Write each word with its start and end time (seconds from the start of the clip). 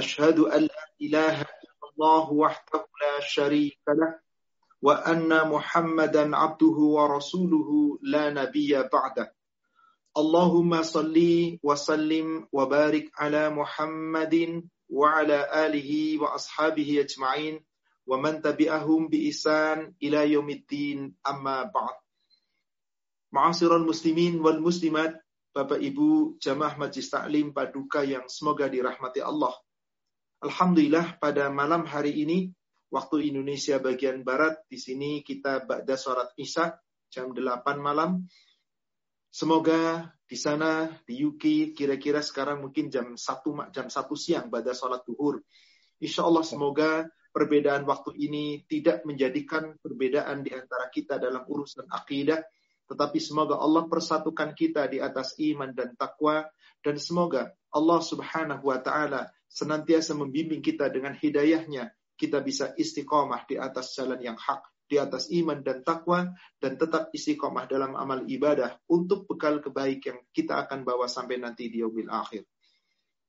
أشهد 0.00 0.38
أن 0.38 0.62
لا 0.72 0.84
إله 1.00 1.36
إلا 1.42 1.84
الله 1.92 2.32
وحده 2.32 2.82
لا 3.04 3.14
شريك 3.20 3.84
له 3.88 4.16
وأن 4.82 5.28
محمدا 5.48 6.24
عبده 6.36 6.78
ورسوله 6.96 7.70
لا 8.02 8.24
نبي 8.32 8.72
بعده 8.82 9.26
اللهم 10.16 10.72
صل 10.82 11.18
وسلم 11.62 12.48
وبارك 12.52 13.06
على 13.14 13.42
محمد 13.50 14.34
وعلى 14.88 15.38
آله 15.66 15.90
وأصحابه 16.22 16.88
أجمعين 17.04 17.54
ومن 18.06 18.42
تبعهم 18.42 19.08
بإحسان 19.08 19.94
إلى 20.02 20.32
يوم 20.32 20.48
الدين 20.50 21.14
أما 21.28 21.62
بعد 21.68 21.96
Ma'asirul 23.30 23.86
المسلمين 23.86 24.42
والمسلمات 24.42 25.14
muslimat, 25.14 25.22
Bapak 25.54 25.78
Ibu 25.78 26.34
jamaah 26.42 26.74
Majlis 26.74 27.14
Taklim 27.14 27.54
Paduka 27.54 28.02
yang 28.02 28.26
semoga 28.26 28.66
dirahmati 28.66 29.22
Allah. 29.22 29.54
Alhamdulillah 30.40 31.20
pada 31.20 31.52
malam 31.52 31.84
hari 31.84 32.16
ini 32.24 32.48
waktu 32.88 33.28
Indonesia 33.28 33.76
bagian 33.76 34.24
barat 34.24 34.56
di 34.72 34.80
sini 34.80 35.20
kita 35.20 35.68
ba'da 35.68 36.00
sholat 36.00 36.32
Isya 36.32 36.80
jam 37.12 37.36
8 37.36 37.76
malam. 37.76 38.24
Semoga 39.28 40.08
di 40.24 40.40
sana 40.40 40.88
di 41.04 41.20
UK 41.20 41.76
kira-kira 41.76 42.24
sekarang 42.24 42.64
mungkin 42.64 42.88
jam 42.88 43.20
1 43.20 43.20
jam 43.68 43.92
1 43.92 44.00
siang 44.16 44.48
pada 44.48 44.72
sholat 44.72 45.04
duhur. 45.04 45.44
Insya 46.00 46.24
Allah 46.24 46.40
semoga 46.40 47.04
perbedaan 47.36 47.84
waktu 47.84 48.16
ini 48.16 48.64
tidak 48.64 49.04
menjadikan 49.04 49.76
perbedaan 49.76 50.40
di 50.40 50.56
antara 50.56 50.88
kita 50.88 51.20
dalam 51.20 51.44
urusan 51.44 51.84
akidah, 51.92 52.40
tetapi 52.88 53.20
semoga 53.20 53.60
Allah 53.60 53.84
persatukan 53.84 54.56
kita 54.56 54.88
di 54.88 55.04
atas 55.04 55.36
iman 55.36 55.68
dan 55.76 55.92
takwa 56.00 56.48
dan 56.80 56.96
semoga 56.96 57.52
Allah 57.76 58.00
Subhanahu 58.00 58.72
wa 58.72 58.80
taala 58.80 59.28
senantiasa 59.50 60.14
membimbing 60.14 60.62
kita 60.62 60.86
dengan 60.88 61.12
hidayahnya 61.18 61.90
kita 62.14 62.38
bisa 62.40 62.70
istiqomah 62.78 63.50
di 63.50 63.58
atas 63.58 63.98
jalan 63.98 64.22
yang 64.22 64.38
hak 64.38 64.62
di 64.90 64.98
atas 64.98 65.30
iman 65.30 65.62
dan 65.62 65.86
takwa 65.86 66.26
dan 66.58 66.74
tetap 66.74 67.14
istiqomah 67.14 67.70
dalam 67.70 67.94
amal 67.94 68.26
ibadah 68.26 68.74
untuk 68.90 69.30
bekal 69.30 69.62
kebaik 69.62 70.02
yang 70.02 70.18
kita 70.34 70.66
akan 70.66 70.82
bawa 70.82 71.06
sampai 71.06 71.38
nanti 71.38 71.70
di 71.70 71.78
yaumil 71.78 72.10
akhir. 72.10 72.42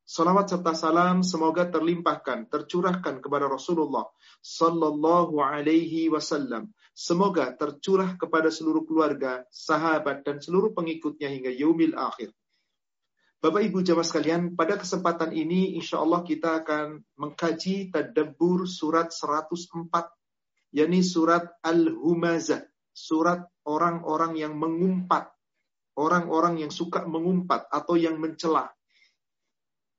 Salawat 0.02 0.50
serta 0.50 0.74
salam 0.74 1.22
semoga 1.22 1.70
terlimpahkan, 1.70 2.50
tercurahkan 2.50 3.22
kepada 3.22 3.46
Rasulullah 3.46 4.10
Sallallahu 4.42 5.38
Alaihi 5.40 6.10
Wasallam. 6.10 6.74
Semoga 6.92 7.54
tercurah 7.56 8.18
kepada 8.20 8.52
seluruh 8.52 8.84
keluarga, 8.84 9.46
sahabat, 9.54 10.26
dan 10.28 10.42
seluruh 10.44 10.76
pengikutnya 10.76 11.32
hingga 11.32 11.54
yaumil 11.54 11.96
akhir. 11.96 12.34
Bapak 13.42 13.66
Ibu 13.66 13.82
jamaah 13.82 14.06
sekalian, 14.06 14.54
pada 14.54 14.78
kesempatan 14.78 15.34
ini 15.34 15.74
insya 15.74 15.98
Allah 15.98 16.22
kita 16.22 16.62
akan 16.62 17.02
mengkaji 17.18 17.90
tadabbur 17.90 18.70
surat 18.70 19.10
104, 19.10 19.90
yakni 20.78 21.02
surat 21.02 21.50
Al-Humazah, 21.66 22.62
surat 22.94 23.42
orang-orang 23.66 24.38
yang 24.38 24.54
mengumpat, 24.54 25.34
orang-orang 25.98 26.62
yang 26.62 26.70
suka 26.70 27.02
mengumpat 27.10 27.66
atau 27.74 27.98
yang 27.98 28.22
mencela. 28.22 28.70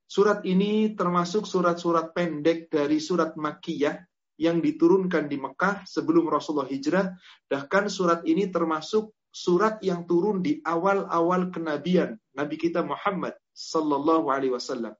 Surat 0.07 0.47
ini 0.47 0.95
termasuk 0.95 1.43
surat-surat 1.43 2.15
pendek 2.15 2.71
dari 2.71 3.03
surat 3.03 3.35
Makkiyah 3.35 4.07
yang 4.39 4.63
diturunkan 4.63 5.27
di 5.27 5.43
Mekah 5.43 5.83
sebelum 5.83 6.31
Rasulullah 6.31 6.71
hijrah. 6.71 7.11
Bahkan 7.51 7.91
surat 7.91 8.23
ini 8.23 8.47
termasuk 8.55 9.11
surat 9.33 9.81
yang 9.81 10.05
turun 10.05 10.45
di 10.45 10.61
awal-awal 10.61 11.49
kenabian 11.49 12.21
Nabi 12.37 12.61
kita 12.61 12.85
Muhammad 12.85 13.33
sallallahu 13.57 14.29
alaihi 14.29 14.53
wasallam. 14.53 14.93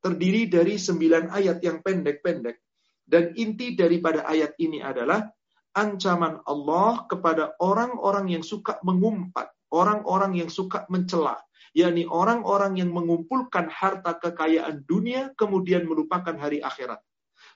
Terdiri 0.00 0.48
dari 0.48 0.80
sembilan 0.80 1.28
ayat 1.28 1.60
yang 1.60 1.84
pendek-pendek 1.84 2.56
dan 3.04 3.36
inti 3.36 3.76
daripada 3.76 4.24
ayat 4.24 4.56
ini 4.56 4.80
adalah 4.80 5.28
ancaman 5.76 6.40
Allah 6.48 7.04
kepada 7.06 7.54
orang-orang 7.60 8.32
yang 8.32 8.44
suka 8.44 8.80
mengumpat, 8.80 9.52
orang-orang 9.68 10.40
yang 10.40 10.50
suka 10.50 10.88
mencela, 10.88 11.36
yakni 11.76 12.08
orang-orang 12.08 12.80
yang 12.80 12.90
mengumpulkan 12.90 13.68
harta 13.68 14.16
kekayaan 14.16 14.82
dunia 14.88 15.32
kemudian 15.36 15.84
melupakan 15.84 16.34
hari 16.34 16.64
akhirat. 16.64 16.98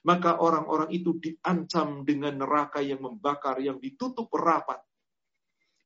Maka 0.03 0.35
orang-orang 0.39 0.91
itu 0.91 1.15
diancam 1.15 2.03
dengan 2.03 2.35
neraka 2.35 2.83
yang 2.83 2.99
membakar, 2.99 3.59
yang 3.63 3.79
ditutup 3.79 4.27
rapat. 4.35 4.83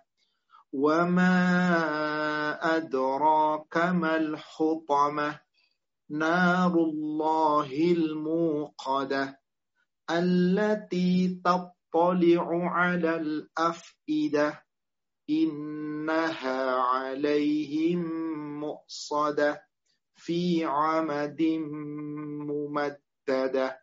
وما 0.74 1.38
أدراك 2.76 3.78
ما 3.78 4.16
الحطمة. 4.16 5.40
نار 6.10 6.74
الله 6.74 7.92
الموقدة. 7.92 9.40
التي 10.12 11.42
تطلع 11.46 12.70
على 12.72 13.16
الأفئدة. 13.16 14.65
إنها 15.31 16.61
عليهم 16.75 18.01
مؤصدة 18.61 19.63
في 20.17 20.65
عمد 20.65 21.43
ممددة 22.51 23.81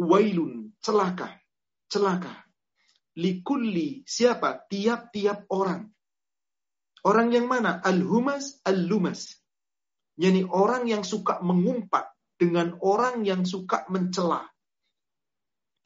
Wailun, 0.00 0.72
celaka, 0.80 1.36
celaka. 1.92 2.32
Likulli, 3.20 4.00
siapa? 4.08 4.64
Tiap-tiap 4.64 5.44
orang. 5.52 5.92
Orang 7.04 7.28
yang 7.36 7.44
mana? 7.44 7.84
Al-humas, 7.84 8.64
al-lumas. 8.64 9.36
Yani 10.16 10.48
orang 10.48 10.88
yang 10.88 11.04
suka 11.04 11.44
mengumpat 11.44 12.16
dengan 12.40 12.80
orang 12.80 13.28
yang 13.28 13.44
suka 13.44 13.84
mencela. 13.92 14.48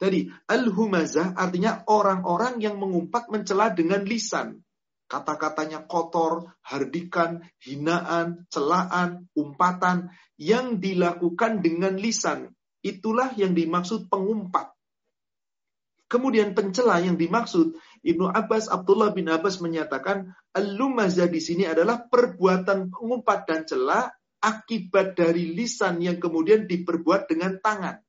Tadi 0.00 0.32
al-humazah 0.48 1.36
artinya 1.36 1.84
orang-orang 1.84 2.56
yang 2.56 2.80
mengumpat 2.80 3.28
mencela 3.28 3.68
dengan 3.68 4.00
lisan. 4.08 4.64
Kata-katanya 5.04 5.84
kotor, 5.84 6.56
hardikan, 6.64 7.44
hinaan, 7.60 8.48
celaan, 8.48 9.28
umpatan 9.36 10.08
yang 10.40 10.80
dilakukan 10.80 11.60
dengan 11.60 12.00
lisan. 12.00 12.48
Itulah 12.80 13.36
yang 13.36 13.52
dimaksud 13.52 14.08
pengumpat. 14.08 14.72
Kemudian 16.08 16.56
pencela 16.56 16.96
yang 17.04 17.20
dimaksud 17.20 17.76
Ibnu 18.00 18.32
Abbas, 18.32 18.72
Abdullah 18.72 19.12
bin 19.12 19.28
Abbas 19.28 19.60
menyatakan, 19.60 20.32
Al-lumazah 20.56 21.28
di 21.28 21.44
sini 21.44 21.68
adalah 21.68 22.08
perbuatan 22.08 22.88
pengumpat 22.88 23.44
dan 23.44 23.68
celah 23.68 24.08
akibat 24.40 25.12
dari 25.12 25.52
lisan 25.52 26.00
yang 26.00 26.16
kemudian 26.16 26.64
diperbuat 26.64 27.28
dengan 27.28 27.60
tangan. 27.60 28.00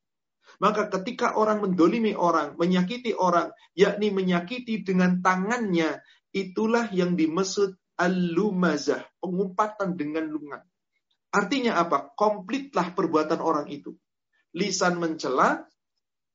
Maka 0.61 0.93
ketika 0.93 1.33
orang 1.41 1.65
mendolimi 1.65 2.13
orang, 2.13 2.53
menyakiti 2.53 3.17
orang, 3.17 3.49
yakni 3.73 4.13
menyakiti 4.13 4.85
dengan 4.85 5.17
tangannya, 5.17 6.05
itulah 6.29 6.85
yang 6.93 7.17
dimaksud 7.17 7.73
al-lumazah, 7.97 9.01
pengumpatan 9.17 9.97
dengan 9.97 10.29
lungan. 10.29 10.61
Artinya 11.33 11.81
apa? 11.81 12.13
Komplitlah 12.13 12.93
perbuatan 12.93 13.41
orang 13.41 13.73
itu. 13.73 13.97
Lisan 14.53 15.01
mencela, 15.01 15.65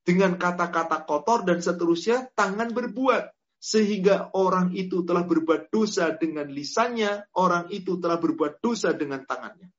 dengan 0.02 0.34
kata-kata 0.34 1.06
kotor 1.06 1.46
dan 1.46 1.62
seterusnya, 1.62 2.26
tangan 2.34 2.74
berbuat. 2.74 3.30
Sehingga 3.62 4.30
orang 4.34 4.74
itu 4.74 5.06
telah 5.06 5.22
berbuat 5.22 5.70
dosa 5.70 6.14
dengan 6.14 6.50
lisannya, 6.50 7.30
orang 7.38 7.70
itu 7.70 7.98
telah 8.02 8.18
berbuat 8.18 8.58
dosa 8.58 8.90
dengan 8.90 9.22
tangannya. 9.22 9.70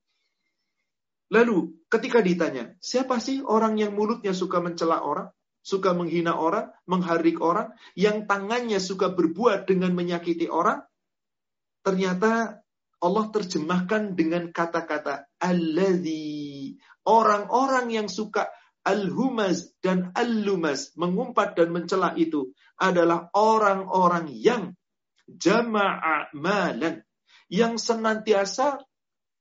Lalu 1.28 1.84
ketika 1.92 2.24
ditanya, 2.24 2.72
siapa 2.80 3.20
sih 3.20 3.44
orang 3.44 3.76
yang 3.76 3.92
mulutnya 3.92 4.32
suka 4.32 4.64
mencela 4.64 5.04
orang, 5.04 5.28
suka 5.60 5.92
menghina 5.92 6.40
orang, 6.40 6.72
mengharik 6.88 7.44
orang, 7.44 7.76
yang 7.92 8.24
tangannya 8.24 8.80
suka 8.80 9.12
berbuat 9.12 9.68
dengan 9.68 9.92
menyakiti 9.92 10.48
orang? 10.48 10.80
Ternyata 11.84 12.64
Allah 12.98 13.26
terjemahkan 13.28 14.16
dengan 14.16 14.50
kata-kata 14.50 15.28
alladzi. 15.38 16.80
Orang-orang 17.04 17.92
yang 17.92 18.08
suka 18.08 18.48
al-humaz 18.88 19.76
dan 19.84 20.16
al-lumaz, 20.16 20.96
mengumpat 20.96 21.60
dan 21.60 21.76
mencela 21.76 22.16
itu 22.16 22.56
adalah 22.80 23.28
orang-orang 23.36 24.32
yang 24.32 24.72
jama'a 25.28 26.32
malan, 26.32 27.04
yang 27.52 27.76
senantiasa 27.76 28.80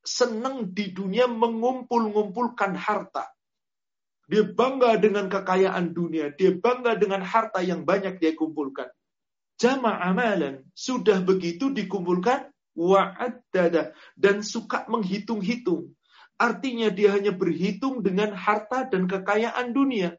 senang 0.07 0.71
di 0.71 0.95
dunia 0.95 1.27
mengumpul-ngumpulkan 1.27 2.79
harta. 2.79 3.27
Dia 4.27 4.47
bangga 4.47 4.95
dengan 4.95 5.27
kekayaan 5.27 5.91
dunia, 5.91 6.31
dia 6.31 6.55
bangga 6.55 6.95
dengan 6.95 7.23
harta 7.23 7.59
yang 7.59 7.83
banyak 7.83 8.19
dia 8.23 8.31
kumpulkan. 8.35 8.87
Jama'a 9.59 10.15
malan, 10.15 10.63
sudah 10.71 11.19
begitu 11.19 11.71
dikumpulkan 11.75 12.47
wa'addada 12.77 13.91
dan 14.15 14.39
suka 14.39 14.87
menghitung-hitung 14.87 15.97
Artinya 16.37 16.93
dia 16.93 17.17
hanya 17.17 17.33
berhitung 17.33 18.05
dengan 18.05 18.29
harta 18.37 18.85
dan 18.85 19.09
kekayaan 19.09 19.73
dunia. 19.73 20.13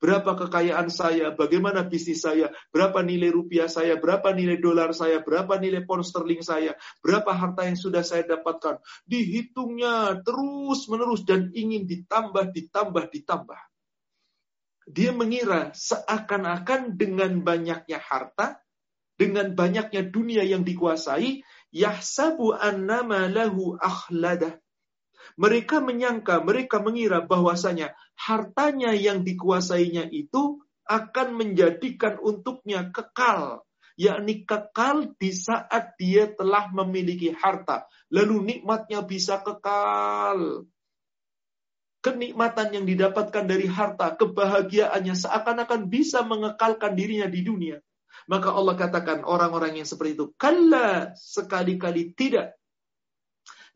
Berapa 0.00 0.32
kekayaan 0.32 0.88
saya, 0.88 1.28
bagaimana 1.36 1.84
bisnis 1.84 2.24
saya, 2.24 2.48
berapa 2.72 3.04
nilai 3.04 3.28
rupiah 3.28 3.68
saya, 3.68 4.00
berapa 4.00 4.32
nilai 4.32 4.56
dolar 4.56 4.96
saya, 4.96 5.20
berapa 5.20 5.60
nilai 5.60 5.84
pound 5.84 6.08
sterling 6.08 6.40
saya, 6.40 6.72
berapa 7.04 7.28
harta 7.28 7.68
yang 7.68 7.76
sudah 7.76 8.00
saya 8.00 8.24
dapatkan. 8.24 8.80
Dihitungnya 9.04 10.24
terus-menerus 10.24 11.28
dan 11.28 11.52
ingin 11.52 11.84
ditambah, 11.84 12.48
ditambah, 12.48 13.12
ditambah. 13.12 13.60
Dia 14.88 15.12
mengira 15.12 15.76
seakan-akan 15.76 16.96
dengan 16.96 17.44
banyaknya 17.44 18.00
harta, 18.00 18.56
dengan 19.20 19.52
banyaknya 19.52 20.00
dunia 20.08 20.48
yang 20.48 20.64
dikuasai, 20.64 21.44
yahsabu 21.76 22.56
annama 22.56 23.28
lahu 23.28 23.76
akhladah 23.76 24.56
mereka 25.38 25.78
menyangka, 25.82 26.42
mereka 26.42 26.82
mengira 26.82 27.22
bahwasanya 27.22 27.94
hartanya 28.16 28.94
yang 28.96 29.22
dikuasainya 29.26 30.08
itu 30.10 30.62
akan 30.90 31.38
menjadikan 31.38 32.18
untuknya 32.18 32.90
kekal, 32.90 33.62
yakni 33.94 34.42
kekal 34.42 35.14
di 35.20 35.30
saat 35.30 35.94
dia 36.00 36.30
telah 36.34 36.72
memiliki 36.74 37.30
harta, 37.30 37.86
lalu 38.10 38.56
nikmatnya 38.56 39.06
bisa 39.06 39.38
kekal. 39.38 40.66
Kenikmatan 42.00 42.72
yang 42.72 42.84
didapatkan 42.88 43.44
dari 43.44 43.68
harta, 43.68 44.16
kebahagiaannya 44.16 45.12
seakan-akan 45.12 45.92
bisa 45.92 46.24
mengekalkan 46.24 46.96
dirinya 46.96 47.28
di 47.28 47.44
dunia. 47.44 47.76
Maka 48.24 48.56
Allah 48.56 48.76
katakan 48.76 49.20
orang-orang 49.24 49.80
yang 49.80 49.88
seperti 49.88 50.16
itu, 50.16 50.26
kalla 50.40 51.12
sekali-kali 51.16 52.16
tidak 52.16 52.59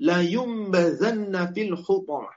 la 0.00 0.22
yumbazanna 0.22 1.52
fil 1.54 1.76
hutamah. 1.78 2.34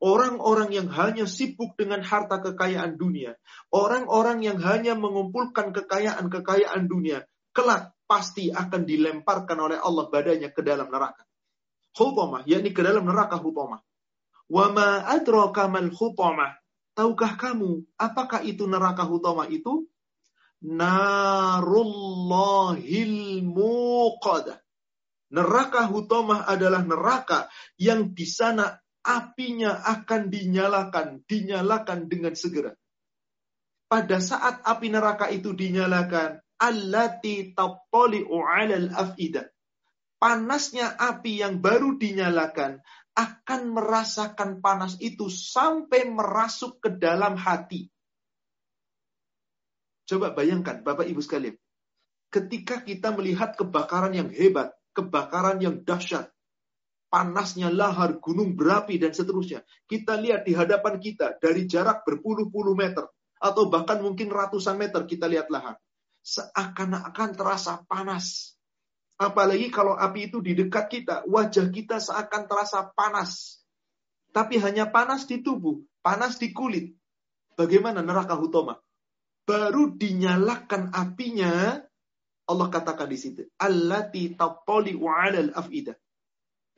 Orang-orang 0.00 0.72
yang 0.72 0.88
hanya 0.96 1.28
sibuk 1.28 1.76
dengan 1.76 2.00
harta 2.00 2.40
kekayaan 2.40 2.96
dunia, 2.96 3.36
orang-orang 3.68 4.40
yang 4.40 4.56
hanya 4.64 4.96
mengumpulkan 4.96 5.76
kekayaan-kekayaan 5.76 6.88
dunia, 6.88 7.28
kelak 7.52 7.92
pasti 8.08 8.48
akan 8.48 8.88
dilemparkan 8.88 9.60
oleh 9.60 9.76
Allah 9.76 10.08
badannya 10.08 10.48
ke 10.56 10.64
dalam 10.64 10.88
neraka. 10.88 11.20
Hutamah, 11.92 12.48
yakni 12.48 12.72
ke 12.72 12.80
dalam 12.80 13.04
neraka 13.04 13.36
hutamah. 13.36 13.84
Wa 14.48 14.72
ma 14.72 15.04
adraka 15.04 15.68
mal 15.68 15.92
hutamah. 15.92 16.56
Tahukah 16.96 17.36
kamu 17.36 17.84
apakah 18.00 18.40
itu 18.40 18.64
neraka 18.64 19.04
hutamah 19.04 19.52
itu? 19.52 19.84
Narullahil 20.64 21.84
muqadah 23.44 24.64
Neraka 25.30 25.86
Hutomah 25.86 26.46
adalah 26.50 26.82
neraka 26.82 27.46
yang 27.78 28.10
di 28.10 28.26
sana 28.26 28.74
apinya 29.06 29.80
akan 29.86 30.26
dinyalakan, 30.28 31.22
dinyalakan 31.24 32.10
dengan 32.10 32.34
segera. 32.34 32.74
Pada 33.90 34.22
saat 34.22 34.62
api 34.62 34.90
neraka 34.90 35.30
itu 35.30 35.50
dinyalakan, 35.54 36.38
allati 36.58 37.50
tattali'u 37.54 38.36
'alal 38.38 38.90
afidah. 38.94 39.46
Panasnya 40.20 40.94
api 41.00 41.40
yang 41.40 41.58
baru 41.64 41.96
dinyalakan 41.96 42.84
akan 43.16 43.60
merasakan 43.72 44.60
panas 44.60 45.00
itu 45.00 45.32
sampai 45.32 46.06
merasuk 46.06 46.78
ke 46.78 46.92
dalam 46.92 47.40
hati. 47.40 47.88
Coba 50.04 50.34
bayangkan 50.34 50.82
Bapak 50.82 51.08
Ibu 51.08 51.22
sekalian. 51.22 51.56
Ketika 52.30 52.82
kita 52.86 53.10
melihat 53.14 53.58
kebakaran 53.58 54.14
yang 54.14 54.30
hebat, 54.30 54.70
kebakaran 54.92 55.62
yang 55.62 55.82
dahsyat, 55.82 56.30
panasnya 57.10 57.68
lahar, 57.68 58.22
gunung 58.22 58.54
berapi, 58.54 58.96
dan 58.98 59.10
seterusnya. 59.10 59.66
Kita 59.86 60.14
lihat 60.14 60.46
di 60.46 60.54
hadapan 60.54 61.02
kita 61.02 61.38
dari 61.42 61.66
jarak 61.66 62.06
berpuluh-puluh 62.06 62.78
meter, 62.78 63.06
atau 63.42 63.66
bahkan 63.66 63.98
mungkin 63.98 64.30
ratusan 64.30 64.78
meter 64.78 65.04
kita 65.04 65.26
lihat 65.26 65.50
lahar. 65.50 65.76
Seakan-akan 66.20 67.30
terasa 67.34 67.82
panas. 67.88 68.54
Apalagi 69.20 69.68
kalau 69.68 69.96
api 69.96 70.32
itu 70.32 70.40
di 70.40 70.56
dekat 70.56 70.88
kita, 70.88 71.28
wajah 71.28 71.68
kita 71.68 72.00
seakan 72.00 72.48
terasa 72.48 72.88
panas. 72.92 73.60
Tapi 74.30 74.62
hanya 74.62 74.88
panas 74.88 75.26
di 75.26 75.42
tubuh, 75.42 75.82
panas 76.00 76.38
di 76.38 76.54
kulit. 76.54 76.94
Bagaimana 77.58 78.00
neraka 78.00 78.38
Hutoma? 78.38 78.78
Baru 79.44 79.98
dinyalakan 79.98 80.94
apinya, 80.94 81.82
Allah 82.50 82.66
katakan 82.66 83.06
di 83.06 83.14
situ, 83.14 83.46
allati 83.62 84.34
tattali 84.34 84.98
'alal 84.98 85.54
afidah. 85.54 85.94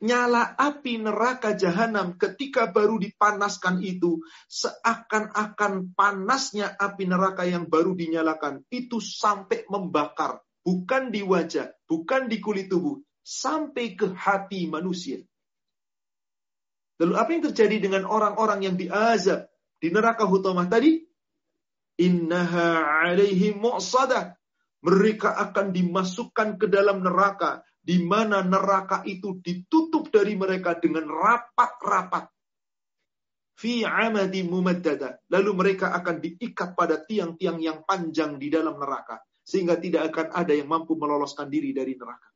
Nyala 0.03 0.59
api 0.59 0.99
neraka 0.99 1.55
jahanam 1.55 2.19
ketika 2.19 2.67
baru 2.67 2.99
dipanaskan 2.99 3.79
itu 3.79 4.19
seakan-akan 4.51 5.95
panasnya 5.95 6.75
api 6.75 7.07
neraka 7.07 7.47
yang 7.47 7.71
baru 7.71 7.95
dinyalakan 7.95 8.67
itu 8.67 8.99
sampai 8.99 9.63
membakar, 9.71 10.43
bukan 10.61 11.07
di 11.07 11.23
wajah, 11.23 11.71
bukan 11.87 12.27
di 12.27 12.43
kulit 12.43 12.67
tubuh, 12.67 12.99
sampai 13.23 13.95
ke 13.95 14.11
hati 14.11 14.67
manusia. 14.67 15.23
Lalu 16.99 17.13
apa 17.15 17.29
yang 17.31 17.43
terjadi 17.49 17.77
dengan 17.87 18.03
orang-orang 18.03 18.59
yang 18.67 18.75
diazab 18.75 19.47
di 19.79 19.87
neraka 19.87 20.27
hutamah 20.27 20.67
tadi? 20.67 20.99
Innaha 21.95 23.07
alaihi 23.07 23.55
mu'sadah 23.55 24.35
mereka 24.83 25.39
akan 25.39 25.71
dimasukkan 25.71 26.59
ke 26.59 26.67
dalam 26.67 26.99
neraka, 26.99 27.63
di 27.79 28.03
mana 28.03 28.43
neraka 28.43 29.03
itu 29.07 29.39
ditutup 29.39 30.11
dari 30.11 30.35
mereka 30.35 30.75
dengan 30.75 31.07
rapat-rapat. 31.07 32.27
Fi. 33.53 33.87
Lalu 35.29 35.51
mereka 35.55 35.95
akan 35.95 36.15
diikat 36.19 36.75
pada 36.75 36.99
tiang-tiang 36.99 37.63
yang 37.63 37.87
panjang 37.87 38.35
di 38.35 38.51
dalam 38.51 38.75
neraka. 38.75 39.23
Sehingga 39.43 39.79
tidak 39.79 40.11
akan 40.11 40.27
ada 40.35 40.51
yang 40.55 40.67
mampu 40.71 40.95
meloloskan 40.95 41.47
diri 41.51 41.71
dari 41.75 41.95
neraka. 41.95 42.27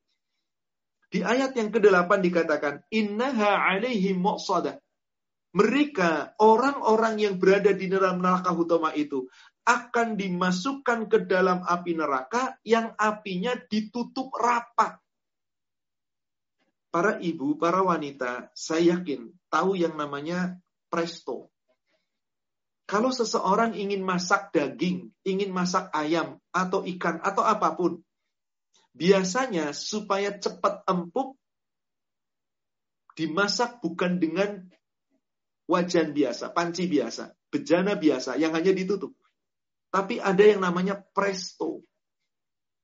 Di 1.07 1.23
ayat 1.23 1.55
yang 1.55 1.71
ke-8 1.71 2.11
dikatakan, 2.19 2.83
Innaha 2.91 3.63
alaihi. 3.63 4.15
Mereka, 5.57 6.37
orang-orang 6.43 7.15
yang 7.17 7.35
berada 7.39 7.71
di 7.71 7.87
dalam 7.87 8.19
neraka 8.19 8.51
hutama 8.51 8.91
itu, 8.93 9.25
akan 9.67 10.15
dimasukkan 10.15 11.11
ke 11.11 11.27
dalam 11.27 11.59
api 11.59 11.91
neraka 11.99 12.55
yang 12.63 12.95
apinya 12.95 13.51
ditutup 13.67 14.31
rapat. 14.31 14.95
Para 16.87 17.19
ibu, 17.19 17.59
para 17.59 17.83
wanita, 17.83 18.47
saya 18.55 18.95
yakin 18.95 19.27
tahu 19.51 19.75
yang 19.75 19.99
namanya 19.99 20.55
presto. 20.87 21.51
Kalau 22.87 23.11
seseorang 23.11 23.75
ingin 23.75 23.99
masak 23.99 24.55
daging, 24.55 25.11
ingin 25.27 25.51
masak 25.51 25.91
ayam, 25.91 26.39
atau 26.55 26.87
ikan, 26.87 27.19
atau 27.19 27.43
apa 27.43 27.75
pun, 27.75 27.99
biasanya 28.95 29.75
supaya 29.75 30.31
cepat 30.39 30.87
empuk, 30.87 31.35
dimasak 33.19 33.83
bukan 33.83 34.23
dengan 34.23 34.71
wajan 35.67 36.15
biasa, 36.15 36.55
panci 36.55 36.87
biasa, 36.87 37.35
bejana 37.51 37.99
biasa, 37.99 38.39
yang 38.39 38.55
hanya 38.55 38.71
ditutup. 38.71 39.11
Tapi 39.87 40.19
ada 40.19 40.43
yang 40.43 40.61
namanya 40.63 40.99
presto. 40.99 41.83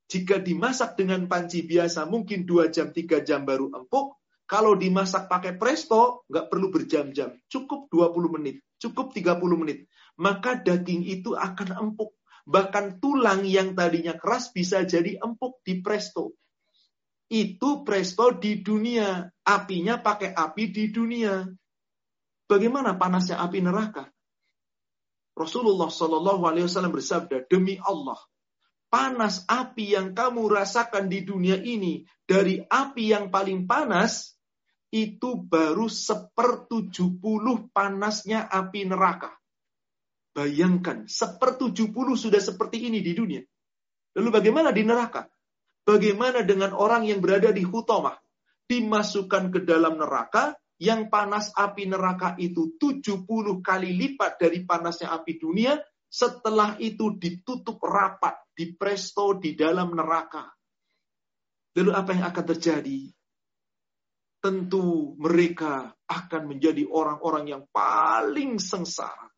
Jika 0.08 0.40
dimasak 0.40 1.00
dengan 1.00 1.26
panci 1.26 1.66
biasa, 1.66 2.06
mungkin 2.06 2.46
2 2.46 2.70
jam, 2.70 2.94
3 2.94 3.26
jam 3.26 3.44
baru 3.44 3.72
empuk. 3.74 4.20
Kalau 4.44 4.76
dimasak 4.78 5.32
pakai 5.32 5.58
presto, 5.58 6.28
nggak 6.30 6.48
perlu 6.52 6.68
berjam-jam. 6.70 7.34
Cukup 7.50 7.90
20 7.90 8.36
menit, 8.38 8.62
cukup 8.78 9.16
30 9.16 9.40
menit 9.58 9.88
maka 10.18 10.58
daging 10.58 11.06
itu 11.06 11.34
akan 11.34 11.70
empuk. 11.74 12.14
Bahkan 12.44 13.00
tulang 13.00 13.48
yang 13.48 13.72
tadinya 13.72 14.20
keras 14.20 14.52
bisa 14.52 14.84
jadi 14.84 15.18
empuk 15.24 15.64
di 15.64 15.80
presto. 15.80 16.36
Itu 17.32 17.88
presto 17.88 18.36
di 18.36 18.60
dunia. 18.60 19.26
Apinya 19.48 19.98
pakai 19.98 20.36
api 20.36 20.64
di 20.70 20.92
dunia. 20.92 21.48
Bagaimana 22.46 23.00
panasnya 23.00 23.40
api 23.40 23.64
neraka? 23.64 24.12
Rasulullah 25.34 25.90
Shallallahu 25.90 26.46
Alaihi 26.46 26.70
Wasallam 26.70 26.94
bersabda, 26.94 27.50
demi 27.50 27.82
Allah, 27.82 28.22
panas 28.94 29.42
api 29.50 29.98
yang 29.98 30.14
kamu 30.14 30.46
rasakan 30.46 31.10
di 31.10 31.26
dunia 31.26 31.58
ini 31.58 32.06
dari 32.30 32.62
api 32.62 33.10
yang 33.10 33.34
paling 33.34 33.66
panas 33.66 34.38
itu 34.94 35.34
baru 35.42 35.90
sepertujuh 35.90 37.18
puluh 37.18 37.66
panasnya 37.74 38.46
api 38.46 38.86
neraka. 38.86 39.34
Bayangkan, 40.38 41.10
sepertujuh 41.10 41.90
puluh 41.90 42.14
sudah 42.14 42.38
seperti 42.38 42.90
ini 42.90 43.02
di 43.02 43.18
dunia. 43.18 43.42
Lalu 44.14 44.30
bagaimana 44.30 44.70
di 44.70 44.86
neraka? 44.86 45.26
Bagaimana 45.82 46.46
dengan 46.46 46.78
orang 46.78 47.10
yang 47.10 47.18
berada 47.22 47.50
di 47.50 47.66
hutomah? 47.66 48.18
Dimasukkan 48.70 49.50
ke 49.50 49.66
dalam 49.66 49.98
neraka, 49.98 50.54
yang 50.84 51.08
panas 51.08 51.56
api 51.56 51.88
neraka 51.88 52.36
itu 52.36 52.76
70 52.76 53.24
kali 53.64 53.96
lipat 53.96 54.36
dari 54.36 54.68
panasnya 54.68 55.16
api 55.16 55.40
dunia, 55.40 55.80
setelah 56.12 56.76
itu 56.84 57.16
ditutup 57.16 57.80
rapat, 57.80 58.44
di 58.52 58.76
presto 58.76 59.40
di 59.40 59.56
dalam 59.56 59.96
neraka. 59.96 60.52
Lalu 61.80 61.92
apa 61.96 62.12
yang 62.14 62.26
akan 62.30 62.46
terjadi? 62.54 63.02
Tentu 64.44 65.16
mereka 65.16 65.96
akan 66.04 66.52
menjadi 66.52 66.84
orang-orang 66.84 67.48
yang 67.48 67.64
paling 67.72 68.60
sengsara 68.60 69.34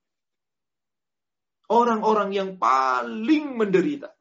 Orang-orang 1.66 2.30
yang 2.30 2.50
paling 2.62 3.58
menderita. 3.58 4.14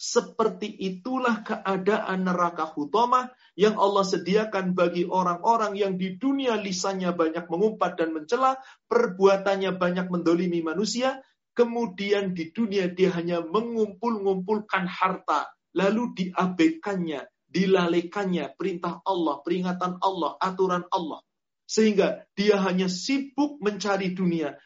Seperti 0.00 0.72
itulah 0.80 1.44
keadaan 1.44 2.24
neraka 2.24 2.64
hutomah 2.64 3.28
yang 3.52 3.76
Allah 3.76 4.00
sediakan 4.00 4.72
bagi 4.72 5.04
orang-orang 5.04 5.76
yang 5.76 6.00
di 6.00 6.16
dunia 6.16 6.56
lisannya 6.56 7.12
banyak 7.12 7.44
mengumpat 7.52 8.00
dan 8.00 8.16
mencela, 8.16 8.56
perbuatannya 8.88 9.76
banyak 9.76 10.08
mendolimi 10.08 10.64
manusia, 10.64 11.20
kemudian 11.52 12.32
di 12.32 12.48
dunia 12.48 12.88
dia 12.88 13.12
hanya 13.12 13.44
mengumpul-ngumpulkan 13.44 14.88
harta, 14.88 15.52
lalu 15.76 16.16
diabaikannya, 16.16 17.28
dilalekannya 17.52 18.56
perintah 18.56 19.04
Allah, 19.04 19.44
peringatan 19.44 20.00
Allah, 20.00 20.40
aturan 20.40 20.88
Allah. 20.88 21.20
Sehingga 21.68 22.24
dia 22.32 22.56
hanya 22.56 22.88
sibuk 22.88 23.60
mencari 23.60 24.16
dunia, 24.16 24.56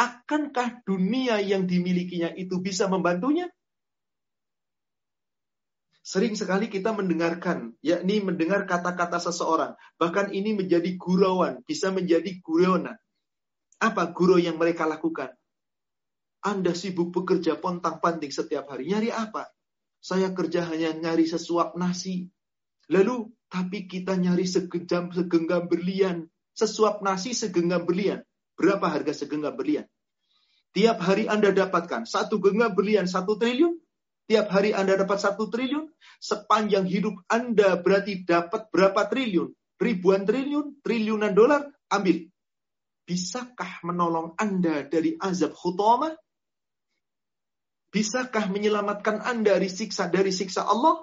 akankah 0.00 0.80
dunia 0.88 1.44
yang 1.44 1.68
dimilikinya 1.68 2.32
itu 2.32 2.56
bisa 2.64 2.88
membantunya? 2.88 3.52
Sering 6.00 6.38
sekali 6.38 6.72
kita 6.72 6.94
mendengarkan, 6.96 7.76
yakni 7.84 8.24
mendengar 8.24 8.64
kata-kata 8.64 9.20
seseorang. 9.20 9.76
Bahkan 10.00 10.32
ini 10.32 10.56
menjadi 10.56 10.96
gurauan, 10.96 11.60
bisa 11.68 11.92
menjadi 11.92 12.40
guronan. 12.40 12.96
Apa 13.78 14.10
guru 14.10 14.40
yang 14.40 14.56
mereka 14.56 14.88
lakukan? 14.88 15.30
Anda 16.42 16.72
sibuk 16.72 17.10
bekerja 17.12 17.58
pontang-panting 17.58 18.30
setiap 18.30 18.70
hari. 18.70 18.90
Nyari 18.90 19.10
apa? 19.10 19.50
Saya 19.98 20.30
kerja 20.30 20.62
hanya 20.70 20.94
nyari 20.94 21.26
sesuap 21.26 21.74
nasi. 21.74 22.30
Lalu, 22.88 23.28
tapi 23.50 23.90
kita 23.90 24.14
nyari 24.14 24.46
segenggam, 24.46 25.10
segenggam 25.10 25.66
berlian. 25.66 26.30
Sesuap 26.54 27.02
nasi 27.02 27.34
segenggam 27.34 27.84
berlian. 27.84 28.22
Berapa 28.58 28.90
harga 28.90 29.14
segenggam 29.14 29.54
berlian? 29.54 29.86
Tiap 30.74 30.98
hari 31.02 31.26
Anda 31.26 31.50
dapatkan 31.50 32.06
satu 32.06 32.38
genggam 32.38 32.74
berlian 32.76 33.08
satu 33.08 33.34
triliun. 33.38 33.78
Tiap 34.28 34.52
hari 34.52 34.76
Anda 34.76 35.00
dapat 35.00 35.24
satu 35.24 35.48
triliun. 35.48 35.88
Sepanjang 36.20 36.84
hidup 36.84 37.16
Anda 37.32 37.80
berarti 37.80 38.28
dapat 38.28 38.68
berapa 38.68 39.08
triliun? 39.08 39.56
Ribuan 39.80 40.28
triliun, 40.28 40.84
triliunan 40.84 41.32
dolar, 41.32 41.64
ambil. 41.88 42.28
Bisakah 43.08 43.80
menolong 43.88 44.36
Anda 44.36 44.84
dari 44.84 45.16
azab 45.16 45.56
khutamah? 45.56 46.12
Bisakah 47.88 48.52
menyelamatkan 48.52 49.24
Anda 49.24 49.56
dari 49.56 49.72
siksa 49.72 50.12
dari 50.12 50.28
siksa 50.28 50.68
Allah? 50.68 51.00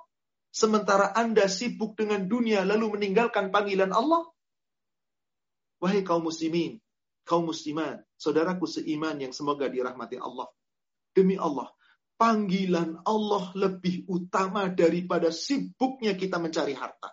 Sementara 0.53 1.09
Anda 1.17 1.49
sibuk 1.49 1.97
dengan 1.97 2.29
dunia 2.29 2.61
lalu 2.61 2.93
meninggalkan 2.93 3.49
panggilan 3.49 3.89
Allah? 3.89 4.29
Wahai 5.81 6.05
kaum 6.05 6.29
muslimin, 6.29 6.77
kaum 7.25 7.49
muslimat, 7.49 8.05
saudaraku 8.21 8.69
seiman 8.69 9.17
yang 9.17 9.33
semoga 9.33 9.65
dirahmati 9.65 10.21
Allah. 10.21 10.47
Demi 11.11 11.35
Allah, 11.35 11.73
panggilan 12.15 13.03
Allah 13.03 13.51
lebih 13.55 14.07
utama 14.07 14.71
daripada 14.71 15.31
sibuknya 15.31 16.15
kita 16.15 16.39
mencari 16.39 16.75
harta. 16.75 17.11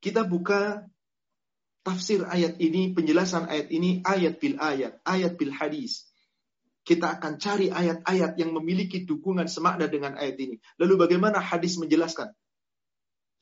Kita 0.00 0.24
buka 0.24 0.84
tafsir 1.86 2.24
ayat 2.26 2.58
ini, 2.58 2.92
penjelasan 2.96 3.46
ayat 3.46 3.68
ini, 3.70 4.02
ayat 4.02 4.42
bil 4.42 4.56
ayat, 4.58 4.98
ayat 5.06 5.32
bil 5.38 5.52
hadis. 5.54 6.08
Kita 6.86 7.18
akan 7.18 7.42
cari 7.42 7.66
ayat-ayat 7.66 8.38
yang 8.38 8.54
memiliki 8.54 9.02
dukungan 9.02 9.50
semakna 9.50 9.90
dengan 9.90 10.14
ayat 10.14 10.38
ini. 10.38 10.62
Lalu 10.78 10.94
bagaimana 10.94 11.42
hadis 11.42 11.74
menjelaskan? 11.82 12.30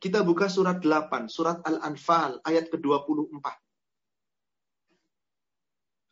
Kita 0.00 0.24
buka 0.24 0.48
surat 0.48 0.80
8, 0.80 1.28
surat 1.28 1.60
Al-Anfal, 1.60 2.40
ayat 2.40 2.72
ke-24. 2.72 3.44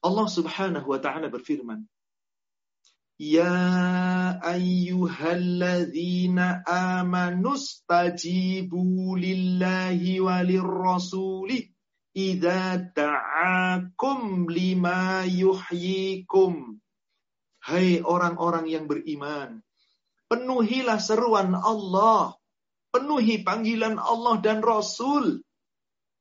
Allah 0.03 0.29
Subhanahu 0.29 0.87
wa 0.93 1.01
taala 1.01 1.33
berfirman, 1.33 1.89
Ya 3.21 4.41
ayyuhalladzina 4.41 6.65
amanu 6.65 7.61
stajibu 7.61 9.13
lillahi 9.21 10.17
walir 10.21 10.65
rasuli 10.65 11.73
ta'akum 12.93 14.49
lima 14.49 15.25
yuhyikum. 15.29 16.81
Hai 17.63 18.03
orang-orang 18.03 18.67
yang 18.67 18.91
beriman, 18.91 19.63
penuhilah 20.27 20.99
seruan 20.99 21.55
Allah, 21.55 22.35
penuhi 22.91 23.39
panggilan 23.45 24.01
Allah 24.01 24.41
dan 24.41 24.65
Rasul. 24.65 25.45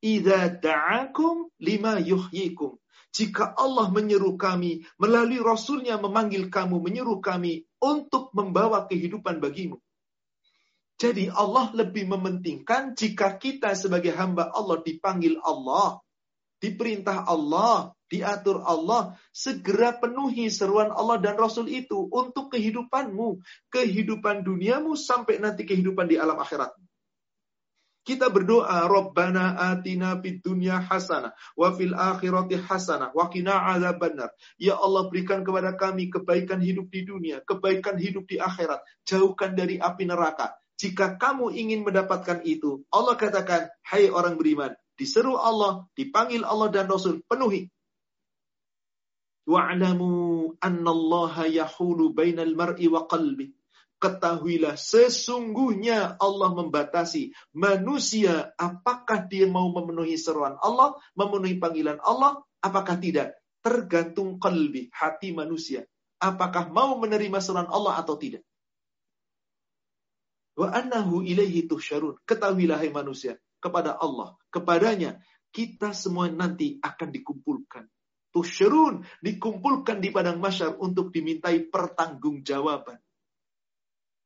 Idza 0.01 0.57
da'akum 0.57 1.53
lima 1.61 2.01
yuhyikum 2.01 2.80
jika 3.11 3.51
Allah 3.59 3.91
menyeru 3.91 4.39
kami, 4.39 4.87
melalui 4.95 5.43
Rasulnya 5.43 5.99
memanggil 5.99 6.47
kamu, 6.47 6.79
menyeru 6.79 7.19
kami 7.19 7.67
untuk 7.83 8.31
membawa 8.31 8.87
kehidupan 8.87 9.43
bagimu. 9.43 9.79
Jadi 11.01 11.27
Allah 11.33 11.73
lebih 11.73 12.05
mementingkan 12.07 12.93
jika 12.93 13.35
kita 13.35 13.73
sebagai 13.73 14.13
hamba 14.13 14.53
Allah 14.53 14.79
dipanggil 14.85 15.41
Allah, 15.41 15.97
diperintah 16.61 17.25
Allah, 17.25 17.97
diatur 18.05 18.61
Allah, 18.61 19.17
segera 19.33 19.97
penuhi 19.97 20.47
seruan 20.53 20.93
Allah 20.93 21.17
dan 21.17 21.41
Rasul 21.41 21.73
itu 21.73 22.05
untuk 22.13 22.53
kehidupanmu, 22.53 23.41
kehidupan 23.73 24.45
duniamu 24.45 24.93
sampai 24.93 25.41
nanti 25.41 25.65
kehidupan 25.65 26.05
di 26.05 26.21
alam 26.21 26.37
akhirat. 26.37 26.69
Kita 28.01 28.33
berdoa, 28.33 28.89
Rabbana 28.89 29.53
atina 29.73 30.17
fid 30.17 30.41
dunya 30.41 30.81
hasanah 30.81 31.37
wa 31.53 31.69
fil 31.77 31.93
akhirati 31.93 32.57
hasanah 32.57 33.13
wa 33.13 33.29
qina 33.29 33.61
adzabannar. 33.77 34.33
Ya 34.57 34.73
Allah 34.73 35.05
berikan 35.05 35.45
kepada 35.45 35.77
kami 35.77 36.09
kebaikan 36.09 36.57
hidup 36.65 36.89
di 36.89 37.05
dunia, 37.05 37.45
kebaikan 37.45 38.01
hidup 38.01 38.25
di 38.25 38.41
akhirat, 38.41 38.81
jauhkan 39.05 39.53
dari 39.53 39.77
api 39.77 40.09
neraka. 40.09 40.57
Jika 40.81 41.21
kamu 41.21 41.53
ingin 41.53 41.85
mendapatkan 41.85 42.41
itu, 42.41 42.81
Allah 42.89 43.13
katakan, 43.13 43.69
"Hai 43.85 44.09
orang 44.09 44.33
beriman, 44.33 44.73
diseru 44.97 45.37
Allah, 45.37 45.85
dipanggil 45.93 46.41
Allah 46.41 46.73
dan 46.73 46.89
Rasul, 46.89 47.21
penuhi. 47.29 47.69
Wa'lamu 49.45 50.57
anna 50.57 50.89
Allah 50.89 51.33
yahulu 51.49 52.13
bainal 52.17 52.53
mar'i 52.57 52.89
wa 52.89 53.05
qalbi 53.05 53.53
ketahuilah 54.01 54.75
sesungguhnya 54.75 56.17
Allah 56.17 56.49
membatasi 56.57 57.31
manusia 57.53 58.49
apakah 58.57 59.29
dia 59.29 59.45
mau 59.45 59.69
memenuhi 59.69 60.17
seruan 60.17 60.57
Allah, 60.57 60.97
memenuhi 61.13 61.61
panggilan 61.61 62.01
Allah, 62.01 62.41
apakah 62.59 62.97
tidak. 62.97 63.37
tergantung 63.61 64.41
kalbi, 64.41 64.89
hati 64.89 65.37
manusia. 65.37 65.85
Apakah 66.17 66.73
mau 66.73 66.97
menerima 66.97 67.37
seruan 67.37 67.69
Allah 67.69 68.01
atau 68.01 68.17
tidak. 68.17 68.41
Wa 70.57 70.73
annahu 70.73 71.21
ilaihi 71.21 71.69
tuhsyarun. 71.69 72.17
Ketahuilah 72.25 72.81
hai 72.81 72.89
manusia, 72.89 73.37
kepada 73.61 73.95
Allah, 74.01 74.33
kepadanya 74.49 75.21
kita 75.53 75.93
semua 75.93 76.27
nanti 76.27 76.81
akan 76.81 77.09
dikumpulkan. 77.13 77.85
Tuhsyarun, 78.33 79.05
dikumpulkan 79.21 80.01
di 80.01 80.09
padang 80.09 80.41
masyar 80.41 80.79
untuk 80.81 81.13
dimintai 81.13 81.69
pertanggungjawaban. 81.69 82.97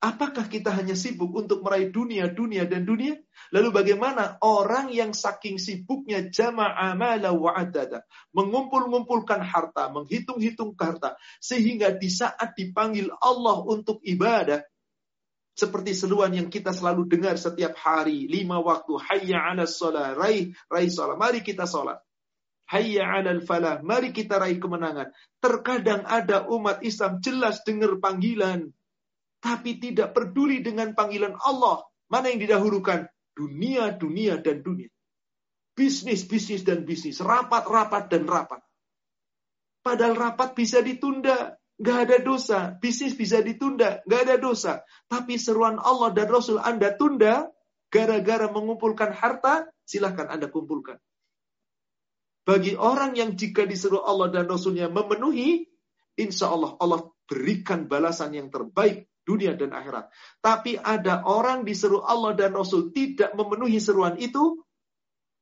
Apakah 0.03 0.51
kita 0.51 0.75
hanya 0.75 0.93
sibuk 0.93 1.31
untuk 1.33 1.63
meraih 1.63 1.89
dunia, 1.89 2.27
dunia, 2.29 2.67
dan 2.67 2.83
dunia? 2.83 3.15
Lalu 3.49 3.69
bagaimana 3.71 4.37
orang 4.43 4.91
yang 4.91 5.15
saking 5.15 5.55
sibuknya 5.57 6.29
jama'a 6.29 6.93
mala 6.93 7.31
wa'adada. 7.31 8.03
Mengumpul-ngumpulkan 8.35 9.41
harta, 9.41 9.89
menghitung-hitung 9.89 10.75
harta. 10.75 11.15
Sehingga 11.39 11.95
di 11.95 12.11
saat 12.11 12.53
dipanggil 12.53 13.09
Allah 13.17 13.63
untuk 13.65 14.03
ibadah, 14.03 14.61
seperti 15.55 15.95
seruan 15.95 16.35
yang 16.35 16.51
kita 16.51 16.75
selalu 16.75 17.07
dengar 17.07 17.39
setiap 17.39 17.79
hari, 17.79 18.27
lima 18.27 18.59
waktu, 18.59 18.99
hayya 18.99 19.55
ala 19.55 19.63
sholat, 19.63 20.19
raih, 20.19 20.51
raih 20.67 20.91
sholat, 20.91 21.15
mari 21.15 21.39
kita 21.39 21.63
sholat. 21.63 22.03
Hayya 22.67 23.07
ala 23.07 23.39
falah, 23.39 23.79
mari 23.79 24.11
kita 24.11 24.35
raih 24.35 24.59
kemenangan. 24.59 25.15
Terkadang 25.39 26.03
ada 26.03 26.43
umat 26.51 26.83
Islam 26.83 27.23
jelas 27.23 27.63
dengar 27.63 27.95
panggilan, 28.03 28.75
tapi 29.45 29.77
tidak 29.77 30.17
peduli 30.17 30.65
dengan 30.65 30.97
panggilan 30.97 31.37
Allah. 31.37 31.85
Mana 32.09 32.33
yang 32.33 32.41
didahulukan? 32.41 33.05
Dunia, 33.37 33.93
dunia, 33.93 34.41
dan 34.41 34.65
dunia. 34.65 34.89
Bisnis, 35.77 36.25
bisnis, 36.25 36.65
dan 36.65 36.81
bisnis. 36.81 37.21
Rapat, 37.21 37.69
rapat, 37.69 38.09
dan 38.09 38.25
rapat. 38.25 38.65
Padahal 39.85 40.17
rapat 40.17 40.57
bisa 40.57 40.81
ditunda. 40.81 41.53
Gak 41.77 42.09
ada 42.09 42.17
dosa. 42.25 42.73
Bisnis 42.73 43.13
bisa 43.13 43.45
ditunda. 43.45 44.01
Gak 44.09 44.21
ada 44.25 44.41
dosa. 44.41 44.81
Tapi 45.05 45.37
seruan 45.37 45.77
Allah 45.77 46.09
dan 46.09 46.25
Rasul 46.25 46.57
Anda 46.57 46.97
tunda. 46.97 47.45
Gara-gara 47.93 48.49
mengumpulkan 48.49 49.13
harta. 49.13 49.69
Silahkan 49.85 50.25
Anda 50.25 50.49
kumpulkan. 50.49 50.97
Bagi 52.49 52.73
orang 52.73 53.13
yang 53.13 53.37
jika 53.37 53.69
disuruh 53.69 54.01
Allah 54.09 54.33
dan 54.33 54.49
Rasulnya 54.49 54.89
memenuhi. 54.89 55.69
Insya 56.15 56.49
Allah 56.49 56.79
Allah 56.79 57.11
berikan 57.27 57.91
balasan 57.91 58.31
yang 58.31 58.47
terbaik 58.47 59.05
dunia 59.25 59.57
dan 59.57 59.73
akhirat. 59.73 60.13
Tapi 60.39 60.77
ada 60.77 61.25
orang 61.25 61.65
diseru 61.65 62.05
Allah 62.05 62.37
dan 62.37 62.53
Rasul 62.53 62.93
tidak 62.93 63.33
memenuhi 63.33 63.81
seruan 63.81 64.15
itu, 64.21 64.61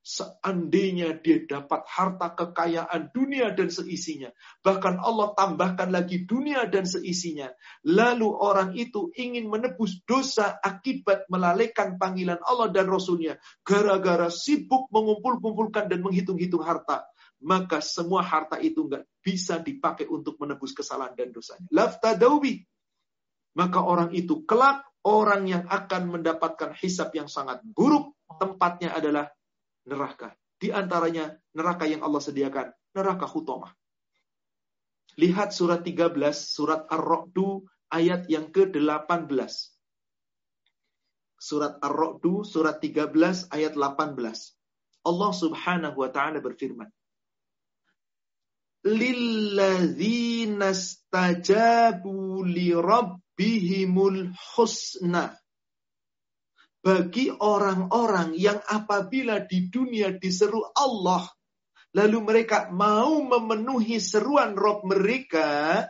seandainya 0.04 1.16
dia 1.24 1.48
dapat 1.48 1.88
harta 1.88 2.36
kekayaan 2.36 3.16
dunia 3.16 3.56
dan 3.56 3.72
seisinya. 3.72 4.30
Bahkan 4.60 5.00
Allah 5.00 5.32
tambahkan 5.32 5.90
lagi 5.96 6.28
dunia 6.28 6.68
dan 6.68 6.84
seisinya. 6.84 7.48
Lalu 7.88 8.28
orang 8.28 8.76
itu 8.76 9.16
ingin 9.16 9.48
menebus 9.48 10.04
dosa 10.04 10.60
akibat 10.60 11.26
melalaikan 11.32 11.96
panggilan 11.96 12.38
Allah 12.44 12.70
dan 12.70 12.92
Rasulnya. 12.92 13.40
Gara-gara 13.64 14.28
sibuk 14.28 14.92
mengumpul-kumpulkan 14.92 15.88
dan 15.88 16.04
menghitung-hitung 16.04 16.62
harta. 16.62 17.08
Maka 17.44 17.84
semua 17.84 18.24
harta 18.24 18.56
itu 18.60 18.88
nggak 18.88 19.04
bisa 19.20 19.60
dipakai 19.60 20.08
untuk 20.08 20.40
menebus 20.40 20.72
kesalahan 20.72 21.16
dan 21.16 21.32
dosanya. 21.32 21.68
Laftadaubi 21.72 22.64
maka 23.54 23.80
orang 23.82 24.14
itu 24.14 24.42
kelak 24.46 24.82
orang 25.04 25.46
yang 25.46 25.64
akan 25.68 26.10
mendapatkan 26.20 26.74
hisap 26.80 27.14
yang 27.14 27.28
sangat 27.28 27.60
buruk, 27.62 28.16
tempatnya 28.40 28.96
adalah 28.96 29.30
neraka. 29.86 30.34
Di 30.58 30.72
antaranya 30.72 31.36
neraka 31.52 31.84
yang 31.84 32.02
Allah 32.08 32.24
sediakan, 32.24 32.72
neraka 32.96 33.28
hutomah. 33.28 33.76
Lihat 35.20 35.54
surat 35.54 35.84
13, 35.86 36.16
surat 36.34 36.88
Ar-Ra'du 36.90 37.68
ayat 37.92 38.26
yang 38.32 38.50
ke-18. 38.50 39.30
Surat 41.38 41.78
Ar-Ra'du, 41.84 42.48
surat 42.48 42.80
13, 42.80 43.52
ayat 43.52 43.76
18. 43.76 44.18
Allah 45.04 45.32
subhanahu 45.36 46.00
wa 46.00 46.10
ta'ala 46.10 46.40
berfirman. 46.40 46.88
Lilladzina 48.88 50.72
stajabu 50.76 52.44
li 52.48 52.72
rabb 52.76 53.23
bihimul 53.38 54.32
husna. 54.56 55.38
Bagi 56.84 57.32
orang-orang 57.32 58.36
yang 58.36 58.60
apabila 58.60 59.48
di 59.48 59.72
dunia 59.72 60.12
diseru 60.20 60.68
Allah, 60.76 61.24
lalu 61.96 62.20
mereka 62.20 62.68
mau 62.76 63.24
memenuhi 63.24 64.04
seruan 64.04 64.52
Rob 64.60 64.84
mereka, 64.84 65.88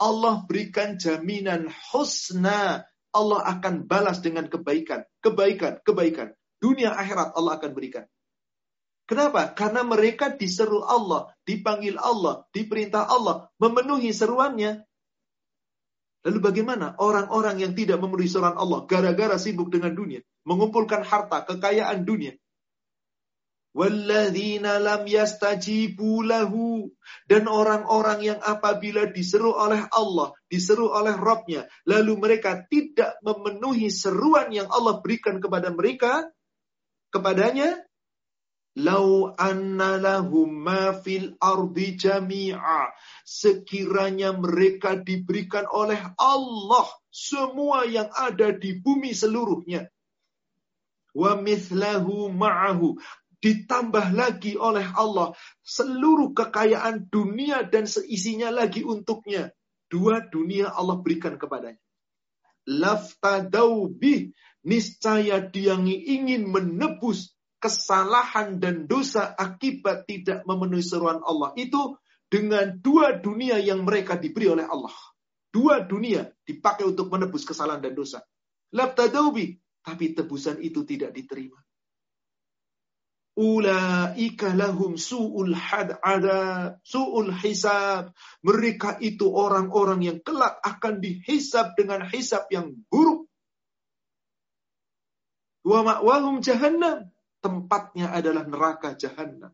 Allah 0.00 0.34
berikan 0.46 0.96
jaminan 0.96 1.68
husna. 1.90 2.86
Allah 3.10 3.40
akan 3.42 3.90
balas 3.90 4.22
dengan 4.22 4.46
kebaikan, 4.46 5.02
kebaikan, 5.18 5.82
kebaikan. 5.82 6.30
Dunia 6.62 6.94
akhirat 6.94 7.34
Allah 7.34 7.58
akan 7.58 7.70
berikan. 7.74 8.06
Kenapa? 9.10 9.50
Karena 9.50 9.82
mereka 9.82 10.30
diseru 10.30 10.86
Allah, 10.86 11.34
dipanggil 11.42 11.98
Allah, 11.98 12.46
diperintah 12.54 13.10
Allah, 13.10 13.50
memenuhi 13.58 14.14
seruannya. 14.14 14.86
Lalu 16.20 16.38
bagaimana 16.40 17.00
orang-orang 17.00 17.64
yang 17.64 17.72
tidak 17.72 17.96
memenuhi 17.96 18.28
surat 18.28 18.52
Allah 18.52 18.84
gara-gara 18.84 19.40
sibuk 19.40 19.72
dengan 19.72 19.96
dunia, 19.96 20.20
mengumpulkan 20.44 21.00
harta, 21.00 21.48
kekayaan 21.48 22.04
dunia? 22.04 22.36
Walladzina 23.70 24.82
lam 24.82 25.06
yastajibu 25.06 26.26
dan 27.30 27.46
orang-orang 27.46 28.34
yang 28.34 28.40
apabila 28.42 29.08
diseru 29.08 29.54
oleh 29.54 29.86
Allah, 29.94 30.34
diseru 30.50 30.90
oleh 30.90 31.14
Rabbnya, 31.14 31.70
lalu 31.86 32.18
mereka 32.18 32.66
tidak 32.66 33.16
memenuhi 33.22 33.88
seruan 33.88 34.50
yang 34.50 34.66
Allah 34.68 34.98
berikan 34.98 35.38
kepada 35.38 35.70
mereka, 35.70 36.28
kepadanya, 37.14 37.78
Lau 38.78 39.34
anna 39.34 39.98
lahum 39.98 40.46
ma 40.46 40.94
fil 40.94 41.34
ardi 41.42 41.98
jami'a. 41.98 42.94
Sekiranya 43.26 44.30
mereka 44.30 44.94
diberikan 44.94 45.66
oleh 45.66 45.98
Allah 46.14 46.86
semua 47.10 47.82
yang 47.82 48.06
ada 48.14 48.54
di 48.54 48.78
bumi 48.78 49.10
seluruhnya. 49.10 49.90
Wa 51.10 51.34
mithlahu 51.34 52.30
ma'ahu. 52.30 52.94
Ditambah 53.40 54.14
lagi 54.14 54.54
oleh 54.54 54.84
Allah 54.94 55.34
seluruh 55.64 56.36
kekayaan 56.36 57.10
dunia 57.10 57.66
dan 57.66 57.90
seisinya 57.90 58.54
lagi 58.54 58.86
untuknya. 58.86 59.50
Dua 59.90 60.22
dunia 60.22 60.70
Allah 60.70 61.02
berikan 61.02 61.34
kepadanya. 61.34 61.80
Laftadau 62.70 63.90
bih. 63.90 64.30
Niscaya 64.60 65.40
dia 65.40 65.74
ingin 65.80 66.52
menebus 66.52 67.32
kesalahan 67.60 68.56
dan 68.56 68.88
dosa 68.88 69.36
akibat 69.36 70.08
tidak 70.08 70.42
memenuhi 70.48 70.82
seruan 70.82 71.20
Allah 71.22 71.52
itu 71.60 72.00
dengan 72.26 72.80
dua 72.80 73.20
dunia 73.20 73.60
yang 73.60 73.84
mereka 73.84 74.16
diberi 74.16 74.48
oleh 74.48 74.64
Allah. 74.64 74.94
Dua 75.50 75.82
dunia 75.82 76.30
dipakai 76.46 76.86
untuk 76.86 77.10
menebus 77.10 77.42
kesalahan 77.44 77.82
dan 77.84 77.92
dosa. 77.92 78.24
Labtadaubi. 78.72 79.58
Tapi 79.80 80.12
tebusan 80.12 80.60
itu 80.60 80.84
tidak 80.84 81.16
diterima. 81.16 81.56
Ulaika 83.40 84.52
lahum 84.52 85.00
su'ul 85.00 85.56
had 85.56 85.96
ada 86.04 86.76
su'ul 86.84 87.32
hisab. 87.32 88.12
Mereka 88.44 89.00
itu 89.00 89.26
orang-orang 89.32 90.04
yang 90.04 90.18
kelak 90.20 90.60
akan 90.60 91.00
dihisab 91.00 91.72
dengan 91.74 92.04
hisab 92.04 92.44
yang 92.52 92.76
buruk. 92.92 93.24
Wa 95.64 95.80
ma'wahum 95.80 96.44
jahannam 96.44 97.08
tempatnya 97.40 98.12
adalah 98.14 98.44
neraka 98.46 98.94
jahanam. 98.94 99.52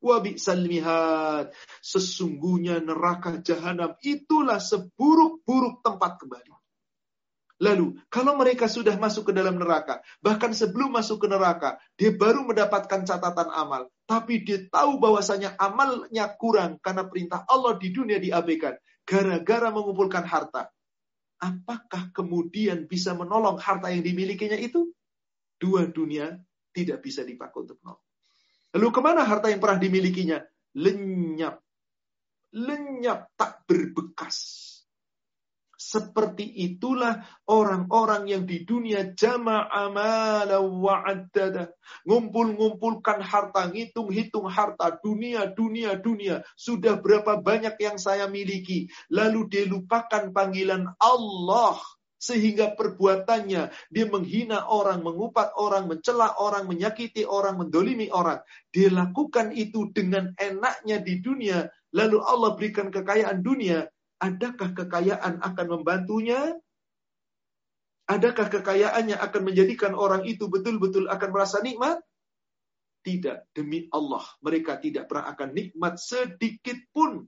Wabi 0.00 0.40
salmihat. 0.40 1.52
Sesungguhnya 1.84 2.80
neraka 2.80 3.36
jahanam 3.44 3.94
itulah 4.00 4.56
seburuk-buruk 4.56 5.84
tempat 5.84 6.16
kembali. 6.16 6.50
Lalu, 7.60 8.00
kalau 8.08 8.40
mereka 8.40 8.72
sudah 8.72 8.96
masuk 8.96 9.28
ke 9.30 9.32
dalam 9.36 9.60
neraka, 9.60 10.00
bahkan 10.24 10.56
sebelum 10.56 10.96
masuk 10.96 11.20
ke 11.20 11.26
neraka, 11.28 11.76
dia 11.92 12.08
baru 12.08 12.40
mendapatkan 12.48 13.04
catatan 13.04 13.52
amal. 13.52 13.92
Tapi 14.08 14.40
dia 14.40 14.64
tahu 14.72 14.96
bahwasanya 14.96 15.60
amalnya 15.60 16.32
kurang 16.40 16.80
karena 16.80 17.04
perintah 17.04 17.44
Allah 17.44 17.76
di 17.76 17.92
dunia 17.92 18.16
diabaikan. 18.16 18.80
Gara-gara 19.04 19.68
mengumpulkan 19.68 20.24
harta. 20.24 20.72
Apakah 21.36 22.08
kemudian 22.16 22.88
bisa 22.88 23.12
menolong 23.12 23.60
harta 23.60 23.92
yang 23.92 24.00
dimilikinya 24.08 24.56
itu? 24.56 24.88
Dua 25.60 25.84
dunia 25.84 26.40
tidak 26.70 27.02
bisa 27.04 27.26
dipakai 27.26 27.68
untuk 27.68 27.78
nol. 27.84 27.98
Lalu 28.74 28.88
ke 28.94 29.00
mana 29.02 29.26
harta 29.26 29.50
yang 29.50 29.58
pernah 29.58 29.78
dimilikinya? 29.82 30.38
Lenyap. 30.78 31.58
Lenyap, 32.54 33.34
tak 33.34 33.66
berbekas. 33.66 34.70
Seperti 35.80 36.44
itulah 36.70 37.24
orang-orang 37.48 38.28
yang 38.28 38.44
di 38.44 38.62
dunia 38.68 39.16
jama'amala 39.16 40.60
wa'addada. 40.60 41.72
Ngumpul-ngumpulkan 42.04 43.24
harta, 43.24 43.66
ngitung-hitung 43.72 44.46
harta, 44.46 44.92
dunia, 45.00 45.48
dunia, 45.50 45.96
dunia. 45.96 46.44
Sudah 46.52 47.00
berapa 47.00 47.40
banyak 47.40 47.80
yang 47.80 47.96
saya 47.96 48.28
miliki. 48.28 48.92
Lalu 49.08 49.48
dia 49.48 49.64
lupakan 49.66 50.30
panggilan 50.30 50.84
Allah. 51.00 51.80
Sehingga 52.20 52.76
perbuatannya, 52.76 53.72
dia 53.88 54.06
menghina 54.12 54.68
orang, 54.68 55.00
mengupat 55.00 55.56
orang, 55.56 55.88
mencela 55.88 56.36
orang, 56.36 56.68
menyakiti 56.68 57.24
orang, 57.24 57.56
mendolimi 57.56 58.12
orang. 58.12 58.44
Dia 58.68 58.92
lakukan 58.92 59.56
itu 59.56 59.88
dengan 59.88 60.36
enaknya 60.36 61.00
di 61.00 61.24
dunia. 61.24 61.64
Lalu 61.96 62.20
Allah 62.20 62.50
berikan 62.60 62.92
kekayaan 62.92 63.40
dunia 63.40 63.88
Adakah 64.20 64.76
kekayaan 64.76 65.40
akan 65.40 65.66
membantunya? 65.80 66.52
Adakah 68.04 68.52
kekayaannya 68.52 69.16
akan 69.16 69.42
menjadikan 69.48 69.96
orang 69.96 70.28
itu 70.28 70.44
betul-betul 70.44 71.08
akan 71.08 71.28
merasa 71.32 71.64
nikmat? 71.64 72.04
Tidak, 73.00 73.48
demi 73.56 73.88
Allah, 73.88 74.20
mereka 74.44 74.76
tidak 74.76 75.08
pernah 75.08 75.32
akan 75.32 75.56
nikmat 75.56 75.96
sedikit 75.96 76.76
pun. 76.92 77.24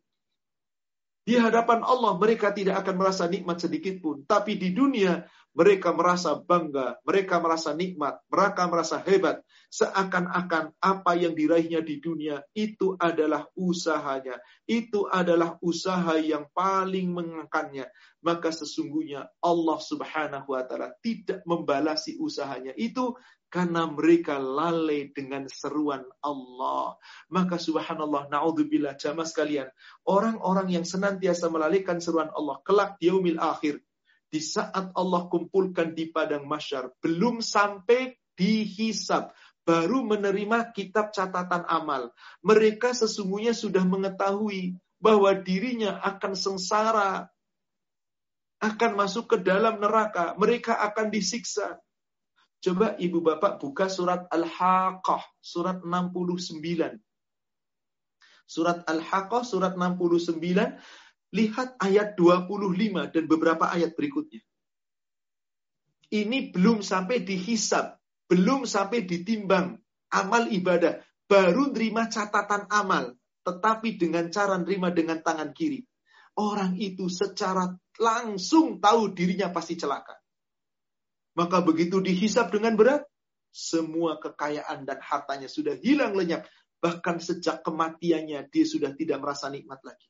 Di 1.22 1.38
hadapan 1.38 1.86
Allah, 1.86 2.18
mereka 2.18 2.50
tidak 2.50 2.82
akan 2.82 2.98
merasa 2.98 3.30
nikmat 3.30 3.62
sedikit 3.62 4.02
pun. 4.02 4.26
Tapi 4.26 4.58
di 4.58 4.74
dunia, 4.74 5.22
mereka 5.52 5.92
merasa 5.92 6.34
bangga, 6.34 6.96
mereka 7.04 7.36
merasa 7.36 7.76
nikmat, 7.76 8.18
mereka 8.26 8.66
merasa 8.66 8.96
hebat. 9.04 9.44
Seakan-akan 9.68 10.72
apa 10.80 11.12
yang 11.14 11.36
diraihnya 11.36 11.84
di 11.84 12.00
dunia 12.00 12.40
itu 12.56 12.96
adalah 12.96 13.46
usahanya. 13.54 14.40
Itu 14.64 15.06
adalah 15.06 15.60
usaha 15.60 16.16
yang 16.18 16.48
paling 16.56 17.12
mengangkannya. 17.12 17.86
Maka 18.24 18.48
sesungguhnya 18.50 19.28
Allah 19.44 19.78
subhanahu 19.78 20.48
wa 20.56 20.62
ta'ala 20.64 20.96
tidak 21.04 21.44
membalasi 21.44 22.16
usahanya 22.16 22.72
itu 22.74 23.14
karena 23.52 23.84
mereka 23.84 24.40
lalai 24.40 25.12
dengan 25.12 25.44
seruan 25.44 26.08
Allah. 26.24 26.96
Maka 27.28 27.60
subhanallah, 27.60 28.32
na'udzubillah, 28.32 28.96
jamaah 28.96 29.28
sekalian. 29.28 29.68
Orang-orang 30.08 30.72
yang 30.72 30.88
senantiasa 30.88 31.52
melalaikan 31.52 32.00
seruan 32.00 32.32
Allah, 32.32 32.64
kelak 32.64 32.96
yaumil 33.04 33.36
akhir, 33.36 33.84
di 34.32 34.40
saat 34.40 34.96
Allah 34.96 35.28
kumpulkan 35.28 35.92
di 35.92 36.08
padang 36.08 36.48
masyar, 36.48 36.96
belum 37.04 37.44
sampai 37.44 38.16
dihisap, 38.32 39.36
baru 39.68 40.00
menerima 40.00 40.72
kitab 40.72 41.12
catatan 41.12 41.68
amal. 41.68 42.08
Mereka 42.40 42.96
sesungguhnya 42.96 43.52
sudah 43.52 43.84
mengetahui 43.84 44.80
bahwa 44.96 45.36
dirinya 45.36 46.00
akan 46.00 46.32
sengsara, 46.32 47.28
akan 48.64 48.92
masuk 48.96 49.36
ke 49.36 49.36
dalam 49.44 49.76
neraka, 49.76 50.32
mereka 50.40 50.80
akan 50.80 51.12
disiksa. 51.12 51.76
Coba 52.62 52.94
ibu 52.94 53.18
bapak 53.18 53.58
buka 53.58 53.90
surat 53.90 54.30
Al-Haqqah, 54.30 55.42
surat 55.42 55.82
69. 55.82 57.02
Surat 58.46 58.86
Al-Haqqah, 58.86 59.42
surat 59.42 59.74
69, 59.74 60.78
Lihat 61.32 61.80
ayat 61.80 62.12
25 62.12 63.08
dan 63.08 63.24
beberapa 63.24 63.64
ayat 63.72 63.96
berikutnya. 63.96 64.44
Ini 66.12 66.52
belum 66.52 66.84
sampai 66.84 67.24
dihisap, 67.24 67.96
belum 68.28 68.68
sampai 68.68 69.08
ditimbang 69.08 69.80
amal 70.12 70.44
ibadah, 70.52 71.00
baru 71.24 71.72
nerima 71.72 72.12
catatan 72.12 72.68
amal, 72.68 73.16
tetapi 73.48 73.96
dengan 73.96 74.28
cara 74.28 74.60
nerima 74.60 74.92
dengan 74.92 75.24
tangan 75.24 75.56
kiri. 75.56 75.80
Orang 76.36 76.76
itu 76.76 77.08
secara 77.08 77.72
langsung 77.96 78.76
tahu 78.76 79.16
dirinya 79.16 79.48
pasti 79.48 79.80
celaka. 79.80 80.21
Maka 81.32 81.64
begitu 81.64 82.00
dihisap 82.04 82.52
dengan 82.52 82.76
berat, 82.76 83.08
semua 83.52 84.16
kekayaan 84.20 84.84
dan 84.88 85.00
hartanya 85.00 85.48
sudah 85.48 85.76
hilang 85.76 86.16
lenyap. 86.16 86.48
Bahkan 86.82 87.22
sejak 87.22 87.62
kematiannya 87.62 88.48
dia 88.50 88.64
sudah 88.66 88.90
tidak 88.96 89.22
merasa 89.22 89.46
nikmat 89.52 89.78
lagi. 89.86 90.08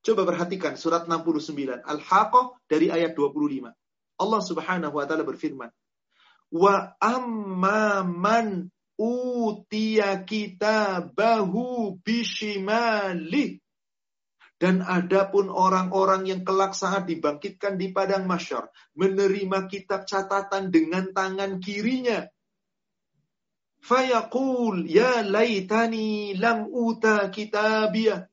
Coba 0.00 0.24
perhatikan 0.24 0.78
surat 0.78 1.04
69 1.10 1.84
Al-Haqqah 1.84 2.46
dari 2.70 2.88
ayat 2.88 3.12
25. 3.12 3.74
Allah 4.18 4.40
Subhanahu 4.42 4.94
wa 4.96 5.04
taala 5.04 5.26
berfirman, 5.26 5.70
"Wa 6.50 6.96
amman 7.02 8.70
utiya 8.96 10.24
kitabahu 10.24 11.98
bishimali." 12.02 13.60
Dan 14.58 14.82
adapun 14.82 15.54
orang-orang 15.54 16.26
yang 16.26 16.42
kelak 16.42 16.74
saat 16.74 17.06
dibangkitkan 17.06 17.78
di 17.78 17.94
padang 17.94 18.26
masyar, 18.26 18.66
menerima 18.98 19.70
kitab 19.70 20.02
catatan 20.02 20.74
dengan 20.74 21.14
tangan 21.14 21.62
kirinya. 21.62 22.26
Fayaqul, 23.78 24.90
ya 24.90 25.22
laitani 25.22 26.34
lam 26.34 26.66
uta 26.66 27.30
kitabiyah. 27.30 28.26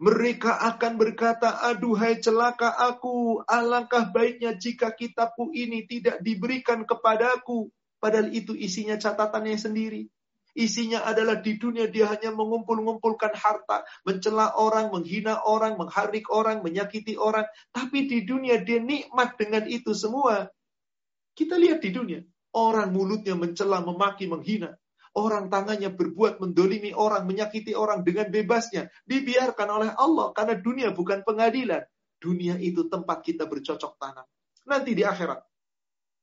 Mereka 0.00 0.52
akan 0.76 0.96
berkata, 1.00 1.64
aduhai 1.64 2.20
celaka 2.20 2.72
aku, 2.72 3.40
alangkah 3.44 4.08
baiknya 4.08 4.56
jika 4.56 4.92
kitabku 4.92 5.52
ini 5.52 5.88
tidak 5.88 6.20
diberikan 6.20 6.84
kepadaku. 6.84 7.72
Padahal 8.00 8.32
itu 8.32 8.56
isinya 8.56 8.96
catatannya 8.96 9.60
sendiri. 9.60 10.08
Isinya 10.56 11.06
adalah 11.06 11.38
di 11.38 11.54
dunia 11.56 11.86
dia 11.86 12.10
hanya 12.10 12.34
mengumpul-ngumpulkan 12.34 13.34
harta, 13.38 13.86
mencela 14.02 14.58
orang, 14.58 14.90
menghina 14.90 15.46
orang, 15.46 15.78
mengharik 15.78 16.26
orang, 16.30 16.62
menyakiti 16.66 17.14
orang. 17.14 17.46
Tapi 17.70 18.10
di 18.10 18.26
dunia 18.26 18.58
dia 18.62 18.82
nikmat 18.82 19.38
dengan 19.38 19.66
itu 19.70 19.94
semua. 19.94 20.50
Kita 21.34 21.54
lihat 21.54 21.80
di 21.80 21.90
dunia, 21.94 22.20
orang 22.54 22.90
mulutnya 22.90 23.38
mencela, 23.38 23.78
memaki, 23.80 24.26
menghina. 24.26 24.74
Orang 25.10 25.50
tangannya 25.50 25.90
berbuat 25.90 26.38
mendolimi 26.38 26.94
orang, 26.94 27.26
menyakiti 27.26 27.74
orang 27.74 28.06
dengan 28.06 28.30
bebasnya. 28.30 28.86
Dibiarkan 29.02 29.66
oleh 29.66 29.90
Allah 29.98 30.30
karena 30.30 30.54
dunia 30.54 30.94
bukan 30.94 31.26
pengadilan. 31.26 31.82
Dunia 32.22 32.54
itu 32.62 32.86
tempat 32.86 33.26
kita 33.26 33.50
bercocok 33.50 33.98
tanam. 33.98 34.26
Nanti 34.70 34.94
di 34.94 35.02
akhirat. 35.02 35.49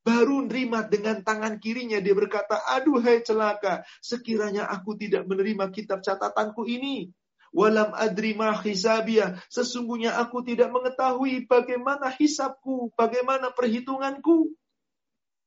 Baru 0.08 0.48
nerima 0.48 0.88
dengan 0.88 1.20
tangan 1.20 1.60
kirinya 1.60 2.00
dia 2.00 2.16
berkata, 2.16 2.64
aduh 2.64 3.04
hai 3.04 3.20
celaka, 3.28 3.84
sekiranya 4.00 4.64
aku 4.72 4.96
tidak 4.96 5.28
menerima 5.28 5.68
kitab 5.76 6.00
catatanku 6.00 6.64
ini. 6.64 7.12
Walam 7.52 7.92
adri 7.92 8.32
ma 8.32 8.56
hisabia. 8.56 9.36
Sesungguhnya 9.52 10.16
aku 10.16 10.48
tidak 10.48 10.72
mengetahui 10.72 11.44
bagaimana 11.44 12.08
hisabku, 12.16 12.96
bagaimana 12.96 13.52
perhitunganku. 13.52 14.56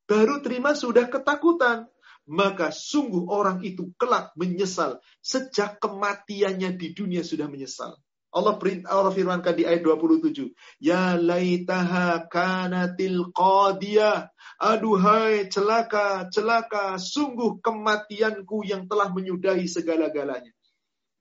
Baru 0.05 0.45
terima 0.45 0.77
sudah 0.77 1.09
ketakutan 1.09 1.89
maka 2.31 2.71
sungguh 2.71 3.27
orang 3.27 3.59
itu 3.67 3.91
kelak 3.99 4.31
menyesal 4.39 5.03
sejak 5.19 5.83
kematiannya 5.83 6.79
di 6.79 6.95
dunia 6.95 7.27
sudah 7.27 7.51
menyesal. 7.51 7.99
Allah 8.31 8.55
perintah 8.63 8.95
Allah 8.95 9.11
firmankan 9.11 9.59
di 9.59 9.67
ayat 9.67 9.83
27, 9.83 10.55
"Ya 10.79 11.19
laitaha 11.19 12.31
kanatil 12.31 13.35
qadiyah." 13.35 14.31
Aduhai 14.61 15.49
celaka, 15.49 16.29
celaka, 16.29 17.01
sungguh 17.01 17.65
kematianku 17.65 18.61
yang 18.69 18.85
telah 18.85 19.09
menyudahi 19.09 19.65
segala-galanya. 19.65 20.53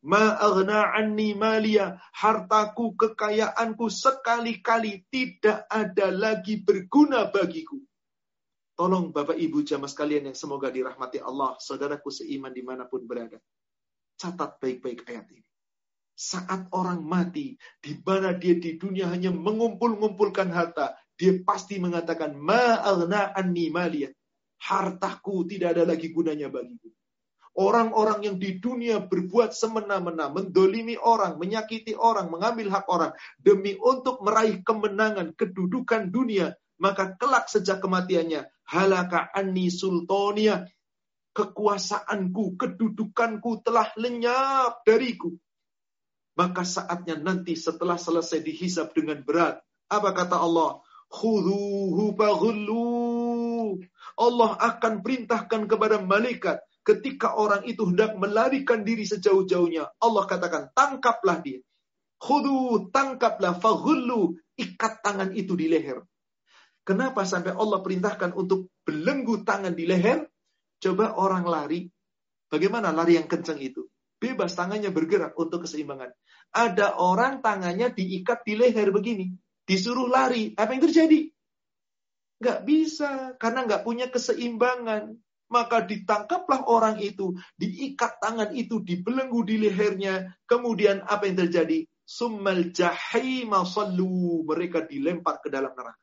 Ma 0.04 0.36
aghna 0.36 0.92
anni 0.92 1.32
malia, 1.40 1.96
hartaku, 2.12 3.00
kekayaanku 3.00 3.88
sekali-kali 3.88 5.08
tidak 5.08 5.64
ada 5.72 6.12
lagi 6.12 6.60
berguna 6.60 7.32
bagiku. 7.32 7.80
Tolong 8.76 9.12
Bapak 9.16 9.36
Ibu 9.36 9.64
jamaah 9.64 9.92
sekalian 9.92 10.32
yang 10.32 10.38
semoga 10.40 10.68
dirahmati 10.72 11.24
Allah, 11.24 11.56
saudaraku 11.60 12.12
seiman 12.12 12.52
di 12.52 12.64
mana 12.64 12.88
pun 12.88 13.08
berada. 13.08 13.40
Catat 14.20 14.60
baik-baik 14.60 15.08
ayat 15.08 15.28
ini. 15.32 15.44
Saat 16.16 16.72
orang 16.76 17.04
mati, 17.04 17.56
di 17.80 17.96
mana 18.04 18.36
dia 18.36 18.56
di 18.56 18.76
dunia 18.76 19.08
hanya 19.08 19.32
mengumpul-ngumpulkan 19.32 20.52
harta, 20.52 20.96
dia 21.20 21.36
pasti 21.44 21.84
mengatakan, 21.84 22.40
ma'alna 22.40 23.36
anni 23.36 23.68
maliyah. 23.68 24.16
Hartaku 24.60 25.48
tidak 25.48 25.76
ada 25.76 25.84
lagi 25.88 26.12
gunanya 26.12 26.48
bagiku. 26.48 26.88
Orang-orang 27.60 28.24
yang 28.24 28.36
di 28.40 28.56
dunia 28.56 29.04
berbuat 29.04 29.52
semena-mena, 29.52 30.32
mendolimi 30.32 30.96
orang, 30.96 31.36
menyakiti 31.36 31.92
orang, 31.96 32.32
mengambil 32.32 32.72
hak 32.72 32.88
orang, 32.88 33.12
demi 33.36 33.76
untuk 33.76 34.24
meraih 34.24 34.64
kemenangan, 34.64 35.36
kedudukan 35.36 36.08
dunia, 36.08 36.56
maka 36.80 37.20
kelak 37.20 37.52
sejak 37.52 37.84
kematiannya 37.84 38.48
halaka 38.72 39.30
anni 39.36 39.68
sultonia 39.68 40.66
kekuasaanku 41.36 42.56
kedudukanku 42.56 43.62
telah 43.62 43.92
lenyap 44.00 44.82
dariku 44.88 45.36
maka 46.40 46.64
saatnya 46.64 47.20
nanti 47.20 47.60
setelah 47.60 48.00
selesai 48.00 48.40
dihisap 48.40 48.96
dengan 48.96 49.22
berat 49.22 49.60
apa 49.92 50.10
kata 50.16 50.40
Allah 50.40 50.80
khuduhu 51.10 52.16
Allah 54.20 54.52
akan 54.62 54.94
perintahkan 55.02 55.66
kepada 55.66 56.00
malaikat 56.02 56.62
ketika 56.86 57.36
orang 57.36 57.66
itu 57.66 57.86
hendak 57.90 58.16
melarikan 58.16 58.86
diri 58.86 59.04
sejauh-jauhnya 59.04 59.90
Allah 60.00 60.24
katakan 60.30 60.70
tangkaplah 60.74 61.42
dia 61.42 61.60
Khudu, 62.20 62.92
tangkaplah, 62.92 63.56
faghullu, 63.64 64.36
ikat 64.60 65.00
tangan 65.00 65.32
itu 65.32 65.56
di 65.56 65.72
leher. 65.72 66.04
Kenapa 66.84 67.24
sampai 67.24 67.56
Allah 67.56 67.80
perintahkan 67.80 68.36
untuk 68.36 68.76
belenggu 68.84 69.48
tangan 69.48 69.72
di 69.72 69.88
leher? 69.88 70.28
Coba 70.84 71.16
orang 71.16 71.48
lari, 71.48 71.88
bagaimana 72.52 72.92
lari 72.92 73.16
yang 73.16 73.28
kencang 73.28 73.64
itu? 73.64 73.88
Bebas 74.20 74.52
tangannya 74.52 74.92
bergerak 74.92 75.32
untuk 75.40 75.64
keseimbangan. 75.64 76.12
Ada 76.52 77.00
orang 77.00 77.40
tangannya 77.40 77.96
diikat 77.96 78.44
di 78.44 78.60
leher 78.60 78.92
begini. 78.92 79.32
Disuruh 79.70 80.10
lari. 80.10 80.58
Apa 80.58 80.74
yang 80.74 80.90
terjadi? 80.90 81.30
Nggak 82.42 82.60
bisa. 82.66 83.38
Karena 83.38 83.70
nggak 83.70 83.86
punya 83.86 84.10
keseimbangan. 84.10 85.14
Maka 85.54 85.86
ditangkaplah 85.86 86.66
orang 86.66 86.98
itu. 86.98 87.38
Diikat 87.54 88.18
tangan 88.18 88.50
itu. 88.58 88.82
Dibelenggu 88.82 89.46
di 89.46 89.62
lehernya. 89.62 90.34
Kemudian 90.50 91.06
apa 91.06 91.30
yang 91.30 91.46
terjadi? 91.46 91.86
Summal 92.02 92.74
jahima 92.74 93.62
sallu. 93.70 94.42
Mereka 94.50 94.90
dilempar 94.90 95.38
ke 95.46 95.54
dalam 95.54 95.70
neraka. 95.78 96.02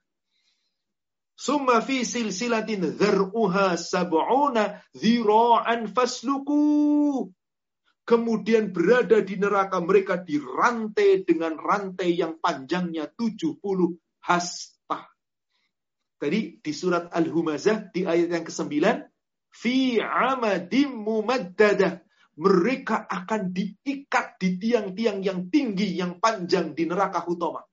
Summa 1.37 1.85
fi 1.85 2.01
silsilatin 2.01 2.97
dhar'uha 2.97 3.77
sab'una 3.77 4.81
dhira'an 4.97 5.85
fasluku 5.93 7.29
kemudian 8.07 8.71
berada 8.71 9.19
di 9.19 9.35
neraka 9.35 9.83
mereka 9.83 10.15
dirantai 10.23 11.27
dengan 11.27 11.59
rantai 11.59 12.15
yang 12.15 12.39
panjangnya 12.39 13.11
70 13.11 13.59
hasta. 14.23 15.11
Tadi 16.17 16.63
di 16.63 16.73
surat 16.73 17.11
Al-Humazah 17.11 17.91
di 17.91 18.07
ayat 18.07 18.31
yang 18.31 18.47
ke-9, 18.47 18.73
fi 19.51 20.01
amadim. 20.01 21.03
Mereka 22.37 23.09
akan 23.09 23.49
diikat 23.49 24.37
di 24.37 24.61
tiang-tiang 24.61 25.25
yang 25.25 25.49
tinggi, 25.49 25.97
yang 25.97 26.21
panjang 26.21 26.77
di 26.77 26.85
neraka 26.85 27.25
Hutoma. 27.25 27.65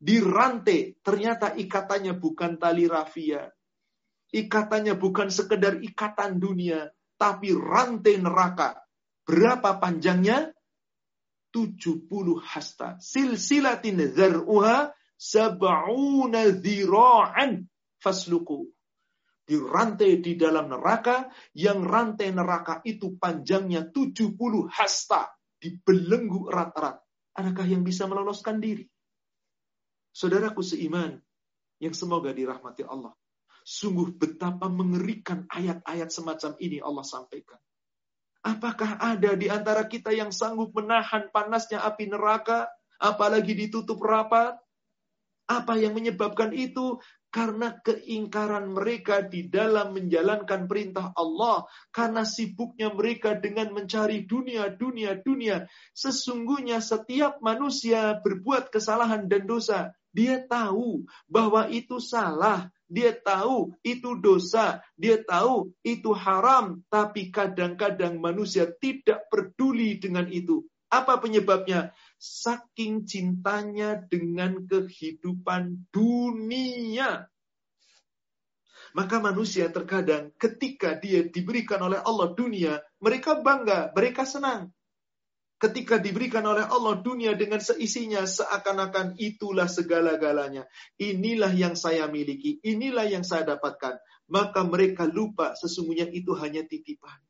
Dirantai, 0.00 0.96
ternyata 1.04 1.52
ikatannya 1.52 2.16
bukan 2.16 2.56
tali 2.56 2.88
rafia. 2.88 3.44
Ikatannya 4.32 4.96
bukan 4.96 5.28
sekedar 5.28 5.84
ikatan 5.84 6.40
dunia, 6.40 6.88
tapi 7.20 7.52
rantai 7.52 8.16
neraka 8.16 8.87
Berapa 9.28 9.76
panjangnya? 9.76 10.56
70 11.52 12.08
hasta. 12.40 12.96
Silsilatin 12.96 14.00
zar'uha 14.16 14.88
sab'una 15.20 16.48
dhira'an 16.56 17.68
fasluku. 18.00 18.72
Dirantai 19.48 20.20
di 20.20 20.36
dalam 20.36 20.68
neraka, 20.72 21.28
yang 21.56 21.84
rantai 21.84 22.32
neraka 22.32 22.80
itu 22.88 23.16
panjangnya 23.20 23.88
70 23.92 24.36
hasta. 24.72 25.28
Dibelenggu 25.60 26.48
erat-erat. 26.48 26.96
Adakah 27.36 27.66
yang 27.68 27.84
bisa 27.84 28.08
meloloskan 28.08 28.60
diri? 28.60 28.88
Saudaraku 30.12 30.64
seiman, 30.64 31.20
yang 31.78 31.92
semoga 31.92 32.32
dirahmati 32.32 32.84
Allah. 32.84 33.12
Sungguh 33.64 34.16
betapa 34.16 34.72
mengerikan 34.72 35.44
ayat-ayat 35.52 36.08
semacam 36.08 36.56
ini 36.60 36.80
Allah 36.80 37.04
sampaikan. 37.04 37.60
Apakah 38.46 39.02
ada 39.02 39.34
di 39.34 39.50
antara 39.50 39.82
kita 39.86 40.14
yang 40.14 40.30
sanggup 40.30 40.70
menahan 40.70 41.26
panasnya 41.34 41.82
api 41.82 42.06
neraka, 42.06 42.70
apalagi 43.02 43.54
ditutup 43.54 43.98
rapat? 43.98 44.54
Apa 45.48 45.80
yang 45.80 45.96
menyebabkan 45.96 46.52
itu? 46.52 47.00
Karena 47.28 47.76
keingkaran 47.84 48.72
mereka 48.72 49.20
di 49.20 49.48
dalam 49.48 49.92
menjalankan 49.96 50.64
perintah 50.64 51.12
Allah. 51.16 51.64
Karena 51.92 52.24
sibuknya 52.24 52.92
mereka 52.92 53.36
dengan 53.36 53.72
mencari 53.72 54.24
dunia, 54.24 54.72
dunia, 54.72 55.16
dunia. 55.16 55.68
Sesungguhnya 55.92 56.80
setiap 56.80 57.40
manusia 57.44 58.16
berbuat 58.20 58.72
kesalahan 58.72 59.28
dan 59.28 59.44
dosa. 59.44 59.92
Dia 60.12 60.40
tahu 60.40 61.04
bahwa 61.28 61.68
itu 61.68 62.00
salah. 62.00 62.72
Dia 62.88 63.12
tahu 63.12 63.76
itu 63.84 64.16
dosa, 64.16 64.80
dia 64.96 65.20
tahu 65.20 65.68
itu 65.84 66.08
haram, 66.16 66.80
tapi 66.88 67.28
kadang-kadang 67.28 68.16
manusia 68.16 68.64
tidak 68.80 69.28
peduli 69.28 70.00
dengan 70.00 70.24
itu. 70.32 70.64
Apa 70.88 71.20
penyebabnya? 71.20 71.92
Saking 72.16 73.04
cintanya 73.04 74.00
dengan 74.08 74.64
kehidupan 74.64 75.92
dunia. 75.92 77.28
Maka 78.96 79.20
manusia 79.20 79.68
terkadang 79.68 80.32
ketika 80.40 80.96
dia 80.96 81.28
diberikan 81.28 81.84
oleh 81.84 82.00
Allah 82.00 82.32
dunia, 82.32 82.80
mereka 83.04 83.36
bangga, 83.36 83.92
mereka 83.92 84.24
senang 84.24 84.72
ketika 85.58 85.98
diberikan 85.98 86.46
oleh 86.46 86.64
Allah 86.64 87.02
dunia 87.02 87.34
dengan 87.34 87.58
seisinya 87.58 88.24
seakan-akan 88.24 89.18
itulah 89.18 89.66
segala-galanya. 89.66 90.64
Inilah 90.96 91.50
yang 91.52 91.74
saya 91.74 92.06
miliki, 92.06 92.62
inilah 92.62 93.04
yang 93.10 93.26
saya 93.26 93.54
dapatkan. 93.54 93.98
Maka 94.30 94.64
mereka 94.64 95.04
lupa 95.04 95.58
sesungguhnya 95.58 96.06
itu 96.08 96.32
hanya 96.38 96.62
titipan. 96.64 97.27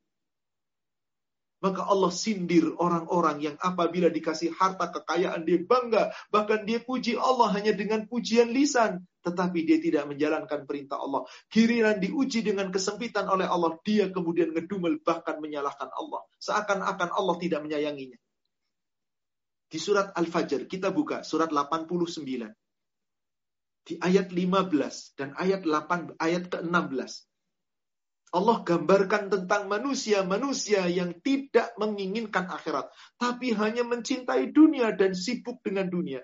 Maka 1.59 1.91
Allah 1.91 2.15
sindir 2.15 2.71
orang-orang 2.79 3.43
yang 3.43 3.57
apabila 3.59 4.07
dikasih 4.07 4.55
harta 4.55 4.95
kekayaan 4.95 5.43
dia 5.43 5.59
bangga. 5.59 6.15
Bahkan 6.31 6.63
dia 6.63 6.79
puji 6.79 7.19
Allah 7.19 7.51
hanya 7.59 7.75
dengan 7.75 8.07
pujian 8.07 8.55
lisan. 8.55 9.03
Tetapi 9.27 9.67
dia 9.67 9.83
tidak 9.83 10.07
menjalankan 10.07 10.65
perintah 10.71 11.03
Allah. 11.03 11.27
Kiriran 11.51 11.99
diuji 11.99 12.47
dengan 12.47 12.71
kesempitan 12.71 13.27
oleh 13.27 13.51
Allah. 13.51 13.75
Dia 13.83 14.07
kemudian 14.15 14.55
ngedumel 14.55 15.03
bahkan 15.03 15.43
menyalahkan 15.43 15.91
Allah. 15.91 16.23
Seakan-akan 16.39 17.11
Allah 17.11 17.37
tidak 17.43 17.61
menyayanginya. 17.67 18.19
Di 19.69 19.77
surat 19.77 20.17
Al-Fajr 20.17 20.65
kita 20.65 20.95
buka 20.95 21.21
surat 21.27 21.53
89. 21.53 22.25
Di 23.85 23.95
ayat 24.01 24.33
15 24.33 25.19
dan 25.19 25.37
ayat 25.37 25.67
8 25.67 26.17
ayat 26.23 26.49
ke-16. 26.49 27.28
Allah 28.29 28.61
gambarkan 28.61 29.33
tentang 29.33 29.73
manusia-manusia 29.73 30.85
yang 30.93 31.17
tidak 31.25 31.73
menginginkan 31.81 32.45
akhirat, 32.45 32.93
tapi 33.17 33.57
hanya 33.57 33.89
mencintai 33.89 34.53
dunia 34.53 34.93
dan 34.93 35.17
sibuk 35.17 35.65
dengan 35.65 35.89
dunia. 35.89 36.21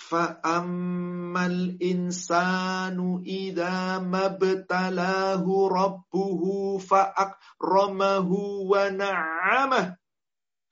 Fa'ammal 0.00 1.76
insanu 1.80 3.20
idza 3.24 4.00
mabtalahu 4.00 5.52
rabbuhu 5.68 6.80
fa'akramahu 6.80 8.64
wa 8.64 8.88
na'amah 8.88 9.96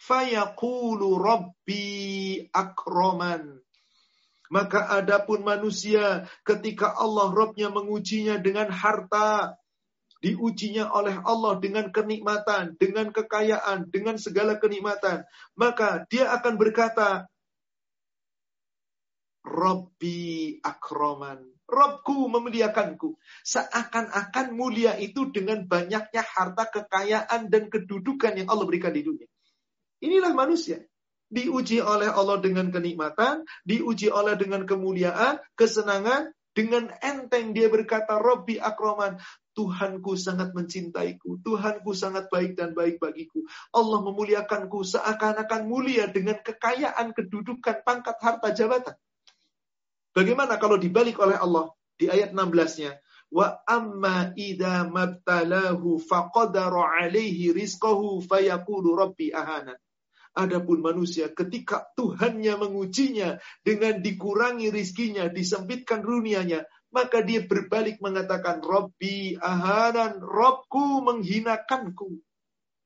fayaqulu 0.01 1.21
rabbi 1.21 2.49
akroman. 2.53 3.61
Maka 4.49 4.89
adapun 4.89 5.45
manusia 5.45 6.25
ketika 6.45 6.97
Allah 6.97 7.29
Robnya 7.29 7.69
mengujinya 7.69 8.41
dengan 8.41 8.73
harta, 8.73 9.61
diujinya 10.25 10.91
oleh 10.91 11.21
Allah 11.23 11.61
dengan 11.63 11.93
kenikmatan, 11.95 12.75
dengan 12.81 13.13
kekayaan, 13.15 13.93
dengan 13.93 14.17
segala 14.19 14.59
kenikmatan, 14.59 15.23
maka 15.55 16.09
dia 16.11 16.33
akan 16.35 16.55
berkata, 16.59 17.29
Robbi 19.49 20.61
akroman. 20.61 21.41
Robku 21.69 22.33
memuliakanku. 22.33 23.21
Seakan-akan 23.45 24.57
mulia 24.57 24.97
itu 24.97 25.29
dengan 25.29 25.69
banyaknya 25.69 26.25
harta, 26.25 26.65
kekayaan, 26.65 27.53
dan 27.53 27.69
kedudukan 27.69 28.41
yang 28.41 28.49
Allah 28.49 28.65
berikan 28.65 28.93
di 28.93 29.05
dunia. 29.05 29.29
Inilah 30.01 30.33
manusia 30.33 30.81
diuji 31.29 31.85
oleh 31.85 32.09
Allah 32.09 32.41
dengan 32.41 32.73
kenikmatan, 32.73 33.45
diuji 33.65 34.09
oleh 34.09 34.35
dengan 34.37 34.65
kemuliaan, 34.65 35.41
kesenangan, 35.57 36.33
dengan 36.57 36.91
enteng 36.99 37.55
dia 37.55 37.71
berkata, 37.71 38.19
Robbi 38.19 38.59
akroman, 38.59 39.21
Tuhanku 39.55 40.19
sangat 40.19 40.55
mencintaiku, 40.55 41.39
Tuhanku 41.43 41.95
sangat 41.95 42.27
baik 42.31 42.59
dan 42.59 42.75
baik 42.75 42.99
bagiku. 42.99 43.47
Allah 43.71 44.03
memuliakanku 44.03 44.83
seakan-akan 44.83 45.71
mulia 45.71 46.11
dengan 46.11 46.39
kekayaan, 46.43 47.15
kedudukan, 47.15 47.87
pangkat, 47.87 48.19
harta, 48.19 48.51
jabatan. 48.55 48.99
Bagaimana 50.15 50.59
kalau 50.59 50.79
dibalik 50.83 51.19
oleh 51.23 51.39
Allah 51.39 51.71
di 51.95 52.11
ayat 52.11 52.35
16-nya? 52.35 52.99
Wa 53.31 53.61
amma 53.69 54.35
idza 54.35 54.89
mabtalahu 54.89 56.01
alaihi 56.03 57.55
rizqahu 57.55 58.25
fayaqulu 58.27 58.99
rabbi 58.99 59.31
ahana. 59.31 59.79
Adapun 60.39 60.79
manusia 60.79 61.35
ketika 61.35 61.91
Tuhannya 61.99 62.63
mengujinya 62.63 63.43
dengan 63.67 63.99
dikurangi 63.99 64.71
rizkinya, 64.71 65.27
disempitkan 65.27 66.07
dunianya, 66.07 66.63
maka 66.95 67.27
dia 67.27 67.43
berbalik 67.43 67.99
mengatakan, 67.99 68.63
Robbi 68.63 69.35
ahanan, 69.35 70.23
Robku 70.23 71.03
menghinakanku. 71.03 72.23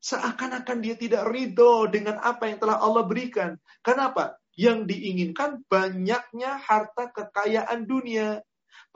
Seakan-akan 0.01 0.81
dia 0.81 0.97
tidak 0.97 1.29
ridho 1.29 1.93
dengan 1.93 2.25
apa 2.25 2.49
yang 2.49 2.57
telah 2.57 2.81
Allah 2.81 3.05
berikan. 3.05 3.61
Kenapa? 3.85 4.41
Yang 4.57 4.89
diinginkan 4.89 5.61
banyaknya 5.69 6.57
harta 6.57 7.13
kekayaan 7.13 7.85
dunia. 7.85 8.41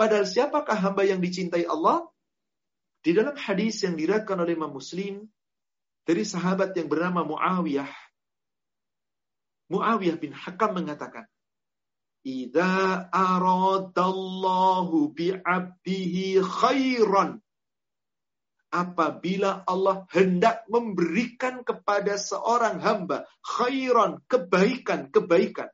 Padahal 0.01 0.25
siapakah 0.25 0.81
hamba 0.81 1.05
yang 1.05 1.21
dicintai 1.21 1.69
Allah? 1.69 2.09
Di 3.05 3.13
dalam 3.13 3.37
hadis 3.37 3.85
yang 3.85 4.01
diriatkan 4.01 4.41
oleh 4.41 4.57
Imam 4.57 4.73
Muslim 4.73 5.29
dari 6.09 6.25
sahabat 6.25 6.73
yang 6.73 6.89
bernama 6.89 7.23
Muawiyah 7.23 8.06
Muawiyah 9.71 10.19
bin 10.19 10.35
Hakam 10.35 10.83
mengatakan, 10.83 11.31
Idza 12.27 13.07
aradallahu 13.15 15.15
bi'abdihi 15.15 16.43
khairan. 16.43 17.39
Apabila 18.75 19.63
Allah 19.63 20.11
hendak 20.11 20.67
memberikan 20.67 21.63
kepada 21.63 22.19
seorang 22.19 22.83
hamba 22.83 23.31
khairan, 23.47 24.27
kebaikan, 24.27 25.15
kebaikan. 25.15 25.71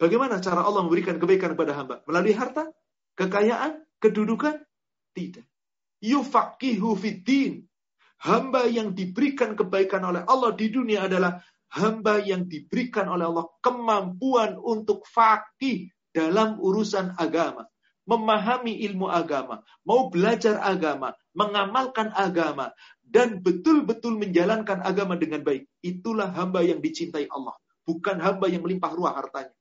Bagaimana 0.00 0.40
cara 0.40 0.64
Allah 0.64 0.88
memberikan 0.88 1.20
kebaikan 1.20 1.52
kepada 1.52 1.76
hamba? 1.76 2.00
Melalui 2.08 2.32
harta, 2.32 2.64
kekayaan, 3.12 3.84
kedudukan? 4.00 4.56
Tidak. 5.12 5.44
Yufaqihu 6.00 6.96
fiddin. 6.96 7.67
Hamba 8.18 8.66
yang 8.66 8.98
diberikan 8.98 9.54
kebaikan 9.54 10.02
oleh 10.02 10.26
Allah 10.26 10.50
di 10.54 10.66
dunia 10.74 11.06
adalah 11.06 11.38
hamba 11.70 12.18
yang 12.18 12.48
diberikan 12.50 13.06
oleh 13.06 13.30
Allah 13.30 13.46
kemampuan 13.62 14.58
untuk 14.58 15.06
fakih 15.06 15.92
dalam 16.10 16.58
urusan 16.58 17.14
agama, 17.14 17.68
memahami 18.08 18.82
ilmu 18.90 19.06
agama, 19.06 19.62
mau 19.86 20.10
belajar 20.10 20.58
agama, 20.58 21.14
mengamalkan 21.36 22.10
agama, 22.16 22.74
dan 23.04 23.38
betul-betul 23.38 24.18
menjalankan 24.18 24.82
agama 24.82 25.14
dengan 25.14 25.46
baik. 25.46 25.68
Itulah 25.84 26.34
hamba 26.34 26.66
yang 26.66 26.82
dicintai 26.82 27.30
Allah, 27.30 27.54
bukan 27.86 28.18
hamba 28.18 28.50
yang 28.50 28.66
melimpah 28.66 28.92
ruah 28.92 29.14
hartanya. 29.14 29.54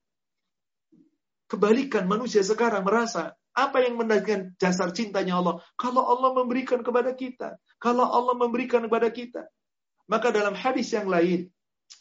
Kebalikan 1.48 2.10
manusia 2.12 2.43
sekarang 2.43 2.84
merasa 2.84 3.38
apa 3.58 3.82
yang 3.82 3.98
menandakan 3.98 4.54
dasar 4.62 4.93
cintanya 4.93 5.41
Allah? 5.41 5.58
Kalau 5.74 6.06
Allah 6.06 6.38
memberikan 6.38 6.86
kepada 6.86 7.17
kita, 7.17 7.58
kalau 7.82 8.06
Allah 8.06 8.38
memberikan 8.38 8.86
kepada 8.86 9.10
kita. 9.10 9.50
Maka 10.08 10.30
dalam 10.32 10.54
hadis 10.56 10.93
yang 10.93 11.10
lain, 11.10 11.50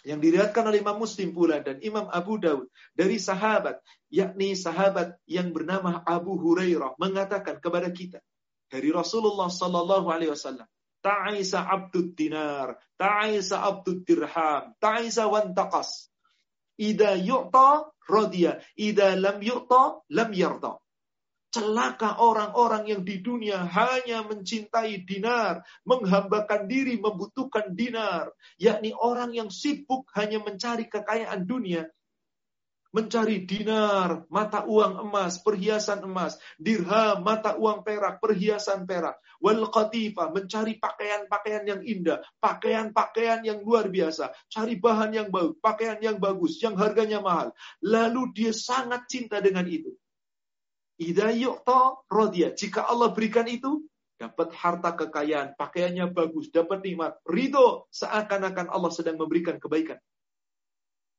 yang 0.07 0.23
diriatkan 0.23 0.63
oleh 0.67 0.83
Imam 0.83 0.99
Muslim 0.99 1.35
pula 1.35 1.59
dan 1.63 1.83
Imam 1.83 2.07
Abu 2.11 2.39
Daud 2.39 2.71
dari 2.95 3.19
sahabat 3.19 3.83
yakni 4.11 4.55
sahabat 4.55 5.19
yang 5.27 5.51
bernama 5.51 6.03
Abu 6.07 6.39
Hurairah 6.39 6.99
mengatakan 6.99 7.59
kepada 7.59 7.91
kita 7.91 8.23
dari 8.71 8.91
Rasulullah 8.91 9.51
sallallahu 9.51 10.07
alaihi 10.11 10.31
wasallam 10.35 10.67
ta'isa 11.03 11.63
abdud 11.63 12.19
dinar 12.19 12.79
ta'isa 12.99 13.63
abdud 13.63 14.03
dirham 14.03 14.75
ta'isa 14.83 15.31
wantaqas 15.31 16.11
ida 16.79 17.15
yu'ta 17.15 17.91
radiya 18.11 18.63
ida 18.75 19.15
lam 19.15 19.39
yu'ta 19.39 20.03
lam 20.11 20.31
yarda 20.35 20.79
Celaka 21.57 22.21
orang-orang 22.21 22.85
yang 22.85 23.01
di 23.01 23.25
dunia 23.25 23.65
hanya 23.65 24.21
mencintai 24.29 25.09
dinar, 25.09 25.65
menghambakan 25.89 26.69
diri 26.69 27.01
membutuhkan 27.01 27.73
dinar, 27.73 28.29
yakni 28.61 28.93
orang 28.93 29.33
yang 29.33 29.49
sibuk 29.49 30.05
hanya 30.13 30.37
mencari 30.45 30.85
kekayaan 30.85 31.49
dunia, 31.49 31.89
mencari 32.97 33.45
dinar, 33.45 34.25
mata 34.33 34.65
uang 34.65 35.05
emas, 35.05 35.37
perhiasan 35.45 36.05
emas, 36.05 36.41
dirham, 36.57 37.21
mata 37.21 37.53
uang 37.61 37.85
perak, 37.85 38.21
perhiasan 38.25 38.89
perak, 38.89 39.21
wal 39.41 39.69
qatifa, 39.69 40.33
mencari 40.33 40.81
pakaian-pakaian 40.81 41.65
yang 41.69 41.83
indah, 41.85 42.25
pakaian-pakaian 42.41 43.45
yang 43.45 43.61
luar 43.61 43.93
biasa, 43.93 44.33
cari 44.49 44.81
bahan 44.81 45.13
yang 45.13 45.29
bagus, 45.29 45.61
pakaian 45.61 46.01
yang 46.01 46.17
bagus, 46.17 46.57
yang 46.61 46.73
harganya 46.81 47.21
mahal. 47.21 47.53
Lalu 47.85 48.33
dia 48.33 48.53
sangat 48.57 49.05
cinta 49.09 49.45
dengan 49.45 49.69
itu. 49.69 49.93
Ida 50.97 51.29
yu'ta 51.33 52.01
rodia. 52.09 52.57
Jika 52.57 52.89
Allah 52.89 53.13
berikan 53.13 53.45
itu, 53.45 53.85
dapat 54.17 54.49
harta 54.57 54.97
kekayaan, 54.97 55.53
pakaiannya 55.61 56.09
bagus, 56.09 56.49
dapat 56.49 56.81
nikmat, 56.81 57.21
ridho, 57.29 57.85
seakan-akan 57.93 58.73
Allah 58.73 58.89
sedang 58.89 59.21
memberikan 59.21 59.61
kebaikan. 59.61 60.01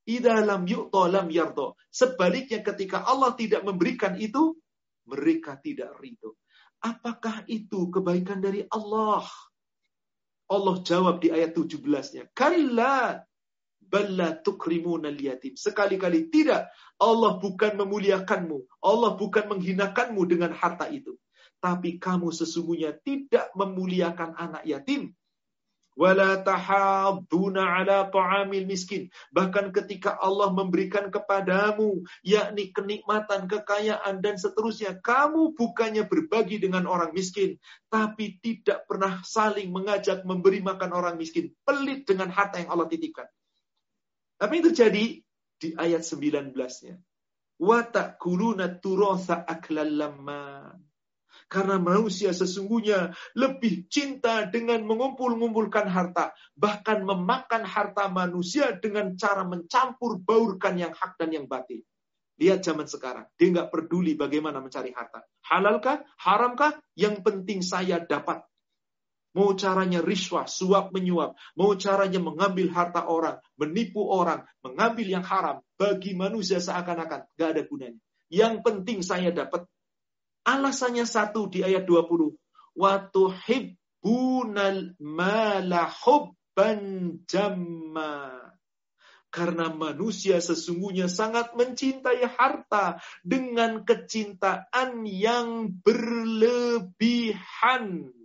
Ida 0.08 0.42
lam 0.42 0.66
yu'ta 0.66 1.06
lam 1.12 1.30
yardo. 1.30 1.78
Sebaliknya 1.94 2.66
ketika 2.66 3.06
Allah 3.06 3.38
tidak 3.38 3.62
memberikan 3.62 4.18
itu, 4.18 4.58
mereka 5.06 5.60
tidak 5.62 5.94
ridho. 6.02 6.40
Apakah 6.82 7.46
itu 7.46 7.90
kebaikan 7.94 8.42
dari 8.42 8.66
Allah? 8.74 9.26
Allah 10.48 10.76
jawab 10.82 11.20
di 11.20 11.28
ayat 11.30 11.52
17-nya. 11.54 12.32
Kalla 12.32 13.20
balla 13.88 14.38
tukrimunal 14.43 15.17
yatim. 15.17 15.56
Sekali-kali 15.56 16.30
tidak. 16.30 16.69
Allah 17.00 17.39
bukan 17.39 17.80
memuliakanmu. 17.80 18.84
Allah 18.84 19.12
bukan 19.15 19.47
menghinakanmu 19.50 20.21
dengan 20.28 20.52
harta 20.54 20.91
itu. 20.91 21.15
Tapi 21.58 21.97
kamu 21.97 22.30
sesungguhnya 22.30 22.93
tidak 23.02 23.50
memuliakan 23.58 24.38
anak 24.38 24.63
yatim. 24.67 25.17
Wala 25.97 26.45
ala 26.45 27.97
ta'amil 28.13 28.69
miskin. 28.69 29.10
Bahkan 29.34 29.73
ketika 29.73 30.13
Allah 30.21 30.54
memberikan 30.54 31.10
kepadamu, 31.10 32.06
yakni 32.21 32.69
kenikmatan, 32.69 33.50
kekayaan, 33.50 34.21
dan 34.21 34.38
seterusnya. 34.38 35.02
Kamu 35.02 35.58
bukannya 35.58 36.06
berbagi 36.06 36.62
dengan 36.62 36.86
orang 36.86 37.17
miskin. 37.17 37.58
Tapi 37.89 38.38
tidak 38.45 38.86
pernah 38.86 39.26
saling 39.26 39.73
mengajak 39.73 40.21
memberi 40.21 40.62
makan 40.62 40.93
orang 40.93 41.17
miskin. 41.17 41.50
Pelit 41.65 42.06
dengan 42.06 42.30
harta 42.30 42.62
yang 42.62 42.69
Allah 42.69 42.86
titipkan. 42.86 43.26
Apa 44.38 44.52
yang 44.54 44.65
terjadi 44.69 45.04
di 45.58 45.69
ayat 45.73 46.06
19-nya? 46.06 46.95
Wa 47.58 47.82
ta'kuluna 47.89 48.78
turatha 48.78 49.41
aklallamma. 49.41 50.78
Karena 51.47 51.80
manusia 51.80 52.36
sesungguhnya 52.36 53.15
lebih 53.34 53.88
cinta 53.88 54.43
dengan 54.45 54.84
mengumpul-ngumpulkan 54.84 55.88
harta. 55.88 56.36
Bahkan 56.60 57.08
memakan 57.08 57.63
harta 57.63 58.12
manusia 58.12 58.76
dengan 58.78 59.15
cara 59.15 59.47
mencampur 59.47 60.19
baurkan 60.21 60.76
yang 60.76 60.91
hak 60.91 61.15
dan 61.15 61.32
yang 61.32 61.47
batin. 61.47 61.82
Lihat 62.38 62.62
zaman 62.62 62.86
sekarang. 62.86 63.26
Dia 63.39 63.50
nggak 63.50 63.71
peduli 63.73 64.13
bagaimana 64.13 64.62
mencari 64.62 64.93
harta. 64.93 65.26
Halalkah? 65.47 66.06
Haramkah? 66.21 66.78
Yang 66.93 67.26
penting 67.26 67.65
saya 67.65 68.04
dapat. 68.04 68.45
Mau 69.38 69.54
caranya 69.54 70.02
riswah, 70.02 70.50
suap 70.50 70.89
menyuap. 70.89 71.38
Mau 71.54 71.78
caranya 71.78 72.17
mengambil 72.17 72.73
harta 72.73 73.06
orang, 73.06 73.38
menipu 73.54 74.02
orang, 74.10 74.41
mengambil 74.65 75.06
yang 75.06 75.21
haram. 75.21 75.62
Bagi 75.78 76.17
manusia 76.17 76.58
seakan-akan 76.58 77.30
gak 77.38 77.50
ada 77.54 77.62
gunanya. 77.62 78.02
Yang 78.34 78.65
penting 78.65 79.06
saya 79.06 79.30
dapat. 79.30 79.69
Alasannya 80.41 81.06
satu 81.06 81.54
di 81.54 81.62
ayat 81.62 81.86
20. 81.86 82.34
Watuhibbunal 82.73 84.97
mala 84.97 85.86
hubban 85.86 87.21
jamma. 87.30 88.41
Karena 89.30 89.69
manusia 89.69 90.41
sesungguhnya 90.41 91.06
sangat 91.06 91.54
mencintai 91.54 92.26
harta 92.26 92.97
dengan 93.21 93.86
kecintaan 93.86 95.06
yang 95.06 95.78
berlebihan 95.86 98.17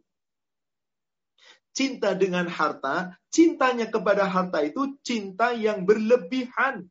cinta 1.73 2.13
dengan 2.13 2.49
harta, 2.49 3.17
cintanya 3.33 3.89
kepada 3.89 4.29
harta 4.29 4.61
itu 4.65 4.97
cinta 5.01 5.57
yang 5.57 5.89
berlebihan. 5.89 6.89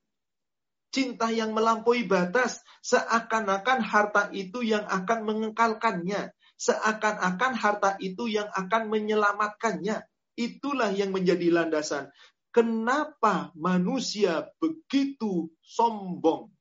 Cinta 0.91 1.32
yang 1.32 1.56
melampaui 1.56 2.04
batas, 2.04 2.60
seakan-akan 2.84 3.80
harta 3.80 4.28
itu 4.36 4.60
yang 4.60 4.84
akan 4.84 5.24
mengekalkannya, 5.24 6.36
seakan-akan 6.60 7.54
harta 7.56 7.96
itu 8.04 8.28
yang 8.28 8.52
akan 8.52 8.91
menyelamatkannya. 8.91 10.04
Itulah 10.36 10.91
yang 10.91 11.15
menjadi 11.15 11.48
landasan. 11.48 12.12
Kenapa 12.52 13.56
manusia 13.56 14.52
begitu 14.60 15.48
sombong, 15.63 16.52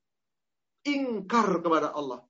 ingkar 0.86 1.58
kepada 1.58 1.90
Allah, 1.90 2.22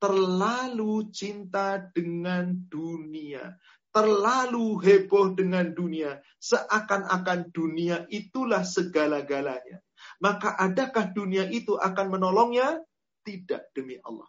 terlalu 0.00 1.12
cinta 1.12 1.78
dengan 1.92 2.48
dunia, 2.72 3.60
terlalu 3.92 4.80
heboh 4.80 5.36
dengan 5.36 5.70
dunia, 5.76 6.18
seakan-akan 6.40 7.52
dunia 7.52 8.08
itulah 8.08 8.64
segala-galanya. 8.64 9.84
Maka 10.18 10.56
adakah 10.56 11.12
dunia 11.12 11.46
itu 11.52 11.76
akan 11.76 12.18
menolongnya? 12.18 12.80
Tidak 13.22 13.70
demi 13.76 14.00
Allah. 14.02 14.26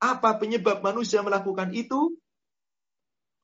Apa 0.00 0.40
penyebab 0.40 0.80
manusia 0.80 1.20
melakukan 1.20 1.76
itu? 1.76 2.16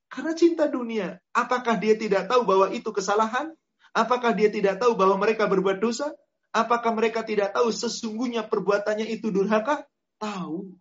Karena 0.08 0.32
cinta 0.32 0.70
dunia. 0.70 1.20
Apakah 1.36 1.76
dia 1.76 1.98
tidak 1.98 2.30
tahu 2.30 2.48
bahwa 2.48 2.72
itu 2.72 2.88
kesalahan? 2.94 3.52
Apakah 3.92 4.32
dia 4.32 4.48
tidak 4.48 4.80
tahu 4.80 4.96
bahwa 4.96 5.20
mereka 5.20 5.50
berbuat 5.50 5.82
dosa? 5.82 6.14
Apakah 6.56 6.96
mereka 6.96 7.20
tidak 7.20 7.52
tahu 7.52 7.68
sesungguhnya 7.68 8.48
perbuatannya 8.48 9.04
itu 9.04 9.28
durhaka? 9.28 9.84
Tahu. 10.16 10.72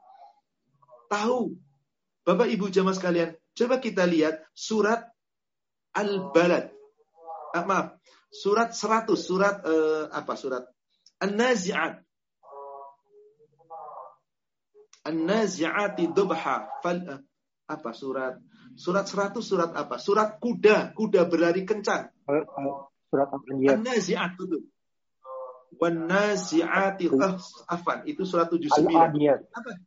Tahu. 1.11 1.41
Bapak 2.23 2.47
Ibu 2.47 2.71
jamaah 2.71 2.95
sekalian, 2.95 3.35
Coba 3.55 3.79
kita 3.79 4.03
lihat 4.03 4.43
surat 4.51 5.07
Al-Balad. 5.95 6.75
Ah, 7.55 7.63
maaf, 7.63 7.95
surat 8.27 8.75
100, 8.75 9.15
surat 9.15 9.63
uh, 9.63 10.11
apa 10.11 10.35
surat? 10.35 10.67
An-Nazi'at. 11.23 12.03
An-Nazi'ati 15.07 16.11
dubha. 16.11 16.67
Fal, 16.83 16.99
uh, 17.07 17.23
apa 17.71 17.91
surat? 17.95 18.35
Surat 18.75 19.07
100 19.07 19.39
surat 19.39 19.71
apa? 19.71 19.95
Surat 20.03 20.35
kuda, 20.35 20.91
kuda 20.91 21.23
berlari 21.31 21.63
kencang. 21.63 22.11
Surat 23.07 23.29
An-Nazi'at 23.71 24.35
itu. 24.35 24.67
Wan 25.79 26.07
nasi'ati 26.07 27.11
afan 27.67 28.07
itu 28.07 28.23
surat 28.23 28.47
79 28.47 28.91
Al-Adiyat. 28.91 29.41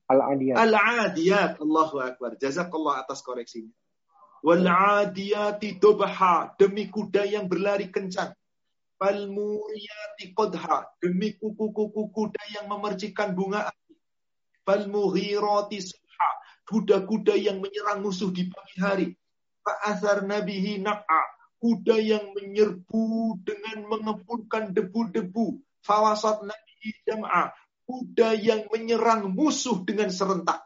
Al-Adiyat. 0.09 0.57
Al-Adiyat. 0.57 1.53
Allahu 1.61 1.97
Akbar. 2.01 2.37
Jazakallah 2.41 3.05
atas 3.05 3.25
koreksinya. 3.25 3.73
Wal 4.43 4.67
adiyati 4.67 5.79
dobha. 5.83 6.55
Demi 6.55 6.87
kuda 6.87 7.27
yang 7.27 7.51
berlari 7.51 7.91
kencang. 7.91 8.35
Fal 8.99 9.27
muriyati 9.31 10.35
qadha. 10.35 10.87
Demi 11.03 11.35
kuku-kuku 11.35 12.11
kuda 12.15 12.43
yang 12.55 12.67
memercikan 12.71 13.35
bunga 13.35 13.71
api. 13.71 13.95
Fal 14.63 14.87
mughirati 14.87 15.79
subha. 15.83 16.31
Kuda-kuda 16.69 17.33
yang 17.35 17.65
menyerang 17.65 18.05
musuh 18.05 18.29
di 18.29 18.45
pagi 18.47 18.77
hari. 18.79 19.09
Fa'athar 19.65 20.23
nabihi 20.29 20.85
na'a. 20.85 21.23
Kuda 21.59 21.99
yang 21.99 22.37
menyerbu 22.39 23.35
dengan 23.43 23.91
mengepulkan 23.91 24.71
debu-debu 24.71 25.59
fawasat 25.89 26.45
nabi 26.45 26.93
jam'a. 27.09 27.49
Kuda 27.89 28.37
yang 28.37 28.69
menyerang 28.69 29.33
musuh 29.33 29.81
dengan 29.81 30.13
serentak. 30.13 30.61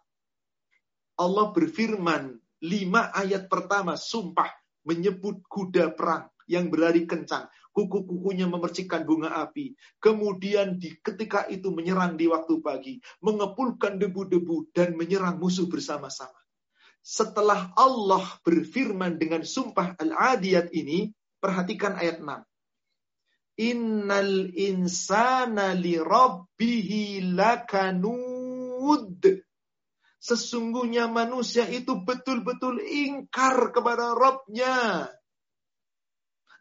Allah 1.14 1.55
berfirman, 1.55 2.35
lima 2.66 3.14
ayat 3.14 3.47
pertama, 3.47 3.95
sumpah, 3.95 4.51
menyebut 4.83 5.39
kuda 5.47 5.95
perang 5.95 6.27
yang 6.51 6.66
berlari 6.66 7.07
kencang. 7.07 7.47
Kuku-kukunya 7.70 8.51
memercikan 8.51 9.07
bunga 9.07 9.39
api. 9.39 9.73
Kemudian 10.03 10.83
di 10.83 10.99
ketika 10.99 11.47
itu 11.47 11.70
menyerang 11.70 12.18
di 12.18 12.27
waktu 12.27 12.59
pagi. 12.59 12.99
Mengepulkan 13.23 13.97
debu-debu 14.03 14.75
dan 14.75 14.99
menyerang 14.99 15.39
musuh 15.39 15.70
bersama-sama. 15.70 16.37
Setelah 17.01 17.70
Allah 17.79 18.27
berfirman 18.43 19.16
dengan 19.16 19.47
sumpah 19.47 19.95
al-adiyat 19.97 20.75
ini, 20.75 21.14
perhatikan 21.39 21.97
ayat 21.97 22.18
6. 22.18 22.51
Innal 23.61 24.48
insana 24.57 25.76
li 25.76 26.00
rabbihi 26.00 27.36
lakanud. 27.36 29.20
Sesungguhnya 30.22 31.11
manusia 31.11 31.66
itu 31.66 31.98
betul-betul 32.00 32.80
ingkar 32.80 33.74
kepada 33.74 34.14
Robnya. 34.14 35.11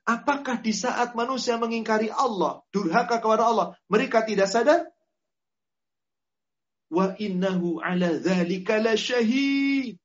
Apakah 0.01 0.59
di 0.59 0.73
saat 0.73 1.13
manusia 1.13 1.61
mengingkari 1.61 2.09
Allah, 2.09 2.65
durhaka 2.73 3.21
kepada 3.21 3.45
Allah, 3.45 3.77
mereka 3.85 4.25
tidak 4.25 4.49
sadar? 4.49 4.89
Wa 6.89 7.15
innahu 7.15 7.79
ala 7.79 8.17
dzalika 8.17 8.81
syahid. 8.97 10.01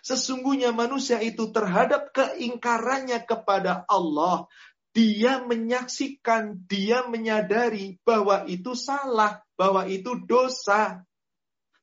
Sesungguhnya 0.00 0.72
manusia 0.74 1.20
itu 1.20 1.52
terhadap 1.54 2.10
keingkarannya 2.16 3.22
kepada 3.24 3.86
Allah 3.86 4.48
dia 4.94 5.42
menyaksikan, 5.42 6.54
dia 6.70 7.02
menyadari 7.10 7.98
bahwa 8.06 8.46
itu 8.46 8.78
salah, 8.78 9.42
bahwa 9.58 9.90
itu 9.90 10.14
dosa. 10.22 11.02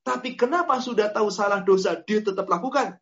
Tapi 0.01 0.39
kenapa 0.39 0.80
sudah 0.80 1.12
tahu 1.12 1.28
salah 1.28 1.62
dosa, 1.62 1.99
dia 1.99 2.24
tetap 2.24 2.47
lakukan? 2.47 2.97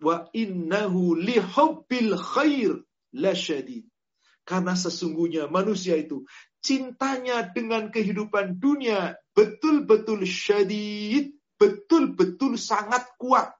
Wa 0.00 0.30
innahu 0.32 1.18
lihubbil 1.18 2.16
khair 2.16 2.80
lasyadid. 3.12 3.84
Karena 4.46 4.72
sesungguhnya 4.72 5.50
manusia 5.50 5.98
itu 5.98 6.24
cintanya 6.64 7.44
dengan 7.50 7.92
kehidupan 7.92 8.56
dunia 8.56 9.18
betul-betul 9.36 10.24
syadid, 10.24 11.36
betul-betul 11.60 12.56
sangat 12.56 13.04
kuat. 13.20 13.52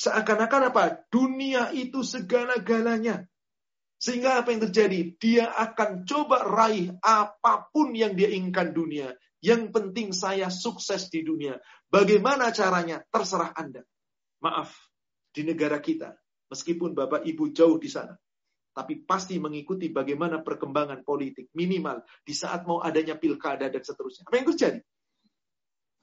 Seakan-akan 0.00 0.72
apa? 0.72 1.04
Dunia 1.12 1.76
itu 1.76 2.00
segala-galanya. 2.00 3.28
Sehingga 4.00 4.40
apa 4.40 4.48
yang 4.48 4.64
terjadi? 4.64 5.12
Dia 5.20 5.52
akan 5.52 6.08
coba 6.08 6.40
raih 6.40 6.96
apa 7.04 7.68
pun 7.68 7.92
yang 7.92 8.16
dia 8.16 8.32
inginkan 8.32 8.72
dunia. 8.72 9.12
Yang 9.44 9.76
penting 9.76 10.16
saya 10.16 10.48
sukses 10.48 11.12
di 11.12 11.20
dunia. 11.20 11.60
Bagaimana 11.92 12.48
caranya? 12.48 13.04
Terserah 13.12 13.52
Anda. 13.52 13.84
Maaf, 14.40 14.72
di 15.36 15.44
negara 15.44 15.76
kita, 15.84 16.16
meskipun 16.48 16.96
Bapak 16.96 17.28
Ibu 17.28 17.52
jauh 17.52 17.76
di 17.76 17.92
sana, 17.92 18.16
tapi 18.72 19.04
pasti 19.04 19.36
mengikuti 19.36 19.92
bagaimana 19.92 20.40
perkembangan 20.40 21.04
politik 21.04 21.52
minimal 21.52 22.00
di 22.24 22.32
saat 22.32 22.64
mau 22.64 22.80
adanya 22.80 23.20
pilkada 23.20 23.68
dan 23.68 23.84
seterusnya. 23.84 24.24
Apa 24.24 24.40
yang 24.40 24.48
terjadi? 24.48 24.80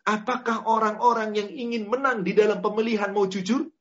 Apakah 0.06 0.70
orang-orang 0.70 1.34
yang 1.34 1.50
ingin 1.50 1.90
menang 1.90 2.22
di 2.22 2.38
dalam 2.38 2.62
pemilihan 2.62 3.10
mau 3.10 3.26
jujur? 3.26 3.74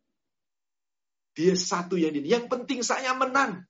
Dia 1.37 1.53
satu 1.53 2.01
yang 2.01 2.17
ini. 2.17 2.33
Yang 2.33 2.49
penting 2.49 2.81
saya 2.81 3.13
menang. 3.13 3.69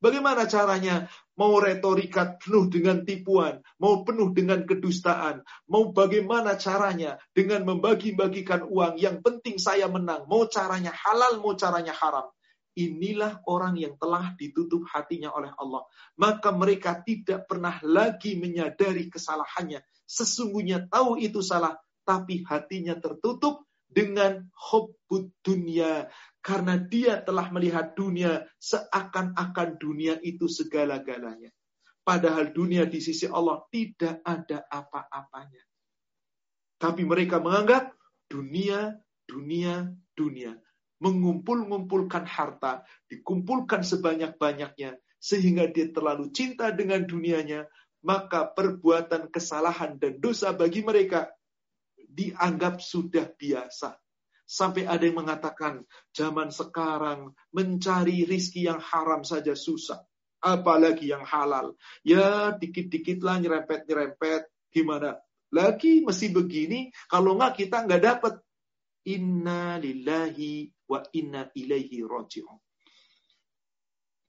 Bagaimana 0.00 0.48
caranya? 0.48 1.08
Mau 1.36 1.56
retorika 1.56 2.36
penuh 2.36 2.68
dengan 2.68 3.00
tipuan, 3.04 3.64
mau 3.80 4.04
penuh 4.04 4.28
dengan 4.36 4.68
kedustaan, 4.68 5.40
mau 5.72 5.88
bagaimana 5.88 6.52
caranya 6.60 7.16
dengan 7.32 7.64
membagi-bagikan 7.64 8.68
uang. 8.68 9.00
Yang 9.00 9.24
penting 9.24 9.56
saya 9.56 9.88
menang. 9.88 10.28
Mau 10.28 10.44
caranya 10.52 10.92
halal, 10.92 11.40
mau 11.40 11.56
caranya 11.56 11.96
haram. 11.96 12.28
Inilah 12.76 13.40
orang 13.48 13.76
yang 13.80 13.96
telah 13.96 14.36
ditutup 14.36 14.84
hatinya 14.88 15.32
oleh 15.32 15.52
Allah. 15.56 15.84
Maka 16.16 16.52
mereka 16.52 17.00
tidak 17.00 17.48
pernah 17.48 17.76
lagi 17.84 18.36
menyadari 18.36 19.08
kesalahannya. 19.08 19.80
Sesungguhnya 20.04 20.88
tahu 20.92 21.20
itu 21.20 21.40
salah, 21.40 21.76
tapi 22.04 22.44
hatinya 22.44 22.96
tertutup 23.00 23.64
dengan 23.90 24.46
hubbud 24.54 25.34
dunia 25.42 26.06
karena 26.40 26.80
dia 26.80 27.20
telah 27.20 27.52
melihat 27.52 27.92
dunia 27.92 28.48
seakan-akan 28.56 29.76
dunia 29.76 30.16
itu 30.24 30.48
segala-galanya. 30.48 31.52
Padahal 32.00 32.50
dunia 32.50 32.88
di 32.88 32.98
sisi 32.98 33.28
Allah 33.28 33.60
tidak 33.68 34.24
ada 34.24 34.64
apa-apanya. 34.72 35.62
Tapi 36.80 37.04
mereka 37.04 37.44
menganggap 37.44 37.92
dunia, 38.24 38.96
dunia, 39.28 39.92
dunia. 40.16 40.56
Mengumpul-ngumpulkan 41.00 42.24
harta, 42.24 42.84
dikumpulkan 43.08 43.84
sebanyak-banyaknya, 43.84 44.96
sehingga 45.20 45.68
dia 45.68 45.92
terlalu 45.92 46.32
cinta 46.32 46.72
dengan 46.72 47.04
dunianya, 47.04 47.68
maka 48.00 48.48
perbuatan 48.48 49.28
kesalahan 49.28 50.00
dan 50.00 50.16
dosa 50.20 50.56
bagi 50.56 50.80
mereka 50.80 51.28
dianggap 51.96 52.80
sudah 52.80 53.28
biasa. 53.28 53.96
Sampai 54.50 54.82
ada 54.82 55.06
yang 55.06 55.22
mengatakan, 55.22 55.86
zaman 56.10 56.50
sekarang 56.50 57.38
mencari 57.54 58.26
rizki 58.26 58.66
yang 58.66 58.82
haram 58.82 59.22
saja 59.22 59.54
susah. 59.54 60.02
Apalagi 60.42 61.14
yang 61.14 61.22
halal. 61.22 61.78
Ya 62.02 62.50
dikit-dikit 62.58 63.22
lah 63.22 63.38
nyerempet-nyerempet. 63.38 64.50
Gimana? 64.74 65.22
Lagi 65.54 66.02
mesti 66.02 66.34
begini. 66.34 66.90
Kalau 67.06 67.38
nggak 67.38 67.62
kita 67.62 67.86
nggak 67.86 68.02
dapat. 68.02 68.34
Inna 69.06 69.78
lillahi 69.78 70.66
wa 70.90 71.00
inna 71.14 71.46
ilaihi 71.54 72.02
roji'un. 72.02 72.58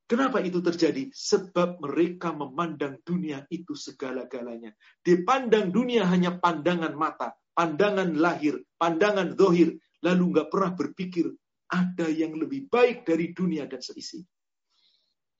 Kenapa 0.06 0.44
itu 0.44 0.62
terjadi? 0.62 1.10
Sebab 1.10 1.82
mereka 1.82 2.36
memandang 2.36 3.00
dunia 3.02 3.48
itu 3.50 3.74
segala-galanya. 3.74 4.76
Dipandang 5.02 5.72
dunia 5.72 6.04
hanya 6.08 6.36
pandangan 6.36 6.94
mata, 6.94 7.36
pandangan 7.56 8.16
lahir, 8.16 8.60
pandangan 8.76 9.36
dohir, 9.36 9.80
lalu 10.02 10.24
nggak 10.38 10.50
pernah 10.50 10.72
berpikir 10.74 11.30
ada 11.72 12.08
yang 12.12 12.36
lebih 12.36 12.68
baik 12.68 13.08
dari 13.08 13.32
dunia 13.32 13.64
dan 13.66 13.80
seisi. 13.80 14.20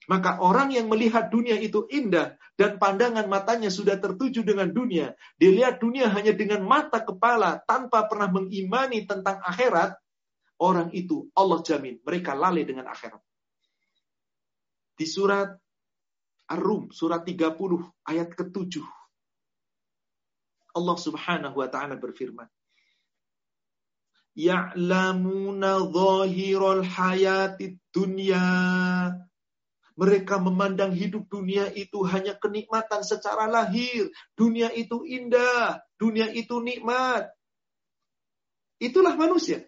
Maka 0.10 0.42
orang 0.42 0.74
yang 0.74 0.90
melihat 0.90 1.30
dunia 1.30 1.62
itu 1.62 1.86
indah 1.86 2.34
dan 2.58 2.82
pandangan 2.82 3.30
matanya 3.30 3.70
sudah 3.70 4.02
tertuju 4.02 4.42
dengan 4.42 4.74
dunia, 4.74 5.14
dia 5.38 5.52
lihat 5.54 5.78
dunia 5.78 6.10
hanya 6.10 6.34
dengan 6.34 6.66
mata 6.66 7.06
kepala 7.06 7.62
tanpa 7.70 8.10
pernah 8.10 8.34
mengimani 8.34 9.06
tentang 9.06 9.38
akhirat, 9.46 9.94
orang 10.58 10.90
itu 10.98 11.30
Allah 11.38 11.62
jamin 11.62 12.02
mereka 12.02 12.34
lalai 12.34 12.66
dengan 12.66 12.90
akhirat. 12.90 13.22
Di 14.98 15.06
surat 15.06 15.54
Ar-Rum, 16.50 16.90
surat 16.90 17.22
30 17.22 17.56
ayat 18.10 18.30
ke-7. 18.34 18.82
Allah 20.76 20.98
Subhanahu 20.98 21.56
wa 21.62 21.68
taala 21.70 21.96
berfirman, 21.96 22.48
ya'lamuna 24.36 25.82
zahiral 25.92 26.84
hayati 26.86 27.78
dunya. 27.92 28.48
Mereka 30.00 30.42
memandang 30.42 30.96
hidup 30.96 31.28
dunia 31.30 31.70
itu 31.76 32.02
hanya 32.08 32.34
kenikmatan 32.40 33.06
secara 33.06 33.46
lahir. 33.46 34.10
Dunia 34.34 34.72
itu 34.74 35.04
indah. 35.06 35.84
Dunia 36.00 36.32
itu 36.32 36.58
nikmat. 36.64 37.30
Itulah 38.82 39.14
manusia. 39.14 39.62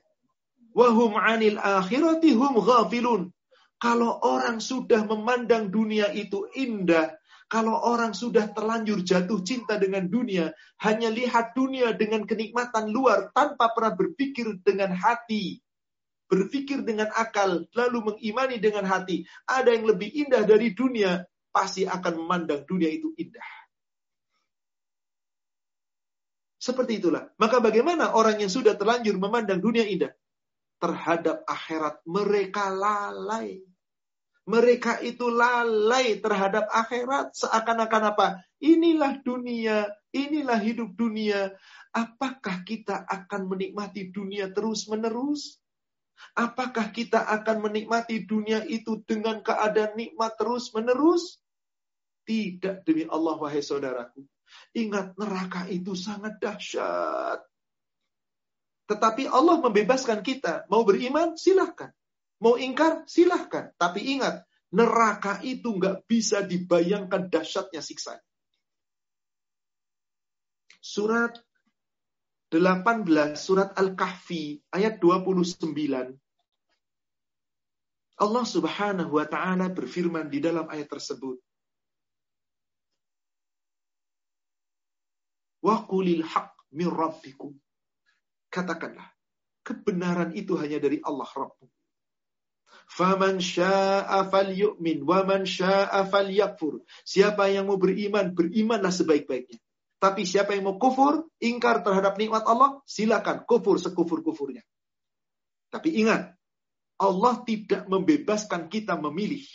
Wahum 0.74 1.14
anil 1.22 1.62
akhirati 1.62 2.34
hum 2.34 2.58
ghafilun. 2.58 3.30
Kalau 3.78 4.16
orang 4.24 4.64
sudah 4.64 5.04
memandang 5.06 5.70
dunia 5.70 6.10
itu 6.16 6.48
indah, 6.56 7.14
kalau 7.54 7.78
orang 7.78 8.18
sudah 8.18 8.50
terlanjur 8.50 9.06
jatuh 9.06 9.46
cinta 9.46 9.78
dengan 9.78 10.10
dunia, 10.10 10.58
hanya 10.82 11.14
lihat 11.14 11.54
dunia 11.54 11.94
dengan 11.94 12.26
kenikmatan 12.26 12.90
luar 12.90 13.30
tanpa 13.30 13.70
pernah 13.78 13.94
berpikir 13.94 14.58
dengan 14.66 14.90
hati, 14.90 15.62
berpikir 16.26 16.82
dengan 16.82 17.14
akal, 17.14 17.70
lalu 17.78 18.10
mengimani 18.10 18.58
dengan 18.58 18.90
hati. 18.90 19.30
Ada 19.46 19.70
yang 19.70 19.86
lebih 19.86 20.10
indah 20.26 20.50
dari 20.50 20.74
dunia, 20.74 21.30
pasti 21.54 21.86
akan 21.86 22.26
memandang 22.26 22.66
dunia 22.66 22.90
itu 22.90 23.14
indah. 23.22 23.50
Seperti 26.58 27.06
itulah. 27.06 27.30
Maka 27.38 27.62
bagaimana 27.62 28.18
orang 28.18 28.42
yang 28.42 28.50
sudah 28.50 28.74
terlanjur 28.74 29.14
memandang 29.22 29.62
dunia 29.62 29.86
indah? 29.86 30.10
Terhadap 30.82 31.46
akhirat 31.46 32.02
mereka 32.10 32.74
lalai. 32.74 33.62
Mereka 34.44 35.00
itu 35.08 35.32
lalai 35.32 36.20
terhadap 36.20 36.68
akhirat 36.68 37.32
seakan-akan 37.32 38.04
apa? 38.12 38.28
Inilah 38.60 39.24
dunia, 39.24 39.88
inilah 40.12 40.60
hidup 40.60 40.92
dunia. 41.00 41.56
Apakah 41.96 42.68
kita 42.68 43.08
akan 43.08 43.48
menikmati 43.48 44.12
dunia 44.12 44.52
terus-menerus? 44.52 45.64
Apakah 46.36 46.92
kita 46.92 47.24
akan 47.24 47.72
menikmati 47.72 48.28
dunia 48.28 48.68
itu 48.68 49.00
dengan 49.08 49.40
keadaan 49.40 49.96
nikmat 49.96 50.36
terus-menerus? 50.36 51.40
Tidak 52.28 52.84
demi 52.84 53.08
Allah 53.08 53.40
wahai 53.40 53.64
saudaraku. 53.64 54.28
Ingat 54.76 55.16
neraka 55.16 55.72
itu 55.72 55.96
sangat 55.96 56.40
dahsyat. 56.44 57.40
Tetapi 58.92 59.24
Allah 59.32 59.64
membebaskan 59.64 60.20
kita. 60.20 60.68
Mau 60.68 60.84
beriman, 60.84 61.40
silahkan. 61.40 61.96
Mau 62.44 62.60
ingkar, 62.60 63.08
silahkan. 63.08 63.72
Tapi 63.80 64.20
ingat, 64.20 64.44
neraka 64.76 65.40
itu 65.48 65.80
nggak 65.80 66.04
bisa 66.04 66.44
dibayangkan 66.44 67.32
dahsyatnya 67.32 67.80
siksa. 67.80 68.20
Surat 70.84 71.40
18, 72.52 73.40
surat 73.40 73.72
Al-Kahfi, 73.80 74.60
ayat 74.76 75.00
29. 75.00 75.72
Allah 78.20 78.46
subhanahu 78.46 79.16
wa 79.16 79.26
ta'ala 79.26 79.72
berfirman 79.72 80.28
di 80.28 80.44
dalam 80.44 80.68
ayat 80.68 80.92
tersebut. 80.92 81.40
Waqulil 85.64 86.28
haq 86.28 86.52
min 86.76 86.92
rabbikum. 86.92 87.56
Katakanlah, 88.52 89.08
kebenaran 89.64 90.36
itu 90.36 90.60
hanya 90.60 90.78
dari 90.78 91.00
Allah 91.02 91.26
Rabbmu. 91.26 91.83
Faman 92.88 93.42
sya'a 93.42 94.30
falyu'min 94.30 95.02
wa 95.02 95.26
man 95.26 95.50
sya'a 95.50 96.06
falyakfur. 96.06 96.86
Siapa 97.02 97.50
yang 97.50 97.70
mau 97.72 97.82
beriman, 97.82 98.34
berimanlah 98.38 98.94
sebaik-baiknya. 98.94 99.58
Tapi 99.98 100.28
siapa 100.28 100.52
yang 100.52 100.68
mau 100.68 100.76
kufur, 100.76 101.32
ingkar 101.40 101.80
terhadap 101.80 102.20
nikmat 102.20 102.44
Allah, 102.44 102.84
silakan 102.84 103.48
kufur 103.48 103.80
sekufur-kufurnya. 103.80 104.60
Tapi 105.72 105.96
ingat, 106.04 106.36
Allah 107.00 107.40
tidak 107.48 107.88
membebaskan 107.88 108.68
kita 108.68 109.00
memilih. 109.00 109.48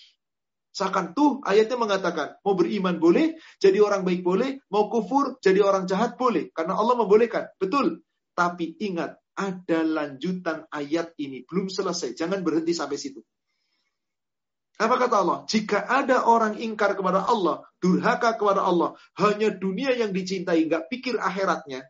Seakan 0.73 1.13
tuh 1.13 1.45
ayatnya 1.45 1.77
mengatakan, 1.77 2.41
mau 2.41 2.57
beriman 2.57 2.97
boleh, 2.97 3.37
jadi 3.61 3.83
orang 3.83 4.09
baik 4.09 4.25
boleh, 4.25 4.63
mau 4.73 4.89
kufur, 4.89 5.37
jadi 5.43 5.61
orang 5.61 5.85
jahat 5.85 6.17
boleh. 6.17 6.49
Karena 6.51 6.81
Allah 6.81 6.97
membolehkan. 6.97 7.53
Betul. 7.61 8.03
Tapi 8.33 8.79
ingat, 8.81 9.19
ada 9.39 9.87
lanjutan 9.87 10.67
ayat 10.75 11.15
ini. 11.23 11.47
Belum 11.47 11.71
selesai. 11.71 12.19
Jangan 12.19 12.43
berhenti 12.43 12.75
sampai 12.75 12.99
situ. 12.99 13.23
Apa 14.79 14.95
kata 14.95 15.17
Allah? 15.23 15.39
Jika 15.47 15.87
ada 15.87 16.27
orang 16.27 16.59
ingkar 16.59 16.95
kepada 16.95 17.27
Allah, 17.27 17.67
durhaka 17.83 18.35
kepada 18.39 18.63
Allah, 18.63 18.95
hanya 19.19 19.51
dunia 19.51 19.95
yang 19.95 20.15
dicintai, 20.15 20.67
nggak 20.67 20.87
pikir 20.87 21.19
akhiratnya. 21.19 21.83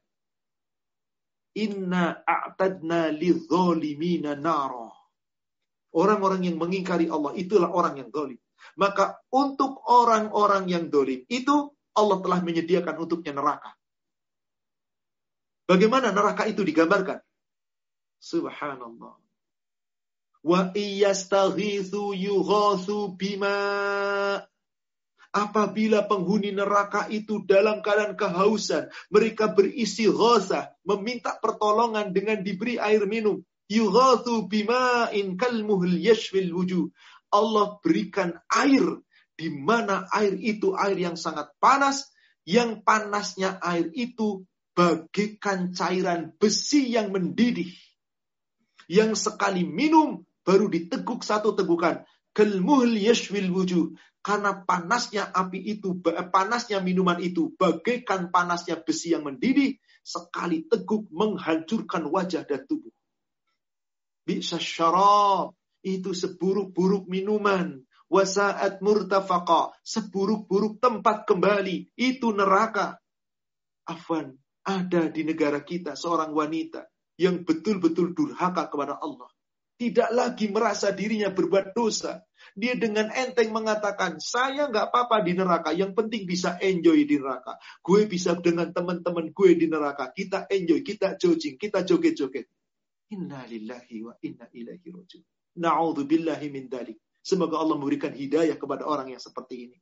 Inna 1.57 2.24
a'tadna 2.24 3.12
lidzolimina 3.12 4.36
naro. 4.36 4.92
Orang-orang 5.92 6.49
yang 6.49 6.57
mengingkari 6.57 7.12
Allah, 7.12 7.36
itulah 7.36 7.68
orang 7.68 8.01
yang 8.01 8.09
dolim. 8.09 8.40
Maka 8.80 9.20
untuk 9.32 9.84
orang-orang 9.88 10.68
yang 10.68 10.88
dolim 10.88 11.28
itu 11.28 11.72
Allah 11.92 12.18
telah 12.24 12.40
menyediakan 12.40 12.94
untuknya 13.05 13.36
neraka. 13.36 13.76
Bagaimana 15.68 16.09
neraka 16.09 16.49
itu 16.49 16.64
digambarkan? 16.64 17.20
Subhanallah. 18.18 19.14
Wa 20.42 20.70
iyastaghithu 20.74 22.14
yughathu 22.14 23.18
bima 23.18 23.56
Apabila 25.28 26.08
penghuni 26.08 26.56
neraka 26.56 27.04
itu 27.12 27.44
dalam 27.44 27.84
keadaan 27.84 28.16
kehausan, 28.16 28.88
mereka 29.12 29.52
berisi 29.52 30.08
ghazah, 30.08 30.72
meminta 30.88 31.36
pertolongan 31.36 32.16
dengan 32.16 32.40
diberi 32.40 32.80
air 32.80 33.04
minum. 33.04 33.44
Yughathu 33.68 34.48
bima'in 34.48 35.36
kalmuhul 35.36 36.00
yashfil 36.00 36.48
wujuh. 36.56 36.88
Allah 37.28 37.76
berikan 37.84 38.40
air 38.48 39.04
di 39.36 39.52
mana 39.52 40.08
air 40.16 40.32
itu 40.40 40.72
air 40.72 40.96
yang 40.96 41.20
sangat 41.20 41.52
panas, 41.60 42.08
yang 42.48 42.80
panasnya 42.80 43.60
air 43.60 43.92
itu 43.92 44.48
bagaikan 44.72 45.76
cairan 45.76 46.32
besi 46.40 46.88
yang 46.88 47.12
mendidih. 47.12 47.68
Yang 48.89 49.28
sekali 49.28 49.68
minum 49.68 50.24
baru 50.49 50.72
diteguk 50.72 51.20
satu 51.20 51.53
tegukan. 51.53 52.09
Kelmuhl 52.32 52.97
yashwil 52.97 53.53
wujuh. 53.53 53.93
Karena 54.24 54.64
panasnya 54.64 55.28
api 55.28 55.61
itu, 55.61 56.01
panasnya 56.32 56.80
minuman 56.80 57.20
itu 57.20 57.53
bagaikan 57.61 58.32
panasnya 58.32 58.80
besi 58.80 59.12
yang 59.12 59.28
mendidih. 59.28 59.76
Sekali 60.01 60.64
teguk 60.64 61.12
menghancurkan 61.12 62.09
wajah 62.09 62.49
dan 62.49 62.64
tubuh. 62.64 62.93
Bisa 64.24 64.57
syarab 64.57 65.53
itu 65.84 66.16
seburuk-buruk 66.16 67.05
minuman. 67.12 67.84
Wasaat 68.09 68.80
murtafaqa, 68.80 69.76
seburuk-buruk 69.84 70.80
tempat 70.80 71.28
kembali, 71.28 71.93
itu 71.93 72.32
neraka. 72.32 72.97
Afwan, 73.84 74.32
ada 74.64 75.12
di 75.12 75.28
negara 75.28 75.61
kita 75.61 75.93
seorang 75.93 76.32
wanita 76.32 76.89
yang 77.18 77.42
betul-betul 77.42 78.14
durhaka 78.14 78.70
kepada 78.70 78.96
Allah. 79.02 79.28
Tidak 79.78 80.10
lagi 80.10 80.50
merasa 80.50 80.90
dirinya 80.90 81.30
berbuat 81.30 81.70
dosa. 81.70 82.22
Dia 82.58 82.74
dengan 82.74 83.14
enteng 83.14 83.54
mengatakan, 83.54 84.18
saya 84.18 84.66
nggak 84.66 84.90
apa-apa 84.90 85.22
di 85.22 85.38
neraka. 85.38 85.70
Yang 85.70 85.94
penting 85.94 86.22
bisa 86.26 86.58
enjoy 86.58 87.06
di 87.06 87.18
neraka. 87.18 87.58
Gue 87.78 88.10
bisa 88.10 88.34
dengan 88.34 88.74
teman-teman 88.74 89.30
gue 89.30 89.50
di 89.54 89.70
neraka. 89.70 90.10
Kita 90.10 90.50
enjoy, 90.50 90.82
kita 90.82 91.14
jogging, 91.14 91.54
kita 91.54 91.86
joget-joget. 91.86 92.50
Inna 93.14 93.46
lillahi 93.46 93.96
wa 94.02 94.14
inna 94.18 94.50
ilaihi 94.50 94.88
rojiun. 94.90 95.22
Na'udzubillahi 95.62 96.46
min 96.50 96.66
dalik. 96.66 96.98
Semoga 97.22 97.62
Allah 97.62 97.78
memberikan 97.78 98.10
hidayah 98.10 98.58
kepada 98.58 98.82
orang 98.82 99.14
yang 99.14 99.22
seperti 99.22 99.70
ini. 99.70 99.78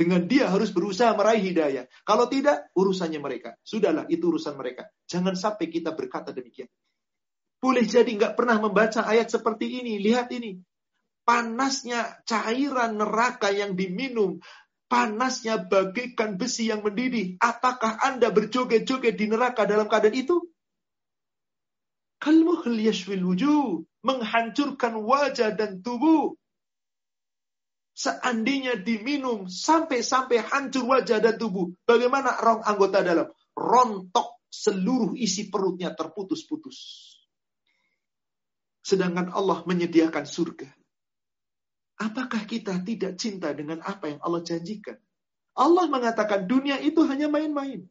Dengan 0.00 0.24
dia 0.24 0.48
harus 0.48 0.72
berusaha 0.72 1.12
meraih 1.12 1.44
hidayah. 1.44 1.84
Kalau 2.08 2.24
tidak, 2.24 2.72
urusannya 2.72 3.20
mereka. 3.20 3.60
Sudahlah, 3.60 4.08
itu 4.08 4.32
urusan 4.32 4.56
mereka. 4.56 4.88
Jangan 5.04 5.36
sampai 5.36 5.68
kita 5.68 5.92
berkata 5.92 6.32
demikian. 6.32 6.72
Boleh 7.60 7.84
jadi 7.84 8.08
nggak 8.08 8.32
pernah 8.32 8.56
membaca 8.56 9.04
ayat 9.04 9.28
seperti 9.28 9.84
ini. 9.84 10.00
Lihat 10.00 10.32
ini. 10.32 10.56
Panasnya 11.28 12.16
cairan 12.24 12.96
neraka 12.96 13.52
yang 13.52 13.76
diminum. 13.76 14.40
Panasnya 14.88 15.60
bagaikan 15.60 16.40
besi 16.40 16.72
yang 16.72 16.80
mendidih. 16.80 17.36
Apakah 17.36 18.00
Anda 18.00 18.32
berjoget-joget 18.32 19.20
di 19.20 19.28
neraka 19.28 19.68
dalam 19.68 19.84
keadaan 19.84 20.16
itu? 20.16 20.48
Kalmuhul 22.24 22.88
yashwil 22.88 23.20
wujuh. 23.20 23.84
Menghancurkan 24.00 24.96
wajah 24.96 25.52
dan 25.52 25.84
tubuh. 25.84 26.39
Seandainya 27.90 28.80
diminum 28.80 29.50
sampai-sampai 29.50 30.40
hancur 30.40 30.88
wajah 30.88 31.20
dan 31.20 31.36
tubuh. 31.36 31.74
Bagaimana 31.84 32.38
rong 32.38 32.62
anggota 32.64 33.04
dalam? 33.04 33.28
Rontok 33.52 34.40
seluruh 34.48 35.14
isi 35.14 35.52
perutnya 35.52 35.92
terputus-putus. 35.94 36.78
Sedangkan 38.80 39.30
Allah 39.30 39.62
menyediakan 39.68 40.24
surga. 40.24 40.68
Apakah 42.00 42.48
kita 42.48 42.80
tidak 42.80 43.20
cinta 43.20 43.52
dengan 43.52 43.84
apa 43.84 44.08
yang 44.08 44.20
Allah 44.24 44.40
janjikan? 44.40 44.96
Allah 45.52 45.84
mengatakan 45.84 46.48
dunia 46.48 46.80
itu 46.80 47.04
hanya 47.04 47.28
main-main. 47.28 47.84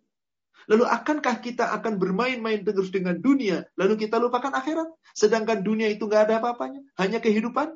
Lalu 0.65 0.85
akankah 0.85 1.39
kita 1.39 1.71
akan 1.77 2.01
bermain-main 2.01 2.65
terus 2.65 2.89
dengan 2.89 3.17
dunia, 3.17 3.69
lalu 3.77 4.05
kita 4.05 4.17
lupakan 4.17 4.53
akhirat? 4.53 4.89
Sedangkan 5.13 5.61
dunia 5.61 5.87
itu 5.89 6.09
nggak 6.09 6.29
ada 6.29 6.35
apa-apanya, 6.41 6.81
hanya 6.97 7.21
kehidupan. 7.21 7.73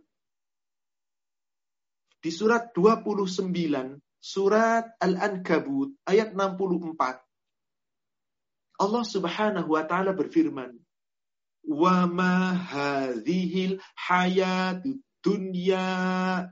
Di 2.23 2.31
surat 2.31 2.71
29, 2.71 3.43
surat 4.23 4.95
Al-Ankabut, 4.95 5.99
ayat 6.07 6.31
64. 6.31 7.19
Allah 8.79 9.03
subhanahu 9.03 9.67
wa 9.75 9.83
ta'ala 9.83 10.15
berfirman, 10.15 10.71
Wa 11.67 12.07
ma 12.07 12.55
hadhil 12.55 13.83
hayatu 14.07 15.03
dunya 15.19 16.47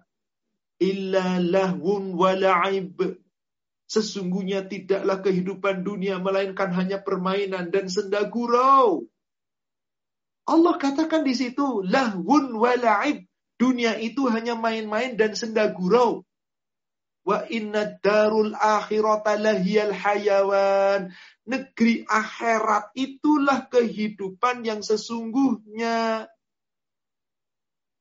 illa 0.80 1.28
lahun 1.40 2.16
wa 2.20 2.32
la'ib 2.36 2.96
Sesungguhnya 3.92 4.72
tidaklah 4.72 5.20
kehidupan 5.20 5.84
dunia 5.84 6.16
melainkan 6.16 6.72
hanya 6.72 7.04
permainan 7.04 7.76
dan 7.76 7.92
senda 7.92 8.24
gurau. 8.24 9.04
Allah 10.48 10.76
katakan 10.80 11.28
di 11.28 11.36
situ, 11.36 11.84
lahun 11.84 12.56
wala'ib. 12.56 13.28
Dunia 13.62 13.94
itu 14.02 14.26
hanya 14.26 14.58
main-main 14.58 15.14
dan 15.14 15.38
senda 15.38 15.70
gurau. 15.70 16.26
Wa 17.22 17.46
inna 17.46 18.02
darul 18.02 18.58
akhirata 18.58 19.38
lahiyal 19.38 19.94
hayawan. 19.94 21.14
Negeri 21.46 22.02
akhirat 22.10 22.90
itulah 22.98 23.70
kehidupan 23.70 24.66
yang 24.66 24.82
sesungguhnya. 24.82 26.26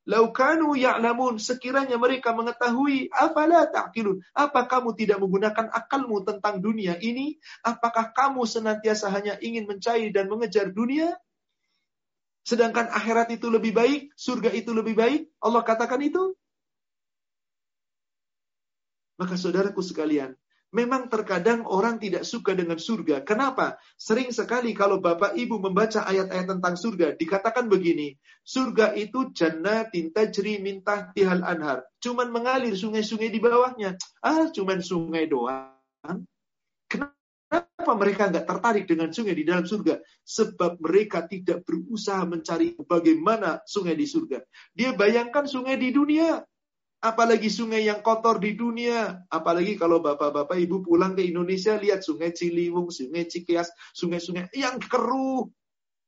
Laukanu 0.08 0.72
ya'lamun, 0.72 1.36
sekiranya 1.36 2.00
mereka 2.00 2.32
mengetahui, 2.32 3.12
afala 3.12 3.68
ta'qilun. 3.68 4.24
Apa 4.32 4.64
kamu 4.64 4.96
tidak 4.96 5.20
menggunakan 5.20 5.68
akalmu 5.68 6.24
tentang 6.24 6.64
dunia 6.64 6.96
ini? 7.04 7.36
Apakah 7.60 8.16
kamu 8.16 8.48
senantiasa 8.48 9.12
hanya 9.12 9.36
ingin 9.44 9.68
mencari 9.68 10.08
dan 10.08 10.32
mengejar 10.32 10.72
dunia? 10.72 11.20
Sedangkan 12.44 12.88
akhirat 12.88 13.30
itu 13.32 13.52
lebih 13.52 13.76
baik, 13.76 14.12
surga 14.16 14.50
itu 14.56 14.72
lebih 14.72 14.96
baik. 14.96 15.28
Allah 15.40 15.62
katakan 15.62 16.00
itu. 16.00 16.34
Maka 19.20 19.36
saudaraku 19.36 19.84
sekalian, 19.84 20.32
Memang 20.70 21.10
terkadang 21.10 21.66
orang 21.66 21.98
tidak 21.98 22.22
suka 22.22 22.54
dengan 22.54 22.78
surga. 22.78 23.26
Kenapa? 23.26 23.82
Sering 23.98 24.30
sekali 24.30 24.70
kalau 24.70 25.02
Bapak 25.02 25.34
Ibu 25.34 25.58
membaca 25.58 26.06
ayat-ayat 26.06 26.46
tentang 26.46 26.78
surga, 26.78 27.18
dikatakan 27.18 27.66
begini, 27.66 28.14
surga 28.46 28.94
itu 28.94 29.34
jannatin 29.34 30.14
tajri 30.14 30.62
min 30.62 30.78
tihal 30.86 31.42
anhar. 31.42 31.82
Cuman 31.98 32.30
mengalir 32.30 32.78
sungai-sungai 32.78 33.34
di 33.34 33.42
bawahnya. 33.42 33.98
Ah, 34.22 34.46
cuman 34.54 34.78
sungai 34.78 35.26
doang. 35.26 35.74
Kenapa 36.86 37.18
mereka 37.96 38.30
nggak 38.30 38.46
tertarik 38.46 38.84
dengan 38.86 39.10
sungai 39.10 39.34
di 39.34 39.44
dalam 39.46 39.66
surga? 39.66 40.02
Sebab 40.26 40.82
mereka 40.82 41.26
tidak 41.26 41.62
berusaha 41.64 42.22
mencari 42.26 42.74
bagaimana 42.78 43.62
sungai 43.66 43.94
di 43.94 44.06
surga. 44.06 44.42
Dia 44.74 44.94
bayangkan 44.94 45.46
sungai 45.46 45.78
di 45.78 45.90
dunia. 45.94 46.42
Apalagi 47.00 47.48
sungai 47.48 47.88
yang 47.88 48.04
kotor 48.04 48.36
di 48.36 48.52
dunia. 48.52 49.24
Apalagi 49.32 49.80
kalau 49.80 50.04
bapak-bapak 50.04 50.60
ibu 50.60 50.84
pulang 50.84 51.16
ke 51.16 51.24
Indonesia 51.24 51.78
lihat 51.80 52.04
sungai 52.04 52.36
Ciliwung, 52.36 52.92
sungai 52.92 53.24
Cikias, 53.24 53.72
sungai-sungai 53.96 54.52
yang 54.52 54.76
keruh. 54.76 55.48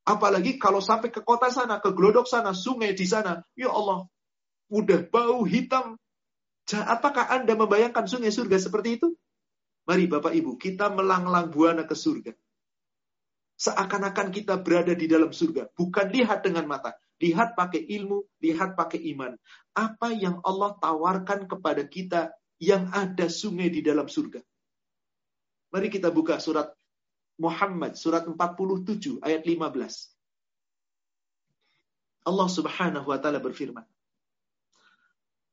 Apalagi 0.02 0.58
kalau 0.58 0.82
sampai 0.82 1.14
ke 1.14 1.22
kota 1.22 1.48
sana, 1.48 1.78
ke 1.80 1.94
Glodok 1.94 2.28
sana, 2.28 2.52
sungai 2.52 2.92
di 2.92 3.06
sana. 3.08 3.40
Ya 3.56 3.72
Allah, 3.72 4.04
udah 4.68 5.00
bau 5.08 5.46
hitam. 5.48 5.96
Apakah 6.72 7.30
Anda 7.30 7.54
membayangkan 7.56 8.04
sungai 8.10 8.34
surga 8.34 8.58
seperti 8.58 9.00
itu? 9.00 9.14
Mari 9.92 10.08
Bapak 10.08 10.32
Ibu, 10.32 10.56
kita 10.56 10.88
melanglang 10.88 11.52
buana 11.52 11.84
ke 11.84 11.92
surga. 11.92 12.32
Seakan-akan 13.60 14.32
kita 14.32 14.56
berada 14.56 14.96
di 14.96 15.04
dalam 15.04 15.36
surga. 15.36 15.68
Bukan 15.68 16.08
lihat 16.08 16.40
dengan 16.40 16.64
mata. 16.64 16.96
Lihat 17.20 17.52
pakai 17.52 17.84
ilmu, 18.00 18.24
lihat 18.40 18.72
pakai 18.72 19.04
iman. 19.12 19.36
Apa 19.76 20.16
yang 20.16 20.40
Allah 20.48 20.80
tawarkan 20.80 21.44
kepada 21.44 21.84
kita 21.84 22.32
yang 22.56 22.88
ada 22.88 23.28
sungai 23.28 23.68
di 23.68 23.84
dalam 23.84 24.08
surga. 24.08 24.40
Mari 25.76 25.92
kita 25.92 26.08
buka 26.08 26.40
surat 26.40 26.72
Muhammad, 27.36 27.92
surat 27.92 28.24
47, 28.24 29.20
ayat 29.20 29.44
15. 29.44 29.76
Allah 32.32 32.48
subhanahu 32.48 33.12
wa 33.12 33.20
ta'ala 33.20 33.44
berfirman. 33.44 33.84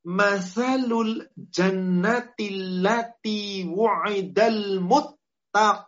Masalul 0.08 1.28
jannati 1.36 2.80
lati 2.80 3.68
wu'idal 3.68 4.80
muttaqun. 4.84 5.88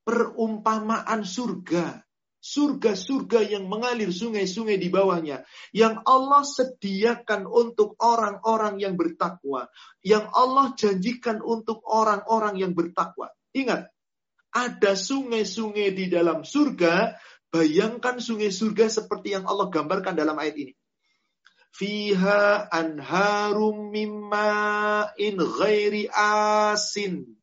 Perumpamaan 0.00 1.22
surga 1.22 2.02
surga-surga 2.40 3.44
yang 3.44 3.68
mengalir 3.68 4.08
sungai-sungai 4.08 4.80
di 4.80 4.88
bawahnya, 4.88 5.44
yang 5.76 6.00
Allah 6.08 6.40
sediakan 6.40 7.44
untuk 7.44 8.00
orang-orang 8.00 8.80
yang 8.80 8.96
bertakwa, 8.96 9.68
yang 10.00 10.24
Allah 10.32 10.72
janjikan 10.72 11.44
untuk 11.44 11.84
orang-orang 11.84 12.56
yang 12.56 12.72
bertakwa. 12.72 13.28
Ingat, 13.52 13.92
ada 14.50 14.92
sungai-sungai 14.96 15.92
di 15.92 16.08
dalam 16.08 16.42
surga, 16.42 17.20
bayangkan 17.52 18.18
sungai 18.18 18.48
surga 18.48 18.88
seperti 18.88 19.36
yang 19.36 19.44
Allah 19.44 19.68
gambarkan 19.68 20.16
dalam 20.16 20.34
ayat 20.40 20.56
ini. 20.56 20.72
Fiha 21.70 22.68
anharum 22.70 23.90
mimma 23.94 25.10
in 25.16 25.38
ghairi 25.38 26.10
asin 26.12 27.40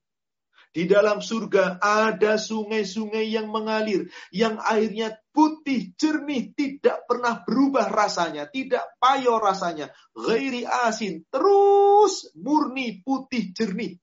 di 0.78 0.86
dalam 0.86 1.26
surga 1.26 1.82
ada 1.82 2.38
sungai-sungai 2.38 3.34
yang 3.34 3.50
mengalir, 3.50 4.14
yang 4.30 4.62
airnya 4.62 5.18
putih, 5.34 5.98
jernih, 5.98 6.54
tidak 6.54 7.02
pernah 7.10 7.42
berubah 7.42 7.90
rasanya, 7.90 8.46
tidak 8.46 8.86
payo 9.02 9.42
rasanya. 9.42 9.90
Ghairi 10.14 10.70
asin, 10.70 11.26
terus 11.34 12.30
murni, 12.38 13.02
putih, 13.02 13.58
jernih. 13.58 13.98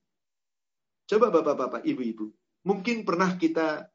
Coba 1.07 1.31
bapak-bapak, 1.31 1.87
ibu-ibu, 1.87 2.35
mungkin 2.67 3.07
pernah 3.07 3.39
kita 3.39 3.87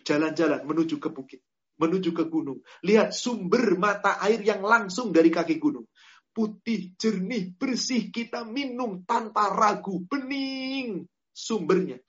jalan-jalan 0.00 0.64
menuju 0.64 0.96
ke 0.96 1.12
bukit, 1.12 1.44
menuju 1.82 2.14
ke 2.14 2.30
gunung. 2.30 2.62
Lihat 2.86 3.10
sumber 3.10 3.74
mata 3.74 4.22
air 4.22 4.38
yang 4.46 4.62
langsung 4.62 5.10
dari 5.10 5.34
kaki 5.34 5.58
gunung 5.58 5.90
putih, 6.32 6.96
jernih, 6.96 7.52
bersih, 7.54 8.08
kita 8.08 8.42
minum 8.42 9.04
tanpa 9.04 9.52
ragu, 9.52 10.00
bening, 10.08 11.04
sumbernya. 11.30 12.00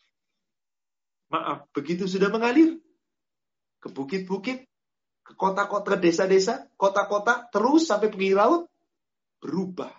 Maaf, 1.28 1.68
begitu 1.76 2.08
sudah 2.08 2.32
mengalir 2.32 2.80
ke 3.84 3.92
bukit-bukit, 3.92 4.64
ke 5.24 5.34
kota-kota, 5.36 6.00
ke 6.00 6.08
desa-desa, 6.08 6.72
kota-kota, 6.80 7.52
terus 7.52 7.84
sampai 7.88 8.08
pinggir 8.08 8.40
laut, 8.40 8.72
berubah. 9.44 9.92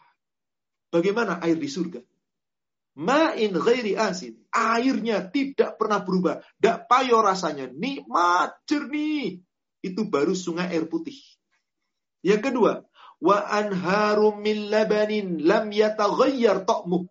Bagaimana 0.89 1.43
air 1.45 1.61
di 1.61 1.69
surga? 1.69 2.01
Ma'in 2.95 3.51
ghairi 3.59 3.99
asin. 3.99 4.39
Airnya 4.55 5.27
tidak 5.27 5.75
pernah 5.75 6.07
berubah. 6.07 6.39
Tidak 6.55 6.87
payo 6.87 7.19
rasanya. 7.19 7.67
Nikmat, 7.67 8.63
jernih. 8.71 9.43
Itu 9.85 10.09
baru 10.09 10.33
sungai 10.33 10.73
air 10.73 10.89
putih. 10.89 11.21
Yang 12.25 12.49
kedua, 12.49 12.73
wa 13.21 13.39
anharum 13.53 14.41
min 14.41 14.73
labanin 14.73 15.45
lam 15.45 15.69
yataghayyar 15.69 16.65
ta'muh 16.65 17.05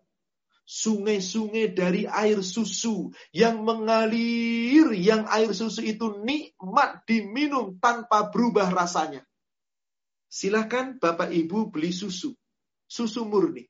sungai-sungai 0.64 1.76
dari 1.76 2.08
air 2.08 2.40
susu 2.40 3.12
yang 3.36 3.62
mengalir, 3.68 4.96
yang 4.96 5.28
air 5.28 5.52
susu 5.52 5.84
itu 5.84 6.24
nikmat 6.24 7.04
diminum 7.04 7.78
tanpa 7.78 8.32
berubah 8.32 8.72
rasanya. 8.72 9.22
Silakan 10.32 10.98
Bapak 10.98 11.30
Ibu 11.30 11.70
beli 11.70 11.94
susu, 11.94 12.34
susu 12.90 13.22
murni. 13.28 13.70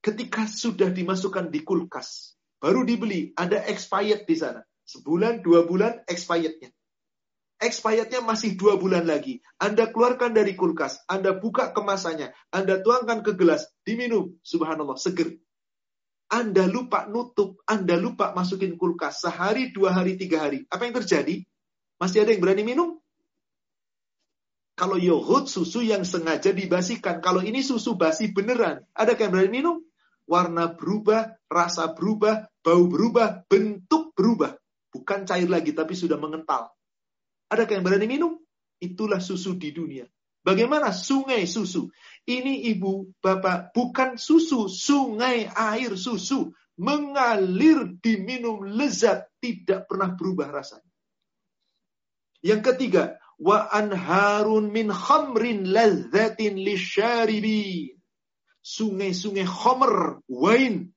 Ketika 0.00 0.46
sudah 0.46 0.88
dimasukkan 0.88 1.50
di 1.52 1.60
kulkas, 1.66 2.38
baru 2.62 2.86
dibeli, 2.86 3.34
ada 3.36 3.66
expired 3.68 4.24
di 4.24 4.36
sana. 4.38 4.62
Sebulan, 4.86 5.44
dua 5.44 5.66
bulan 5.68 6.02
expirednya. 6.08 6.72
Expirednya 7.60 8.24
masih 8.24 8.56
dua 8.56 8.80
bulan 8.80 9.04
lagi. 9.04 9.44
Anda 9.60 9.92
keluarkan 9.92 10.32
dari 10.32 10.56
kulkas, 10.56 11.04
Anda 11.04 11.36
buka 11.36 11.76
kemasannya, 11.76 12.32
Anda 12.48 12.80
tuangkan 12.80 13.20
ke 13.20 13.36
gelas, 13.36 13.68
diminum. 13.84 14.40
Subhanallah, 14.40 14.96
seger 14.96 15.36
anda 16.30 16.70
lupa 16.70 17.10
nutup, 17.10 17.58
Anda 17.66 17.98
lupa 17.98 18.30
masukin 18.30 18.78
kulkas 18.78 19.18
sehari, 19.18 19.74
dua 19.74 19.90
hari, 19.90 20.14
tiga 20.14 20.46
hari. 20.46 20.62
Apa 20.70 20.86
yang 20.86 20.94
terjadi? 21.02 21.42
Masih 21.98 22.22
ada 22.22 22.30
yang 22.30 22.38
berani 22.38 22.62
minum? 22.62 23.02
Kalau 24.78 24.94
yogurt 24.94 25.50
susu 25.50 25.82
yang 25.82 26.06
sengaja 26.06 26.54
dibasikan. 26.54 27.18
Kalau 27.18 27.42
ini 27.42 27.66
susu 27.66 27.98
basi 27.98 28.30
beneran. 28.30 28.86
Ada 28.94 29.18
yang 29.18 29.34
berani 29.34 29.50
minum? 29.50 29.82
Warna 30.30 30.70
berubah, 30.70 31.34
rasa 31.50 31.90
berubah, 31.98 32.46
bau 32.62 32.86
berubah, 32.86 33.42
bentuk 33.50 34.14
berubah. 34.14 34.54
Bukan 34.94 35.26
cair 35.26 35.50
lagi, 35.50 35.74
tapi 35.74 35.98
sudah 35.98 36.14
mengental. 36.14 36.70
Ada 37.50 37.66
yang 37.66 37.82
berani 37.82 38.06
minum? 38.06 38.38
Itulah 38.78 39.18
susu 39.18 39.58
di 39.58 39.74
dunia. 39.74 40.06
Bagaimana 40.40 40.94
sungai 40.94 41.44
susu? 41.44 41.92
Ini 42.24 42.72
ibu, 42.72 43.12
bapak, 43.20 43.76
bukan 43.76 44.16
susu, 44.16 44.70
sungai 44.70 45.50
air 45.50 45.98
susu. 45.98 46.54
Mengalir 46.80 48.00
diminum 48.00 48.64
lezat, 48.64 49.28
tidak 49.36 49.84
pernah 49.84 50.16
berubah 50.16 50.48
rasanya. 50.48 50.88
Yang 52.40 52.72
ketiga, 52.72 53.20
wa 53.36 53.68
anharun 53.68 54.72
min 54.72 54.88
khamrin 54.88 55.68
lazzatin 55.68 56.56
lisyaribin. 56.56 58.00
Sungai-sungai 58.64 59.44
khamr, 59.44 60.24
wine, 60.24 60.96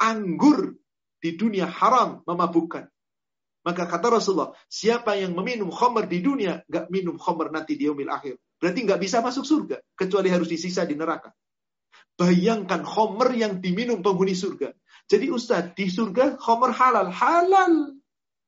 anggur 0.00 0.80
di 1.20 1.36
dunia 1.36 1.68
haram 1.68 2.24
memabukkan. 2.24 2.88
Maka 3.68 3.84
kata 3.84 4.08
Rasulullah, 4.16 4.56
siapa 4.72 5.20
yang 5.20 5.36
meminum 5.36 5.68
khamr 5.68 6.08
di 6.08 6.24
dunia, 6.24 6.64
gak 6.72 6.88
minum 6.88 7.20
khamr 7.20 7.52
nanti 7.52 7.76
di 7.76 7.84
yaumil 7.84 8.08
akhir. 8.08 8.40
Berarti 8.56 8.80
nggak 8.88 8.96
bisa 8.96 9.20
masuk 9.20 9.44
surga. 9.44 9.76
Kecuali 9.92 10.32
harus 10.32 10.48
disisa 10.48 10.88
di 10.88 10.96
neraka. 10.96 11.36
Bayangkan 12.16 12.80
homer 12.82 13.28
yang 13.36 13.60
diminum 13.60 14.00
penghuni 14.00 14.32
surga. 14.32 14.72
Jadi 15.04 15.28
Ustaz, 15.28 15.76
di 15.76 15.92
surga 15.92 16.40
homer 16.40 16.72
halal. 16.72 17.12
Halal. 17.12 17.92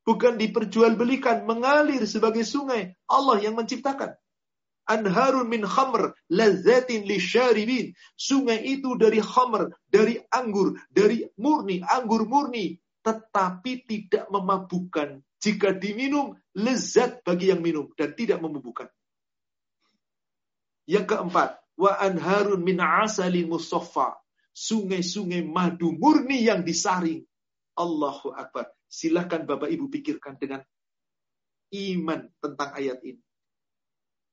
Bukan 0.08 0.40
diperjualbelikan, 0.40 1.44
mengalir 1.44 2.00
sebagai 2.08 2.42
sungai. 2.48 2.96
Allah 3.04 3.44
yang 3.44 3.60
menciptakan. 3.60 4.16
Anharun 4.88 5.52
min 5.52 5.68
khamr 5.68 6.16
lazzatin 6.32 7.04
lisyaribin. 7.04 7.92
Sungai 8.16 8.64
itu 8.64 8.96
dari 8.96 9.20
khamr, 9.20 9.68
dari 9.86 10.16
anggur, 10.32 10.80
dari 10.88 11.28
murni, 11.36 11.84
anggur 11.84 12.24
murni. 12.24 12.80
Tetapi 13.00 13.72
tidak 13.88 14.28
memabukkan. 14.28 15.24
Jika 15.40 15.72
diminum, 15.72 16.36
lezat 16.52 17.24
bagi 17.24 17.48
yang 17.48 17.64
minum 17.64 17.88
dan 17.96 18.12
tidak 18.12 18.44
memabukkan. 18.44 18.92
Yang 20.84 21.06
keempat, 21.16 21.56
wa 21.80 21.96
anharun 21.96 22.60
min 22.60 22.76
asalin 22.82 23.48
musaffa. 23.48 24.20
Sungai-sungai 24.52 25.46
madu 25.46 25.96
murni 25.96 26.44
yang 26.44 26.60
disaring. 26.60 27.24
Allahu 27.78 28.36
Akbar. 28.36 28.68
Silahkan 28.90 29.46
Bapak 29.46 29.70
Ibu 29.70 29.88
pikirkan 29.88 30.36
dengan 30.36 30.60
iman 31.72 32.20
tentang 32.42 32.70
ayat 32.74 33.00
ini. 33.06 33.22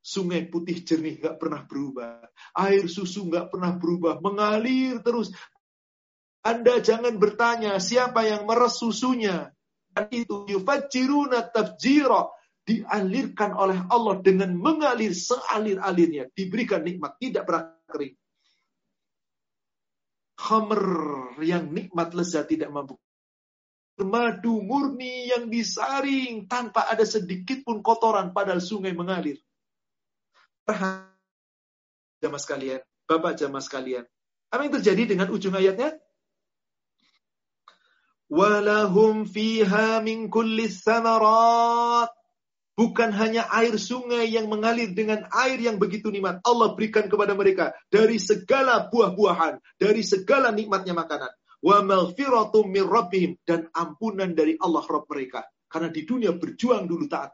Sungai 0.02 0.48
putih 0.48 0.82
jernih 0.82 1.20
nggak 1.20 1.38
pernah 1.38 1.62
berubah. 1.68 2.26
Air 2.58 2.90
susu 2.90 3.28
nggak 3.28 3.54
pernah 3.54 3.76
berubah. 3.76 4.18
Mengalir 4.24 5.04
terus. 5.04 5.32
Anda 6.48 6.80
jangan 6.80 7.20
bertanya 7.20 7.76
siapa 7.84 8.24
yang 8.24 8.48
meres 8.48 8.80
susunya. 8.80 9.52
Dan 9.92 10.08
itu 10.16 10.48
yufajiruna 10.48 11.52
tafjira. 11.52 12.32
Dialirkan 12.68 13.56
oleh 13.56 13.80
Allah 13.92 14.20
dengan 14.24 14.56
mengalir 14.56 15.12
sealir-alirnya. 15.12 16.32
Diberikan 16.32 16.88
nikmat. 16.88 17.20
Tidak 17.20 17.44
pernah 17.44 17.76
kering. 17.92 18.16
Khamer 20.40 20.84
yang 21.44 21.68
nikmat 21.68 22.16
lezat 22.16 22.48
tidak 22.48 22.72
mampu 22.72 22.96
madu 24.06 24.62
murni 24.62 25.34
yang 25.34 25.50
disaring 25.50 26.46
tanpa 26.46 26.86
ada 26.86 27.02
sedikit 27.02 27.66
pun 27.66 27.82
kotoran 27.82 28.30
padahal 28.30 28.62
sungai 28.62 28.94
mengalir. 28.94 29.42
Jamaah 32.22 32.42
sekalian, 32.42 32.82
Bapak 33.10 33.40
jamaah 33.40 33.64
sekalian. 33.64 34.06
Apa 34.54 34.68
yang 34.68 34.74
terjadi 34.78 35.04
dengan 35.18 35.34
ujung 35.34 35.58
ayatnya? 35.58 35.98
Walahum 38.28 39.24
fiha 39.24 40.04
min. 40.04 40.28
Bukan 42.78 43.10
hanya 43.10 43.50
air 43.50 43.74
sungai 43.82 44.30
yang 44.30 44.46
mengalir 44.54 44.94
dengan 44.94 45.26
air 45.34 45.58
yang 45.58 45.82
begitu 45.82 46.14
nikmat. 46.14 46.46
Allah 46.46 46.78
berikan 46.78 47.10
kepada 47.10 47.34
mereka 47.34 47.74
dari 47.90 48.22
segala 48.22 48.86
buah-buahan, 48.86 49.58
dari 49.82 50.06
segala 50.06 50.54
nikmatnya 50.54 50.94
makanan 50.94 51.34
wa 51.58 51.82
maghfiratum 51.82 52.70
dan 53.42 53.66
ampunan 53.74 54.30
dari 54.38 54.54
Allah 54.62 54.86
Rabb 54.86 55.10
mereka. 55.10 55.42
Karena 55.68 55.90
di 55.92 56.06
dunia 56.06 56.32
berjuang 56.32 56.88
dulu 56.88 57.10
taat. 57.10 57.34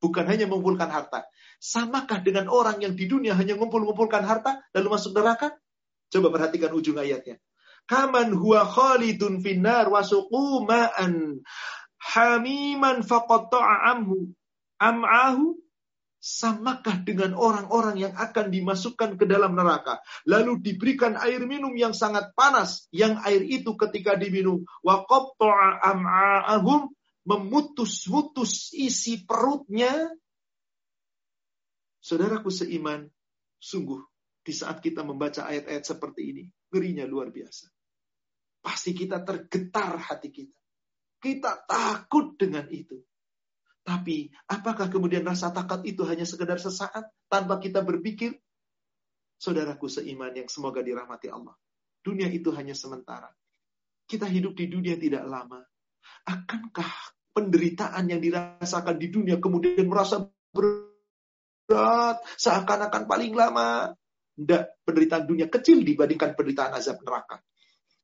Bukan 0.00 0.24
hanya 0.28 0.48
mengumpulkan 0.48 0.88
harta. 0.88 1.24
Samakah 1.60 2.20
dengan 2.20 2.52
orang 2.52 2.80
yang 2.80 2.92
di 2.92 3.08
dunia 3.08 3.32
hanya 3.36 3.56
ngumpul-ngumpulkan 3.56 4.24
harta 4.24 4.60
lalu 4.76 4.88
masuk 4.94 5.16
neraka? 5.16 5.56
Coba 6.12 6.28
perhatikan 6.28 6.72
ujung 6.76 7.00
ayatnya. 7.00 7.40
Kaman 7.84 8.32
huwa 8.32 8.64
khalidun 8.64 9.44
finnar 9.44 9.92
wa 9.92 10.00
ma'an 10.64 11.44
hamiman 12.00 13.04
faqatta'a 13.04 13.92
amhu. 13.92 14.32
Am'ahu 14.80 15.60
samakah 16.24 17.04
dengan 17.04 17.36
orang-orang 17.36 18.08
yang 18.08 18.14
akan 18.16 18.48
dimasukkan 18.48 19.20
ke 19.20 19.28
dalam 19.28 19.52
neraka? 19.52 20.00
Lalu 20.24 20.64
diberikan 20.64 21.20
air 21.20 21.44
minum 21.44 21.76
yang 21.76 21.92
sangat 21.92 22.32
panas 22.32 22.88
yang 22.88 23.20
air 23.20 23.44
itu 23.44 23.76
ketika 23.76 24.16
diminum. 24.16 24.64
Wa 24.80 25.04
am'a'ahum 25.84 26.88
memutus-mutus 27.28 28.72
isi 28.72 29.28
perutnya. 29.28 29.92
Saudaraku 32.00 32.48
seiman 32.48 33.08
sungguh 33.60 34.00
di 34.44 34.52
saat 34.52 34.80
kita 34.84 35.00
membaca 35.04 35.48
ayat-ayat 35.48 35.84
seperti 35.88 36.22
ini 36.36 36.44
ngerinya 36.68 37.08
luar 37.08 37.32
biasa 37.32 37.73
pasti 38.64 38.96
kita 38.96 39.20
tergetar 39.20 40.00
hati 40.00 40.32
kita 40.32 40.56
kita 41.20 41.68
takut 41.68 42.40
dengan 42.40 42.64
itu 42.72 42.96
tapi 43.84 44.32
apakah 44.48 44.88
kemudian 44.88 45.28
rasa 45.28 45.52
takut 45.52 45.84
itu 45.84 46.08
hanya 46.08 46.24
sekedar 46.24 46.56
sesaat 46.56 47.04
tanpa 47.28 47.60
kita 47.60 47.84
berpikir? 47.84 48.32
Saudaraku 49.36 49.92
seiman 49.92 50.32
yang 50.32 50.48
semoga 50.48 50.80
dirahmati 50.80 51.28
Allah. 51.28 51.52
Dunia 52.00 52.32
itu 52.32 52.48
hanya 52.56 52.72
sementara. 52.72 53.28
Kita 54.08 54.24
hidup 54.24 54.56
di 54.56 54.72
dunia 54.72 54.96
tidak 54.96 55.28
lama. 55.28 55.60
Akankah 56.24 57.12
penderitaan 57.36 58.08
yang 58.08 58.24
dirasakan 58.24 58.96
di 58.96 59.12
dunia 59.12 59.36
kemudian 59.36 59.84
merasa 59.84 60.24
berat, 60.48 62.24
seakan-akan 62.40 63.04
paling 63.04 63.36
lama? 63.36 63.92
Tidak, 64.32 64.80
penderitaan 64.88 65.28
dunia 65.28 65.52
kecil 65.52 65.84
dibandingkan 65.84 66.32
penderitaan 66.32 66.72
azab 66.72 67.04
neraka. 67.04 67.44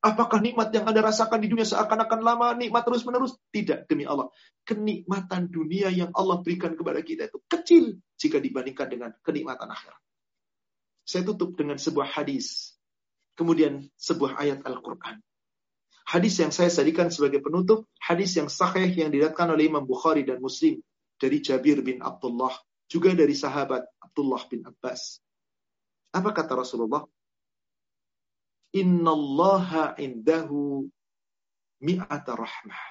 Apakah 0.00 0.40
nikmat 0.40 0.72
yang 0.72 0.88
Anda 0.88 1.04
rasakan 1.04 1.44
di 1.44 1.52
dunia 1.52 1.68
seakan-akan 1.68 2.20
lama, 2.24 2.56
nikmat 2.56 2.88
terus-menerus? 2.88 3.36
Tidak, 3.52 3.84
demi 3.84 4.08
Allah. 4.08 4.32
Kenikmatan 4.64 5.52
dunia 5.52 5.92
yang 5.92 6.08
Allah 6.16 6.40
berikan 6.40 6.72
kepada 6.72 7.04
kita 7.04 7.28
itu 7.28 7.36
kecil 7.44 8.00
jika 8.16 8.40
dibandingkan 8.40 8.88
dengan 8.88 9.10
kenikmatan 9.20 9.68
akhirat. 9.68 10.00
Saya 11.04 11.22
tutup 11.28 11.52
dengan 11.52 11.76
sebuah 11.76 12.16
hadis. 12.16 12.72
Kemudian 13.36 13.92
sebuah 14.00 14.40
ayat 14.40 14.64
Al-Quran. 14.64 15.20
Hadis 16.08 16.34
yang 16.40 16.50
saya 16.50 16.72
sadikan 16.72 17.12
sebagai 17.12 17.44
penutup, 17.44 17.84
hadis 18.00 18.34
yang 18.40 18.48
sahih 18.48 18.88
yang 18.88 19.12
diriatkan 19.12 19.52
oleh 19.52 19.68
Imam 19.68 19.84
Bukhari 19.84 20.24
dan 20.24 20.40
Muslim 20.40 20.80
dari 21.20 21.44
Jabir 21.44 21.84
bin 21.84 22.00
Abdullah, 22.00 22.56
juga 22.88 23.12
dari 23.12 23.36
sahabat 23.36 23.84
Abdullah 24.00 24.42
bin 24.48 24.64
Abbas. 24.64 25.20
Apa 26.10 26.32
kata 26.32 26.58
Rasulullah? 26.58 27.04
Innallaha 28.70 29.98
indahu 29.98 30.86
mi'ata 31.82 32.38
rahmah. 32.38 32.82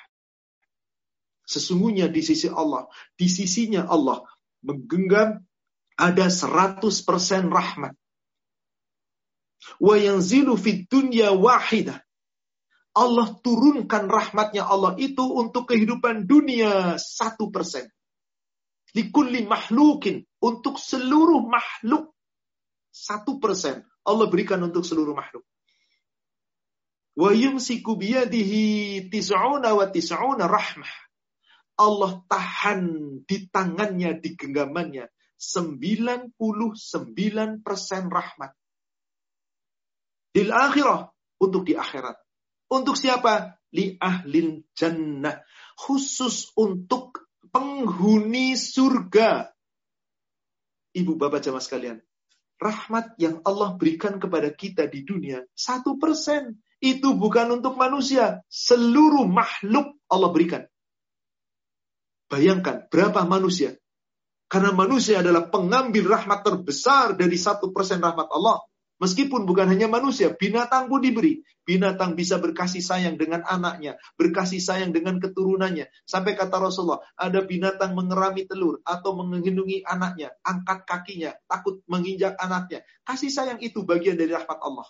Sesungguhnya 1.49 2.11
di 2.11 2.21
sisi 2.21 2.45
Allah, 2.45 2.85
di 3.17 3.25
sisinya 3.25 3.89
Allah 3.89 4.21
menggenggam 4.61 5.41
ada 5.97 6.27
100% 6.29 6.83
rahmat. 7.49 7.93
Wa 9.81 9.95
yanzilu 9.97 10.53
fid 10.55 10.85
dunya 10.87 11.33
wahidah. 11.33 11.99
Allah 12.93 13.33
turunkan 13.41 14.11
rahmatnya 14.11 14.65
Allah 14.65 14.93
itu 14.99 15.23
untuk 15.23 15.73
kehidupan 15.73 16.29
dunia 16.29 17.01
satu 17.01 17.49
persen. 17.49 17.89
Likulli 18.93 19.45
mahlukin. 19.45 20.25
Untuk 20.39 20.77
seluruh 20.77 21.49
makhluk. 21.49 22.13
Satu 22.89 23.41
persen. 23.41 23.85
Allah 24.05 24.25
berikan 24.29 24.61
untuk 24.61 24.85
seluruh 24.85 25.13
makhluk. 25.17 25.48
Wa 27.17 27.33
yumsiku 27.33 27.97
biyadihi 27.97 29.07
tis'una 29.09 29.73
wa 29.73 29.85
tis'una 29.89 30.45
rahmah. 30.45 30.93
Allah 31.79 32.19
tahan 32.27 32.83
di 33.23 33.47
tangannya, 33.47 34.19
di 34.19 34.35
genggamannya. 34.35 35.07
99% 35.39 36.35
rahmat. 38.11 38.51
Di 40.35 40.41
akhirah. 40.51 41.07
Untuk 41.39 41.63
di 41.63 41.79
akhirat. 41.79 42.19
Untuk 42.67 42.99
siapa? 42.99 43.55
Li 43.71 43.95
ahlil 43.95 44.67
jannah. 44.75 45.39
Khusus 45.79 46.51
untuk 46.59 47.31
penghuni 47.47 48.59
surga. 48.59 49.47
Ibu 50.91 51.15
bapak 51.15 51.39
jamaah 51.47 51.63
sekalian. 51.63 51.97
Rahmat 52.59 53.15
yang 53.15 53.39
Allah 53.47 53.79
berikan 53.79 54.19
kepada 54.19 54.51
kita 54.51 54.91
di 54.91 55.07
dunia. 55.07 55.47
Satu 55.55 55.95
persen 55.95 56.59
itu 56.79 57.15
bukan 57.15 57.59
untuk 57.59 57.75
manusia. 57.75 58.43
Seluruh 58.47 59.27
makhluk 59.27 59.99
Allah 60.07 60.29
berikan. 60.31 60.63
Bayangkan 62.31 62.87
berapa 62.87 63.27
manusia. 63.27 63.75
Karena 64.49 64.73
manusia 64.73 65.21
adalah 65.21 65.45
pengambil 65.51 66.09
rahmat 66.09 66.41
terbesar 66.41 67.13
dari 67.13 67.37
satu 67.37 67.69
persen 67.69 68.01
rahmat 68.01 68.25
Allah. 68.33 68.65
Meskipun 68.99 69.47
bukan 69.47 69.71
hanya 69.71 69.87
manusia, 69.87 70.35
binatang 70.35 70.91
pun 70.91 70.99
diberi. 70.99 71.39
Binatang 71.63 72.19
bisa 72.19 72.35
berkasih 72.41 72.83
sayang 72.83 73.15
dengan 73.15 73.45
anaknya, 73.47 73.95
berkasih 74.19 74.59
sayang 74.59 74.91
dengan 74.91 75.21
keturunannya. 75.21 75.87
Sampai 76.03 76.35
kata 76.35 76.59
Rasulullah, 76.59 76.99
ada 77.15 77.39
binatang 77.45 77.95
mengerami 77.95 78.43
telur 78.43 78.83
atau 78.83 79.15
menghindungi 79.15 79.87
anaknya, 79.87 80.35
angkat 80.43 80.83
kakinya, 80.83 81.31
takut 81.47 81.79
menginjak 81.87 82.35
anaknya. 82.41 82.83
Kasih 83.07 83.31
sayang 83.31 83.63
itu 83.63 83.87
bagian 83.87 84.19
dari 84.19 84.35
rahmat 84.35 84.59
Allah 84.59 84.89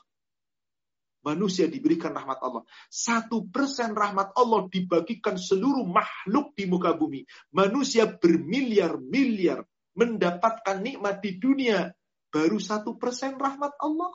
manusia 1.29 1.69
diberikan 1.69 2.09
rahmat 2.17 2.41
Allah. 2.41 2.65
Satu 2.89 3.45
persen 3.53 3.93
rahmat 3.93 4.33
Allah 4.33 4.65
dibagikan 4.65 5.37
seluruh 5.37 5.85
makhluk 5.85 6.57
di 6.57 6.65
muka 6.65 6.97
bumi. 6.97 7.21
Manusia 7.53 8.09
bermiliar-miliar 8.09 9.61
mendapatkan 9.93 10.81
nikmat 10.81 11.21
di 11.21 11.37
dunia. 11.37 11.93
Baru 12.33 12.57
satu 12.57 12.97
persen 12.97 13.37
rahmat 13.37 13.77
Allah. 13.77 14.13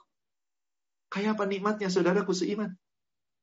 Kayak 1.10 1.38
apa 1.38 1.44
nikmatnya 1.46 1.86
saudaraku 1.90 2.34
seiman? 2.34 2.74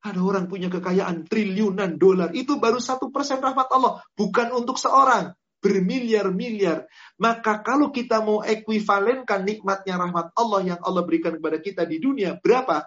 Ada 0.01 0.19
orang 0.19 0.49
punya 0.51 0.67
kekayaan 0.67 1.29
triliunan 1.29 1.95
dolar. 1.95 2.35
Itu 2.35 2.59
baru 2.59 2.81
satu 2.81 3.13
persen 3.13 3.39
rahmat 3.39 3.71
Allah. 3.71 4.03
Bukan 4.17 4.51
untuk 4.51 4.75
seorang. 4.75 5.31
bermiliar-miliar. 5.61 6.89
Maka 7.21 7.61
kalau 7.61 7.93
kita 7.93 8.19
mau 8.25 8.41
ekuivalenkan 8.41 9.45
nikmatnya 9.45 9.93
rahmat 9.93 10.33
Allah 10.33 10.61
yang 10.73 10.81
Allah 10.81 11.05
berikan 11.05 11.37
kepada 11.37 11.61
kita 11.61 11.85
di 11.85 12.01
dunia, 12.01 12.41
berapa? 12.41 12.81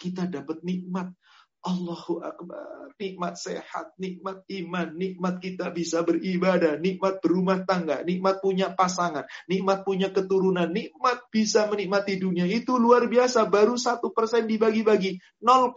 Kita 0.00 0.24
dapat 0.24 0.64
nikmat. 0.64 1.12
Allahu 1.60 2.24
Akbar. 2.24 2.96
Nikmat 2.96 3.36
sehat, 3.36 3.92
nikmat 4.00 4.48
iman, 4.48 4.88
nikmat 4.96 5.44
kita 5.44 5.68
bisa 5.68 6.00
beribadah, 6.00 6.80
nikmat 6.80 7.20
berumah 7.20 7.68
tangga, 7.68 8.00
nikmat 8.00 8.40
punya 8.40 8.72
pasangan, 8.72 9.28
nikmat 9.44 9.84
punya 9.84 10.08
keturunan, 10.08 10.72
nikmat 10.72 11.20
bisa 11.28 11.68
menikmati 11.68 12.16
dunia. 12.16 12.48
Itu 12.48 12.80
luar 12.80 13.08
biasa. 13.12 13.44
Baru 13.48 13.76
satu 13.76 14.12
persen 14.16 14.48
dibagi-bagi. 14.48 15.20
0,1 15.44 15.76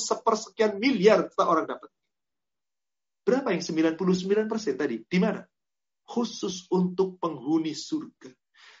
sepersekian 0.00 0.80
miliar 0.80 1.28
orang 1.44 1.68
dapat. 1.68 1.92
Berapa 3.26 3.52
yang 3.52 3.60
99 3.60 4.48
persen 4.48 4.74
tadi? 4.80 5.02
Di 5.04 5.18
mana? 5.20 5.44
khusus 6.06 6.70
untuk 6.70 7.18
penghuni 7.18 7.74
surga. 7.74 8.30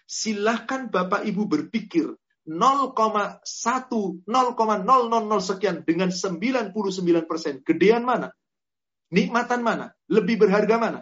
Silahkan 0.06 0.86
Bapak 0.86 1.26
Ibu 1.26 1.50
berpikir 1.50 2.14
0,1, 2.46 3.42
0,000 4.24 4.24
sekian 5.42 5.82
dengan 5.82 6.08
99 6.14 7.26
persen. 7.26 7.60
Gedean 7.66 8.06
mana? 8.06 8.30
Nikmatan 9.10 9.60
mana? 9.62 9.90
Lebih 10.06 10.46
berharga 10.46 10.78
mana? 10.78 11.00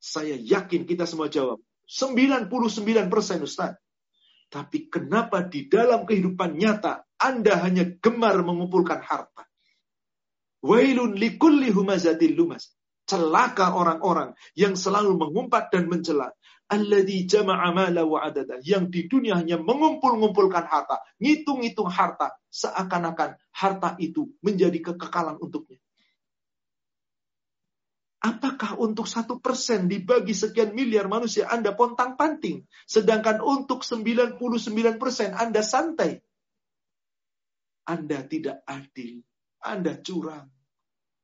Saya 0.00 0.36
yakin 0.36 0.88
kita 0.88 1.04
semua 1.04 1.28
jawab. 1.28 1.60
99 1.88 2.48
persen 3.12 3.44
Ustaz. 3.44 3.76
Tapi 4.50 4.90
kenapa 4.90 5.46
di 5.46 5.70
dalam 5.70 6.08
kehidupan 6.08 6.58
nyata 6.58 7.06
Anda 7.20 7.60
hanya 7.62 7.86
gemar 8.00 8.40
mengumpulkan 8.42 8.98
harta? 9.04 9.46
Wailun 10.60 11.16
likulli 11.16 11.70
humazatil 11.72 12.34
lumas. 12.36 12.74
Celaka 13.10 13.74
orang-orang 13.74 14.38
yang 14.54 14.78
selalu 14.78 15.18
mengumpat 15.18 15.74
dan 15.74 15.90
mencela. 15.90 16.30
Alladhi 16.70 17.26
jama'a 17.26 17.74
mala 17.74 18.06
wa 18.06 18.22
adada. 18.22 18.62
Yang 18.62 18.84
di 18.94 19.00
dunia 19.10 19.34
hanya 19.42 19.58
mengumpul-ngumpulkan 19.58 20.70
harta. 20.70 21.02
Ngitung-ngitung 21.18 21.90
harta. 21.90 22.38
Seakan-akan 22.54 23.34
harta 23.50 23.98
itu 23.98 24.30
menjadi 24.46 24.78
kekekalan 24.78 25.42
untuknya. 25.42 25.82
Apakah 28.20 28.78
untuk 28.78 29.08
satu 29.08 29.40
persen 29.40 29.88
dibagi 29.90 30.36
sekian 30.36 30.76
miliar 30.76 31.10
manusia 31.10 31.50
Anda 31.50 31.74
pontang 31.74 32.14
panting. 32.14 32.62
Sedangkan 32.86 33.42
untuk 33.42 33.82
99 33.82 34.38
persen 35.02 35.34
Anda 35.34 35.66
santai. 35.66 36.22
Anda 37.90 38.22
tidak 38.22 38.62
adil. 38.70 39.26
Anda 39.58 39.98
curang. 39.98 40.59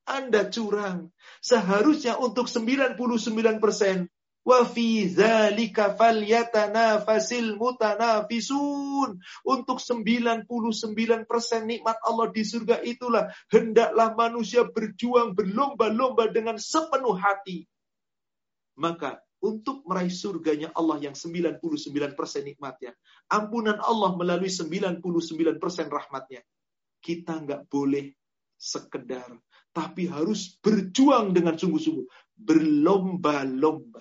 Anda 0.07 0.47
curang. 0.47 1.11
Seharusnya 1.43 2.17
untuk 2.23 2.47
99 2.47 2.97
persen. 3.59 4.07
Wa 4.47 4.63
fi 4.63 5.11
dzalika 5.11 5.99
falyatanafasil 5.99 7.59
mutanafisun. 7.59 9.19
Untuk 9.43 9.83
99 9.83 10.47
persen 11.27 11.67
nikmat 11.67 11.99
Allah 12.07 12.31
di 12.31 12.47
surga 12.47 12.79
itulah 12.87 13.27
hendaklah 13.51 14.15
manusia 14.15 14.63
berjuang 14.63 15.35
berlomba-lomba 15.35 16.31
dengan 16.31 16.63
sepenuh 16.63 17.19
hati. 17.19 17.67
Maka 18.79 19.19
untuk 19.43 19.83
meraih 19.83 20.15
surganya 20.15 20.71
Allah 20.79 21.11
yang 21.11 21.19
99 21.19 21.59
persen 22.15 22.47
nikmatnya. 22.47 22.95
Ampunan 23.27 23.83
Allah 23.83 24.15
melalui 24.15 24.49
99 24.49 25.03
persen 25.59 25.91
rahmatnya. 25.91 26.47
Kita 27.03 27.43
nggak 27.43 27.67
boleh 27.67 28.15
sekedar 28.57 29.27
tapi 29.77 30.09
harus 30.09 30.57
berjuang 30.65 31.37
dengan 31.37 31.61
sungguh-sungguh, 31.61 32.09
berlomba-lomba. 32.33 34.01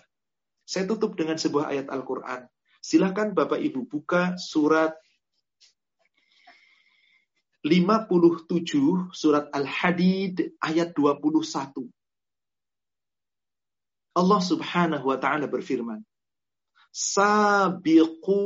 Saya 0.63 0.87
tutup 0.87 1.19
dengan 1.19 1.35
sebuah 1.35 1.75
ayat 1.75 1.91
Al-Quran. 1.91 2.47
Silahkan 2.79 3.35
Bapak 3.35 3.59
Ibu 3.59 3.83
buka 3.83 4.39
surat 4.39 4.95
57, 7.67 9.11
surat 9.11 9.51
Al-Hadid 9.51 10.55
ayat 10.63 10.95
21. 10.95 11.43
Allah 14.15 14.39
subhanahu 14.39 15.11
wa 15.11 15.19
ta'ala 15.19 15.51
berfirman, 15.51 15.99
Sabiqu 16.95 18.39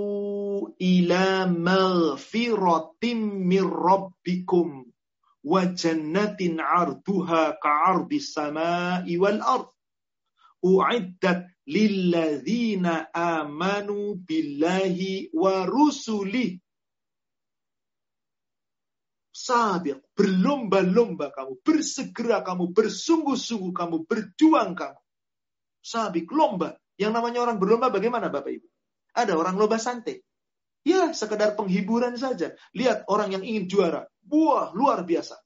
ila 0.82 1.46
maghfiratim 1.46 3.46
min 3.46 3.62
wa 5.44 5.64
jannatin 5.72 6.60
arduha 6.60 7.56
ka'ardis 7.60 8.36
sama'i 8.36 9.16
wal 9.16 9.40
ard. 9.40 9.70
U'iddat 10.60 11.48
lilladzina 11.68 13.08
amanu 13.16 14.20
billahi 14.20 15.32
wa 15.32 15.64
rusuli. 15.64 16.60
Sabiq 19.32 20.04
berlomba-lomba 20.12 21.32
kamu 21.32 21.64
bersegera 21.64 22.44
kamu 22.44 22.76
bersungguh-sungguh 22.76 23.72
kamu 23.72 24.04
berjuang 24.04 24.76
kamu. 24.76 25.00
Sabik 25.80 26.28
lomba. 26.36 26.76
Yang 27.00 27.12
namanya 27.16 27.40
orang 27.48 27.56
berlomba 27.56 27.88
bagaimana 27.88 28.28
Bapak 28.28 28.52
Ibu? 28.52 28.68
Ada 29.16 29.40
orang 29.40 29.56
lomba 29.56 29.80
santai 29.80 30.20
Ya, 30.90 31.14
sekedar 31.14 31.54
penghiburan 31.54 32.18
saja. 32.18 32.58
Lihat 32.74 33.06
orang 33.06 33.38
yang 33.38 33.44
ingin 33.46 33.70
juara. 33.70 34.10
Wah, 34.26 34.74
luar 34.74 35.06
biasa. 35.06 35.38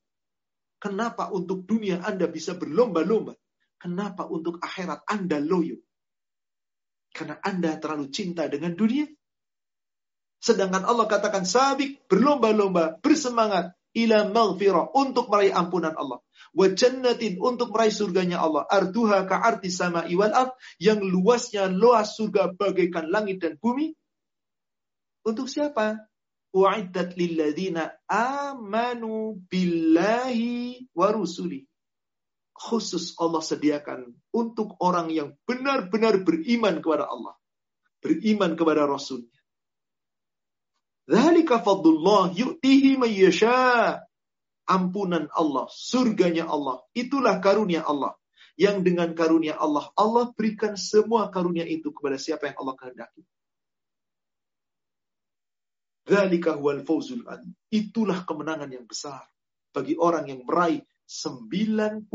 Kenapa 0.79 1.27
untuk 1.35 1.67
dunia 1.67 1.99
Anda 1.99 2.31
bisa 2.31 2.55
berlomba-lomba? 2.55 3.35
Kenapa 3.75 4.23
untuk 4.23 4.63
akhirat 4.63 5.03
Anda 5.03 5.43
loyo? 5.43 5.83
Karena 7.11 7.43
Anda 7.43 7.75
terlalu 7.75 8.07
cinta 8.07 8.47
dengan 8.47 8.71
dunia. 8.71 9.03
Sedangkan 10.39 10.87
Allah 10.87 11.07
katakan 11.11 11.43
sabik, 11.43 12.07
berlomba-lomba, 12.07 12.99
bersemangat 13.03 13.75
ila 13.95 14.27
maghfirah 14.27 14.95
untuk 14.95 15.27
meraih 15.27 15.55
ampunan 15.55 15.95
Allah. 15.95 16.19
Wa 16.51 16.71
jannatin 16.71 17.39
untuk 17.39 17.71
meraih 17.71 17.91
surganya 17.91 18.39
Allah. 18.39 18.63
Arduha 18.67 19.27
ka 19.27 19.39
arti 19.39 19.71
sama 19.71 20.07
iwal 20.07 20.31
yang 20.79 20.99
luasnya 21.03 21.67
luas 21.67 22.15
surga 22.15 22.55
bagaikan 22.55 23.07
langit 23.11 23.43
dan 23.43 23.59
bumi. 23.59 23.95
Untuk 25.23 25.47
siapa? 25.47 26.03
Wa'iddat 26.53 27.17
lilladzina 27.17 27.95
amanu 28.05 29.41
billahi 29.49 30.85
wa 30.93 31.09
rusuli. 31.09 31.65
Khusus 32.53 33.17
Allah 33.17 33.41
sediakan 33.41 34.13
untuk 34.29 34.77
orang 34.77 35.09
yang 35.09 35.33
benar-benar 35.49 36.21
beriman 36.21 36.77
kepada 36.83 37.09
Allah. 37.09 37.33
Beriman 38.03 38.53
kepada 38.53 38.85
Rasulnya. 38.85 39.33
Dzalika 41.09 41.59
fadlullah 41.59 42.31
yu'tihi 42.31 42.95
man 43.01 43.11
yasha. 43.11 43.99
Ampunan 44.63 45.27
Allah, 45.35 45.67
surganya 45.67 46.47
Allah, 46.47 46.79
itulah 46.95 47.43
karunia 47.43 47.83
Allah. 47.83 48.15
Yang 48.55 48.87
dengan 48.87 49.11
karunia 49.11 49.59
Allah, 49.59 49.91
Allah 49.97 50.31
berikan 50.31 50.79
semua 50.79 51.27
karunia 51.27 51.67
itu 51.67 51.91
kepada 51.91 52.15
siapa 52.15 52.47
yang 52.47 52.57
Allah 52.63 52.75
kehendaki. 52.79 53.27
Dzalika 56.03 56.59
huwal 56.59 56.83
fawzul 56.83 57.23
Itulah 57.71 58.27
kemenangan 58.27 58.67
yang 58.67 58.83
besar 58.83 59.23
bagi 59.71 59.95
orang 59.95 60.27
yang 60.27 60.43
meraih 60.43 60.83
99% 61.07 62.11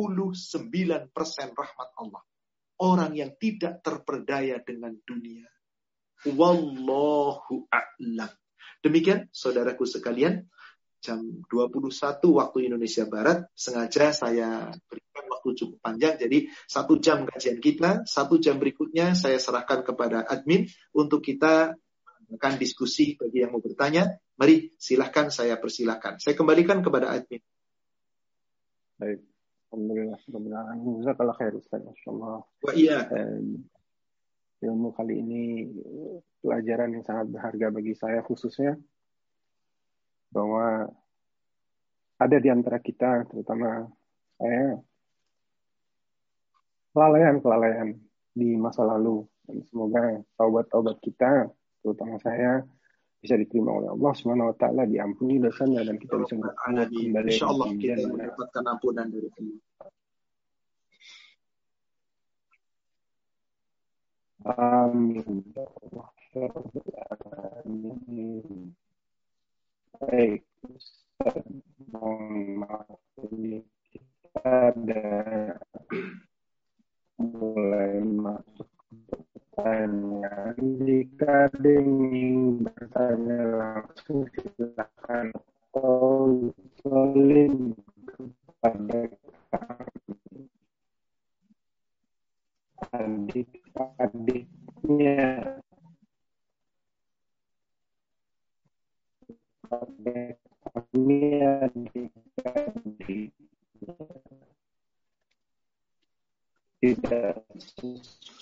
rahmat 1.57 1.89
Allah. 1.97 2.22
Orang 2.78 3.12
yang 3.18 3.34
tidak 3.34 3.82
terperdaya 3.82 4.62
dengan 4.62 4.95
dunia. 5.03 5.51
Wallahu 6.30 7.66
a'lam. 7.66 8.30
Demikian 8.78 9.26
saudaraku 9.34 9.82
sekalian, 9.82 10.47
jam 11.03 11.18
21 11.51 11.91
waktu 12.39 12.59
Indonesia 12.70 13.07
Barat, 13.07 13.51
sengaja 13.55 14.14
saya 14.14 14.70
berikan 14.86 15.26
waktu 15.26 15.49
cukup 15.59 15.78
panjang, 15.82 16.14
jadi 16.18 16.47
satu 16.66 17.03
jam 17.03 17.26
kajian 17.26 17.59
kita, 17.59 18.07
satu 18.07 18.39
jam 18.39 18.62
berikutnya 18.62 19.18
saya 19.18 19.43
serahkan 19.43 19.82
kepada 19.82 20.22
admin 20.26 20.70
untuk 20.95 21.22
kita 21.22 21.74
akan 22.29 22.53
diskusi 22.61 23.16
bagi 23.16 23.41
yang 23.41 23.57
mau 23.57 23.62
bertanya. 23.62 24.20
Mari 24.37 24.76
silahkan 24.76 25.33
saya 25.33 25.57
persilahkan. 25.57 26.20
Saya 26.20 26.37
kembalikan 26.37 26.85
kepada 26.85 27.16
admin. 27.16 27.41
Alhamdulillah. 29.72 30.20
Alhamdulillah. 30.20 30.64
Jazakallah 31.03 31.37
khair 31.41 31.55
Ustaz. 31.57 31.81
Masya 31.81 32.09
Allah. 32.12 32.39
Wa 32.61 32.72
iya. 32.76 32.99
ilmu 34.59 34.91
kali 34.91 35.22
ini 35.22 35.70
pelajaran 36.43 36.91
yang 36.91 37.05
sangat 37.07 37.31
berharga 37.31 37.70
bagi 37.70 37.95
saya 37.95 38.26
khususnya 38.26 38.74
bahwa 40.35 40.91
ada 42.18 42.37
di 42.43 42.51
antara 42.51 42.83
kita, 42.83 43.31
terutama 43.31 43.87
saya, 44.35 44.83
kelalaian-kelalaian 46.91 47.95
di 48.35 48.59
masa 48.59 48.83
lalu. 48.83 49.22
Dan 49.47 49.62
semoga 49.70 50.03
taubat-taubat 50.35 50.99
kita, 51.01 51.49
terutama 51.83 52.16
saya, 52.22 52.62
bisa 53.18 53.35
diterima 53.35 53.74
oleh 53.74 53.91
Allah 53.91 54.12
Subhanahu 54.14 54.55
wa 54.55 54.57
taala, 54.57 54.87
diampuni 54.87 55.43
dosanya 55.43 55.83
dan 55.83 55.99
kita 55.99 56.14
bisa 56.22 56.39
kembali 56.39 57.35
insyaallah 57.35 57.68
kita 57.74 58.07
mendapatkan 58.07 58.62
ampunan 58.62 59.07
dari 59.11 59.29
Allah. 59.35 59.59
Amin. 64.49 65.43
Baik, 69.99 70.47
mohon 71.91 72.62
maaf 72.62 73.03
ini 73.35 73.66
kita 73.91 74.70
ada 74.70 75.59
mulai 77.18 77.99
masuk 77.99 78.78
pertanyaan. 79.59 80.55
Jika 80.87 81.51
ingin 81.67 82.63
bertanya 82.63 83.43
langsung 83.59 84.31
silakan 84.31 85.35
salim 86.79 87.75
kepada 88.07 89.11
kami. 89.51 90.47
Adik-adiknya 92.95 95.43
adik 99.69 100.41
kami 100.63 101.43
adik-adik 101.43 103.35
tidak 106.79 107.43
sesuai 107.59 108.38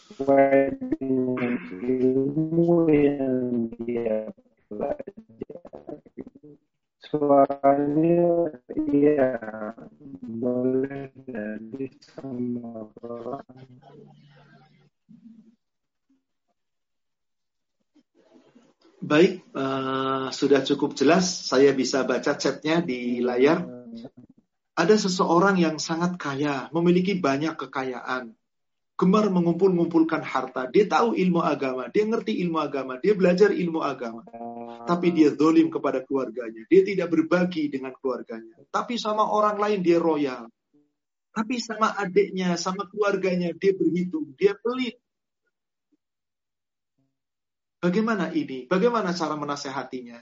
Soalnya 7.07 8.47
ya 8.87 9.35
boleh 10.23 11.11
jadi. 11.27 11.87
Baik, 19.03 19.43
uh, 19.55 20.31
sudah 20.31 20.63
cukup 20.63 20.95
jelas. 20.95 21.27
Saya 21.27 21.75
bisa 21.75 22.07
baca 22.07 22.39
chatnya 22.39 22.79
di 22.79 23.19
layar. 23.23 23.67
Ada 24.79 24.95
seseorang 25.03 25.59
yang 25.59 25.83
sangat 25.83 26.15
kaya, 26.15 26.71
memiliki 26.71 27.19
banyak 27.19 27.59
kekayaan, 27.59 28.39
gemar 28.97 29.28
mengumpul-ngumpulkan 29.28 30.24
harta. 30.24 30.72
Dia 30.72 30.88
tahu 30.88 31.12
ilmu 31.12 31.44
agama, 31.44 31.92
dia 31.92 32.09
ngerti 32.09 32.40
ilmu 32.40 32.57
agama, 32.57 32.97
dia 32.97 33.12
belajar 33.12 33.53
ilmu 33.53 33.84
agama. 33.84 34.24
Tapi 34.88 35.12
dia 35.12 35.36
dolim 35.36 35.68
kepada 35.68 36.01
keluarganya. 36.01 36.64
Dia 36.66 36.80
tidak 36.80 37.12
berbagi 37.12 37.68
dengan 37.68 37.92
keluarganya. 37.92 38.57
Tapi 38.72 38.97
sama 38.97 39.28
orang 39.28 39.61
lain 39.61 39.80
dia 39.84 40.01
royal. 40.01 40.49
Tapi 41.36 41.61
sama 41.61 41.92
adiknya, 41.92 42.57
sama 42.57 42.88
keluarganya 42.88 43.53
dia 43.53 43.76
berhitung, 43.76 44.32
dia 44.40 44.57
pelit. 44.57 44.97
Bagaimana 47.76 48.32
ini? 48.32 48.64
Bagaimana 48.64 49.12
cara 49.12 49.36
menasehatinya? 49.36 50.16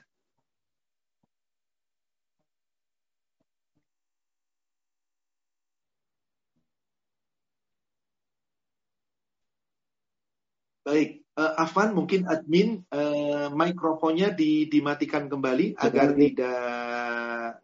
Baik, 10.85 11.24
uh, 11.41 11.57
Afan 11.57 11.97
mungkin 11.97 12.28
admin 12.28 12.85
uh, 12.93 13.49
mikrofonnya 13.57 14.37
di, 14.37 14.68
dimatikan 14.68 15.32
kembali 15.32 15.80
agar 15.80 16.12
tidak 16.12 17.57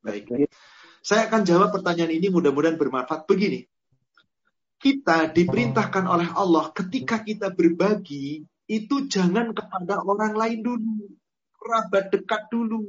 baik. 0.00 0.48
Saya 1.04 1.28
akan 1.28 1.44
jawab 1.44 1.68
pertanyaan 1.68 2.16
ini 2.16 2.32
mudah-mudahan 2.32 2.80
bermanfaat. 2.80 3.28
Begini, 3.28 3.68
kita 4.80 5.36
diperintahkan 5.36 6.08
oleh 6.08 6.32
Allah 6.32 6.72
ketika 6.72 7.20
kita 7.20 7.52
berbagi 7.52 8.40
itu 8.72 8.96
jangan 9.12 9.52
kepada 9.52 10.00
orang 10.00 10.32
lain 10.32 10.64
dulu, 10.64 11.12
kerabat 11.60 12.08
dekat 12.08 12.48
dulu. 12.48 12.88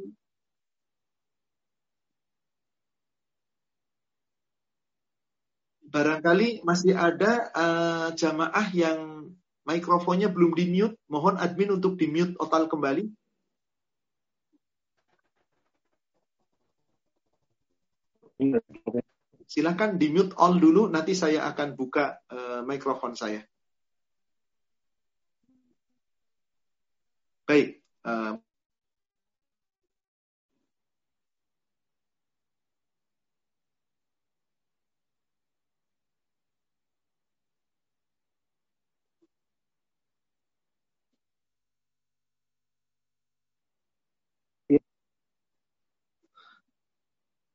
Barangkali 5.94 6.66
masih 6.66 6.98
ada 6.98 7.54
uh, 7.54 8.10
jamaah 8.18 8.66
yang 8.74 9.30
mikrofonnya 9.62 10.26
belum 10.26 10.58
di 10.58 10.66
mute. 10.74 10.98
Mohon 11.06 11.38
admin 11.38 11.78
untuk 11.78 12.02
di 12.02 12.10
mute 12.10 12.34
total 12.34 12.66
kembali. 12.66 13.14
Silakan 19.46 20.02
di 20.02 20.10
mute 20.10 20.34
all 20.34 20.58
dulu. 20.58 20.90
Nanti 20.90 21.14
saya 21.14 21.46
akan 21.54 21.78
buka 21.78 22.26
uh, 22.26 22.66
mikrofon 22.66 23.14
saya. 23.14 23.46
Baik. 27.46 27.86
Uh, 28.02 28.42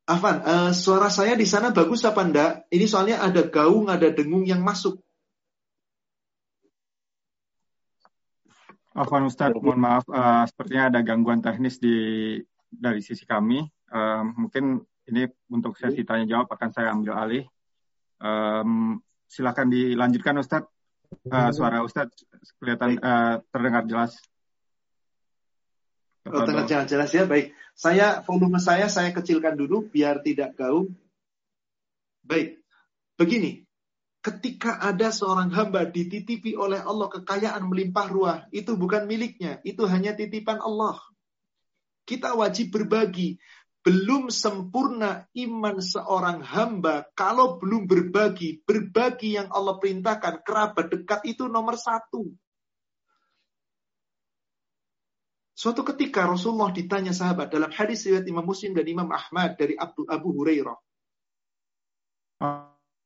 Afan, 0.09 0.41
uh, 0.41 0.73
suara 0.73 1.13
saya 1.13 1.37
di 1.37 1.45
sana 1.45 1.69
bagus 1.69 2.01
apa 2.09 2.25
enggak? 2.25 2.65
Ini 2.73 2.89
soalnya 2.89 3.21
ada 3.21 3.45
gaung, 3.45 3.93
ada 3.93 4.09
dengung 4.09 4.49
yang 4.49 4.65
masuk. 4.65 4.97
Afan 8.97 9.29
Ustaz, 9.29 9.53
mohon 9.53 9.79
maaf, 9.85 10.09
uh, 10.09 10.49
sepertinya 10.49 10.89
ada 10.89 11.01
gangguan 11.05 11.45
teknis 11.45 11.77
di 11.77 12.41
dari 12.73 13.05
sisi 13.05 13.29
kami. 13.29 13.61
Uh, 13.93 14.25
mungkin 14.33 14.81
ini 15.13 15.29
untuk 15.53 15.77
sesi 15.77 16.01
tanya 16.09 16.25
jawab 16.25 16.49
akan 16.57 16.71
saya 16.73 16.89
ambil 16.97 17.13
alih. 17.13 17.45
Um, 18.17 19.05
silakan 19.29 19.69
dilanjutkan 19.69 20.41
Ustaz. 20.41 20.65
Uh, 21.29 21.53
suara 21.53 21.85
Ustaz 21.85 22.09
kelihatan 22.57 22.97
uh, 22.97 23.45
terdengar 23.53 23.85
jelas. 23.85 24.17
Oh, 26.29 26.45
tengah 26.45 26.69
jelas-jelas 26.69 27.11
ya, 27.15 27.25
baik. 27.25 27.57
Saya 27.73 28.21
volume 28.27 28.61
saya 28.61 28.91
saya 28.91 29.15
kecilkan 29.15 29.55
dulu 29.57 29.89
biar 29.89 30.21
tidak 30.21 30.59
gaung. 30.59 30.93
Baik. 32.27 32.61
Begini, 33.17 33.65
ketika 34.21 34.83
ada 34.83 35.09
seorang 35.09 35.49
hamba 35.55 35.89
dititipi 35.89 36.53
oleh 36.59 36.83
Allah 36.83 37.09
kekayaan 37.09 37.65
melimpah 37.65 38.07
ruah, 38.11 38.39
itu 38.53 38.77
bukan 38.77 39.09
miliknya, 39.09 39.63
itu 39.65 39.89
hanya 39.89 40.13
titipan 40.13 40.61
Allah. 40.61 41.01
Kita 42.05 42.37
wajib 42.37 42.73
berbagi. 42.73 43.41
Belum 43.79 44.29
sempurna 44.29 45.25
iman 45.33 45.81
seorang 45.81 46.45
hamba 46.45 47.09
kalau 47.17 47.57
belum 47.57 47.89
berbagi. 47.89 48.61
Berbagi 48.67 49.39
yang 49.41 49.49
Allah 49.49 49.81
perintahkan, 49.81 50.45
kerabat 50.45 50.93
dekat 50.93 51.25
itu 51.25 51.49
nomor 51.49 51.79
satu. 51.81 52.29
Suatu 55.59 55.83
ketika 55.83 56.23
Rasulullah 56.23 56.71
ditanya 56.71 57.11
sahabat 57.11 57.51
dalam 57.51 57.75
hadis 57.75 58.07
riwayat 58.07 58.23
Imam 58.31 58.47
Muslim 58.47 58.79
dan 58.79 58.87
Imam 58.87 59.11
Ahmad 59.11 59.59
dari 59.59 59.75
Abu, 59.75 60.07
Abu 60.07 60.31
Hurairah. 60.31 60.79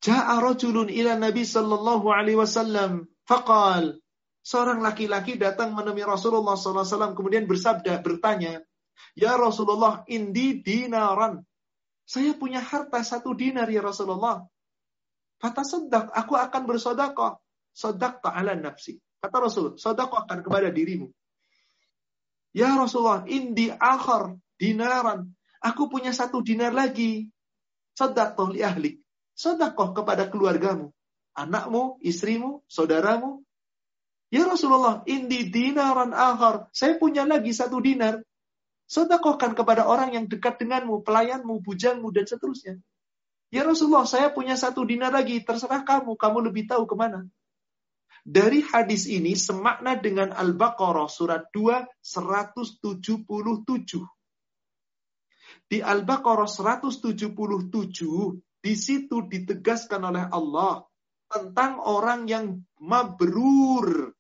Ja'a 0.05 0.37
rajulun 0.37 0.93
ila 0.93 1.17
Nabi 1.17 1.49
sallallahu 1.49 2.13
alaihi 2.13 2.37
wasallam 2.37 3.09
faqal 3.25 3.97
seorang 4.45 4.85
laki-laki 4.85 5.41
datang 5.41 5.73
menemui 5.73 6.05
Rasulullah 6.05 6.53
wasallam 6.53 7.17
kemudian 7.17 7.49
bersabda 7.49 8.05
bertanya, 8.05 8.61
"Ya 9.17 9.33
Rasulullah, 9.41 10.05
indi 10.13 10.61
dinaran." 10.61 11.49
Saya 12.05 12.37
punya 12.37 12.61
harta 12.61 13.01
satu 13.01 13.33
dinar 13.33 13.73
ya 13.73 13.81
Rasulullah. 13.81 14.45
Kata 15.41 15.65
sedek, 15.65 16.13
aku 16.13 16.37
akan 16.37 16.63
bersodakoh. 16.69 17.41
Sodak 17.73 18.21
ta'ala 18.21 18.53
nafsi. 18.61 19.01
Kata 19.25 19.41
Rasul, 19.41 19.81
sodakoh 19.81 20.29
akan 20.29 20.45
kepada 20.45 20.69
dirimu. 20.69 21.09
Ya 22.53 22.77
Rasulullah, 22.77 23.25
indi 23.25 23.73
akhar 23.73 24.37
dinaran. 24.61 25.33
Aku 25.65 25.89
punya 25.89 26.13
satu 26.13 26.45
dinar 26.45 26.77
lagi. 26.77 27.33
Sodakoh 27.97 28.53
li. 28.53 28.63
Sodakoh 29.33 29.97
kepada 29.97 30.29
keluargamu. 30.29 30.93
anakmu, 31.33 31.97
istrimu, 32.05 32.61
saudaramu. 32.69 33.41
Ya 34.29 34.45
Rasulullah, 34.45 35.01
indi 35.09 35.49
dinaran 35.49 36.13
akhar. 36.13 36.69
Saya 36.77 37.01
punya 37.01 37.25
lagi 37.25 37.57
satu 37.57 37.81
dinar. 37.81 38.21
Sodakohkan 38.85 39.57
kepada 39.57 39.89
orang 39.89 40.13
yang 40.13 40.25
dekat 40.29 40.61
denganmu, 40.61 41.01
pelayanmu, 41.01 41.65
bujangmu, 41.65 42.13
dan 42.13 42.29
seterusnya. 42.29 42.77
Ya 43.49 43.65
Rasulullah, 43.65 44.05
saya 44.05 44.29
punya 44.33 44.57
satu 44.57 44.85
dinar 44.85 45.13
lagi. 45.13 45.41
Terserah 45.41 45.85
kamu, 45.85 46.17
kamu 46.17 46.39
lebih 46.53 46.69
tahu 46.69 46.85
ke 46.85 46.97
mana. 46.97 47.25
Dari 48.23 48.63
hadis 48.63 49.11
ini 49.11 49.35
semakna 49.35 49.99
dengan 49.99 50.31
Al-Baqarah 50.31 51.11
surat 51.11 51.51
2 51.51 51.91
177. 51.99 53.03
Di 55.67 55.83
Al-Baqarah 55.83 56.47
177 56.47 57.19
di 58.63 58.75
situ 58.79 59.17
ditegaskan 59.27 60.07
oleh 60.07 60.31
Allah 60.31 60.87
tentang 61.27 61.83
orang 61.83 62.31
yang 62.31 62.63
mabrur 62.79 64.15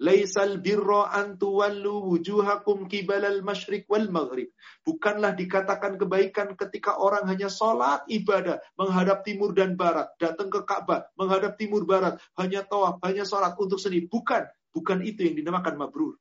Laisal 0.00 0.64
birra 0.64 1.12
an 1.12 1.36
tuwallu 1.36 2.08
wujuhakum 2.08 2.88
kibalal 2.88 3.44
masyriq 3.44 3.84
wal 3.84 4.08
maghrib. 4.08 4.48
Bukanlah 4.80 5.36
dikatakan 5.36 6.00
kebaikan 6.00 6.56
ketika 6.56 6.96
orang 6.96 7.28
hanya 7.28 7.52
sholat 7.52 8.08
ibadah 8.08 8.64
menghadap 8.80 9.20
timur 9.28 9.52
dan 9.52 9.76
barat, 9.76 10.08
datang 10.16 10.48
ke 10.48 10.64
Ka'bah 10.64 11.04
menghadap 11.20 11.60
timur 11.60 11.84
barat, 11.84 12.16
hanya 12.40 12.64
tawaf, 12.64 12.96
hanya 13.04 13.28
sholat 13.28 13.52
untuk 13.60 13.76
sendiri. 13.76 14.08
Bukan, 14.08 14.48
bukan 14.72 15.04
itu 15.04 15.28
yang 15.28 15.36
dinamakan 15.36 15.76
mabrur. 15.76 16.16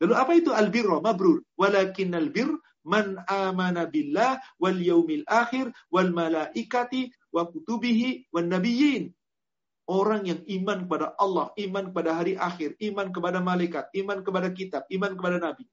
Lalu 0.00 0.14
apa 0.16 0.32
itu 0.32 0.50
albirra 0.56 0.98
mabrur? 1.04 1.44
Walakin 1.60 2.16
albir 2.16 2.48
man 2.88 3.20
amana 3.28 3.86
billah 3.86 4.40
wal 4.58 4.80
yaumil 4.80 5.22
akhir 5.28 5.70
wal 5.92 6.10
malaikati 6.10 7.12
wa 7.30 7.46
kutubihi 7.46 8.26
wan 8.34 8.50
nabiyyin 8.50 9.14
Orang 9.92 10.24
yang 10.24 10.40
iman 10.48 10.88
kepada 10.88 11.12
Allah, 11.20 11.52
iman 11.60 11.92
kepada 11.92 12.16
hari 12.16 12.32
akhir, 12.32 12.80
iman 12.80 13.12
kepada 13.12 13.44
malaikat, 13.44 13.92
iman 13.92 14.24
kepada 14.24 14.48
kitab, 14.56 14.88
iman 14.88 15.12
kepada 15.12 15.36
nabi. 15.36 15.68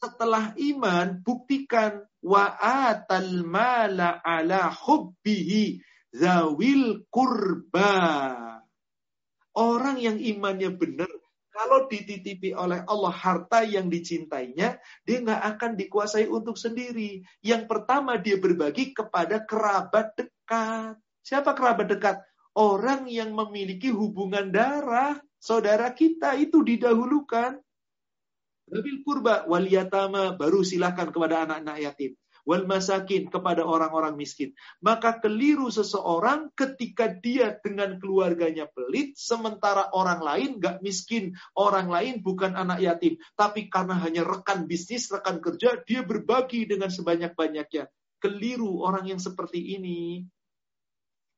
Setelah 0.00 0.56
iman, 0.56 1.20
buktikan 1.20 2.00
wa 2.24 2.48
atal 2.56 3.44
mala 3.44 4.24
ala 4.24 4.72
hubbihi 4.72 5.84
zawil 6.16 7.04
kurba. 7.12 7.92
Orang 9.52 10.00
yang 10.00 10.16
imannya 10.16 10.72
benar, 10.72 11.12
kalau 11.52 11.84
dititipi 11.92 12.56
oleh 12.56 12.80
Allah 12.88 13.12
harta 13.12 13.68
yang 13.68 13.92
dicintainya, 13.92 14.80
dia 15.04 15.16
nggak 15.20 15.42
akan 15.54 15.76
dikuasai 15.76 16.24
untuk 16.24 16.56
sendiri. 16.56 17.20
Yang 17.44 17.68
pertama 17.68 18.16
dia 18.16 18.40
berbagi 18.40 18.96
kepada 18.96 19.44
kerabat 19.44 20.16
dekat. 20.16 20.96
Siapa 21.20 21.52
kerabat 21.52 21.92
dekat? 21.92 22.16
Orang 22.56 23.08
yang 23.08 23.32
memiliki 23.32 23.88
hubungan 23.88 24.52
darah, 24.52 25.16
saudara 25.40 25.90
kita 25.92 26.36
itu 26.36 26.60
didahulukan. 26.60 27.58
Nabil 28.72 29.04
kurba 29.04 29.44
wal 29.50 29.68
yatama 29.68 30.38
baru 30.38 30.64
silakan 30.64 31.12
kepada 31.12 31.44
anak-anak 31.44 31.78
yatim. 31.82 32.12
Wal 32.42 32.66
masakin 32.66 33.30
kepada 33.30 33.62
orang-orang 33.62 34.18
miskin. 34.18 34.50
Maka 34.82 35.22
keliru 35.22 35.70
seseorang 35.70 36.50
ketika 36.58 37.06
dia 37.06 37.54
dengan 37.62 38.02
keluarganya 38.02 38.66
pelit, 38.66 39.14
sementara 39.14 39.94
orang 39.94 40.18
lain 40.18 40.50
gak 40.58 40.82
miskin. 40.82 41.38
Orang 41.54 41.86
lain 41.86 42.18
bukan 42.18 42.58
anak 42.58 42.82
yatim. 42.82 43.14
Tapi 43.38 43.70
karena 43.70 43.94
hanya 44.02 44.26
rekan 44.26 44.66
bisnis, 44.66 45.06
rekan 45.14 45.38
kerja, 45.38 45.78
dia 45.86 46.02
berbagi 46.02 46.66
dengan 46.66 46.90
sebanyak-banyaknya. 46.90 47.86
Keliru 48.18 48.82
orang 48.82 49.14
yang 49.14 49.22
seperti 49.22 49.78
ini. 49.78 50.26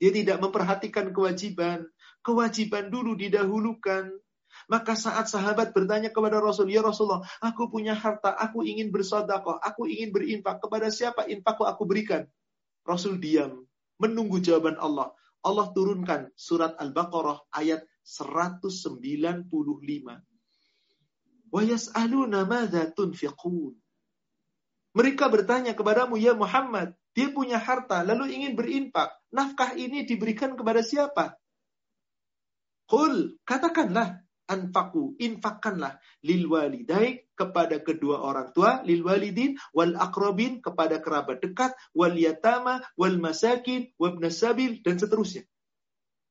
Dia 0.03 0.11
tidak 0.11 0.42
memperhatikan 0.42 1.14
kewajiban. 1.14 1.86
Kewajiban 2.24 2.90
dulu 2.90 3.14
didahulukan. 3.14 4.11
Maka 4.70 4.97
saat 4.97 5.28
sahabat 5.28 5.76
bertanya 5.76 6.09
kepada 6.09 6.40
Rasul, 6.40 6.70
Ya 6.72 6.80
Rasulullah, 6.80 7.26
aku 7.42 7.68
punya 7.68 7.92
harta, 7.92 8.32
aku 8.32 8.64
ingin 8.64 8.88
bersodakoh, 8.95 9.61
aku 9.61 9.84
ingin 9.90 10.14
berinfak. 10.14 10.62
Kepada 10.62 10.88
siapa 10.88 11.26
infakku 11.28 11.66
aku 11.68 11.84
berikan? 11.84 12.24
Rasul 12.86 13.20
diam, 13.20 13.66
menunggu 14.01 14.40
jawaban 14.40 14.78
Allah. 14.80 15.12
Allah 15.45 15.68
turunkan 15.76 16.32
surat 16.38 16.72
Al-Baqarah 16.80 17.45
ayat 17.53 17.84
195. 18.07 19.45
Wa 21.53 21.61
yas'aluna 21.61 22.49
madza 22.49 22.88
tunfiqun. 22.88 23.76
Mereka 24.95 25.28
bertanya 25.28 25.76
kepadamu, 25.76 26.16
Ya 26.16 26.32
Muhammad, 26.32 26.97
dia 27.14 27.30
punya 27.30 27.62
harta, 27.62 28.02
lalu 28.02 28.34
ingin 28.34 28.58
berinfak. 28.58 29.14
Nafkah 29.30 29.78
ini 29.78 30.02
diberikan 30.02 30.58
kepada 30.58 30.82
siapa? 30.82 31.38
Qul, 32.90 33.38
katakanlah, 33.46 34.20
anfaku, 34.50 35.16
infakkanlah 35.16 35.96
lil 36.20 36.50
walidai 36.50 37.24
kepada 37.32 37.80
kedua 37.80 38.20
orang 38.20 38.52
tua, 38.52 38.84
lil 38.84 39.00
walidin 39.00 39.56
wal 39.72 39.96
akrobin 39.96 40.60
kepada 40.60 41.00
kerabat 41.00 41.40
dekat, 41.40 41.72
wal 41.96 42.12
yatama 42.12 42.84
wal 42.98 43.16
masakin 43.16 43.88
wabna 43.96 44.28
sabil 44.28 44.84
dan 44.84 45.00
seterusnya. 45.00 45.48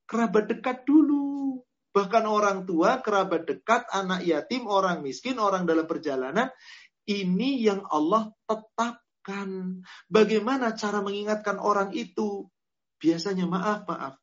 Kerabat 0.05 0.51
dekat 0.51 0.85
dulu. 0.85 1.63
Bahkan 1.93 2.25
orang 2.25 2.65
tua, 2.65 3.05
kerabat 3.05 3.45
dekat, 3.45 3.85
anak 3.93 4.25
yatim, 4.25 4.65
orang 4.65 5.05
miskin, 5.05 5.37
orang 5.37 5.69
dalam 5.69 5.85
perjalanan, 5.85 6.49
ini 7.05 7.61
yang 7.61 7.85
Allah 7.85 8.33
tetap 8.49 8.97
ingatkan. 9.23 9.79
Bagaimana 10.11 10.75
cara 10.75 10.99
mengingatkan 10.99 11.55
orang 11.59 11.95
itu? 11.95 12.51
Biasanya 12.99 13.47
maaf, 13.47 13.87
maaf. 13.87 14.19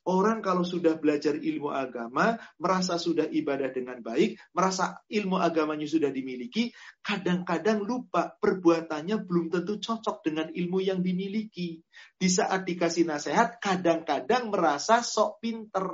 Orang 0.00 0.40
kalau 0.40 0.64
sudah 0.64 0.96
belajar 0.96 1.36
ilmu 1.36 1.68
agama, 1.68 2.40
merasa 2.56 2.96
sudah 2.96 3.28
ibadah 3.28 3.68
dengan 3.68 4.00
baik, 4.00 4.40
merasa 4.56 4.96
ilmu 5.12 5.36
agamanya 5.36 5.84
sudah 5.84 6.08
dimiliki, 6.08 6.72
kadang-kadang 7.04 7.84
lupa 7.84 8.32
perbuatannya 8.40 9.20
belum 9.28 9.52
tentu 9.52 9.76
cocok 9.76 10.24
dengan 10.24 10.48
ilmu 10.56 10.80
yang 10.80 11.04
dimiliki. 11.04 11.84
Di 12.16 12.28
saat 12.32 12.64
dikasih 12.64 13.04
nasihat, 13.04 13.60
kadang-kadang 13.60 14.48
merasa 14.48 15.04
sok 15.04 15.36
pinter 15.44 15.84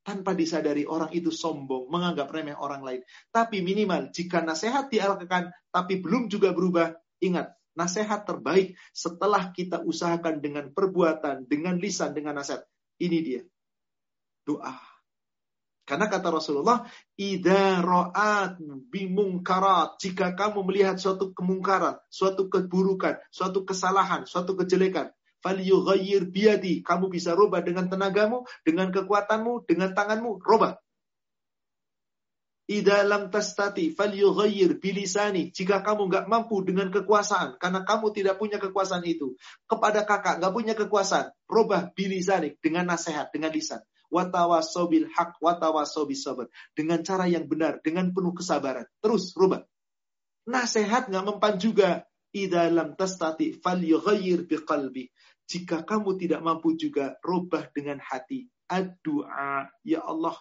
tanpa 0.00 0.32
disadari 0.32 0.88
orang 0.88 1.12
itu 1.12 1.28
sombong, 1.28 1.92
menganggap 1.92 2.32
remeh 2.32 2.56
orang 2.56 2.80
lain. 2.80 3.00
Tapi 3.28 3.60
minimal 3.60 4.08
jika 4.08 4.40
nasihat 4.40 4.88
diarahkan 4.88 5.52
tapi 5.68 6.00
belum 6.00 6.32
juga 6.32 6.56
berubah, 6.56 7.03
Ingat, 7.24 7.56
nasihat 7.72 8.28
terbaik 8.28 8.76
setelah 8.92 9.50
kita 9.50 9.80
usahakan 9.80 10.44
dengan 10.44 10.68
perbuatan, 10.70 11.48
dengan 11.48 11.80
lisan, 11.80 12.12
dengan 12.12 12.36
nasihat. 12.36 12.68
Ini 13.00 13.18
dia. 13.24 13.42
Doa. 14.44 14.76
Karena 15.84 16.08
kata 16.08 16.32
Rasulullah, 16.32 16.88
Ida 17.16 17.84
ro'at 17.84 18.56
bimungkarat. 18.88 20.00
Jika 20.00 20.32
kamu 20.32 20.64
melihat 20.64 20.96
suatu 20.96 21.36
kemungkaran, 21.36 22.00
suatu 22.08 22.48
keburukan, 22.48 23.20
suatu 23.28 23.68
kesalahan, 23.68 24.24
suatu 24.24 24.56
kejelekan, 24.56 25.12
biadi. 26.32 26.80
Kamu 26.80 27.12
bisa 27.12 27.36
rubah 27.36 27.60
dengan 27.60 27.92
tenagamu, 27.92 28.48
dengan 28.64 28.88
kekuatanmu, 28.88 29.68
dengan 29.68 29.92
tanganmu, 29.92 30.40
rubah. 30.40 30.80
Ida 32.64 33.04
lam 33.04 33.28
tastati 33.28 33.92
falyughayyir 33.92 34.80
bilisani. 34.80 35.52
Jika 35.52 35.84
kamu 35.84 36.08
nggak 36.08 36.26
mampu 36.32 36.64
dengan 36.64 36.88
kekuasaan, 36.88 37.60
karena 37.60 37.84
kamu 37.84 38.16
tidak 38.16 38.40
punya 38.40 38.56
kekuasaan 38.56 39.04
itu. 39.04 39.36
Kepada 39.68 40.08
kakak 40.08 40.40
nggak 40.40 40.54
punya 40.56 40.72
kekuasaan, 40.72 41.28
robah 41.44 41.92
bilisani 41.92 42.56
dengan 42.64 42.88
nasihat, 42.88 43.28
dengan 43.36 43.52
lisan. 43.52 43.84
Watawasobil 44.08 45.12
hak, 45.12 45.42
watawasobil 45.44 46.16
sabar. 46.16 46.48
Dengan 46.72 47.04
cara 47.04 47.28
yang 47.28 47.44
benar, 47.44 47.84
dengan 47.84 48.14
penuh 48.16 48.32
kesabaran. 48.32 48.88
Terus 49.04 49.36
rubah. 49.36 49.66
Nasihat 50.48 51.12
nggak 51.12 51.24
mempan 51.24 51.60
juga. 51.60 52.08
Ida 52.34 52.66
lam 52.72 52.96
tastati 52.98 53.54
falyughayyir 53.60 54.48
biqalbi. 54.48 55.12
Jika 55.44 55.84
kamu 55.84 56.16
tidak 56.16 56.40
mampu 56.40 56.72
juga, 56.80 57.20
robah 57.20 57.68
dengan 57.76 58.00
hati. 58.00 58.48
Ad-du'a. 58.72 59.68
Ya 59.84 60.00
Allah, 60.00 60.34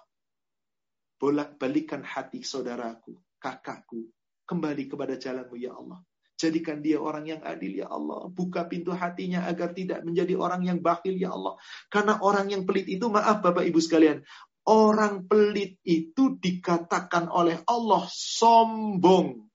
bolak-balikan 1.23 2.03
hati 2.03 2.43
saudaraku, 2.43 3.15
kakakku, 3.39 4.11
kembali 4.43 4.91
kepada 4.91 5.15
jalanmu 5.15 5.55
ya 5.55 5.71
Allah. 5.71 6.03
Jadikan 6.35 6.83
dia 6.83 6.99
orang 6.99 7.23
yang 7.23 7.39
adil 7.47 7.79
ya 7.79 7.87
Allah. 7.87 8.27
Buka 8.27 8.67
pintu 8.67 8.91
hatinya 8.91 9.47
agar 9.47 9.71
tidak 9.71 10.03
menjadi 10.03 10.35
orang 10.35 10.67
yang 10.67 10.83
bakhil 10.83 11.15
ya 11.15 11.31
Allah. 11.31 11.55
Karena 11.87 12.19
orang 12.19 12.51
yang 12.51 12.67
pelit 12.67 12.91
itu, 12.91 13.07
maaf 13.07 13.39
Bapak 13.39 13.63
Ibu 13.63 13.79
sekalian, 13.79 14.19
orang 14.67 15.23
pelit 15.23 15.79
itu 15.87 16.35
dikatakan 16.35 17.31
oleh 17.31 17.63
Allah 17.71 18.03
sombong. 18.11 19.47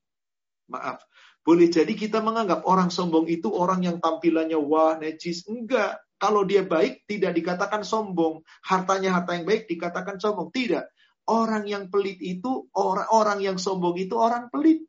Maaf, 0.73 1.05
boleh 1.45 1.69
jadi 1.69 1.93
kita 1.93 2.25
menganggap 2.25 2.65
orang 2.65 2.89
sombong 2.89 3.29
itu 3.29 3.53
orang 3.53 3.85
yang 3.85 4.01
tampilannya 4.01 4.57
wah, 4.57 4.97
necis. 4.97 5.45
Enggak. 5.45 6.01
Kalau 6.17 6.49
dia 6.49 6.65
baik, 6.65 7.05
tidak 7.05 7.37
dikatakan 7.37 7.85
sombong. 7.85 8.41
Hartanya 8.65 9.21
harta 9.21 9.37
yang 9.37 9.45
baik 9.45 9.69
dikatakan 9.69 10.17
sombong. 10.17 10.49
Tidak. 10.49 10.98
Orang 11.29 11.69
yang 11.69 11.93
pelit 11.93 12.17
itu, 12.25 12.73
orang-orang 12.73 13.45
yang 13.45 13.57
sombong 13.61 14.01
itu 14.01 14.17
orang 14.17 14.49
pelit. 14.49 14.89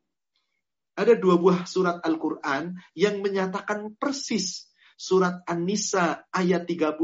Ada 0.96 1.20
dua 1.20 1.36
buah 1.36 1.68
surat 1.68 2.00
Al-Quran 2.00 2.80
yang 2.96 3.20
menyatakan 3.20 3.92
persis. 4.00 4.72
Surat 4.96 5.44
An-Nisa 5.48 6.28
ayat 6.32 6.68
37 6.68 6.96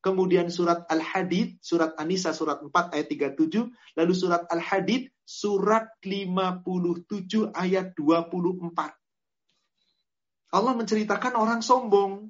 kemudian 0.00 0.48
surat 0.48 0.88
Al-Hadid, 0.88 1.60
surat 1.60 1.94
An-Nisa 2.00 2.32
surat 2.32 2.58
4 2.64 2.96
ayat 2.96 3.06
37, 3.08 3.68
lalu 4.00 4.12
surat 4.16 4.48
Al-Hadid 4.48 5.12
surat 5.28 5.92
57 6.02 7.52
ayat 7.52 7.92
24. 7.94 8.96
Allah 10.50 10.74
menceritakan 10.74 11.38
orang 11.38 11.62
sombong. 11.62 12.26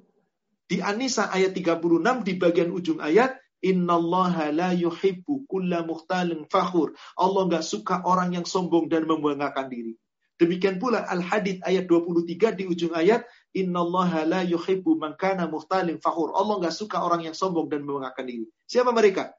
Di 0.71 0.79
An-Nisa 0.79 1.27
ayat 1.27 1.51
36 1.51 2.23
di 2.23 2.39
bagian 2.39 2.71
ujung 2.71 3.03
ayat, 3.03 3.35
Innallaha 3.61 4.49
la 4.49 4.73
yuhibbu 4.73 5.45
kulla 5.45 5.85
muhtalin 5.85 6.49
fakhur. 6.49 6.97
Allah 7.13 7.45
nggak 7.45 7.65
suka 7.65 8.01
orang 8.01 8.33
yang 8.33 8.45
sombong 8.45 8.89
dan 8.89 9.05
membanggakan 9.05 9.69
diri. 9.69 9.93
Demikian 10.41 10.81
pula 10.81 11.05
Al-Hadid 11.05 11.61
ayat 11.61 11.85
23 11.85 12.57
di 12.57 12.65
ujung 12.65 12.97
ayat, 12.97 13.21
Innallaha 13.53 14.25
la 14.25 14.41
yuhibbu 14.41 14.97
man 14.97 15.13
kana 15.13 15.45
muhtalin 15.45 16.01
fakhur. 16.01 16.33
Allah 16.33 16.57
nggak 16.57 16.73
suka 16.73 17.05
orang 17.05 17.21
yang 17.29 17.37
sombong 17.37 17.69
dan 17.69 17.85
membanggakan 17.85 18.25
diri. 18.25 18.45
Siapa 18.65 18.89
mereka? 18.89 19.37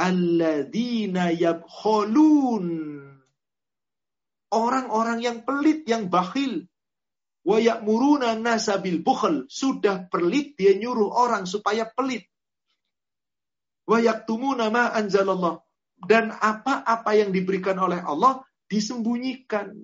Alladzina 0.00 1.28
yabkhulun. 1.28 2.64
Orang-orang 4.50 5.20
yang 5.20 5.44
pelit, 5.44 5.84
yang 5.84 6.08
bakhil. 6.08 6.64
Wa 7.44 7.60
ya'muruna 7.60 8.40
nasa 8.40 8.80
bil 8.80 9.04
bukhl. 9.04 9.44
Sudah 9.52 10.08
pelit, 10.08 10.56
dia 10.56 10.72
nyuruh 10.72 11.12
orang 11.12 11.44
supaya 11.44 11.84
pelit. 11.84 12.24
Wa 13.90 13.98
yaktumuna 13.98 14.70
ma 14.70 14.94
anzalallah. 14.94 15.58
Dan 15.98 16.30
apa-apa 16.30 17.10
yang 17.18 17.34
diberikan 17.34 17.74
oleh 17.82 17.98
Allah 17.98 18.46
disembunyikan. 18.70 19.74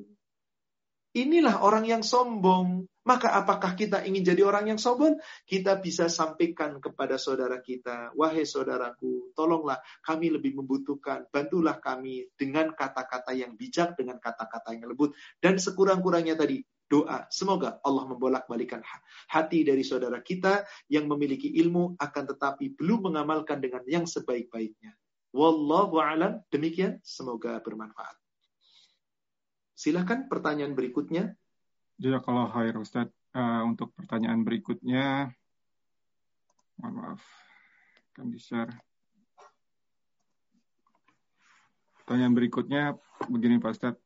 Inilah 1.18 1.66
orang 1.66 1.90
yang 1.90 2.06
sombong. 2.06 2.86
Maka 3.06 3.38
apakah 3.38 3.78
kita 3.78 4.02
ingin 4.02 4.26
jadi 4.26 4.42
orang 4.42 4.74
yang 4.74 4.80
sombong? 4.82 5.18
Kita 5.46 5.78
bisa 5.78 6.10
sampaikan 6.10 6.82
kepada 6.82 7.14
saudara 7.22 7.62
kita, 7.62 8.10
wahai 8.18 8.42
saudaraku, 8.42 9.30
tolonglah 9.30 9.78
kami 10.02 10.34
lebih 10.34 10.58
membutuhkan, 10.58 11.30
bantulah 11.30 11.78
kami 11.78 12.26
dengan 12.34 12.74
kata-kata 12.74 13.30
yang 13.30 13.54
bijak, 13.54 13.94
dengan 13.94 14.18
kata-kata 14.18 14.74
yang 14.74 14.90
lembut. 14.90 15.14
Dan 15.38 15.54
sekurang-kurangnya 15.54 16.34
tadi, 16.34 16.66
doa. 16.86 17.26
Semoga 17.30 17.82
Allah 17.82 18.04
membolak-balikan 18.06 18.82
hati 19.30 19.66
dari 19.66 19.82
saudara 19.82 20.22
kita 20.22 20.66
yang 20.86 21.10
memiliki 21.10 21.50
ilmu, 21.58 21.98
akan 21.98 22.24
tetapi 22.34 22.78
belum 22.78 23.10
mengamalkan 23.12 23.58
dengan 23.58 23.82
yang 23.86 24.06
sebaik-baiknya. 24.06 24.94
Wallahu 25.34 25.98
alam. 26.00 26.40
Demikian, 26.48 27.02
semoga 27.02 27.58
bermanfaat. 27.60 28.16
Silakan 29.76 30.30
pertanyaan 30.32 30.72
berikutnya. 30.72 31.36
Ya 32.00 32.20
kalau 32.24 32.48
Ustaz, 32.80 33.12
uh, 33.36 33.62
untuk 33.68 33.92
pertanyaan 33.92 34.40
berikutnya, 34.40 35.32
mohon 36.80 36.92
maaf, 36.96 37.22
akan 38.16 38.32
di-share. 38.32 38.72
Pertanyaan 42.00 42.32
berikutnya 42.32 42.82
begini 43.28 43.60
Pak 43.60 43.72
Ustaz, 43.76 43.96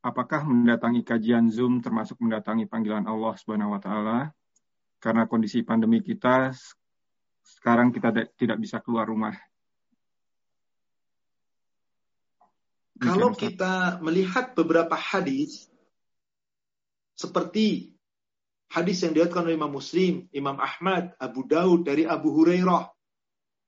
apakah 0.00 0.48
mendatangi 0.48 1.04
kajian 1.04 1.52
Zoom 1.52 1.84
termasuk 1.84 2.16
mendatangi 2.20 2.64
panggilan 2.64 3.04
Allah 3.04 3.36
Subhanahu 3.36 3.76
wa 3.76 3.80
taala? 3.80 4.18
Karena 5.00 5.24
kondisi 5.24 5.64
pandemi 5.64 6.04
kita 6.04 6.52
sekarang 7.40 7.92
kita 7.92 8.12
tidak 8.36 8.58
bisa 8.60 8.80
keluar 8.84 9.08
rumah. 9.08 9.32
Kalau 13.00 13.32
kita 13.32 13.96
melihat 14.04 14.52
beberapa 14.52 14.92
hadis 14.92 15.72
seperti 17.16 17.96
hadis 18.68 19.00
yang 19.00 19.16
diriwayatkan 19.16 19.48
oleh 19.48 19.56
Imam 19.56 19.72
Muslim, 19.72 20.28
Imam 20.36 20.60
Ahmad, 20.60 21.16
Abu 21.16 21.48
Daud 21.48 21.88
dari 21.88 22.04
Abu 22.04 22.28
Hurairah. 22.36 22.92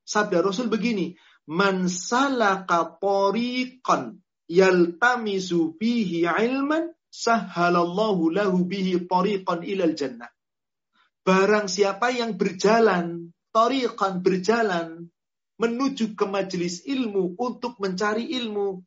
Sabda 0.05 0.45
Rasul 0.45 0.69
begini, 0.69 1.17
"Man 1.49 1.89
salaka 1.89 2.93
tariqan 3.01 4.21
yaltamisu 4.53 5.81
bihi 5.81 6.29
ilman 6.29 6.93
sahhalallahu 7.09 8.29
lahu 8.29 8.69
bihi 8.69 9.09
tariqan 9.09 9.65
ilal 9.65 9.97
jannah." 9.97 10.29
Barang 11.25 11.73
siapa 11.73 12.13
yang 12.13 12.37
berjalan, 12.37 13.33
tariqan 13.57 14.21
berjalan 14.21 15.09
menuju 15.57 16.19
ke 16.19 16.27
majelis 16.29 16.85
ilmu 16.85 17.39
untuk 17.39 17.79
mencari 17.79 18.27
ilmu, 18.43 18.83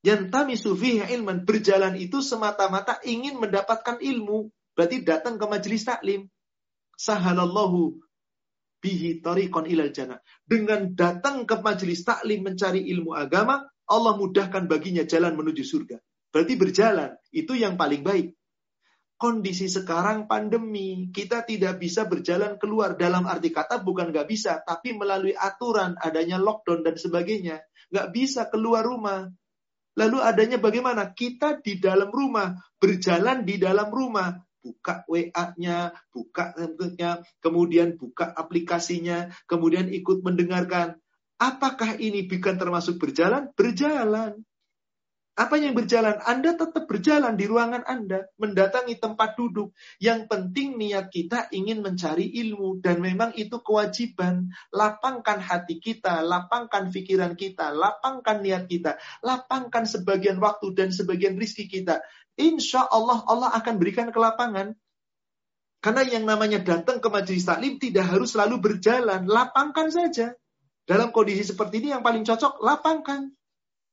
yang 0.00 0.32
fihi 0.32 1.04
ilman. 1.12 1.44
Berjalan 1.44 1.96
itu 2.00 2.24
semata-mata 2.24 3.00
ingin 3.04 3.36
mendapatkan 3.36 4.00
ilmu. 4.00 4.48
Berarti 4.72 5.04
datang 5.04 5.36
ke 5.36 5.44
majelis 5.44 5.84
taklim. 5.84 6.24
Sahalallahu 6.96 8.00
bihi 8.80 9.20
tariqan 9.20 9.68
ilal 9.68 9.92
jannah. 9.92 10.20
Dengan 10.48 10.92
datang 10.96 11.44
ke 11.44 11.56
majelis 11.60 12.00
taklim 12.04 12.44
mencari 12.44 12.80
ilmu 12.96 13.12
agama, 13.12 13.68
Allah 13.90 14.14
mudahkan 14.14 14.70
baginya 14.70 15.02
jalan 15.02 15.34
menuju 15.34 15.66
surga. 15.66 15.98
Berarti 16.30 16.54
berjalan, 16.54 17.10
itu 17.34 17.58
yang 17.58 17.74
paling 17.74 18.06
baik. 18.06 18.38
Kondisi 19.20 19.68
sekarang 19.68 20.24
pandemi, 20.30 21.12
kita 21.12 21.44
tidak 21.44 21.76
bisa 21.76 22.08
berjalan 22.08 22.56
keluar. 22.56 22.96
Dalam 22.96 23.28
arti 23.28 23.52
kata 23.52 23.82
bukan 23.84 24.14
nggak 24.14 24.24
bisa, 24.30 24.62
tapi 24.64 24.96
melalui 24.96 25.36
aturan, 25.36 25.98
adanya 26.00 26.40
lockdown 26.40 26.86
dan 26.86 26.96
sebagainya. 26.96 27.60
Nggak 27.92 28.08
bisa 28.16 28.48
keluar 28.48 28.86
rumah. 28.86 29.28
Lalu 29.98 30.18
adanya 30.24 30.56
bagaimana? 30.56 31.12
Kita 31.12 31.60
di 31.60 31.76
dalam 31.76 32.08
rumah, 32.08 32.56
berjalan 32.80 33.44
di 33.44 33.60
dalam 33.60 33.92
rumah, 33.92 34.32
buka 34.60 35.04
WA-nya, 35.04 35.92
buka 36.08 36.56
kemudian 37.44 38.00
buka 38.00 38.32
aplikasinya, 38.32 39.28
kemudian 39.44 39.92
ikut 39.92 40.24
mendengarkan. 40.24 40.96
Apakah 41.40 41.96
ini 41.96 42.28
bukan 42.28 42.60
termasuk 42.60 43.00
berjalan? 43.00 43.48
Berjalan. 43.56 44.44
Apa 45.40 45.56
yang 45.56 45.72
berjalan? 45.72 46.20
Anda 46.20 46.52
tetap 46.52 46.84
berjalan 46.84 47.32
di 47.32 47.48
ruangan 47.48 47.80
Anda, 47.88 48.28
mendatangi 48.36 49.00
tempat 49.00 49.40
duduk. 49.40 49.72
Yang 49.96 50.28
penting 50.28 50.76
niat 50.76 51.08
kita 51.08 51.48
ingin 51.48 51.80
mencari 51.80 52.28
ilmu 52.28 52.84
dan 52.84 53.00
memang 53.00 53.32
itu 53.40 53.56
kewajiban. 53.64 54.52
Lapangkan 54.68 55.40
hati 55.40 55.80
kita, 55.80 56.20
lapangkan 56.20 56.92
pikiran 56.92 57.32
kita, 57.40 57.72
lapangkan 57.72 58.44
niat 58.44 58.68
kita, 58.68 59.00
lapangkan 59.24 59.88
sebagian 59.88 60.36
waktu 60.44 60.76
dan 60.76 60.92
sebagian 60.92 61.40
rizki 61.40 61.72
kita. 61.72 62.04
Insya 62.36 62.84
Allah 62.84 63.24
Allah 63.24 63.48
akan 63.56 63.80
berikan 63.80 64.12
kelapangan. 64.12 64.76
Karena 65.80 66.04
yang 66.04 66.28
namanya 66.28 66.60
datang 66.60 67.00
ke 67.00 67.08
majelis 67.08 67.48
taklim 67.48 67.80
tidak 67.80 68.12
harus 68.12 68.36
selalu 68.36 68.60
berjalan, 68.60 69.24
lapangkan 69.24 69.88
saja. 69.88 70.36
Dalam 70.90 71.14
kondisi 71.14 71.46
seperti 71.46 71.78
ini 71.78 71.94
yang 71.94 72.02
paling 72.02 72.26
cocok, 72.26 72.58
lapangkan 72.66 73.30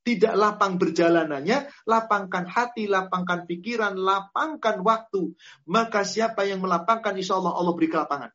tidak 0.01 0.33
lapang 0.33 0.81
berjalanannya, 0.81 1.69
lapangkan 1.85 2.49
hati, 2.49 2.89
lapangkan 2.89 3.45
pikiran, 3.45 3.93
lapangkan 3.93 4.81
waktu. 4.81 5.37
Maka 5.69 6.01
siapa 6.01 6.47
yang 6.49 6.63
melapangkan, 6.65 7.13
insya 7.13 7.37
Allah 7.37 7.53
Allah 7.53 7.75
beri 7.77 7.91
kelapangan. 7.93 8.33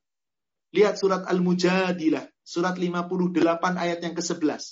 Lihat 0.79 0.95
surat 0.95 1.27
Al-Mujadilah, 1.27 2.29
surat 2.47 2.79
58 2.79 3.83
ayat 3.83 3.99
yang 3.99 4.15
ke-11. 4.15 4.63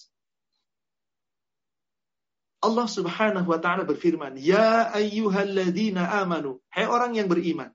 Allah 2.61 2.87
subhanahu 2.87 3.49
wa 3.49 3.59
ta'ala 3.59 3.89
berfirman, 3.89 4.37
Ya 4.39 4.93
ayyuhalladzina 4.93 6.21
amanu, 6.21 6.63
hai 6.71 6.87
orang 6.87 7.19
yang 7.19 7.27
beriman, 7.27 7.75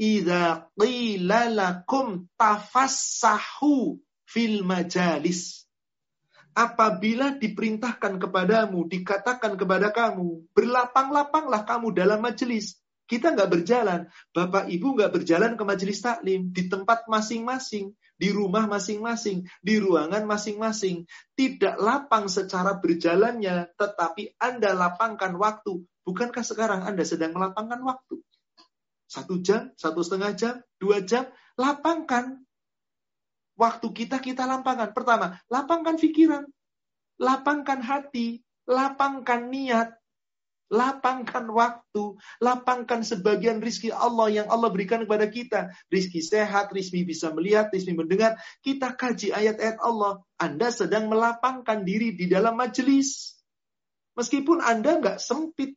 Iza 0.00 0.72
qila 0.74 1.52
lakum 1.52 2.28
tafassahu 2.40 4.00
fil 4.26 4.66
majalis 4.66 5.66
apabila 6.56 7.36
diperintahkan 7.36 8.16
kepadamu, 8.16 8.88
dikatakan 8.88 9.60
kepada 9.60 9.92
kamu, 9.92 10.48
berlapang-lapanglah 10.56 11.68
kamu 11.68 11.92
dalam 11.92 12.24
majelis. 12.24 12.80
Kita 13.06 13.30
nggak 13.30 13.50
berjalan, 13.52 14.10
bapak 14.34 14.66
ibu 14.66 14.98
nggak 14.98 15.14
berjalan 15.14 15.54
ke 15.54 15.62
majelis 15.62 16.02
taklim 16.02 16.50
di 16.50 16.66
tempat 16.66 17.06
masing-masing, 17.06 17.94
di 18.18 18.34
rumah 18.34 18.66
masing-masing, 18.66 19.46
di 19.62 19.78
ruangan 19.78 20.26
masing-masing. 20.26 21.06
Tidak 21.38 21.78
lapang 21.78 22.26
secara 22.26 22.82
berjalannya, 22.82 23.70
tetapi 23.78 24.34
Anda 24.42 24.74
lapangkan 24.74 25.38
waktu. 25.38 25.86
Bukankah 26.02 26.42
sekarang 26.42 26.82
Anda 26.82 27.06
sedang 27.06 27.30
melapangkan 27.30 27.78
waktu? 27.86 28.18
Satu 29.06 29.38
jam, 29.38 29.70
satu 29.78 30.02
setengah 30.02 30.32
jam, 30.34 30.54
dua 30.82 30.98
jam, 31.06 31.30
lapangkan 31.54 32.42
waktu 33.56 33.88
kita 33.90 34.20
kita 34.20 34.44
lapangkan. 34.44 34.92
Pertama, 34.92 35.40
lapangkan 35.48 35.96
pikiran, 35.96 36.44
lapangkan 37.18 37.80
hati, 37.80 38.44
lapangkan 38.68 39.48
niat, 39.48 39.96
lapangkan 40.68 41.46
waktu, 41.50 42.18
lapangkan 42.42 43.00
sebagian 43.06 43.62
rizki 43.62 43.90
Allah 43.90 44.28
yang 44.30 44.46
Allah 44.52 44.68
berikan 44.70 45.02
kepada 45.02 45.26
kita. 45.26 45.72
Rizki 45.88 46.20
sehat, 46.22 46.70
rizki 46.70 47.02
bisa 47.02 47.32
melihat, 47.32 47.72
rizki 47.72 47.96
mendengar. 47.96 48.38
Kita 48.60 48.94
kaji 48.94 49.32
ayat-ayat 49.32 49.80
Allah. 49.80 50.22
Anda 50.36 50.68
sedang 50.70 51.08
melapangkan 51.08 51.82
diri 51.82 52.14
di 52.14 52.28
dalam 52.28 52.54
majelis. 52.58 53.40
Meskipun 54.16 54.60
Anda 54.60 55.00
nggak 55.00 55.18
sempit. 55.18 55.76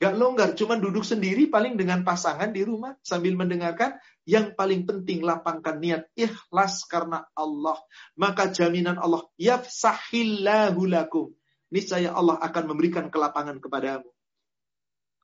Gak 0.00 0.16
longgar, 0.16 0.56
cuma 0.56 0.80
duduk 0.80 1.04
sendiri 1.04 1.52
paling 1.52 1.76
dengan 1.76 2.00
pasangan 2.00 2.48
di 2.56 2.64
rumah 2.64 2.96
sambil 3.04 3.36
mendengarkan. 3.36 4.00
Yang 4.30 4.54
paling 4.54 4.86
penting 4.86 5.26
lapangkan 5.26 5.82
niat 5.82 6.06
ikhlas 6.14 6.86
karena 6.86 7.26
Allah. 7.34 7.82
Maka 8.14 8.46
jaminan 8.54 8.94
Allah, 9.02 9.26
yafsahillahu 9.34 10.86
lakum. 10.86 11.34
Niscaya 11.74 12.14
Allah 12.14 12.38
akan 12.38 12.70
memberikan 12.70 13.10
kelapangan 13.10 13.58
kepadamu. 13.58 14.06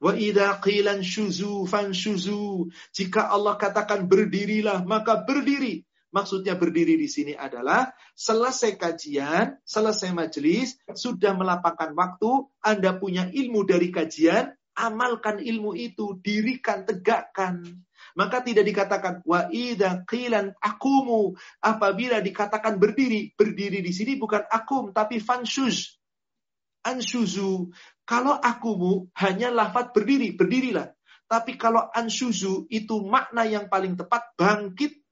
Wa 0.02 0.12
idha 0.18 0.58
qilan 0.58 1.06
syuzu 1.06 1.70
fan 1.70 1.94
syuzu. 1.94 2.66
Jika 2.90 3.30
Allah 3.30 3.54
katakan 3.54 4.10
berdirilah, 4.10 4.82
maka 4.82 5.22
berdiri. 5.22 5.86
Maksudnya 6.10 6.56
berdiri 6.56 6.96
di 6.96 7.06
sini 7.06 7.36
adalah 7.36 7.92
selesai 8.16 8.80
kajian, 8.80 9.60
selesai 9.62 10.16
majelis, 10.16 10.78
sudah 10.96 11.36
melapangkan 11.36 11.92
waktu, 11.92 12.30
Anda 12.64 12.96
punya 12.96 13.28
ilmu 13.28 13.68
dari 13.68 13.92
kajian, 13.92 14.48
amalkan 14.72 15.44
ilmu 15.44 15.76
itu, 15.76 16.16
dirikan, 16.24 16.88
tegakkan. 16.88 17.85
Maka 18.16 18.40
tidak 18.40 18.64
dikatakan 18.64 19.20
wa 19.28 19.46
idza 19.52 20.02
qilan 20.08 20.56
akumu. 20.58 21.36
Apabila 21.60 22.24
dikatakan 22.24 22.80
berdiri, 22.80 23.36
berdiri 23.36 23.84
di 23.84 23.92
sini 23.92 24.16
bukan 24.16 24.48
akum 24.48 24.90
tapi 24.96 25.20
fanshuz. 25.20 26.00
Ansuzu. 26.86 27.68
Kalau 28.06 28.38
akumu 28.38 29.12
hanya 29.20 29.52
lafat 29.52 29.92
berdiri, 29.92 30.32
berdirilah. 30.32 30.96
Tapi 31.26 31.58
kalau 31.58 31.90
ansuzu 31.92 32.70
itu 32.70 33.02
makna 33.04 33.44
yang 33.44 33.68
paling 33.68 33.98
tepat 33.98 34.32
bangkit. 34.38 35.02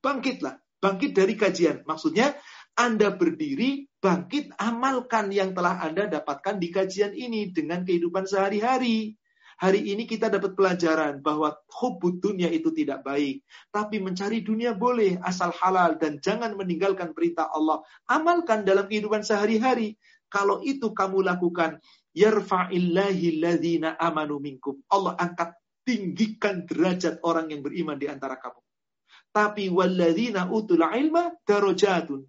Bangkitlah, 0.00 0.56
bangkit 0.80 1.12
dari 1.12 1.36
kajian. 1.36 1.84
Maksudnya 1.84 2.32
anda 2.80 3.12
berdiri, 3.12 3.92
bangkit, 4.00 4.56
amalkan 4.56 5.28
yang 5.28 5.52
telah 5.52 5.84
Anda 5.84 6.08
dapatkan 6.08 6.56
di 6.56 6.72
kajian 6.72 7.12
ini 7.12 7.52
dengan 7.52 7.84
kehidupan 7.84 8.24
sehari-hari. 8.24 9.19
Hari 9.60 9.92
ini 9.92 10.08
kita 10.08 10.32
dapat 10.32 10.56
pelajaran 10.56 11.20
bahwa 11.20 11.52
hubud 11.68 12.16
dunia 12.16 12.48
itu 12.48 12.72
tidak 12.72 13.04
baik. 13.04 13.44
Tapi 13.68 14.00
mencari 14.00 14.40
dunia 14.40 14.72
boleh, 14.72 15.20
asal 15.20 15.52
halal. 15.52 16.00
Dan 16.00 16.16
jangan 16.24 16.56
meninggalkan 16.56 17.12
perintah 17.12 17.52
Allah. 17.52 17.84
Amalkan 18.08 18.64
dalam 18.64 18.88
kehidupan 18.88 19.20
sehari-hari. 19.20 20.00
Kalau 20.32 20.64
itu 20.64 20.96
kamu 20.96 21.28
lakukan, 21.28 21.76
yarfa'illahi 22.16 23.84
amanu 24.00 24.40
minkum. 24.40 24.80
Allah 24.88 25.12
angkat 25.20 25.52
tinggikan 25.84 26.64
derajat 26.64 27.20
orang 27.20 27.52
yang 27.52 27.60
beriman 27.60 28.00
di 28.00 28.08
antara 28.08 28.40
kamu. 28.40 28.64
Tapi 29.30 29.68
walladzina 29.68 30.48
utul 30.48 30.82
ilma 30.82 31.36
darajatun 31.44 32.24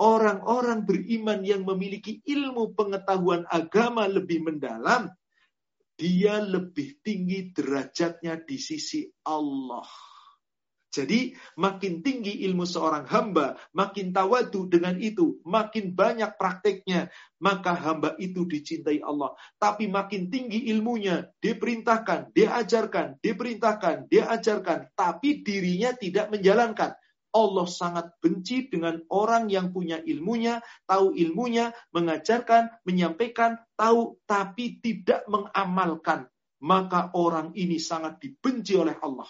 orang-orang 0.00 0.84
beriman 0.84 1.40
yang 1.40 1.64
memiliki 1.64 2.20
ilmu 2.24 2.76
pengetahuan 2.76 3.48
agama 3.48 4.04
lebih 4.04 4.44
mendalam, 4.44 5.08
dia 5.96 6.38
lebih 6.44 7.00
tinggi 7.00 7.50
derajatnya 7.56 8.36
di 8.44 8.56
sisi 8.60 9.08
Allah. 9.24 9.88
Jadi 10.96 11.36
makin 11.60 12.00
tinggi 12.00 12.40
ilmu 12.48 12.64
seorang 12.64 13.04
hamba, 13.04 13.60
makin 13.76 14.16
tawadu 14.16 14.64
dengan 14.64 14.96
itu, 14.96 15.44
makin 15.44 15.92
banyak 15.92 16.40
prakteknya, 16.40 17.12
maka 17.36 17.76
hamba 17.76 18.16
itu 18.16 18.48
dicintai 18.48 19.04
Allah. 19.04 19.36
Tapi 19.60 19.92
makin 19.92 20.32
tinggi 20.32 20.72
ilmunya, 20.72 21.28
diperintahkan, 21.44 22.32
diajarkan, 22.32 23.20
diperintahkan, 23.20 24.08
diajarkan, 24.08 24.88
tapi 24.96 25.44
dirinya 25.44 25.92
tidak 25.92 26.32
menjalankan. 26.32 26.96
Allah 27.36 27.68
sangat 27.68 28.16
benci 28.24 28.72
dengan 28.72 29.04
orang 29.12 29.52
yang 29.52 29.68
punya 29.76 30.00
ilmunya, 30.00 30.64
tahu 30.88 31.12
ilmunya, 31.12 31.76
mengajarkan, 31.92 32.72
menyampaikan, 32.88 33.60
tahu 33.76 34.16
tapi 34.24 34.80
tidak 34.80 35.28
mengamalkan. 35.28 36.32
Maka 36.64 37.12
orang 37.12 37.52
ini 37.52 37.76
sangat 37.76 38.16
dibenci 38.16 38.72
oleh 38.80 38.96
Allah. 39.04 39.28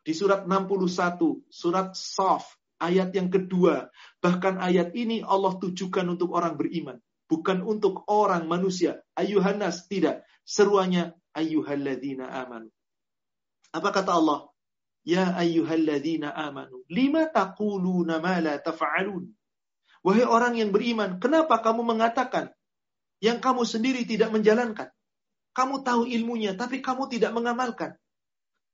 Di 0.00 0.16
surat 0.16 0.48
61, 0.48 1.44
surat 1.52 1.92
Saf, 1.92 2.56
ayat 2.80 3.12
yang 3.12 3.28
kedua. 3.28 3.92
Bahkan 4.24 4.56
ayat 4.64 4.96
ini 4.96 5.20
Allah 5.20 5.60
tujukan 5.60 6.08
untuk 6.08 6.32
orang 6.32 6.56
beriman. 6.56 6.96
Bukan 7.28 7.60
untuk 7.60 8.04
orang 8.08 8.48
manusia. 8.48 9.04
Ayuhanas, 9.16 9.84
tidak. 9.88 10.24
Seruannya, 10.44 11.12
ayuhalladzina 11.36 12.28
aman. 12.44 12.68
Apa 13.72 13.90
kata 13.92 14.16
Allah? 14.16 14.53
Ya 15.04 15.36
ayyuhalladzina 15.36 16.32
amanu, 16.32 16.80
lima 16.88 17.28
taquluna 17.28 18.24
ma 18.24 18.40
la 18.40 18.56
taf'alun. 18.56 19.28
Wahai 20.04 20.24
orang 20.24 20.56
yang 20.56 20.72
beriman, 20.72 21.20
kenapa 21.20 21.60
kamu 21.60 21.84
mengatakan 21.84 22.52
yang 23.20 23.40
kamu 23.40 23.64
sendiri 23.68 24.04
tidak 24.08 24.32
menjalankan? 24.32 24.88
Kamu 25.52 25.84
tahu 25.84 26.08
ilmunya, 26.08 26.56
tapi 26.56 26.80
kamu 26.80 27.08
tidak 27.12 27.32
mengamalkan 27.36 27.96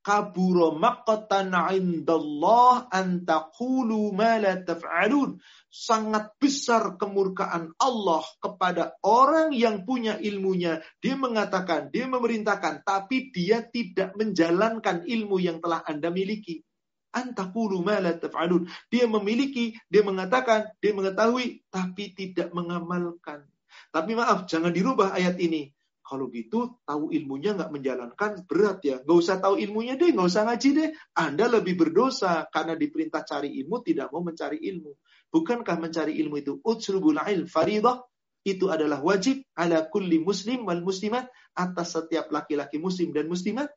kaburo 0.00 0.76
maqtan 0.76 1.52
indallah 1.72 2.88
an 2.88 3.24
taqulu 3.24 4.12
ma 4.12 4.40
la 4.40 4.60
taf'alun. 4.60 5.38
Sangat 5.70 6.34
besar 6.42 6.98
kemurkaan 6.98 7.78
Allah 7.78 8.24
kepada 8.42 8.98
orang 9.06 9.54
yang 9.54 9.86
punya 9.86 10.18
ilmunya. 10.18 10.82
Dia 10.98 11.14
mengatakan, 11.14 11.94
dia 11.94 12.10
memerintahkan, 12.10 12.82
tapi 12.82 13.30
dia 13.30 13.62
tidak 13.62 14.18
menjalankan 14.18 15.06
ilmu 15.06 15.38
yang 15.38 15.62
telah 15.62 15.86
Anda 15.86 16.10
miliki. 16.10 16.66
Antakulu 17.14 17.82
ma 17.86 18.02
la 18.02 18.18
taf'alun. 18.18 18.66
Dia 18.90 19.06
memiliki, 19.06 19.78
dia 19.86 20.02
mengatakan, 20.02 20.74
dia 20.82 20.90
mengetahui, 20.90 21.62
tapi 21.70 22.14
tidak 22.18 22.50
mengamalkan. 22.50 23.46
Tapi 23.94 24.18
maaf, 24.18 24.50
jangan 24.50 24.74
dirubah 24.74 25.14
ayat 25.14 25.38
ini. 25.38 25.70
Kalau 26.10 26.26
gitu, 26.34 26.82
tahu 26.82 27.14
ilmunya 27.14 27.54
nggak 27.54 27.70
menjalankan, 27.70 28.42
berat 28.50 28.82
ya. 28.82 28.98
Nggak 29.06 29.18
usah 29.22 29.38
tahu 29.38 29.62
ilmunya 29.62 29.94
deh, 29.94 30.10
nggak 30.10 30.26
usah 30.26 30.42
ngaji 30.42 30.68
deh. 30.74 30.88
Anda 31.14 31.46
lebih 31.46 31.78
berdosa 31.78 32.50
karena 32.50 32.74
diperintah 32.74 33.22
cari 33.22 33.54
ilmu, 33.62 33.78
tidak 33.86 34.10
mau 34.10 34.18
mencari 34.18 34.58
ilmu. 34.58 34.90
Bukankah 35.30 35.78
mencari 35.78 36.18
ilmu 36.18 36.42
itu 36.42 36.58
utsrubul 36.66 37.22
ilm 37.22 37.46
faridah? 37.46 38.02
Itu 38.42 38.74
adalah 38.74 38.98
wajib 39.06 39.46
ala 39.54 39.86
kulli 39.86 40.18
muslim 40.18 40.66
wal 40.66 40.82
muslimat 40.82 41.30
atas 41.54 41.94
setiap 41.94 42.26
laki-laki 42.34 42.82
muslim 42.82 43.14
dan 43.14 43.30
muslimat 43.30 43.70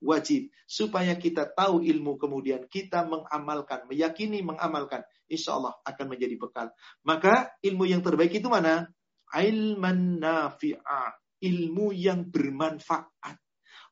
wajib 0.00 0.52
supaya 0.68 1.16
kita 1.16 1.48
tahu 1.52 1.80
ilmu 1.84 2.20
kemudian 2.20 2.68
kita 2.68 3.08
mengamalkan 3.08 3.88
meyakini 3.88 4.44
mengamalkan 4.44 5.02
insya 5.26 5.56
Allah 5.56 5.74
akan 5.88 6.06
menjadi 6.12 6.36
bekal 6.36 6.68
maka 7.00 7.50
ilmu 7.64 7.88
yang 7.88 8.04
terbaik 8.04 8.30
itu 8.36 8.46
mana 8.46 8.92
ilman 9.32 10.20
nafi'ah 10.20 11.25
ilmu 11.40 11.92
yang 11.92 12.28
bermanfaat. 12.28 13.36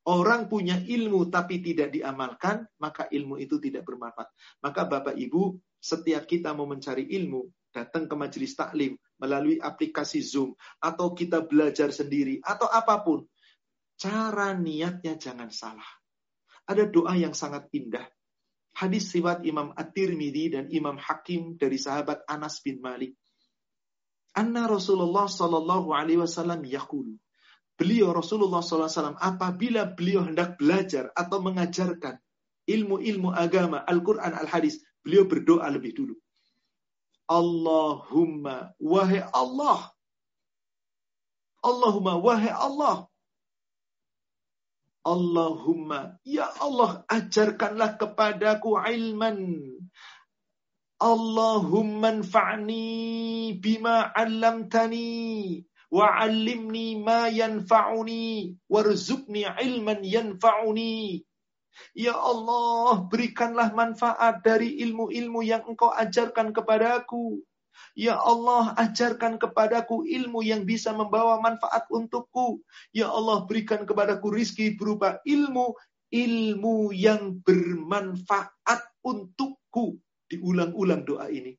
Orang 0.04 0.52
punya 0.52 0.76
ilmu 0.76 1.32
tapi 1.32 1.64
tidak 1.64 1.88
diamalkan, 1.88 2.68
maka 2.76 3.08
ilmu 3.08 3.40
itu 3.40 3.56
tidak 3.56 3.88
bermanfaat. 3.88 4.28
Maka 4.60 4.84
Bapak 4.84 5.16
Ibu, 5.16 5.56
setiap 5.80 6.28
kita 6.28 6.52
mau 6.52 6.68
mencari 6.68 7.08
ilmu, 7.08 7.48
datang 7.72 8.04
ke 8.04 8.12
majelis 8.12 8.52
taklim 8.52 9.00
melalui 9.16 9.56
aplikasi 9.56 10.20
Zoom 10.20 10.52
atau 10.76 11.16
kita 11.16 11.40
belajar 11.48 11.88
sendiri 11.88 12.36
atau 12.44 12.68
apa 12.68 13.00
pun, 13.00 13.24
cara 13.96 14.52
niatnya 14.52 15.16
jangan 15.16 15.48
salah. 15.48 15.88
Ada 16.68 16.84
doa 16.84 17.16
yang 17.16 17.32
sangat 17.32 17.72
indah. 17.72 18.04
Hadis 18.76 19.08
riwayat 19.16 19.40
Imam 19.48 19.72
At-Tirmidzi 19.72 20.52
dan 20.52 20.64
Imam 20.68 21.00
Hakim 21.00 21.56
dari 21.56 21.80
sahabat 21.80 22.28
Anas 22.28 22.60
bin 22.60 22.84
Malik. 22.84 23.16
Anna 24.36 24.68
Rasulullah 24.68 25.30
sallallahu 25.30 25.96
alaihi 25.96 26.20
wasallam 26.20 26.60
yaqulu 26.66 27.16
beliau 27.74 28.14
Rasulullah 28.14 28.62
SAW 28.62 29.18
apabila 29.18 29.94
beliau 29.94 30.22
hendak 30.26 30.56
belajar 30.58 31.10
atau 31.14 31.42
mengajarkan 31.42 32.18
ilmu-ilmu 32.64 33.34
agama, 33.34 33.82
Al-Quran, 33.84 34.32
Al-Hadis, 34.32 34.80
beliau 35.04 35.28
berdoa 35.28 35.68
lebih 35.68 35.92
dulu. 35.92 36.14
Allahumma, 37.28 38.72
wahai 38.80 39.24
Allah. 39.32 39.92
Allahumma, 41.64 42.20
wahai 42.20 42.52
Allah. 42.52 43.08
Allahumma, 45.04 46.16
ya 46.24 46.48
Allah, 46.60 47.04
ajarkanlah 47.12 48.00
kepadaku 48.00 48.80
ilman. 48.80 49.60
Allahumma 51.00 52.16
anfa'ni 52.16 53.60
bima 53.60 54.08
'allamtani 54.14 55.60
wa'allimni 55.94 56.98
ma 56.98 57.30
yanfa'uni 57.30 58.58
warzuqni 58.66 59.46
ilman 59.46 60.02
yanfa'uni 60.02 61.22
Ya 61.94 62.14
Allah, 62.14 63.06
berikanlah 63.10 63.74
manfaat 63.74 64.46
dari 64.46 64.78
ilmu-ilmu 64.82 65.42
yang 65.42 65.66
engkau 65.66 65.90
ajarkan 65.90 66.54
kepadaku. 66.54 67.42
Ya 67.98 68.14
Allah, 68.14 68.74
ajarkan 68.78 69.42
kepadaku 69.42 70.06
ilmu 70.06 70.42
yang 70.46 70.62
bisa 70.62 70.94
membawa 70.94 71.42
manfaat 71.42 71.86
untukku. 71.90 72.62
Ya 72.94 73.10
Allah, 73.10 73.42
berikan 73.46 73.82
kepadaku 73.82 74.30
rizki 74.30 74.78
berupa 74.78 75.18
ilmu, 75.26 75.74
ilmu 76.14 76.94
yang 76.94 77.42
bermanfaat 77.42 78.82
untukku. 79.02 79.98
Diulang-ulang 80.30 81.02
doa 81.02 81.26
ini. 81.26 81.58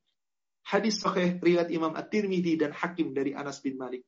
Hadis 0.65 1.03
sahih 1.03 1.37
riwayat 1.43 1.69
Imam 1.69 1.93
At-Tirmidzi 1.93 2.57
dan 2.57 2.71
Hakim 2.73 3.13
dari 3.13 3.35
Anas 3.35 3.61
bin 3.61 3.77
Malik. 3.77 4.01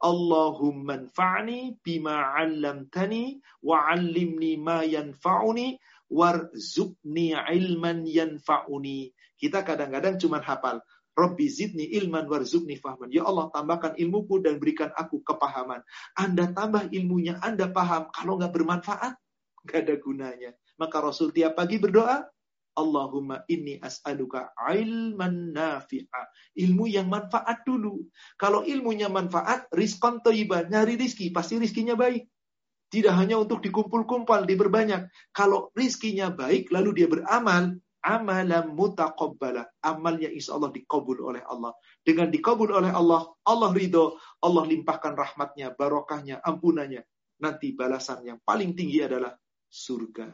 Allahumma 0.00 1.04
anfa'ni 1.04 1.76
bima 1.84 2.34
'allamtani 2.34 3.38
wa 3.60 3.84
'allimni 3.84 4.56
ma 4.56 4.80
yanfa'uni 4.82 5.76
warzuqni 6.10 7.36
ilman 7.36 8.08
yanfa'uni. 8.08 9.12
Kita 9.36 9.62
kadang-kadang 9.62 10.18
cuma 10.20 10.40
hafal 10.42 10.82
Rabbi 11.20 11.46
zidni 11.52 11.84
ilman 12.00 12.24
warzuqni 12.24 12.80
fahman. 12.80 13.12
Ya 13.12 13.28
Allah, 13.28 13.52
tambahkan 13.52 13.98
ilmuku 13.98 14.40
dan 14.40 14.56
berikan 14.56 14.88
aku 14.94 15.20
kepahaman. 15.20 15.84
Anda 16.16 16.48
tambah 16.54 16.88
ilmunya, 16.88 17.36
Anda 17.44 17.68
paham. 17.68 18.08
Kalau 18.14 18.40
nggak 18.40 18.52
bermanfaat, 18.54 19.14
nggak 19.66 19.78
ada 19.84 19.94
gunanya. 20.00 20.50
Maka 20.80 20.96
Rasul 21.04 21.34
tiap 21.34 21.58
pagi 21.58 21.76
berdoa, 21.76 22.24
Allahumma 22.78 23.42
inni 23.50 23.78
as'aluka 23.82 24.54
ilman 24.70 25.54
nafi'a. 25.54 26.22
Ilmu 26.54 26.86
yang 26.86 27.10
manfaat 27.10 27.66
dulu. 27.66 28.06
Kalau 28.38 28.62
ilmunya 28.62 29.10
manfaat, 29.10 29.66
rizqan 29.74 30.22
toiba. 30.22 30.66
Nyari 30.66 30.94
rizki, 30.94 31.34
pasti 31.34 31.58
rizkinya 31.58 31.98
baik. 31.98 32.26
Tidak 32.90 33.14
hanya 33.14 33.38
untuk 33.38 33.62
dikumpul-kumpul, 33.62 34.46
diperbanyak. 34.46 35.06
Kalau 35.30 35.70
rizkinya 35.78 36.30
baik, 36.34 36.74
lalu 36.74 37.02
dia 37.02 37.06
beramal, 37.06 37.78
amalan 38.02 38.72
mutaqabbala. 38.74 39.68
Amalnya 39.84 40.26
insya 40.32 40.56
Allah 40.58 40.74
dikabul 40.74 41.22
oleh 41.22 41.44
Allah. 41.46 41.70
Dengan 42.02 42.32
dikabul 42.32 42.74
oleh 42.74 42.90
Allah, 42.90 43.30
Allah 43.46 43.70
ridho, 43.70 44.18
Allah 44.42 44.64
limpahkan 44.66 45.14
rahmatnya, 45.14 45.76
barokahnya, 45.76 46.42
ampunannya. 46.42 47.04
Nanti 47.40 47.72
balasan 47.72 48.26
yang 48.26 48.38
paling 48.42 48.76
tinggi 48.76 49.00
adalah 49.00 49.32
surga. 49.70 50.28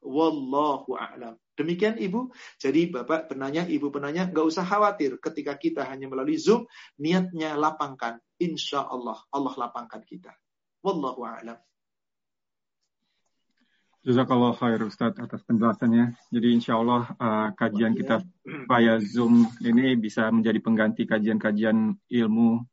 Wallahu 0.00 0.96
a'lam. 0.96 1.36
Demikian 1.60 2.00
Ibu. 2.00 2.32
Jadi 2.56 2.88
Bapak 2.88 3.28
penanya, 3.28 3.68
Ibu 3.68 3.92
penanya, 3.92 4.24
nggak 4.32 4.46
usah 4.48 4.64
khawatir 4.64 5.20
ketika 5.20 5.60
kita 5.60 5.84
hanya 5.84 6.08
melalui 6.08 6.40
Zoom, 6.40 6.64
niatnya 6.96 7.60
lapangkan. 7.60 8.16
Insya 8.40 8.88
Allah, 8.88 9.20
Allah 9.28 9.52
lapangkan 9.52 10.00
kita. 10.00 10.32
Wallahu 10.80 11.28
a'lam. 11.28 11.60
Jazakallah 14.00 14.56
khair 14.56 14.80
Ustaz 14.80 15.12
atas 15.20 15.44
penjelasannya. 15.44 16.16
Jadi 16.32 16.48
insya 16.56 16.80
Allah 16.80 17.04
uh, 17.20 17.52
kajian 17.52 17.92
kita 17.92 18.24
via 18.64 18.96
Zoom 19.04 19.44
ini 19.60 19.92
bisa 20.00 20.32
menjadi 20.32 20.56
pengganti 20.64 21.04
kajian-kajian 21.04 22.00
ilmu 22.08 22.64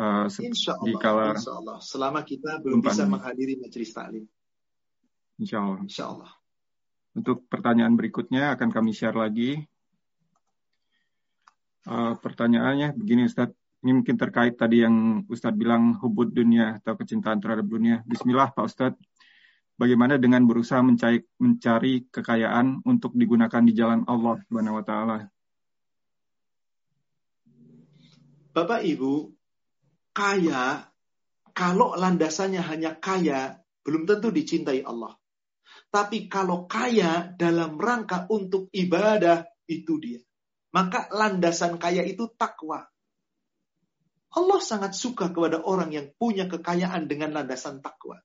uh, 0.00 0.26
insya 0.40 0.80
Allah, 0.80 0.86
di 0.88 0.92
kala 0.96 1.36
insya 1.36 1.52
Allah. 1.60 1.78
Selama 1.84 2.24
kita 2.24 2.64
belum 2.64 2.80
bisa 2.80 3.04
menghadiri 3.04 3.60
majelis 3.60 3.92
taklim. 3.92 4.24
Insya 5.36 5.60
Allah. 5.60 5.78
Insya 5.84 6.04
Allah. 6.08 6.32
Untuk 7.10 7.46
pertanyaan 7.50 7.98
berikutnya 7.98 8.54
akan 8.54 8.70
kami 8.70 8.94
share 8.94 9.18
lagi. 9.18 9.58
Uh, 11.88 12.14
pertanyaannya 12.20 12.94
begini 12.94 13.26
Ustaz, 13.26 13.50
ini 13.80 13.96
mungkin 13.96 14.20
terkait 14.20 14.60
tadi 14.60 14.84
yang 14.84 15.24
Ustadz 15.26 15.56
bilang 15.56 15.96
hubud 15.98 16.30
dunia 16.30 16.78
atau 16.78 16.94
kecintaan 16.94 17.40
terhadap 17.40 17.66
dunia. 17.66 18.04
Bismillah 18.04 18.52
Pak 18.52 18.64
Ustadz, 18.68 19.00
bagaimana 19.80 20.20
dengan 20.20 20.44
berusaha 20.44 20.84
mencari, 20.84 21.24
mencari 21.40 22.04
kekayaan 22.12 22.84
untuk 22.84 23.16
digunakan 23.16 23.64
di 23.64 23.72
jalan 23.72 24.04
Allah 24.04 24.36
Subhanahu 24.44 24.78
wa 24.78 24.84
taala. 24.84 25.18
Bapak 28.50 28.84
Ibu, 28.84 29.32
kaya 30.12 30.84
kalau 31.56 31.96
landasannya 31.96 32.60
hanya 32.60 32.98
kaya 32.98 33.56
belum 33.86 34.04
tentu 34.04 34.28
dicintai 34.28 34.84
Allah. 34.84 35.19
Tapi 35.90 36.30
kalau 36.30 36.70
kaya 36.70 37.34
dalam 37.34 37.74
rangka 37.74 38.30
untuk 38.30 38.70
ibadah 38.70 39.42
itu 39.66 39.98
dia. 39.98 40.22
Maka 40.70 41.10
landasan 41.10 41.82
kaya 41.82 42.06
itu 42.06 42.30
takwa. 42.38 42.86
Allah 44.30 44.60
sangat 44.62 44.94
suka 44.94 45.34
kepada 45.34 45.66
orang 45.66 45.90
yang 45.90 46.14
punya 46.14 46.46
kekayaan 46.46 47.10
dengan 47.10 47.34
landasan 47.34 47.82
takwa. 47.82 48.22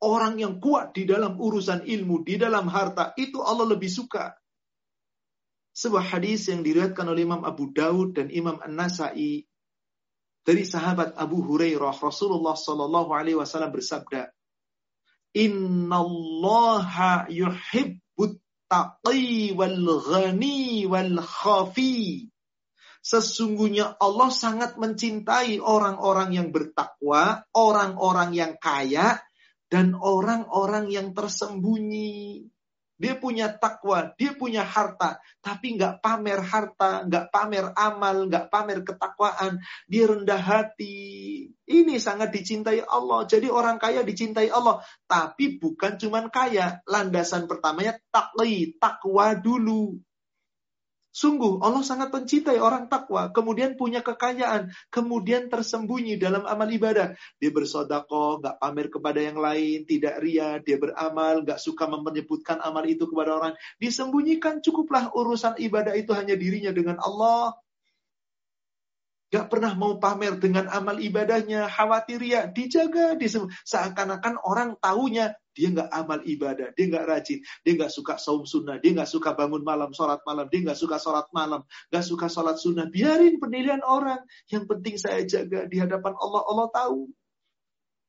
Orang 0.00 0.40
yang 0.40 0.56
kuat 0.56 0.96
di 0.96 1.04
dalam 1.04 1.36
urusan 1.36 1.84
ilmu, 1.84 2.24
di 2.24 2.40
dalam 2.40 2.72
harta, 2.72 3.12
itu 3.20 3.44
Allah 3.44 3.68
lebih 3.68 3.92
suka. 3.92 4.32
Sebuah 5.76 6.16
hadis 6.16 6.48
yang 6.48 6.64
diriwayatkan 6.64 7.04
oleh 7.04 7.28
Imam 7.28 7.44
Abu 7.44 7.68
Daud 7.68 8.16
dan 8.16 8.32
Imam 8.32 8.56
An-Nasai 8.64 9.44
dari 10.40 10.64
sahabat 10.64 11.20
Abu 11.20 11.44
Hurairah 11.44 11.92
Rasulullah 12.00 12.56
Shallallahu 12.56 13.12
Alaihi 13.12 13.36
Wasallam 13.36 13.68
bersabda, 13.68 14.32
Inna 15.36 16.00
Allah 16.00 17.26
yuhibbut 17.28 18.40
taqi 18.68 19.52
wal 19.52 19.82
ghani 20.04 20.84
wal 20.88 21.20
khafi. 21.20 22.28
Sesungguhnya 23.04 23.96
Allah 23.96 24.28
sangat 24.28 24.76
mencintai 24.76 25.64
orang-orang 25.64 26.36
yang 26.36 26.48
bertakwa, 26.52 27.44
orang-orang 27.56 28.36
yang 28.36 28.52
kaya, 28.60 29.16
dan 29.72 29.96
orang-orang 29.96 30.92
yang 30.92 31.16
tersembunyi. 31.16 32.44
Dia 32.98 33.14
punya 33.14 33.46
takwa, 33.54 34.10
dia 34.18 34.34
punya 34.34 34.66
harta, 34.66 35.22
tapi 35.38 35.78
nggak 35.78 36.02
pamer 36.02 36.42
harta, 36.42 37.06
nggak 37.06 37.30
pamer 37.30 37.70
amal, 37.78 38.26
nggak 38.26 38.50
pamer 38.50 38.82
ketakwaan. 38.82 39.62
Dia 39.86 40.10
rendah 40.10 40.42
hati. 40.42 41.46
Ini 41.62 41.94
sangat 42.02 42.34
dicintai 42.34 42.82
Allah. 42.82 43.22
Jadi 43.22 43.46
orang 43.46 43.78
kaya 43.78 44.02
dicintai 44.02 44.50
Allah, 44.50 44.82
tapi 45.06 45.62
bukan 45.62 45.94
cuman 45.94 46.26
kaya. 46.26 46.82
Landasan 46.90 47.46
pertamanya 47.46 47.94
takli, 48.10 48.74
takwa 48.82 49.38
dulu. 49.38 49.94
Sungguh 51.18 51.58
Allah 51.66 51.82
sangat 51.82 52.14
mencintai 52.14 52.62
orang 52.62 52.86
takwa, 52.86 53.34
kemudian 53.34 53.74
punya 53.74 54.06
kekayaan, 54.06 54.70
kemudian 54.86 55.50
tersembunyi 55.50 56.14
dalam 56.14 56.46
amal 56.46 56.70
ibadah. 56.70 57.18
Dia 57.42 57.50
bersodako, 57.50 58.38
nggak 58.38 58.62
pamer 58.62 58.86
kepada 58.86 59.18
yang 59.18 59.42
lain, 59.42 59.82
tidak 59.82 60.22
ria, 60.22 60.62
dia 60.62 60.78
beramal, 60.78 61.42
nggak 61.42 61.58
suka 61.58 61.90
menyebutkan 61.90 62.62
amal 62.62 62.86
itu 62.86 63.10
kepada 63.10 63.34
orang. 63.34 63.58
Disembunyikan 63.82 64.62
cukuplah 64.62 65.10
urusan 65.10 65.58
ibadah 65.58 65.98
itu 65.98 66.14
hanya 66.14 66.38
dirinya 66.38 66.70
dengan 66.70 67.02
Allah. 67.02 67.58
Gak 69.28 69.50
pernah 69.52 69.74
mau 69.74 69.98
pamer 69.98 70.38
dengan 70.40 70.70
amal 70.70 71.02
ibadahnya, 71.02 71.66
khawatir 71.66 72.22
ya, 72.22 72.46
dijaga, 72.46 73.18
seakan-akan 73.66 74.40
orang 74.40 74.78
tahunya 74.80 75.36
dia 75.58 75.74
nggak 75.74 75.90
amal 75.90 76.22
ibadah, 76.22 76.70
dia 76.78 76.86
nggak 76.86 77.04
rajin, 77.10 77.42
dia 77.66 77.72
nggak 77.74 77.90
suka 77.90 78.14
saum 78.14 78.46
sunnah, 78.46 78.78
dia 78.78 78.94
nggak 78.94 79.10
suka 79.10 79.34
bangun 79.34 79.66
malam, 79.66 79.90
sholat 79.90 80.22
malam, 80.22 80.46
dia 80.46 80.62
nggak 80.62 80.78
suka 80.78 81.02
sholat 81.02 81.26
malam, 81.34 81.66
nggak 81.90 82.04
suka 82.06 82.30
sholat 82.30 82.54
sunnah. 82.62 82.86
Biarin 82.86 83.42
penilaian 83.42 83.82
orang. 83.82 84.22
Yang 84.46 84.64
penting 84.70 84.94
saya 85.02 85.26
jaga 85.26 85.66
di 85.66 85.82
hadapan 85.82 86.14
Allah, 86.14 86.42
Allah 86.46 86.68
tahu. 86.70 87.10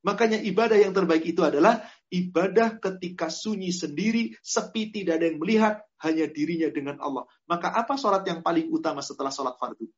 Makanya 0.06 0.40
ibadah 0.46 0.78
yang 0.80 0.94
terbaik 0.94 1.26
itu 1.28 1.42
adalah 1.44 1.84
ibadah 2.14 2.78
ketika 2.78 3.28
sunyi 3.28 3.74
sendiri, 3.74 4.38
sepi 4.40 4.94
tidak 4.94 5.20
ada 5.20 5.26
yang 5.28 5.42
melihat, 5.42 5.84
hanya 6.06 6.30
dirinya 6.30 6.70
dengan 6.72 7.02
Allah. 7.04 7.28
Maka 7.50 7.74
apa 7.74 7.98
sholat 7.98 8.24
yang 8.30 8.40
paling 8.40 8.70
utama 8.72 9.04
setelah 9.04 9.34
sholat 9.34 9.58
fardu? 9.60 9.90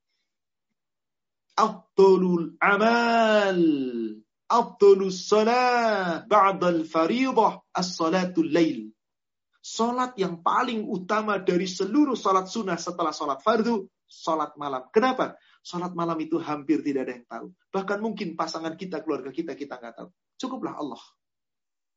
Abdulul 1.54 2.58
amal 2.58 3.60
afdalus 4.52 5.32
salat 5.32 6.28
ba'dal 6.28 6.84
faridah 6.84 7.64
as-salatul 7.72 8.52
lail. 8.52 8.92
Salat 9.64 10.18
yang 10.20 10.44
paling 10.44 10.84
utama 10.84 11.40
dari 11.40 11.70
seluruh 11.70 12.18
salat 12.18 12.50
sunnah 12.52 12.76
setelah 12.76 13.16
salat 13.16 13.40
fardu, 13.40 13.88
salat 14.10 14.52
malam. 14.60 14.90
Kenapa? 14.92 15.40
Salat 15.62 15.94
malam 15.94 16.18
itu 16.20 16.42
hampir 16.42 16.82
tidak 16.84 17.08
ada 17.08 17.14
yang 17.16 17.28
tahu. 17.30 17.48
Bahkan 17.70 17.98
mungkin 18.02 18.34
pasangan 18.34 18.74
kita, 18.74 19.06
keluarga 19.06 19.30
kita, 19.30 19.54
kita 19.54 19.78
nggak 19.78 19.94
tahu. 20.02 20.10
Cukuplah 20.42 20.76
Allah. 20.76 21.00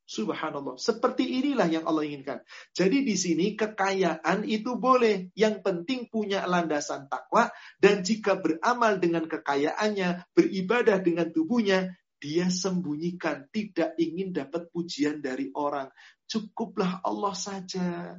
Subhanallah. 0.05 0.77
Seperti 0.77 1.41
inilah 1.41 1.65
yang 1.65 1.89
Allah 1.89 2.05
inginkan. 2.05 2.45
Jadi 2.77 3.09
di 3.09 3.17
sini 3.17 3.57
kekayaan 3.57 4.45
itu 4.45 4.77
boleh. 4.77 5.33
Yang 5.33 5.65
penting 5.65 6.13
punya 6.13 6.45
landasan 6.45 7.09
takwa. 7.09 7.49
Dan 7.81 8.05
jika 8.05 8.37
beramal 8.37 9.01
dengan 9.01 9.25
kekayaannya, 9.25 10.29
beribadah 10.37 11.01
dengan 11.01 11.33
tubuhnya, 11.33 11.97
dia 12.25 12.49
sembunyikan, 12.49 13.53
tidak 13.53 13.93
ingin 14.01 14.33
dapat 14.33 14.73
pujian 14.73 15.21
dari 15.21 15.53
orang. 15.53 15.93
Cukuplah 16.25 17.05
Allah 17.05 17.37
saja. 17.37 18.17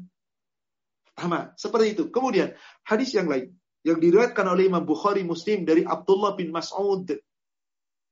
Sama, 1.18 1.58
seperti 1.58 1.98
itu. 1.98 2.04
Kemudian, 2.14 2.54
hadis 2.86 3.18
yang 3.18 3.26
lain. 3.26 3.58
Yang 3.82 3.98
diriwayatkan 4.06 4.46
oleh 4.46 4.70
Imam 4.70 4.86
Bukhari 4.86 5.26
Muslim 5.26 5.66
dari 5.66 5.82
Abdullah 5.82 6.38
bin 6.38 6.54
Mas'ud. 6.54 7.18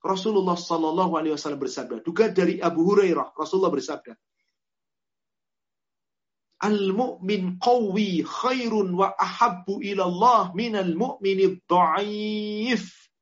Rasulullah 0.01 0.57
Sallallahu 0.57 1.13
Alaihi 1.13 1.37
Wasallam 1.37 1.61
bersabda. 1.61 2.01
Juga 2.01 2.33
dari 2.33 2.57
Abu 2.57 2.89
Hurairah. 2.89 3.37
Rasulullah 3.37 3.69
bersabda. 3.69 4.17
Al-mu'min 6.63 7.61
qawi 7.61 8.25
khairun 8.25 8.97
wa 8.97 9.13
ahabbu 9.13 9.77
ilallah 9.85 10.57
minal 10.57 10.89
mu'mini 10.97 11.61
dha'if 11.69 13.12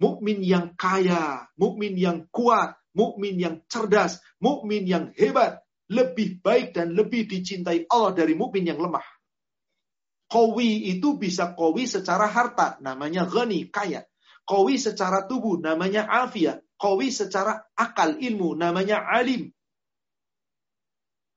mukmin 0.00 0.44
yang 0.44 0.76
kaya, 0.76 1.48
mukmin 1.56 1.96
yang 1.96 2.28
kuat, 2.28 2.76
mukmin 2.96 3.36
yang 3.36 3.56
cerdas, 3.68 4.20
mukmin 4.40 4.84
yang 4.88 5.12
hebat, 5.16 5.60
lebih 5.86 6.42
baik 6.42 6.74
dan 6.74 6.92
lebih 6.92 7.28
dicintai 7.30 7.86
Allah 7.88 8.12
dari 8.16 8.34
mukmin 8.34 8.66
yang 8.66 8.80
lemah. 8.80 9.04
Kowi 10.26 10.90
itu 10.90 11.14
bisa 11.14 11.54
kowi 11.54 11.86
secara 11.86 12.26
harta, 12.26 12.82
namanya 12.82 13.30
ghani, 13.30 13.70
kaya. 13.70 14.02
Kawi 14.46 14.78
secara 14.78 15.26
tubuh 15.26 15.58
namanya 15.58 16.06
afiah. 16.06 16.62
Kawi 16.78 17.10
secara 17.10 17.66
akal 17.74 18.18
ilmu 18.22 18.54
namanya 18.54 19.02
alim. 19.02 19.50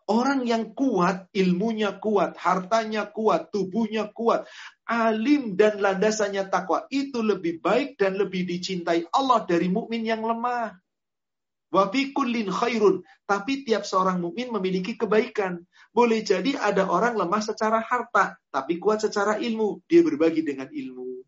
Orang 0.09 0.49
yang 0.49 0.73
kuat, 0.73 1.29
ilmunya 1.37 2.01
kuat, 2.01 2.33
hartanya 2.41 3.05
kuat, 3.13 3.53
tubuhnya 3.53 4.09
kuat, 4.09 4.49
alim 4.89 5.53
dan 5.53 5.77
landasannya 5.77 6.49
takwa 6.49 6.89
itu 6.89 7.21
lebih 7.21 7.61
baik 7.61 7.93
dan 7.93 8.17
lebih 8.17 8.41
dicintai 8.49 9.05
Allah 9.13 9.45
dari 9.45 9.69
mukmin 9.69 10.01
yang 10.01 10.25
lemah. 10.25 10.73
Wa 11.69 11.93
kullin 11.93 12.49
khairun. 12.49 13.05
Tapi 13.29 13.61
tiap 13.61 13.85
seorang 13.85 14.17
mukmin 14.17 14.49
memiliki 14.49 14.97
kebaikan. 14.97 15.61
Boleh 15.93 16.25
jadi 16.25 16.57
ada 16.57 16.89
orang 16.89 17.13
lemah 17.13 17.45
secara 17.45 17.77
harta, 17.77 18.33
tapi 18.49 18.81
kuat 18.81 19.05
secara 19.05 19.37
ilmu. 19.37 19.85
Dia 19.85 20.01
berbagi 20.01 20.41
dengan 20.41 20.73
ilmu. 20.73 21.21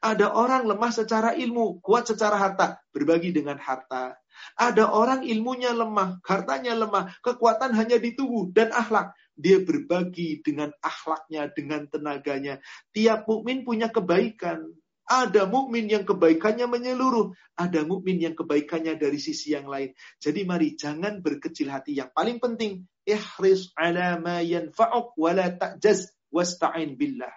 Ada 0.00 0.32
orang 0.32 0.64
lemah 0.64 0.92
secara 0.94 1.36
ilmu, 1.36 1.84
kuat 1.84 2.08
secara 2.08 2.40
harta, 2.40 2.80
berbagi 2.96 3.34
dengan 3.34 3.60
harta. 3.60 4.21
Ada 4.58 4.90
orang 4.90 5.24
ilmunya 5.24 5.72
lemah, 5.72 6.20
hartanya 6.26 6.76
lemah, 6.76 7.14
kekuatan 7.24 7.72
hanya 7.72 7.96
di 7.96 8.12
tubuh 8.12 8.50
dan 8.52 8.74
akhlak. 8.74 9.16
Dia 9.32 9.64
berbagi 9.64 10.44
dengan 10.44 10.70
akhlaknya, 10.84 11.48
dengan 11.50 11.88
tenaganya. 11.88 12.60
Tiap 12.92 13.24
mukmin 13.24 13.64
punya 13.64 13.88
kebaikan. 13.88 14.76
Ada 15.02 15.50
mukmin 15.50 15.90
yang 15.90 16.06
kebaikannya 16.06 16.70
menyeluruh, 16.70 17.34
ada 17.58 17.82
mukmin 17.82 18.22
yang 18.22 18.38
kebaikannya 18.38 18.94
dari 18.96 19.18
sisi 19.18 19.50
yang 19.50 19.66
lain. 19.66 19.92
Jadi 20.22 20.46
mari 20.46 20.78
jangan 20.78 21.18
berkecil 21.18 21.68
hati. 21.74 21.98
Yang 21.98 22.14
paling 22.14 22.38
penting, 22.38 22.86
ihris 23.02 23.74
ala 23.74 24.16
ma 24.22 24.40
yanfa'uk 24.40 25.18
wa 25.18 25.30
la 25.34 25.50
ta'jaz 25.52 26.06
wasta'in 26.30 26.94
billah. 26.94 27.34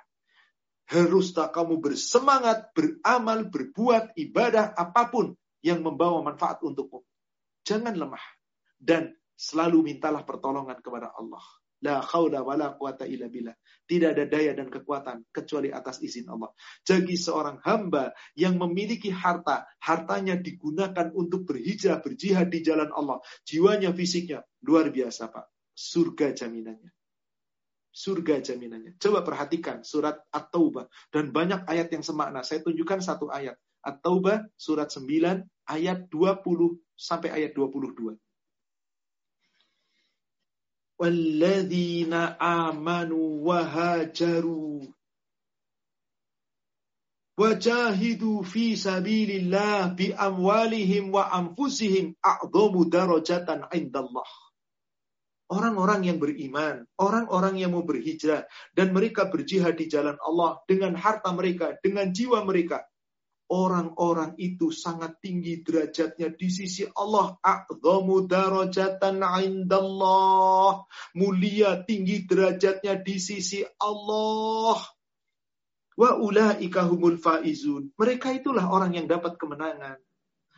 Haruslah 0.86 1.50
kamu 1.50 1.82
bersemangat, 1.82 2.70
beramal, 2.78 3.50
berbuat 3.50 4.14
ibadah 4.14 4.78
apa 4.78 5.10
pun 5.10 5.34
yang 5.66 5.82
membawa 5.82 6.22
manfaat 6.22 6.62
untukmu. 6.62 7.02
Jangan 7.66 7.98
lemah. 7.98 8.22
Dan 8.78 9.10
selalu 9.34 9.82
mintalah 9.82 10.22
pertolongan 10.22 10.78
kepada 10.78 11.10
Allah. 11.18 11.42
La 11.82 12.00
khawla 12.06 12.46
wa 12.46 12.54
la 12.54 12.78
quwata 12.78 13.10
illa 13.10 13.26
billah. 13.26 13.58
Tidak 13.86 14.10
ada 14.14 14.26
daya 14.30 14.54
dan 14.54 14.70
kekuatan 14.70 15.26
kecuali 15.34 15.74
atas 15.74 16.02
izin 16.06 16.30
Allah. 16.30 16.54
Jadi 16.86 17.18
seorang 17.18 17.62
hamba 17.66 18.14
yang 18.38 18.62
memiliki 18.62 19.10
harta, 19.10 19.66
hartanya 19.82 20.38
digunakan 20.38 21.10
untuk 21.18 21.50
berhijrah, 21.50 22.00
berjihad 22.02 22.54
di 22.54 22.62
jalan 22.62 22.94
Allah. 22.94 23.22
Jiwanya, 23.46 23.90
fisiknya, 23.92 24.46
luar 24.62 24.94
biasa 24.94 25.34
Pak. 25.34 25.46
Surga 25.74 26.32
jaminannya 26.32 26.94
surga 27.96 28.44
jaminannya. 28.44 29.00
Coba 29.00 29.24
perhatikan 29.24 29.88
surat 29.88 30.20
At-Taubah 30.28 30.92
dan 31.16 31.32
banyak 31.32 31.64
ayat 31.64 31.88
yang 31.96 32.04
semakna. 32.04 32.44
Saya 32.44 32.60
tunjukkan 32.60 33.00
satu 33.00 33.32
ayat. 33.32 33.56
At-Taubah 33.80 34.52
surat 34.60 34.92
9 34.92 35.48
ayat 35.66 36.08
20 36.10 36.78
sampai 36.96 37.30
ayat 37.34 37.52
22. 37.58 38.16
Walladzina 40.96 42.40
amanu 42.40 43.44
wahajaru 43.44 44.88
wajahidu 47.36 48.48
fi 48.48 48.80
sabilillah 48.80 49.92
bi 49.92 50.16
amwalihim 50.16 51.12
wa 51.12 51.28
anfusihim 51.28 52.16
a'dhamu 52.24 52.88
darajatan 52.88 53.68
indallah. 53.76 54.30
Orang-orang 55.46 56.10
yang 56.10 56.18
beriman, 56.18 56.90
orang-orang 56.98 57.62
yang 57.62 57.78
mau 57.78 57.86
berhijrah, 57.86 58.50
dan 58.74 58.96
mereka 58.96 59.30
berjihad 59.30 59.78
di 59.78 59.86
jalan 59.86 60.18
Allah 60.26 60.58
dengan 60.66 60.98
harta 60.98 61.30
mereka, 61.36 61.78
dengan 61.86 62.10
jiwa 62.10 62.42
mereka 62.42 62.82
orang-orang 63.50 64.34
itu 64.42 64.74
sangat 64.74 65.22
tinggi 65.22 65.62
derajatnya 65.62 66.34
di 66.34 66.50
sisi 66.50 66.84
Allah. 66.98 67.38
A'zamu 67.42 68.26
darajatan 68.26 69.22
indallah. 69.22 70.86
Mulia 71.14 71.86
tinggi 71.86 72.26
derajatnya 72.26 72.98
di 73.02 73.16
sisi 73.22 73.62
Allah. 73.82 74.80
Wa 75.96 76.12
ulaika 76.20 76.84
humul 76.90 77.22
faizun. 77.22 77.94
Mereka 77.96 78.36
itulah 78.36 78.68
orang 78.68 78.98
yang 78.98 79.08
dapat 79.08 79.38
kemenangan. 79.40 80.02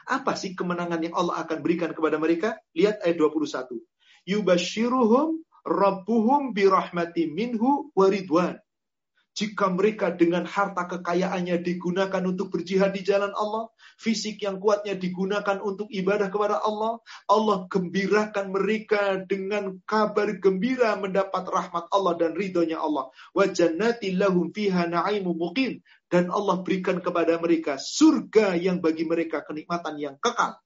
Apa 0.07 0.39
sih 0.39 0.55
kemenangan 0.55 1.03
yang 1.03 1.15
Allah 1.19 1.43
akan 1.43 1.59
berikan 1.59 1.91
kepada 1.91 2.15
mereka? 2.15 2.55
Lihat 2.72 3.03
ayat 3.03 3.19
21. 3.19 3.76
Yubashiruhum 4.27 5.43
rabbuhum 5.68 6.55
birahmati 6.55 7.27
minhu 7.27 7.91
waridwan 7.91 8.55
jika 9.38 9.69
mereka 9.69 10.09
dengan 10.09 10.49
harta 10.49 10.89
kekayaannya 10.89 11.61
digunakan 11.61 12.26
untuk 12.26 12.49
berjihad 12.49 12.89
di 12.97 13.05
jalan 13.05 13.30
Allah, 13.38 13.69
fisik 14.01 14.41
yang 14.41 14.57
kuatnya 14.57 14.97
digunakan 14.97 15.61
untuk 15.61 15.85
ibadah 15.93 16.34
kepada 16.34 16.57
Allah, 16.57 16.97
Allah 17.30 17.69
gembirakan 17.69 18.49
mereka 18.49 19.22
dengan 19.30 19.77
kabar 19.85 20.41
gembira 20.41 20.97
mendapat 20.97 21.45
rahmat 21.45 21.85
Allah 21.93 22.18
dan 22.18 22.34
ridhonya 22.34 22.81
Allah. 22.81 23.14
Wa 23.38 23.45
lahum 24.18 24.49
fiha 24.49 24.89
na'imu 24.89 25.38
muqim. 25.38 25.85
Dan 26.09 26.34
Allah 26.34 26.65
berikan 26.65 26.97
kepada 26.97 27.38
mereka 27.38 27.77
surga 27.77 28.57
yang 28.57 28.81
bagi 28.81 29.05
mereka 29.05 29.45
kenikmatan 29.45 30.01
yang 30.01 30.15
kekal. 30.18 30.57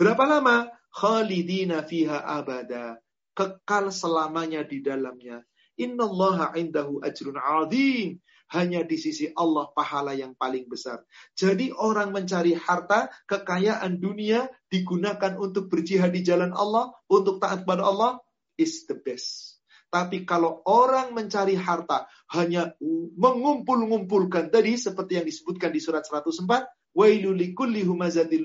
Berapa 0.00 0.24
lama? 0.24 0.72
Khalidina 0.88 1.84
fiha 1.84 2.24
abada. 2.24 2.96
Kekal 3.36 3.92
selamanya 3.92 4.64
di 4.64 4.80
dalamnya. 4.80 5.44
Innallaha 5.78 6.58
indahu 6.58 7.00
ajrun 7.00 7.38
azim. 7.38 8.18
Hanya 8.48 8.80
di 8.80 8.96
sisi 8.96 9.28
Allah 9.36 9.68
pahala 9.76 10.16
yang 10.16 10.32
paling 10.32 10.72
besar. 10.72 11.04
Jadi 11.36 11.68
orang 11.68 12.16
mencari 12.16 12.56
harta, 12.56 13.12
kekayaan 13.28 14.00
dunia 14.00 14.48
digunakan 14.72 15.36
untuk 15.36 15.68
berjihad 15.68 16.16
di 16.16 16.24
jalan 16.24 16.56
Allah, 16.56 16.96
untuk 17.12 17.44
taat 17.44 17.68
pada 17.68 17.84
Allah, 17.84 18.16
is 18.56 18.88
the 18.88 18.96
best. 18.96 19.60
Tapi 19.88 20.28
kalau 20.28 20.60
orang 20.68 21.16
mencari 21.16 21.56
harta 21.56 22.08
hanya 22.36 22.76
mengumpul-ngumpulkan 23.16 24.52
tadi 24.52 24.76
seperti 24.76 25.20
yang 25.20 25.24
disebutkan 25.28 25.72
di 25.72 25.80
surat 25.80 26.04
104, 26.04 26.68
wailu 26.92 27.32
likulli 27.32 27.84
humazatil 27.84 28.44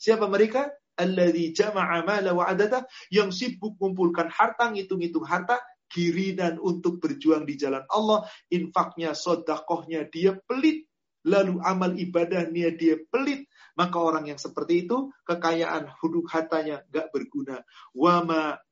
siapa 0.00 0.24
mereka? 0.28 0.72
Alladzi 1.00 1.56
jama'a 1.56 2.04
wa 2.36 2.44
yang 3.08 3.32
sibuk 3.32 3.80
mengumpulkan 3.80 4.28
harta, 4.28 4.68
ngitung-ngitung 4.68 5.24
harta, 5.24 5.56
kirinan 5.90 6.62
untuk 6.62 7.02
berjuang 7.02 7.42
di 7.42 7.58
jalan 7.58 7.82
Allah, 7.90 8.24
infaknya, 8.48 9.12
sodakohnya 9.12 10.06
dia 10.06 10.38
pelit, 10.46 10.86
lalu 11.26 11.58
amal 11.60 11.92
ibadahnya 11.98 12.72
dia 12.78 12.96
pelit, 13.10 13.50
maka 13.74 13.98
orang 13.98 14.30
yang 14.30 14.40
seperti 14.40 14.86
itu, 14.86 15.10
kekayaan 15.26 15.90
huduk 16.00 16.30
hatanya 16.30 16.86
gak 16.88 17.10
berguna. 17.10 17.66
Wama 17.92 18.62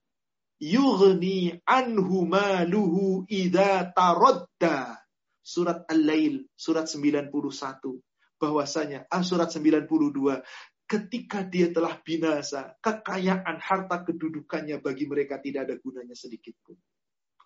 yughni 0.62 1.58
anhu 1.66 2.24
maluhu 2.24 3.26
idha 3.26 3.90
tarodda. 3.90 5.02
Surat 5.42 5.88
Al-Lail, 5.88 6.44
surat 6.52 6.84
91. 6.84 7.32
Bahwasanya, 8.38 9.08
ah, 9.08 9.24
surat 9.24 9.48
92 9.50 10.44
ketika 10.88 11.44
dia 11.44 11.68
telah 11.68 12.00
binasa, 12.00 12.72
kekayaan 12.80 13.60
harta 13.60 14.08
kedudukannya 14.08 14.80
bagi 14.80 15.04
mereka 15.04 15.36
tidak 15.36 15.68
ada 15.68 15.76
gunanya 15.76 16.16
sedikit 16.16 16.56
pun. 16.64 16.80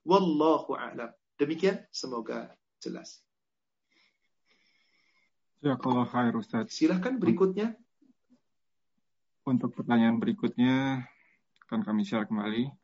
Wallahu 0.03 0.75
a'lam. 0.75 1.15
Demikian, 1.39 1.83
semoga 1.95 2.51
jelas. 2.83 3.23
Ya, 5.63 5.79
kalau 5.79 6.03
khair 6.03 6.35
Ustaz. 6.35 6.75
Silahkan 6.75 7.15
berikutnya. 7.23 7.79
Untuk 9.47 9.75
pertanyaan 9.75 10.19
berikutnya 10.19 11.07
akan 11.67 11.87
kami 11.87 12.03
share 12.03 12.27
kembali. 12.27 12.82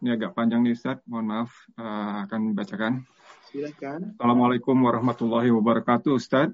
Ini 0.00 0.16
agak 0.16 0.32
panjang 0.32 0.64
nih 0.64 0.72
Ustaz, 0.72 0.96
mohon 1.04 1.28
maaf 1.28 1.52
uh, 1.76 2.24
akan 2.24 2.56
bacakan. 2.56 3.04
Silakan. 3.52 4.16
Assalamualaikum 4.16 4.72
warahmatullahi 4.72 5.52
wabarakatuh 5.52 6.16
Ustaz. 6.16 6.48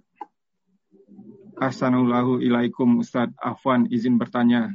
Assalamualaikum 1.54 2.42
ilaikum 2.42 2.98
Ustaz. 2.98 3.30
Afwan 3.38 3.86
izin 3.86 4.18
bertanya. 4.18 4.74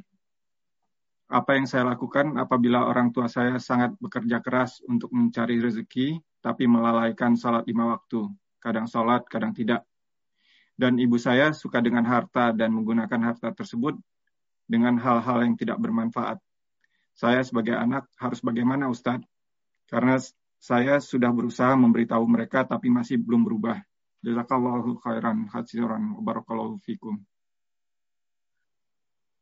Apa 1.27 1.59
yang 1.59 1.67
saya 1.67 1.83
lakukan 1.83 2.39
apabila 2.39 2.87
orang 2.87 3.11
tua 3.11 3.27
saya 3.27 3.59
sangat 3.59 3.91
bekerja 3.99 4.39
keras 4.39 4.79
untuk 4.87 5.11
mencari 5.11 5.59
rezeki, 5.59 6.23
tapi 6.39 6.63
melalaikan 6.63 7.35
salat 7.35 7.67
lima 7.67 7.91
waktu. 7.91 8.23
Kadang 8.63 8.87
salat, 8.87 9.27
kadang 9.27 9.51
tidak. 9.51 9.83
Dan 10.79 10.95
ibu 10.95 11.19
saya 11.19 11.51
suka 11.51 11.83
dengan 11.83 12.07
harta 12.07 12.55
dan 12.55 12.71
menggunakan 12.71 13.19
harta 13.19 13.51
tersebut 13.51 13.99
dengan 14.63 14.95
hal-hal 14.95 15.43
yang 15.43 15.59
tidak 15.59 15.75
bermanfaat 15.75 16.39
saya 17.15 17.43
sebagai 17.45 17.75
anak 17.75 18.07
harus 18.17 18.39
bagaimana 18.41 18.87
Ustadz? 18.87 19.27
Karena 19.87 20.17
saya 20.61 21.01
sudah 21.01 21.33
berusaha 21.33 21.73
memberitahu 21.73 22.23
mereka 22.29 22.63
tapi 22.63 22.93
masih 22.93 23.17
belum 23.17 23.43
berubah. 23.43 23.81
Jazakallahu 24.21 25.01
khairan 25.01 25.49
hatsiran 25.49 26.21
barakallahu 26.21 26.77
fikum. 26.85 27.17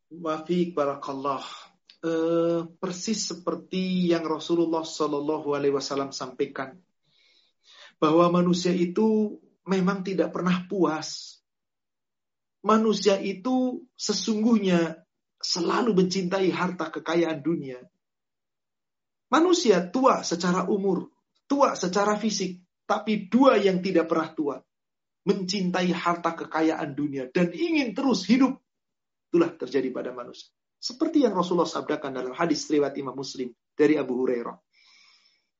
Wafiq 0.09 0.73
barakallah. 0.73 1.43
Uh, 1.99 2.63
persis 2.79 3.27
seperti 3.27 4.07
yang 4.15 4.23
Rasulullah 4.23 4.87
Shallallahu 4.87 5.51
Alaihi 5.51 5.75
Wasallam 5.75 6.15
sampaikan 6.15 6.79
bahwa 7.99 8.39
manusia 8.39 8.71
itu 8.71 9.35
memang 9.67 10.07
tidak 10.07 10.31
pernah 10.31 10.63
puas. 10.63 11.43
Manusia 12.63 13.19
itu 13.19 13.83
sesungguhnya 13.99 15.03
selalu 15.39 15.95
mencintai 15.95 16.51
harta 16.51 16.91
kekayaan 16.91 17.39
dunia. 17.39 17.79
Manusia 19.31 19.87
tua 19.87 20.21
secara 20.25 20.67
umur, 20.67 21.09
tua 21.47 21.73
secara 21.79 22.19
fisik, 22.19 22.59
tapi 22.83 23.29
dua 23.29 23.55
yang 23.61 23.79
tidak 23.79 24.09
pernah 24.09 24.29
tua 24.33 24.55
mencintai 25.29 25.93
harta 25.93 26.33
kekayaan 26.33 26.97
dunia 26.97 27.29
dan 27.29 27.53
ingin 27.53 27.93
terus 27.93 28.25
hidup. 28.25 28.57
Itulah 29.29 29.53
terjadi 29.53 29.93
pada 29.93 30.09
manusia. 30.09 30.49
Seperti 30.79 31.21
yang 31.21 31.35
Rasulullah 31.37 31.69
sabdakan 31.69 32.17
dalam 32.17 32.33
hadis 32.33 32.65
riwayat 32.71 32.97
Imam 32.97 33.13
Muslim 33.13 33.53
dari 33.77 33.99
Abu 33.99 34.17
Hurairah. 34.17 34.57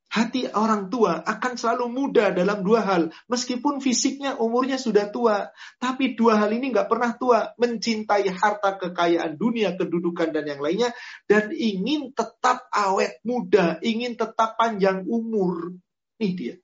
Hati 0.10 0.50
orang 0.50 0.90
tua 0.90 1.22
akan 1.22 1.54
selalu 1.54 1.86
muda 1.94 2.34
dalam 2.34 2.66
dua 2.66 2.82
hal. 2.82 3.14
Meskipun 3.30 3.78
fisiknya 3.78 4.42
umurnya 4.42 4.82
sudah 4.82 5.14
tua. 5.14 5.54
Tapi 5.78 6.18
dua 6.18 6.42
hal 6.42 6.50
ini 6.50 6.74
nggak 6.74 6.90
pernah 6.90 7.14
tua. 7.14 7.54
Mencintai 7.62 8.26
harta 8.34 8.82
kekayaan 8.82 9.38
dunia, 9.38 9.78
kedudukan 9.78 10.34
dan 10.34 10.50
yang 10.50 10.66
lainnya. 10.66 10.90
Dan 11.30 11.54
ingin 11.54 12.10
tetap 12.18 12.66
awet 12.74 13.22
muda. 13.22 13.78
Ingin 13.86 14.18
tetap 14.18 14.58
panjang 14.58 15.06
umur. 15.06 15.78
Nih 16.18 16.34
dia. 16.34 16.56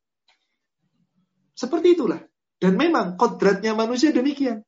Seperti 1.54 1.94
itulah. 1.94 2.26
Dan 2.58 2.82
memang 2.82 3.14
kodratnya 3.14 3.78
manusia 3.78 4.10
demikian. 4.10 4.66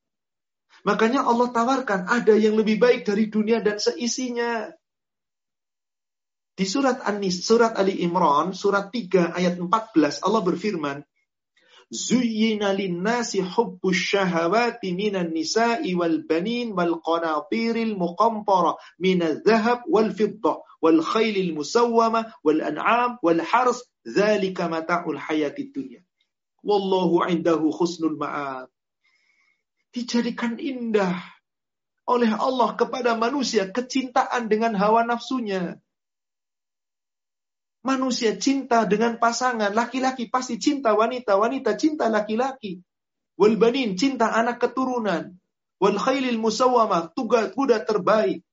Makanya 0.86 1.26
Allah 1.26 1.49
tawarkan 1.49 2.06
ada 2.06 2.38
yang 2.38 2.54
lebih 2.54 2.78
baik 2.78 3.10
dari 3.10 3.26
dunia 3.26 3.58
dan 3.58 3.82
seisinya. 3.82 4.70
Di 6.58 6.66
surat 6.66 7.06
An-Nis, 7.06 7.46
surat 7.46 7.78
Ali 7.78 8.02
Imran, 8.02 8.58
surat 8.58 8.90
3 8.90 9.38
ayat 9.38 9.62
14, 9.62 10.26
Allah 10.26 10.42
berfirman, 10.42 11.06
Zuyyina 11.88 12.76
linnasi 12.76 13.40
hubbus 13.40 13.96
syahawati 13.96 14.92
minan 14.92 15.32
nisa'i 15.32 15.96
wal 15.96 16.20
banin 16.28 16.76
wal 16.76 17.00
qanatiril 17.00 17.96
muqampara 17.96 18.76
minal 19.00 19.40
zahab 19.48 19.88
wal 19.88 20.12
fiddah 20.12 20.60
wal 20.84 21.00
khailil 21.00 21.56
musawwama 21.56 22.28
wal 22.44 22.60
an'am 22.60 23.16
wal 23.24 23.40
hars 23.40 23.88
dzalika 24.04 24.68
mata'ul 24.68 25.16
hayatid 25.16 25.72
dunya 25.72 26.04
Wallahu 26.68 27.24
indahu 27.32 27.72
khusnul 27.72 28.20
ma'ab. 28.20 28.68
Dijadikan 29.96 30.60
indah 30.60 31.24
oleh 32.04 32.36
Allah 32.36 32.76
kepada 32.76 33.16
manusia 33.16 33.72
kecintaan 33.72 34.52
dengan 34.52 34.76
hawa 34.76 35.08
nafsunya. 35.08 35.80
Manusia 37.88 38.35
cinta 38.35 38.84
dengan 38.84 39.15
pasangan, 39.15 39.72
laki-laki 39.72 40.27
pasti 40.27 40.59
cinta 40.59 40.91
wanita, 40.91 41.39
wanita 41.39 41.80
cinta 41.80 42.11
laki-laki. 42.11 42.84
Wal 43.39 43.55
banin 43.55 43.95
cinta 43.95 44.27
anak 44.35 44.59
keturunan. 44.59 45.39
Wal 45.80 45.95
khailil 45.95 46.35
musawwamah, 46.35 47.15
tuga 47.15 47.47
kuda 47.47 47.88
terbaik. 47.88 48.43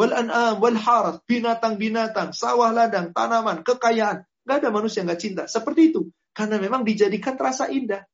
Wal 0.00 0.08
an'am 0.08 0.56
wal 0.56 0.78
haras, 0.78 1.20
binatang-binatang, 1.28 2.32
sawah 2.32 2.72
ladang, 2.72 3.12
tanaman, 3.12 3.60
kekayaan. 3.60 4.24
Gak 4.46 4.56
ada 4.64 4.72
manusia 4.72 5.04
yang 5.04 5.12
gak 5.12 5.20
cinta. 5.20 5.42
Seperti 5.44 5.92
itu. 5.92 6.08
Karena 6.32 6.56
memang 6.56 6.80
dijadikan 6.80 7.36
terasa 7.36 7.68
indah. 7.68 8.08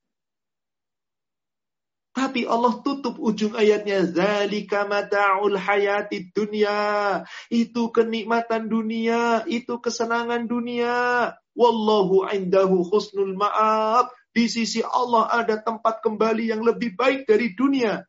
Tapi 2.13 2.45
Allah 2.45 2.77
tutup 2.85 3.17
ujung 3.17 3.57
ayatnya. 3.57 4.05
Zalika 4.05 4.85
mata'ul 4.85 5.57
hayati 5.57 6.29
dunia. 6.29 7.25
Itu 7.49 7.89
kenikmatan 7.89 8.69
dunia. 8.69 9.49
Itu 9.49 9.81
kesenangan 9.81 10.45
dunia. 10.45 11.33
Wallahu 11.57 12.29
indahu 12.29 12.85
husnul 12.85 13.33
ma'ab. 13.33 14.13
Di 14.33 14.49
sisi 14.49 14.85
Allah 14.85 15.29
ada 15.29 15.61
tempat 15.61 16.05
kembali 16.05 16.53
yang 16.53 16.61
lebih 16.61 16.97
baik 16.97 17.25
dari 17.25 17.57
dunia. 17.57 18.05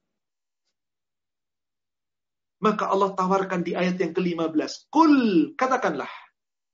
Maka 2.64 2.92
Allah 2.92 3.12
tawarkan 3.12 3.64
di 3.64 3.76
ayat 3.76 4.00
yang 4.00 4.16
ke-15. 4.16 4.88
Kul, 4.88 5.16
katakanlah. 5.56 6.12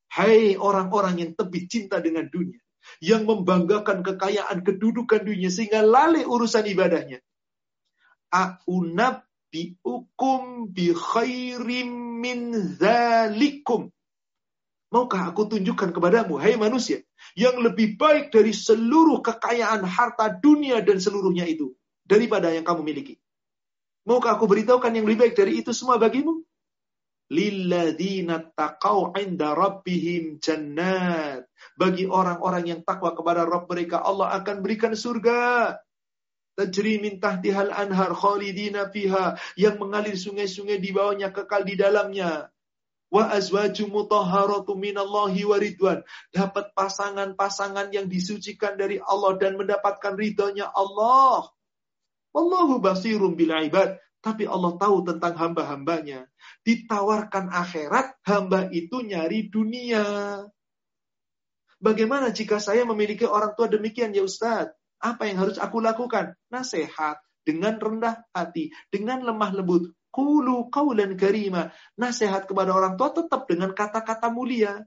Hai 0.09 0.57
orang-orang 0.57 1.21
yang 1.21 1.31
lebih 1.37 1.69
cinta 1.69 2.01
dengan 2.01 2.25
dunia 2.25 2.57
yang 2.97 3.29
membanggakan 3.29 4.01
kekayaan 4.01 4.65
kedudukan 4.65 5.21
dunia 5.21 5.53
sehingga 5.53 5.85
lalai 5.85 6.25
urusan 6.25 6.65
ibadahnya. 6.65 7.21
A'unab 8.33 9.25
biukum 9.49 10.69
bi 10.69 10.93
khairim 10.93 11.89
min 12.21 12.53
zalikum. 12.77 13.89
Maukah 14.89 15.29
aku 15.29 15.45
tunjukkan 15.45 15.93
kepadamu, 15.93 16.41
hai 16.41 16.57
manusia, 16.57 17.05
yang 17.37 17.61
lebih 17.61 17.93
baik 17.93 18.33
dari 18.33 18.49
seluruh 18.49 19.21
kekayaan 19.21 19.85
harta 19.85 20.33
dunia 20.33 20.81
dan 20.81 20.97
seluruhnya 20.97 21.45
itu, 21.45 21.77
daripada 22.01 22.49
yang 22.49 22.65
kamu 22.65 22.81
miliki. 22.81 23.21
Maukah 24.09 24.33
aku 24.33 24.49
beritahukan 24.49 24.89
yang 24.89 25.05
lebih 25.05 25.29
baik 25.29 25.33
dari 25.37 25.61
itu 25.61 25.69
semua 25.77 26.01
bagimu? 26.01 26.41
Lilladzina 27.29 28.41
taqau 28.57 29.13
inda 29.15 29.53
rabbihim 29.53 30.41
jannat. 30.41 31.45
Bagi 31.77 32.09
orang-orang 32.09 32.65
yang 32.67 32.81
takwa 32.83 33.13
kepada 33.15 33.45
Rabb 33.45 33.69
mereka, 33.69 34.01
Allah 34.03 34.35
akan 34.41 34.65
berikan 34.65 34.97
surga. 34.97 35.77
Tajri 36.59 36.99
min 36.99 37.23
tahtihal 37.23 37.71
anhar 37.71 38.11
khalidina 38.11 38.91
fiha. 38.91 39.39
Yang 39.55 39.75
mengalir 39.79 40.17
sungai-sungai 40.17 40.81
di 40.81 40.91
bawahnya 40.91 41.31
kekal 41.31 41.63
di 41.63 41.79
dalamnya. 41.79 42.51
Wa 43.09 43.33
azwaju 43.33 43.89
mutahharatu 43.89 44.77
minallahi 44.77 45.41
wa 45.47 45.57
ridwan. 45.57 45.99
Dapat 46.29 46.77
pasangan-pasangan 46.77 47.89
yang 47.89 48.05
disucikan 48.05 48.77
dari 48.77 49.01
Allah 49.01 49.33
dan 49.39 49.57
mendapatkan 49.57 50.13
ridhonya 50.13 50.69
Allah. 50.69 51.49
Wallahu 52.35 52.77
basirum 52.77 53.33
bil 53.33 53.49
ibad. 53.49 53.97
Tapi 54.19 54.45
Allah 54.45 54.75
tahu 54.77 55.07
tentang 55.07 55.33
hamba-hambanya. 55.33 56.28
Ditawarkan 56.63 57.49
akhirat, 57.49 58.19
hamba 58.27 58.67
itu 58.69 59.01
nyari 59.01 59.47
dunia. 59.47 60.03
Bagaimana 61.79 62.35
jika 62.35 62.59
saya 62.59 62.83
memiliki 62.83 63.23
orang 63.23 63.55
tua 63.55 63.71
demikian 63.71 64.11
ya 64.11 64.27
Ustadz? 64.27 64.75
Apa 64.99 65.31
yang 65.31 65.39
harus 65.47 65.55
aku 65.55 65.79
lakukan? 65.79 66.35
Nasihat 66.51 67.23
dengan 67.47 67.79
rendah 67.79 68.27
hati, 68.35 68.75
dengan 68.91 69.23
lemah 69.23 69.55
lembut. 69.55 69.95
Kulu 70.11 70.67
kaulan 70.67 71.15
karima. 71.15 71.71
Nasihat 71.95 72.49
kepada 72.49 72.75
orang 72.75 72.99
tua 72.99 73.15
tetap 73.15 73.47
dengan 73.47 73.71
kata-kata 73.71 74.27
mulia. 74.27 74.83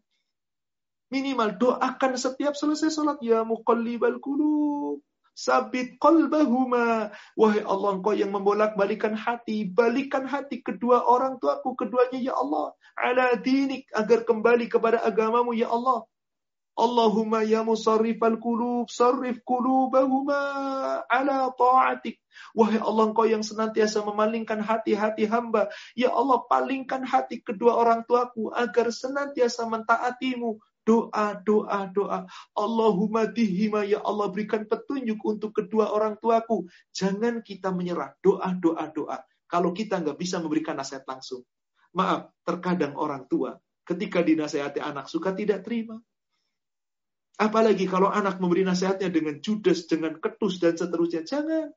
Minimal 1.08 1.56
doakan 1.56 2.20
setiap 2.20 2.52
selesai 2.52 2.92
sholat. 2.92 3.18
Ya 3.24 3.40
muqallibal 3.46 4.20
kulub. 4.20 5.00
Sabit 5.32 5.96
qalbahuma. 5.96 7.12
Wahai 7.34 7.64
Allah, 7.64 7.90
engkau 7.96 8.12
yang 8.12 8.30
membolak-balikan 8.32 9.16
hati. 9.16 9.64
Balikan 9.64 10.28
hati 10.28 10.60
kedua 10.60 11.04
orang 11.08 11.40
tuaku. 11.40 11.76
Keduanya, 11.76 12.20
ya 12.20 12.34
Allah. 12.36 12.76
Ala 12.96 13.36
dinik. 13.40 13.88
Agar 13.96 14.28
kembali 14.28 14.68
kepada 14.68 15.00
agamamu, 15.00 15.56
ya 15.56 15.72
Allah. 15.72 16.04
Allahumma 16.72 17.44
ya 17.44 17.60
musarrifal 17.60 18.40
kulub, 18.40 18.88
sarrif 18.88 19.44
kulubahuma 19.44 20.40
ala 21.04 21.52
ta'atik. 21.52 22.16
Wahai 22.56 22.80
Allah 22.80 23.12
engkau 23.12 23.28
yang 23.28 23.44
senantiasa 23.44 24.00
memalingkan 24.00 24.64
hati-hati 24.64 25.28
hamba. 25.28 25.68
Ya 25.92 26.08
Allah 26.16 26.40
palingkan 26.48 27.04
hati 27.04 27.44
kedua 27.44 27.76
orang 27.76 28.08
tuaku 28.08 28.56
agar 28.56 28.88
senantiasa 28.88 29.68
mentaatimu 29.68 30.56
doa, 30.82 31.38
doa, 31.42 31.80
doa. 31.90 32.26
Allahumma 32.54 33.30
dihima 33.30 33.86
ya 33.86 34.02
Allah 34.02 34.28
berikan 34.30 34.66
petunjuk 34.66 35.22
untuk 35.22 35.54
kedua 35.54 35.90
orang 35.94 36.18
tuaku. 36.18 36.66
Jangan 36.94 37.42
kita 37.42 37.70
menyerah. 37.70 38.14
Doa, 38.18 38.54
doa, 38.58 38.90
doa. 38.90 39.18
Kalau 39.46 39.70
kita 39.70 40.00
nggak 40.00 40.18
bisa 40.18 40.40
memberikan 40.40 40.78
nasihat 40.78 41.06
langsung. 41.06 41.44
Maaf, 41.92 42.32
terkadang 42.42 42.96
orang 42.96 43.28
tua 43.28 43.60
ketika 43.84 44.24
dinasehati 44.24 44.80
anak 44.80 45.10
suka 45.10 45.36
tidak 45.36 45.66
terima. 45.66 46.00
Apalagi 47.36 47.88
kalau 47.88 48.12
anak 48.12 48.38
memberi 48.38 48.62
nasihatnya 48.62 49.10
dengan 49.10 49.40
judes, 49.42 49.88
dengan 49.88 50.16
ketus, 50.20 50.62
dan 50.62 50.78
seterusnya. 50.78 51.24
Jangan. 51.26 51.72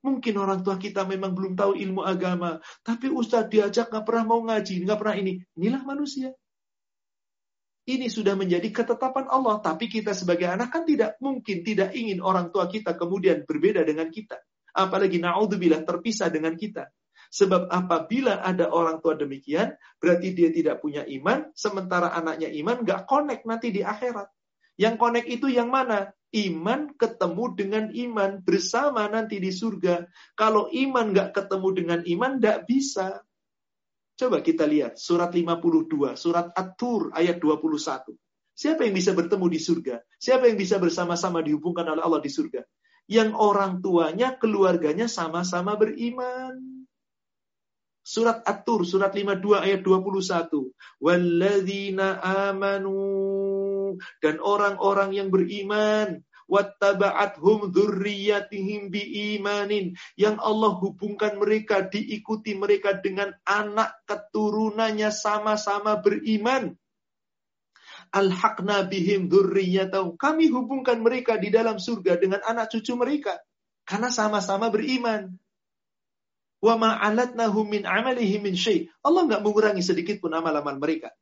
Mungkin 0.00 0.32
orang 0.40 0.64
tua 0.64 0.80
kita 0.80 1.04
memang 1.04 1.36
belum 1.36 1.60
tahu 1.60 1.76
ilmu 1.76 2.00
agama. 2.00 2.56
Tapi 2.80 3.12
Ustadz 3.12 3.52
diajak 3.52 3.92
nggak 3.92 4.06
pernah 4.06 4.24
mau 4.24 4.40
ngaji, 4.48 4.80
nggak 4.88 4.98
pernah 5.00 5.16
ini. 5.18 5.32
Inilah 5.60 5.82
manusia. 5.84 6.32
Ini 7.90 8.06
sudah 8.06 8.38
menjadi 8.38 8.70
ketetapan 8.70 9.26
Allah. 9.26 9.58
Tapi 9.58 9.90
kita 9.90 10.14
sebagai 10.14 10.46
anak 10.46 10.70
kan 10.70 10.86
tidak 10.86 11.18
mungkin, 11.18 11.66
tidak 11.66 11.90
ingin 11.90 12.22
orang 12.22 12.54
tua 12.54 12.70
kita 12.70 12.94
kemudian 12.94 13.42
berbeda 13.42 13.82
dengan 13.82 14.06
kita. 14.14 14.38
Apalagi 14.70 15.18
na'udzubillah 15.18 15.82
terpisah 15.82 16.30
dengan 16.30 16.54
kita. 16.54 16.86
Sebab 17.30 17.66
apabila 17.66 18.42
ada 18.42 18.70
orang 18.70 19.02
tua 19.02 19.18
demikian, 19.18 19.74
berarti 19.98 20.34
dia 20.34 20.50
tidak 20.54 20.78
punya 20.82 21.02
iman, 21.06 21.50
sementara 21.54 22.14
anaknya 22.14 22.50
iman, 22.62 22.82
gak 22.82 23.06
connect 23.10 23.42
nanti 23.46 23.74
di 23.74 23.82
akhirat. 23.82 24.26
Yang 24.78 24.94
connect 24.96 25.28
itu 25.28 25.46
yang 25.50 25.70
mana? 25.70 26.14
Iman 26.30 26.94
ketemu 26.94 27.44
dengan 27.58 27.84
iman 27.90 28.38
bersama 28.38 29.10
nanti 29.10 29.42
di 29.42 29.50
surga. 29.50 30.06
Kalau 30.38 30.70
iman 30.70 31.10
nggak 31.10 31.34
ketemu 31.34 31.68
dengan 31.74 32.00
iman, 32.06 32.38
nggak 32.38 32.70
bisa. 32.70 33.18
Coba 34.20 34.44
kita 34.44 34.68
lihat 34.68 35.00
surat 35.00 35.32
52, 35.32 36.12
surat 36.12 36.52
At-Tur 36.52 37.08
ayat 37.16 37.40
21. 37.40 38.12
Siapa 38.52 38.84
yang 38.84 38.92
bisa 38.92 39.16
bertemu 39.16 39.48
di 39.48 39.56
surga? 39.56 39.96
Siapa 40.20 40.44
yang 40.44 40.60
bisa 40.60 40.76
bersama-sama 40.76 41.40
dihubungkan 41.40 41.88
oleh 41.88 42.04
Allah 42.04 42.20
di 42.20 42.28
surga? 42.28 42.60
Yang 43.08 43.32
orang 43.40 43.80
tuanya, 43.80 44.36
keluarganya 44.36 45.08
sama-sama 45.08 45.72
beriman. 45.80 46.84
Surat 48.04 48.44
At-Tur, 48.44 48.84
surat 48.84 49.08
52 49.16 49.56
ayat 49.56 49.80
21. 49.80 50.68
Walladzina 51.00 52.20
amanu. 52.20 53.96
Dan 54.20 54.36
orang-orang 54.44 55.16
yang 55.16 55.32
beriman. 55.32 56.20
Wattaba'athum 56.50 57.70
dzurriyyatihim 57.70 58.90
biimanin. 58.90 59.94
Yang 60.18 60.36
Allah 60.42 60.72
hubungkan 60.82 61.38
mereka, 61.38 61.86
diikuti 61.86 62.58
mereka 62.58 62.98
dengan 62.98 63.30
anak 63.46 64.02
keturunannya 64.10 65.14
sama-sama 65.14 66.02
beriman. 66.02 66.74
Alhaqna 68.10 68.82
bihim 68.90 69.30
dzurriyyatahum. 69.30 70.18
Kami 70.18 70.50
hubungkan 70.50 70.98
mereka 70.98 71.38
di 71.38 71.54
dalam 71.54 71.78
surga 71.78 72.18
dengan 72.18 72.42
anak 72.42 72.74
cucu 72.74 72.98
mereka. 72.98 73.38
Karena 73.86 74.10
sama-sama 74.10 74.66
beriman. 74.74 75.30
Wa 76.58 76.74
ma'alatnahum 76.74 77.70
min 77.70 77.82
amalihi 77.86 78.42
min 78.42 78.58
syai. 78.58 78.90
Allah 79.06 79.30
nggak 79.30 79.42
mengurangi 79.46 79.86
sedikit 79.86 80.18
pun 80.18 80.34
amal-amal 80.34 80.76
mereka. 80.82 81.14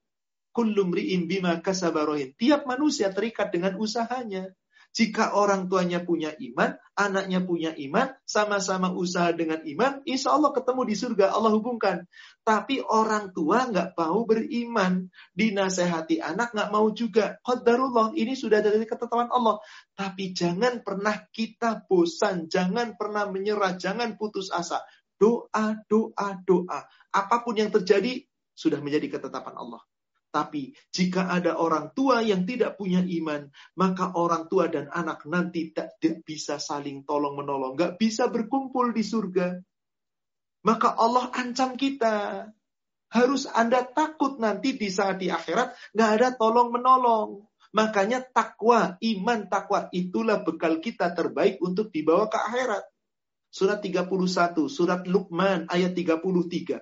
Kullum 0.57 0.91
ri'im 0.91 1.29
bima 1.29 1.61
kasabarohin. 1.61 2.33
Tiap 2.35 2.65
manusia 2.65 3.13
terikat 3.13 3.53
dengan 3.53 3.77
usahanya. 3.77 4.49
Jika 4.89 5.37
orang 5.37 5.69
tuanya 5.71 6.03
punya 6.03 6.35
iman, 6.35 6.75
anaknya 6.99 7.45
punya 7.45 7.71
iman, 7.77 8.11
sama-sama 8.27 8.91
usaha 8.91 9.31
dengan 9.31 9.63
iman, 9.63 10.03
insya 10.09 10.35
Allah 10.35 10.51
ketemu 10.51 10.83
di 10.89 10.95
surga, 10.99 11.31
Allah 11.31 11.55
hubungkan. 11.55 12.03
Tapi 12.43 12.83
orang 12.83 13.31
tua 13.31 13.69
nggak 13.69 13.95
mau 13.95 14.25
beriman, 14.27 15.07
dinasehati 15.37 16.19
anak 16.19 16.57
nggak 16.57 16.73
mau 16.75 16.91
juga. 16.91 17.39
Qadarullah, 17.45 18.17
ini 18.19 18.35
sudah 18.35 18.59
dari 18.59 18.83
ketetapan 18.89 19.31
Allah. 19.31 19.63
Tapi 19.95 20.35
jangan 20.35 20.83
pernah 20.83 21.15
kita 21.31 21.87
bosan, 21.87 22.51
jangan 22.51 22.99
pernah 22.99 23.29
menyerah, 23.31 23.79
jangan 23.79 24.19
putus 24.19 24.51
asa. 24.51 24.83
Doa, 25.15 25.79
doa, 25.87 26.29
doa. 26.43 26.81
Apa 27.15 27.37
pun 27.47 27.55
yang 27.55 27.71
terjadi, 27.71 28.25
sudah 28.59 28.83
menjadi 28.83 29.19
ketetapan 29.19 29.55
Allah. 29.55 29.83
Tapi 30.39 30.71
jika 30.95 31.27
ada 31.27 31.59
orang 31.59 31.91
tua 31.99 32.23
yang 32.23 32.47
tidak 32.47 32.79
punya 32.79 33.03
iman, 33.03 33.51
maka 33.75 34.15
orang 34.15 34.47
tua 34.47 34.71
dan 34.71 34.87
anak 34.87 35.27
nanti 35.27 35.75
tidak 35.75 36.23
bisa 36.23 36.63
saling 36.63 37.03
tolong 37.03 37.35
menolong, 37.35 37.75
nggak 37.75 37.99
bisa 37.99 38.31
berkumpul 38.31 38.95
di 38.95 39.03
surga. 39.03 39.59
Maka 40.63 40.95
Allah 40.95 41.35
ancam 41.35 41.75
kita. 41.75 42.47
Harus 43.09 43.51
Anda 43.51 43.83
takut 43.83 44.39
nanti 44.39 44.79
di 44.79 44.93
saat 44.93 45.19
di 45.19 45.33
akhirat 45.33 45.75
nggak 45.97 46.11
ada 46.21 46.29
tolong 46.39 46.71
menolong. 46.71 47.43
Makanya 47.75 48.23
takwa, 48.23 48.95
iman 49.01 49.41
takwa 49.51 49.91
itulah 49.91 50.47
bekal 50.47 50.79
kita 50.79 51.19
terbaik 51.19 51.59
untuk 51.59 51.91
dibawa 51.91 52.31
ke 52.31 52.39
akhirat. 52.39 52.85
Surat 53.51 53.83
31, 53.83 54.71
surat 54.71 55.03
Luqman 55.09 55.67
ayat 55.67 55.97
33. 55.99 56.79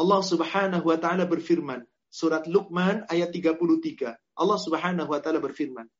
Allah 0.00 0.20
Subhanahu 0.22 0.86
wa 0.86 0.98
taala 1.02 1.28
berfirman, 1.28 1.84
surat 2.14 2.46
Luqman 2.46 3.02
ayat 3.10 3.34
33. 3.34 4.14
Allah 4.38 4.58
Subhanahu 4.62 5.10
wa 5.10 5.18
taala 5.18 5.42
berfirman, 5.42 5.90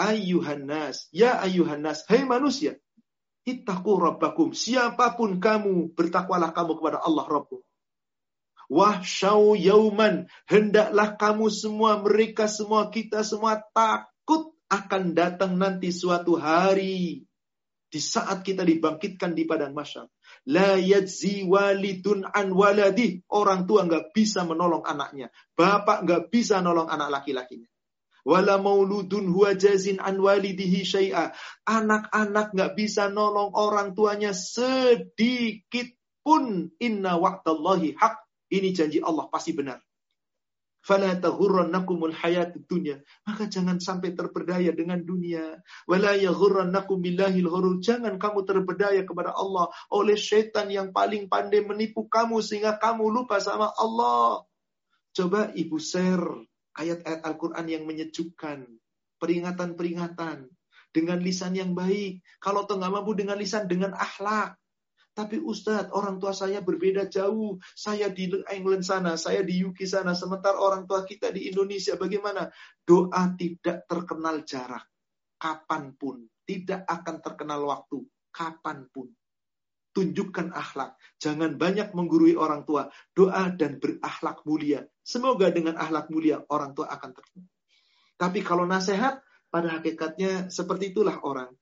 "Ayyuhan 0.00 0.64
nas, 0.64 1.12
ya 1.12 1.36
ayyuhan 1.36 1.84
nas, 1.84 2.08
hai 2.08 2.24
manusia, 2.24 2.80
ittaqu 3.44 3.92
rabbakum, 4.00 4.52
siapa 4.56 5.16
pun 5.16 5.36
kamu, 5.36 5.92
bertakwalah 5.92 6.52
kamu 6.56 6.80
kepada 6.80 6.98
Allah 7.04 7.28
Rabbmu. 7.28 7.58
Wahsyau 8.70 9.58
yauman, 9.58 10.30
hendaklah 10.46 11.18
kamu 11.18 11.50
semua, 11.50 11.98
mereka 11.98 12.46
semua, 12.46 12.86
kita 12.86 13.26
semua 13.26 13.58
takut 13.74 14.54
akan 14.70 15.10
datang 15.10 15.58
nanti 15.58 15.90
suatu 15.90 16.38
hari 16.38 17.26
di 17.90 18.00
saat 18.00 18.46
kita 18.46 18.62
dibangkitkan 18.62 19.34
di 19.34 19.42
padang 19.42 19.74
masyar. 19.74 20.06
La 20.48 20.80
yajzi 20.80 21.44
walidun 21.44 22.24
an 22.24 22.54
waladi. 22.56 23.20
Orang 23.28 23.68
tua 23.68 23.84
nggak 23.84 24.16
bisa 24.16 24.46
menolong 24.48 24.86
anaknya. 24.86 25.28
Bapak 25.52 26.06
nggak 26.06 26.22
bisa 26.32 26.64
nolong 26.64 26.88
anak 26.88 27.20
laki-lakinya. 27.20 27.68
Wala 28.24 28.60
mauludun 28.60 29.32
huwa 29.32 29.56
jazin 29.56 30.00
an 30.00 30.20
walidihi 30.20 30.84
syai'a. 30.84 31.32
Anak-anak 31.64 32.52
nggak 32.52 32.72
bisa 32.76 33.08
nolong 33.08 33.52
orang 33.56 33.96
tuanya 33.96 34.36
sedikit 34.36 35.88
pun. 36.20 36.72
Inna 36.80 37.16
wa'dallahi 37.16 37.96
haq. 37.96 38.16
Ini 38.50 38.68
janji 38.76 38.98
Allah 39.00 39.28
pasti 39.32 39.56
benar. 39.56 39.80
Maka 43.26 43.44
jangan 43.52 43.76
sampai 43.76 44.16
terperdaya 44.16 44.72
dengan 44.72 45.00
dunia. 45.04 45.60
Wala. 45.84 46.16
Jangan 47.80 48.14
kamu 48.16 48.40
terperdaya 48.48 49.02
kepada 49.04 49.36
Allah 49.36 49.68
oleh 49.92 50.16
setan 50.16 50.72
yang 50.72 50.92
paling 50.92 51.28
pandai 51.28 51.60
menipu 51.60 52.08
kamu 52.08 52.40
sehingga 52.40 52.80
kamu 52.80 53.12
lupa 53.12 53.40
sama 53.40 53.72
Allah. 53.76 54.44
Coba 55.10 55.50
Ibu 55.52 55.76
share 55.82 56.46
ayat-ayat 56.78 57.26
Al-Qur'an 57.26 57.66
yang 57.66 57.82
menyejukkan, 57.82 58.62
peringatan-peringatan 59.18 60.46
dengan 60.94 61.18
lisan 61.18 61.58
yang 61.58 61.74
baik. 61.74 62.22
Kalau 62.38 62.66
tengah 62.66 62.90
mampu 62.90 63.18
dengan 63.18 63.38
lisan 63.38 63.66
dengan 63.66 63.94
akhlak. 63.94 64.59
Tapi 65.20 65.36
Ustadz, 65.36 65.92
orang 65.92 66.16
tua 66.16 66.32
saya 66.32 66.64
berbeda 66.64 67.04
jauh. 67.12 67.60
Saya 67.76 68.08
di 68.08 68.32
England 68.48 68.88
sana, 68.88 69.20
saya 69.20 69.44
di 69.44 69.60
UK 69.60 69.84
sana. 69.84 70.16
Sementara 70.16 70.56
orang 70.56 70.88
tua 70.88 71.04
kita 71.04 71.28
di 71.28 71.44
Indonesia 71.52 71.92
bagaimana? 72.00 72.48
Doa 72.80 73.28
tidak 73.36 73.84
terkenal 73.84 74.48
jarak. 74.48 74.88
Kapan 75.36 75.92
pun. 75.92 76.24
Tidak 76.24 76.88
akan 76.88 77.16
terkenal 77.20 77.60
waktu. 77.68 78.00
Kapan 78.32 78.88
pun. 78.88 79.12
Tunjukkan 79.92 80.56
akhlak. 80.56 80.96
Jangan 81.20 81.60
banyak 81.60 81.92
menggurui 81.92 82.32
orang 82.32 82.64
tua. 82.64 82.88
Doa 83.12 83.52
dan 83.52 83.76
berakhlak 83.76 84.40
mulia. 84.48 84.88
Semoga 85.04 85.52
dengan 85.52 85.76
akhlak 85.76 86.08
mulia 86.08 86.40
orang 86.48 86.72
tua 86.72 86.88
akan 86.88 87.12
terkenal. 87.12 87.52
Tapi 88.16 88.40
kalau 88.40 88.64
nasihat, 88.64 89.20
pada 89.52 89.68
hakikatnya 89.76 90.48
seperti 90.48 90.96
itulah 90.96 91.20
orang 91.28 91.52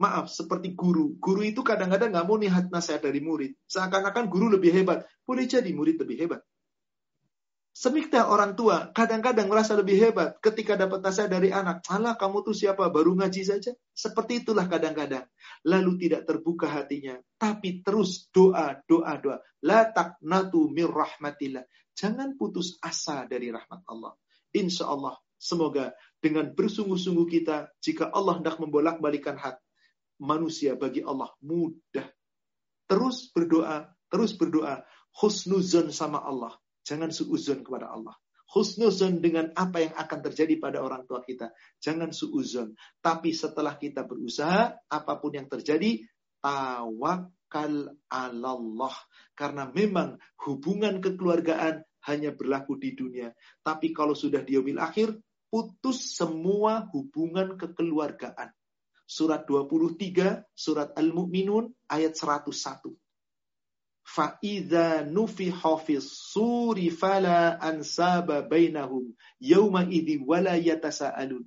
maaf, 0.00 0.32
seperti 0.32 0.72
guru. 0.72 1.20
Guru 1.20 1.44
itu 1.44 1.60
kadang-kadang 1.60 2.10
nggak 2.10 2.26
mau 2.26 2.40
lihat 2.40 2.72
nasihat 2.72 3.04
dari 3.04 3.20
murid. 3.20 3.52
Seakan-akan 3.68 4.32
guru 4.32 4.48
lebih 4.56 4.72
hebat. 4.72 5.04
Boleh 5.28 5.44
jadi 5.44 5.68
murid 5.70 6.00
lebih 6.00 6.16
hebat. 6.24 6.40
Semikta 7.70 8.26
orang 8.26 8.58
tua 8.58 8.90
kadang-kadang 8.90 9.46
merasa 9.46 9.78
lebih 9.78 9.94
hebat 9.94 10.36
ketika 10.42 10.74
dapat 10.74 11.00
nasihat 11.06 11.30
dari 11.30 11.54
anak. 11.54 11.86
Alah 11.86 12.18
kamu 12.18 12.42
tuh 12.42 12.56
siapa? 12.56 12.90
Baru 12.90 13.14
ngaji 13.14 13.46
saja. 13.46 13.70
Seperti 13.94 14.42
itulah 14.42 14.66
kadang-kadang. 14.66 15.24
Lalu 15.62 16.08
tidak 16.08 16.26
terbuka 16.26 16.66
hatinya. 16.66 17.14
Tapi 17.38 17.84
terus 17.86 18.26
doa, 18.34 18.74
doa, 18.90 19.14
doa. 19.22 19.38
La 19.62 19.86
taknatu 19.86 20.66
mir 20.66 20.90
rahmatillah. 20.90 21.62
Jangan 21.94 22.34
putus 22.34 22.74
asa 22.82 23.28
dari 23.30 23.54
rahmat 23.54 23.86
Allah. 23.86 24.18
Insya 24.50 24.90
Allah, 24.90 25.14
semoga 25.38 25.94
dengan 26.18 26.50
bersungguh-sungguh 26.50 27.26
kita, 27.38 27.70
jika 27.78 28.10
Allah 28.10 28.42
hendak 28.42 28.58
membolak-balikan 28.58 29.38
hati, 29.38 29.62
manusia 30.20 30.76
bagi 30.76 31.00
Allah 31.00 31.32
mudah. 31.40 32.06
Terus 32.86 33.32
berdoa, 33.32 33.88
terus 34.12 34.36
berdoa. 34.36 34.84
Husnuzon 35.10 35.90
sama 35.90 36.22
Allah. 36.22 36.54
Jangan 36.86 37.10
suuzon 37.10 37.66
kepada 37.66 37.90
Allah. 37.90 38.14
Husnuzon 38.50 39.22
dengan 39.22 39.50
apa 39.54 39.82
yang 39.82 39.94
akan 39.94 40.20
terjadi 40.30 40.58
pada 40.58 40.82
orang 40.82 41.06
tua 41.06 41.22
kita. 41.22 41.50
Jangan 41.82 42.14
suuzon. 42.14 42.74
Tapi 42.98 43.30
setelah 43.34 43.78
kita 43.78 44.06
berusaha, 44.06 44.74
apa 44.86 45.12
pun 45.18 45.34
yang 45.34 45.46
terjadi, 45.46 46.02
tawakal 46.42 47.94
Allah. 48.10 48.96
Karena 49.34 49.70
memang 49.70 50.18
hubungan 50.46 50.98
kekeluargaan 50.98 51.86
hanya 52.10 52.34
berlaku 52.34 52.74
di 52.78 52.94
dunia. 52.94 53.30
Tapi 53.62 53.94
kalau 53.94 54.18
sudah 54.18 54.42
diambil 54.42 54.82
akhir, 54.82 55.14
putus 55.46 56.18
semua 56.18 56.90
hubungan 56.90 57.54
kekeluargaan 57.54 58.50
surat 59.10 59.42
23, 59.42 60.46
surat 60.54 60.94
Al-Mu'minun 60.94 61.66
ayat 61.90 62.14
101. 62.14 62.94
Fa'idha 64.06 65.02
nufi 65.02 65.50
fis 65.82 66.06
suri 66.30 66.94
fala 66.94 67.58
ansaba 67.58 68.46
bainahum 68.46 69.10
yawma 69.42 69.82
idhi 69.90 70.22
wala 70.22 70.54
yatasa'alun. 70.54 71.42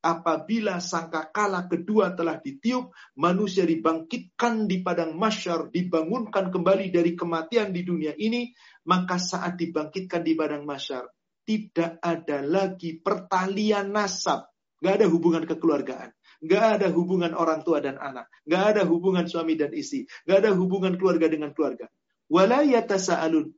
Apabila 0.00 0.80
sangkakala 0.80 1.68
kedua 1.68 2.16
telah 2.16 2.40
ditiup, 2.40 2.88
manusia 3.20 3.68
dibangkitkan 3.68 4.64
di 4.64 4.80
padang 4.80 5.12
masyar, 5.12 5.68
dibangunkan 5.68 6.48
kembali 6.48 6.88
dari 6.88 7.12
kematian 7.12 7.68
di 7.68 7.84
dunia 7.84 8.16
ini, 8.16 8.48
maka 8.88 9.20
saat 9.20 9.60
dibangkitkan 9.60 10.24
di 10.24 10.32
padang 10.32 10.64
masyar, 10.64 11.04
tidak 11.44 12.00
ada 12.00 12.40
lagi 12.40 12.96
pertalian 12.96 13.92
nasab. 13.92 14.48
Gak 14.80 15.04
ada 15.04 15.06
hubungan 15.12 15.44
kekeluargaan. 15.44 16.16
Nggak 16.40 16.64
ada 16.80 16.88
hubungan 16.92 17.32
orang 17.36 17.60
tua 17.60 17.84
dan 17.84 18.00
anak. 18.00 18.28
Nggak 18.48 18.64
ada 18.76 18.82
hubungan 18.88 19.28
suami 19.28 19.56
dan 19.60 19.72
istri. 19.76 20.08
Nggak 20.24 20.38
ada 20.48 20.50
hubungan 20.56 20.96
keluarga 20.96 21.28
dengan 21.28 21.52
keluarga. 21.52 21.86
Walayata 22.30 22.94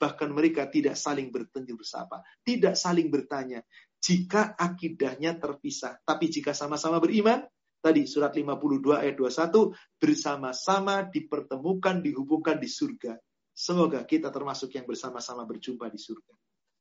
bahkan 0.01 0.33
mereka 0.33 0.65
tidak 0.73 0.97
saling 0.97 1.29
bertanya 1.29 1.77
bersapa, 1.77 2.25
tidak 2.41 2.73
saling 2.73 3.13
bertanya. 3.13 3.61
Jika 4.01 4.57
akidahnya 4.57 5.37
terpisah, 5.37 6.01
tapi 6.03 6.33
jika 6.33 6.57
sama-sama 6.57 6.97
beriman, 6.97 7.45
tadi 7.85 8.09
surat 8.09 8.33
52 8.33 8.97
ayat 8.97 9.15
21 9.15 9.77
bersama-sama 10.01 11.05
dipertemukan 11.05 12.01
dihubungkan 12.01 12.57
di 12.57 12.67
surga. 12.67 13.21
Semoga 13.53 14.09
kita 14.09 14.33
termasuk 14.33 14.73
yang 14.73 14.89
bersama-sama 14.89 15.45
berjumpa 15.45 15.93
di 15.93 16.01
surga. 16.01 16.33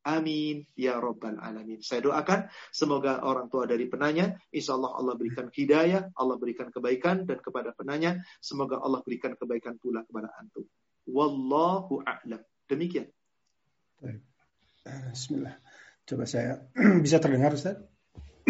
Amin 0.01 0.65
ya 0.73 0.97
robbal 0.97 1.37
alamin. 1.37 1.77
Saya 1.85 2.01
doakan 2.01 2.49
semoga 2.73 3.21
orang 3.21 3.53
tua 3.53 3.69
dari 3.69 3.85
penanya, 3.85 4.33
insya 4.49 4.73
Allah 4.73 4.97
Allah 4.97 5.13
berikan 5.13 5.53
hidayah, 5.53 6.09
Allah 6.17 6.41
berikan 6.41 6.73
kebaikan 6.73 7.29
dan 7.29 7.37
kepada 7.37 7.69
penanya, 7.77 8.17
semoga 8.41 8.81
Allah 8.81 9.05
berikan 9.05 9.37
kebaikan 9.37 9.77
pula 9.77 10.01
kepada 10.01 10.33
antum. 10.41 10.65
Wallahu 11.05 12.01
a'lam. 12.01 12.41
Demikian. 12.65 13.13
Bismillah. 15.13 15.53
Coba 16.09 16.25
saya 16.25 16.65
bisa 17.05 17.21
terdengar 17.21 17.53
Ustaz? 17.53 17.77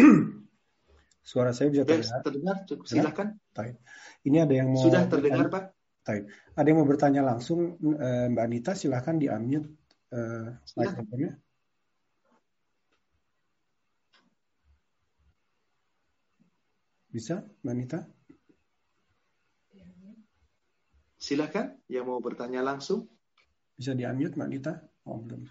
Suara 1.22 1.52
saya 1.52 1.68
bisa 1.68 1.84
terdengar. 1.84 2.24
terdengar, 2.24 2.56
cukup 2.64 2.84
silakan. 2.88 3.28
Taib. 3.52 3.76
Ini 4.24 4.48
ada 4.48 4.54
yang 4.56 4.72
mau 4.72 4.80
Sudah 4.80 5.04
terdengar, 5.04 5.52
Pak? 5.52 5.64
Taib. 6.02 6.32
Ada 6.56 6.66
yang 6.66 6.78
mau 6.80 6.88
bertanya 6.88 7.22
langsung 7.22 7.76
eh, 7.78 8.26
Mbak 8.32 8.42
Anita 8.42 8.72
silahkan 8.72 9.20
di 9.20 9.28
unmute 9.28 9.81
uh, 10.12 10.54
microphone 10.76 11.40
Bisa, 17.12 17.44
Manita? 17.60 18.00
Silakan, 21.20 21.84
yang 21.92 22.08
mau 22.08 22.16
bertanya 22.24 22.64
langsung. 22.64 23.04
Bisa 23.76 23.92
di-unmute, 23.92 24.40
Manita? 24.40 24.80
Oh, 25.04 25.20
belum. 25.20 25.44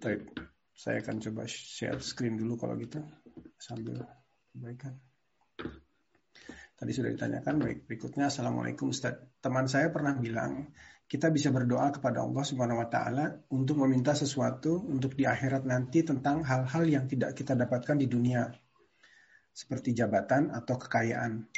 Baik, 0.00 0.32
saya 0.72 1.04
akan 1.04 1.20
coba 1.20 1.44
share 1.44 2.00
screen 2.00 2.40
dulu 2.40 2.56
kalau 2.56 2.80
gitu, 2.80 3.04
sambil 3.60 4.00
kebaikan. 4.56 4.96
Tadi 6.80 6.90
sudah 6.96 7.12
ditanyakan, 7.12 7.60
baik. 7.60 7.78
Berikutnya, 7.84 8.32
Assalamualaikum 8.32 8.88
Ustaz. 8.88 9.20
Teman 9.44 9.68
saya 9.68 9.92
pernah 9.92 10.16
bilang, 10.16 10.72
kita 11.10 11.26
bisa 11.34 11.50
berdoa 11.50 11.90
kepada 11.90 12.22
Allah 12.22 12.46
Subhanahu 12.46 12.78
wa 12.78 12.86
taala 12.86 13.42
untuk 13.50 13.82
meminta 13.82 14.14
sesuatu 14.14 14.78
untuk 14.86 15.18
di 15.18 15.26
akhirat 15.26 15.66
nanti 15.66 16.06
tentang 16.06 16.46
hal-hal 16.46 16.86
yang 16.86 17.10
tidak 17.10 17.34
kita 17.34 17.58
dapatkan 17.58 17.98
di 17.98 18.06
dunia 18.06 18.46
seperti 19.50 19.90
jabatan 19.90 20.54
atau 20.54 20.78
kekayaan. 20.78 21.50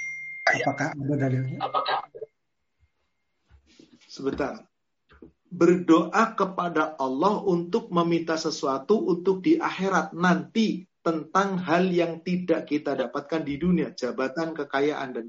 Apakah 0.48 0.96
ada 0.96 1.14
dalilnya? 1.20 1.60
Apakah 1.60 2.08
Sebentar. 4.12 4.68
Berdoa 5.52 6.36
kepada 6.36 6.96
Allah 7.00 7.40
untuk 7.44 7.88
meminta 7.92 8.36
sesuatu 8.40 9.04
untuk 9.04 9.44
di 9.44 9.56
akhirat 9.56 10.16
nanti 10.16 10.84
tentang 11.04 11.60
hal 11.60 11.88
yang 11.92 12.20
tidak 12.24 12.68
kita 12.68 12.92
dapatkan 12.92 13.40
di 13.44 13.56
dunia, 13.56 13.92
jabatan, 13.92 14.52
kekayaan 14.56 15.08
dan 15.12 15.26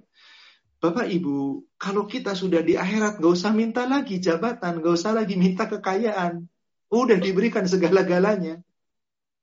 Bapak 0.83 1.07
Ibu, 1.07 1.63
kalau 1.79 2.03
kita 2.03 2.35
sudah 2.35 2.59
di 2.59 2.75
akhirat, 2.75 3.23
gak 3.23 3.31
usah 3.31 3.55
minta 3.55 3.87
lagi 3.87 4.19
jabatan, 4.19 4.83
gak 4.83 4.99
usah 4.99 5.15
lagi 5.15 5.39
minta 5.39 5.63
kekayaan. 5.63 6.43
Udah 6.91 7.15
diberikan 7.23 7.63
segala-galanya. 7.63 8.59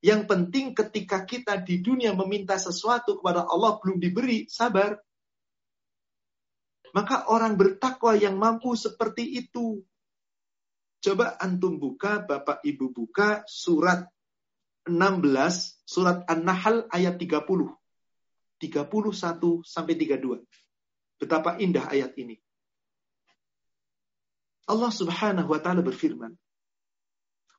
Yang 0.05 0.29
penting 0.29 0.77
ketika 0.77 1.25
kita 1.25 1.57
di 1.65 1.81
dunia 1.81 2.13
meminta 2.13 2.61
sesuatu 2.61 3.17
kepada 3.17 3.49
Allah 3.49 3.81
belum 3.81 3.97
diberi, 3.97 4.53
sabar. 4.53 5.01
Maka 6.93 7.33
orang 7.33 7.57
bertakwa 7.57 8.21
yang 8.21 8.37
mampu 8.37 8.77
seperti 8.77 9.41
itu. 9.41 9.81
Coba 11.01 11.41
antum 11.41 11.81
buka, 11.81 12.21
Bapak 12.21 12.61
Ibu 12.69 12.93
buka 12.93 13.49
surat 13.49 14.05
16, 14.85 15.25
surat 15.89 16.21
An-Nahl 16.29 16.85
ayat 16.93 17.17
30. 17.17 17.49
31 18.61 19.65
sampai 19.65 19.97
32. 19.97 20.45
Betapa 21.21 21.61
indah 21.61 21.85
ayat 21.85 22.17
ini. 22.17 22.41
Allah 24.65 24.89
Subhanahu 24.89 25.53
wa 25.53 25.61
taala 25.61 25.85
berfirman, 25.85 26.33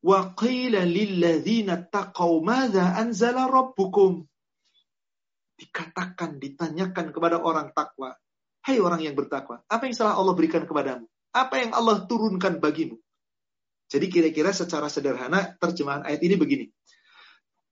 "Wa 0.02 0.34
qila 0.34 0.82
lilladzina 0.82 1.78
taqaw 1.86 2.42
madza 2.42 2.98
anzala 2.98 3.46
rabbukum?" 3.46 4.26
Dikatakan, 5.62 6.42
ditanyakan 6.42 7.14
kepada 7.14 7.38
orang 7.38 7.70
takwa, 7.78 8.18
"Hai 8.66 8.82
orang 8.82 9.06
yang 9.06 9.14
bertakwa, 9.14 9.62
apa 9.70 9.86
yang 9.86 9.94
salah 9.94 10.18
Allah 10.18 10.34
berikan 10.34 10.66
kepadamu? 10.66 11.06
Apa 11.30 11.62
yang 11.62 11.72
Allah 11.78 12.02
turunkan 12.10 12.58
bagimu?" 12.58 12.98
Jadi 13.92 14.08
kira-kira 14.08 14.56
secara 14.56 14.90
sederhana 14.90 15.54
terjemahan 15.60 16.08
ayat 16.08 16.24
ini 16.24 16.40
begini. 16.40 16.66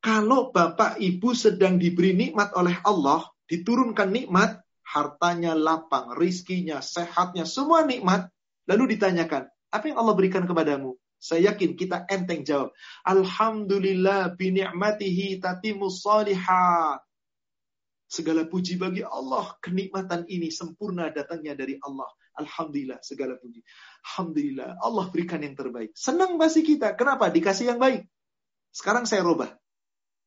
Kalau 0.04 0.52
Bapak 0.52 1.00
Ibu 1.00 1.32
sedang 1.32 1.80
diberi 1.80 2.12
nikmat 2.12 2.54
oleh 2.60 2.76
Allah, 2.84 3.24
diturunkan 3.48 4.12
nikmat, 4.12 4.60
hartanya 4.90 5.54
lapang, 5.54 6.18
rizkinya, 6.18 6.82
sehatnya, 6.82 7.46
semua 7.46 7.86
nikmat. 7.86 8.34
Lalu 8.66 8.98
ditanyakan, 8.98 9.46
apa 9.70 9.86
yang 9.86 10.02
Allah 10.02 10.16
berikan 10.18 10.50
kepadamu? 10.50 10.98
Saya 11.20 11.54
yakin 11.54 11.76
kita 11.76 12.08
enteng 12.10 12.48
jawab. 12.48 12.74
Alhamdulillah 13.06 14.34
bini'matihi 14.40 15.38
tatimus 15.44 16.02
salihah. 16.02 16.98
Segala 18.10 18.48
puji 18.50 18.82
bagi 18.82 19.06
Allah. 19.06 19.54
Kenikmatan 19.62 20.26
ini 20.32 20.50
sempurna 20.50 21.14
datangnya 21.14 21.54
dari 21.54 21.78
Allah. 21.84 22.08
Alhamdulillah 22.40 23.04
segala 23.04 23.36
puji. 23.36 23.62
Alhamdulillah 24.10 24.80
Allah 24.80 25.06
berikan 25.12 25.44
yang 25.44 25.54
terbaik. 25.54 25.94
Senang 25.94 26.40
pasti 26.40 26.64
kita. 26.64 26.96
Kenapa? 26.96 27.28
Dikasih 27.30 27.76
yang 27.76 27.84
baik. 27.84 28.08
Sekarang 28.72 29.04
saya 29.04 29.22
robah. 29.22 29.54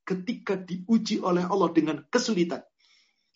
Ketika 0.04 0.60
diuji 0.60 1.24
oleh 1.24 1.42
Allah 1.48 1.72
dengan 1.72 2.04
kesulitan 2.12 2.62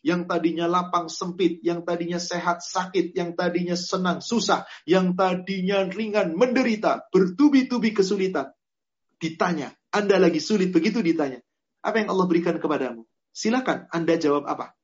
yang 0.07 0.31
tadinya 0.31 0.71
lapang 0.71 1.11
sempit, 1.11 1.59
yang 1.67 1.83
tadinya 1.83 2.23
sehat 2.23 2.63
sakit, 2.63 3.11
yang 3.19 3.35
tadinya 3.35 3.75
senang 3.75 4.23
susah, 4.23 4.63
yang 4.87 5.19
tadinya 5.19 5.83
ringan 5.83 6.39
menderita, 6.39 7.11
bertubi-tubi 7.11 7.91
kesulitan. 7.91 8.55
Ditanya, 9.19 9.75
Anda 9.91 10.23
lagi 10.23 10.39
sulit 10.39 10.71
begitu 10.71 11.03
ditanya. 11.03 11.43
Apa 11.83 12.07
yang 12.07 12.15
Allah 12.15 12.27
berikan 12.31 12.55
kepadamu? 12.63 13.03
Silakan 13.35 13.91
Anda 13.91 14.15
jawab 14.15 14.47
apa? 14.47 14.79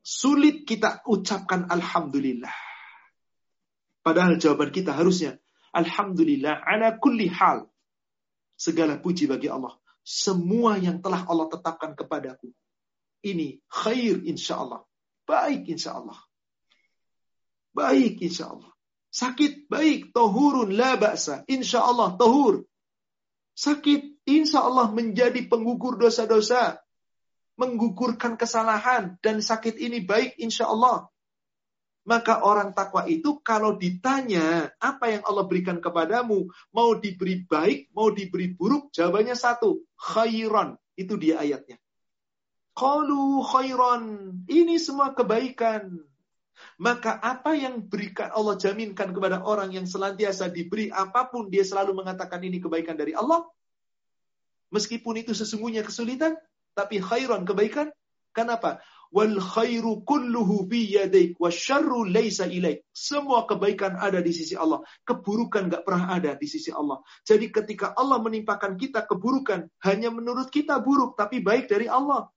Sulit 0.00 0.64
kita 0.64 1.04
ucapkan 1.04 1.68
alhamdulillah. 1.68 2.56
Padahal 4.00 4.40
jawaban 4.40 4.72
kita 4.72 4.96
harusnya 4.96 5.36
alhamdulillah 5.76 6.56
ala 6.64 6.96
kulli 6.96 7.28
hal. 7.28 7.68
Segala 8.56 8.96
puji 8.96 9.28
bagi 9.28 9.52
Allah. 9.52 9.76
Semua 10.00 10.80
yang 10.80 11.04
telah 11.04 11.22
Allah 11.28 11.52
tetapkan 11.52 11.92
kepadaku 11.92 12.50
ini 13.22 13.62
khair 13.70 14.22
insya 14.26 14.62
Allah. 14.66 14.82
Baik 15.22 15.70
insya 15.70 16.02
Allah. 16.02 16.18
Baik 17.72 18.20
insya 18.20 18.52
Allah. 18.52 18.70
Sakit 19.08 19.70
baik. 19.70 20.10
Tohurun 20.12 20.74
la 20.74 20.98
ba'sa. 20.98 21.46
Insya 21.48 21.86
Allah 21.86 22.18
tohur. 22.18 22.66
Sakit 23.54 24.26
insya 24.28 24.66
Allah 24.66 24.90
menjadi 24.90 25.46
penggugur 25.46 25.96
dosa-dosa. 25.96 26.82
Menggugurkan 27.56 28.34
kesalahan. 28.36 29.16
Dan 29.22 29.40
sakit 29.40 29.78
ini 29.78 30.02
baik 30.02 30.36
insya 30.42 30.68
Allah. 30.68 31.08
Maka 32.02 32.42
orang 32.42 32.74
takwa 32.74 33.06
itu 33.06 33.38
kalau 33.46 33.78
ditanya 33.78 34.74
apa 34.82 35.06
yang 35.06 35.22
Allah 35.22 35.46
berikan 35.46 35.78
kepadamu, 35.78 36.50
mau 36.74 36.98
diberi 36.98 37.46
baik, 37.46 37.94
mau 37.94 38.10
diberi 38.10 38.50
buruk, 38.50 38.90
jawabannya 38.90 39.38
satu, 39.38 39.86
khairan. 39.94 40.74
Itu 40.98 41.14
dia 41.14 41.38
ayatnya. 41.38 41.78
Qalu 42.72 43.44
khairan. 43.44 44.04
Ini 44.48 44.80
semua 44.80 45.12
kebaikan. 45.12 46.00
Maka 46.80 47.20
apa 47.20 47.52
yang 47.52 47.84
berikan 47.84 48.32
Allah 48.32 48.56
jaminkan 48.56 49.12
kepada 49.12 49.44
orang 49.44 49.74
yang 49.76 49.84
senantiasa 49.84 50.48
diberi 50.48 50.88
apa 50.88 51.28
pun 51.28 51.52
dia 51.52 51.62
selalu 51.62 51.94
mengatakan 51.94 52.40
ini 52.42 52.58
kebaikan 52.58 52.96
dari 52.96 53.12
Allah. 53.12 53.44
Meskipun 54.72 55.20
itu 55.20 55.36
sesungguhnya 55.36 55.84
kesulitan, 55.84 56.32
tapi 56.72 56.98
khairan 56.98 57.44
kebaikan. 57.44 57.92
Kenapa? 58.32 58.80
Wal 59.12 59.36
khairu 59.36 60.00
kulluhu 60.08 60.64
bi 60.64 60.88
yadaik 60.88 61.36
wa 61.36 61.52
syarru 61.52 62.08
laisa 62.08 62.48
ilaik. 62.48 62.88
Semua 62.96 63.44
kebaikan 63.44 64.00
ada 64.00 64.24
di 64.24 64.32
sisi 64.32 64.56
Allah. 64.56 64.80
Keburukan 65.04 65.68
gak 65.68 65.84
pernah 65.84 66.16
ada 66.16 66.32
di 66.32 66.48
sisi 66.48 66.72
Allah. 66.72 67.04
Jadi 67.20 67.52
ketika 67.52 67.92
Allah 67.92 68.16
menimpakan 68.24 68.80
kita 68.80 69.04
keburukan, 69.04 69.68
hanya 69.84 70.08
menurut 70.08 70.48
kita 70.48 70.80
buruk, 70.80 71.20
tapi 71.20 71.44
baik 71.44 71.68
dari 71.68 71.92
Allah. 71.92 72.32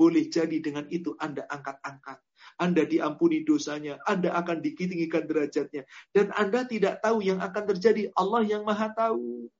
Boleh 0.00 0.32
jadi 0.32 0.64
dengan 0.64 0.88
itu 0.88 1.12
Anda 1.20 1.44
angkat-angkat. 1.44 2.24
Anda 2.56 2.88
diampuni 2.88 3.44
dosanya. 3.44 4.00
Anda 4.08 4.32
akan 4.32 4.64
ditinggikan 4.64 5.28
derajatnya. 5.28 5.84
Dan 6.08 6.32
Anda 6.32 6.64
tidak 6.64 7.04
tahu 7.04 7.20
yang 7.20 7.44
akan 7.44 7.64
terjadi. 7.76 8.08
Allah 8.16 8.40
yang 8.48 8.64
maha 8.64 8.88
tahu. 8.96 9.52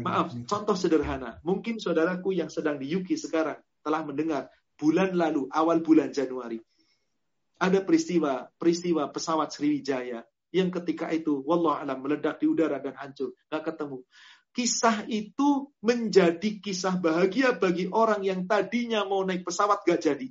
Maaf, 0.00 0.32
contoh 0.48 0.72
sederhana. 0.72 1.36
Mungkin 1.44 1.76
saudaraku 1.76 2.32
yang 2.32 2.48
sedang 2.48 2.80
di 2.80 2.88
UK 2.88 3.20
sekarang 3.20 3.60
telah 3.84 4.00
mendengar 4.08 4.48
bulan 4.80 5.12
lalu, 5.12 5.52
awal 5.52 5.84
bulan 5.84 6.08
Januari. 6.16 6.56
Ada 7.60 7.84
peristiwa, 7.84 8.48
peristiwa 8.56 9.12
pesawat 9.12 9.52
Sriwijaya 9.52 10.24
yang 10.50 10.72
ketika 10.74 11.06
itu, 11.14 11.44
wallah 11.46 11.78
alam, 11.78 12.02
meledak 12.02 12.42
di 12.42 12.50
udara 12.50 12.82
dan 12.82 12.98
hancur. 12.98 13.36
Nggak 13.52 13.70
ketemu. 13.70 14.02
Kisah 14.50 15.06
itu 15.06 15.70
menjadi 15.78 16.58
kisah 16.58 16.98
bahagia 16.98 17.54
bagi 17.54 17.86
orang 17.86 18.26
yang 18.26 18.50
tadinya 18.50 19.06
mau 19.06 19.22
naik 19.22 19.46
pesawat 19.46 19.86
gak 19.86 20.02
jadi 20.02 20.28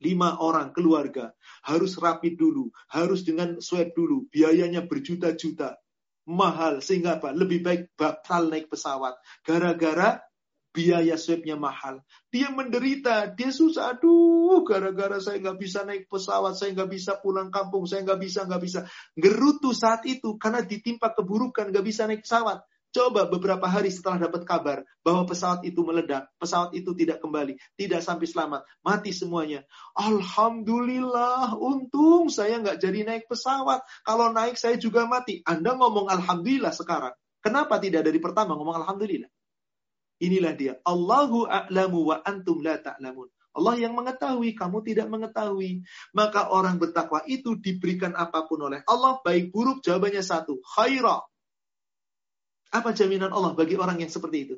lima 0.00 0.40
orang 0.40 0.72
keluarga 0.72 1.36
harus 1.60 2.00
rapi 2.00 2.32
dulu, 2.32 2.72
harus 2.88 3.20
dengan 3.20 3.60
swab 3.60 3.92
dulu, 3.92 4.26
biayanya 4.32 4.88
berjuta-juta, 4.88 5.76
mahal 6.24 6.80
sehingga 6.80 7.20
apa? 7.20 7.36
Lebih 7.36 7.60
baik 7.60 7.82
batal 7.94 8.48
naik 8.48 8.72
pesawat 8.72 9.20
gara-gara 9.44 10.24
biaya 10.70 11.18
swabnya 11.18 11.58
mahal. 11.58 12.00
Dia 12.30 12.48
menderita, 12.54 13.26
dia 13.34 13.50
susah. 13.50 13.98
Aduh, 13.98 14.62
gara-gara 14.62 15.18
saya 15.18 15.42
nggak 15.42 15.58
bisa 15.58 15.82
naik 15.82 16.06
pesawat, 16.06 16.54
saya 16.54 16.72
nggak 16.78 16.90
bisa 16.90 17.18
pulang 17.18 17.50
kampung, 17.50 17.84
saya 17.90 18.06
nggak 18.06 18.20
bisa, 18.22 18.46
nggak 18.46 18.62
bisa. 18.62 18.80
Gerutu 19.18 19.74
saat 19.74 20.06
itu 20.06 20.38
karena 20.38 20.62
ditimpa 20.62 21.10
keburukan, 21.12 21.74
nggak 21.74 21.84
bisa 21.84 22.06
naik 22.06 22.22
pesawat. 22.22 22.62
Coba 22.90 23.22
beberapa 23.30 23.70
hari 23.70 23.94
setelah 23.94 24.26
dapat 24.26 24.42
kabar 24.42 24.82
bahwa 25.06 25.22
pesawat 25.22 25.62
itu 25.62 25.78
meledak, 25.86 26.26
pesawat 26.42 26.74
itu 26.74 26.90
tidak 26.98 27.22
kembali, 27.22 27.54
tidak 27.78 28.02
sampai 28.02 28.26
selamat, 28.26 28.66
mati 28.82 29.14
semuanya. 29.14 29.62
Alhamdulillah, 29.94 31.54
untung 31.54 32.26
saya 32.26 32.58
nggak 32.58 32.82
jadi 32.82 33.06
naik 33.06 33.24
pesawat. 33.30 33.86
Kalau 34.02 34.34
naik 34.34 34.58
saya 34.58 34.74
juga 34.74 35.06
mati. 35.06 35.38
Anda 35.46 35.78
ngomong 35.78 36.10
Alhamdulillah 36.10 36.74
sekarang. 36.74 37.14
Kenapa 37.38 37.78
tidak 37.78 38.10
dari 38.10 38.18
pertama 38.18 38.58
ngomong 38.58 38.82
Alhamdulillah? 38.82 39.30
Inilah 40.20 40.52
dia. 40.58 40.74
Allahu 40.82 41.46
a'lamu 41.46 42.10
wa 42.10 42.18
antum 42.26 42.58
la 42.58 42.74
ta'lamun. 42.76 43.30
Allah 43.50 43.74
yang 43.78 43.94
mengetahui, 43.94 44.58
kamu 44.58 44.82
tidak 44.82 45.06
mengetahui. 45.10 45.86
Maka 46.10 46.50
orang 46.50 46.78
bertakwa 46.78 47.22
itu 47.26 47.54
diberikan 47.54 48.18
apa 48.18 48.46
pun 48.50 48.66
oleh 48.66 48.82
Allah, 48.86 49.22
baik 49.22 49.54
buruk, 49.54 49.82
jawabannya 49.82 50.22
satu. 50.22 50.58
Khairah. 50.74 51.29
Apa 52.70 52.94
jaminan 52.94 53.34
Allah 53.34 53.52
bagi 53.58 53.74
orang 53.74 53.98
yang 53.98 54.10
seperti 54.10 54.38
itu? 54.46 54.56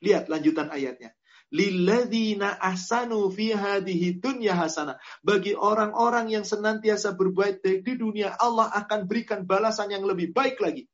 Lihat 0.00 0.32
lanjutan 0.32 0.72
ayatnya. 0.72 1.12
Lilladzina 1.52 2.56
ahsanu 2.56 3.28
fi 3.28 3.52
hadhihi 3.52 4.24
dunya 4.24 4.56
hasanah. 4.56 4.96
Bagi 5.20 5.52
orang-orang 5.52 6.32
yang 6.32 6.48
senantiasa 6.48 7.12
berbuat 7.12 7.60
baik 7.60 7.84
di 7.84 7.94
dunia, 8.00 8.32
Allah 8.40 8.72
akan 8.72 9.04
berikan 9.04 9.44
balasan 9.44 9.92
yang 9.92 10.08
lebih 10.08 10.32
baik 10.32 10.56
lagi. 10.64 10.88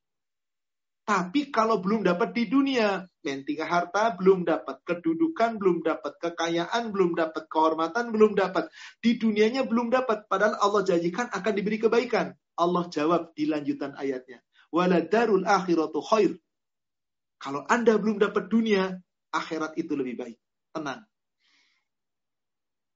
Tapi 1.07 1.49
kalau 1.49 1.81
belum 1.81 2.05
dapat 2.05 2.37
di 2.37 2.45
dunia, 2.45 3.01
mentingah 3.25 3.65
harta 3.65 4.13
belum 4.13 4.45
dapat, 4.45 4.83
kedudukan 4.85 5.57
belum 5.57 5.81
dapat, 5.81 6.21
kekayaan 6.21 6.93
belum 6.93 7.17
dapat, 7.17 7.49
kehormatan 7.49 8.13
belum 8.13 8.37
dapat, 8.37 8.69
di 9.01 9.17
dunianya 9.17 9.65
belum 9.65 9.89
dapat. 9.89 10.29
Padahal 10.29 10.61
Allah 10.61 10.85
janjikan 10.85 11.31
akan 11.33 11.53
diberi 11.57 11.81
kebaikan. 11.81 12.37
Allah 12.59 12.83
jawab 12.93 13.33
di 13.33 13.49
lanjutan 13.49 13.97
ayatnya. 13.97 14.43
Waladarul 14.69 15.49
akhiratu 15.49 15.97
khair. 16.03 16.37
Kalau 17.39 17.63
Anda 17.65 17.95
belum 17.95 18.19
dapat 18.19 18.51
dunia, 18.51 18.99
akhirat 19.31 19.79
itu 19.79 19.95
lebih 19.95 20.19
baik. 20.19 20.37
Tenang. 20.75 21.07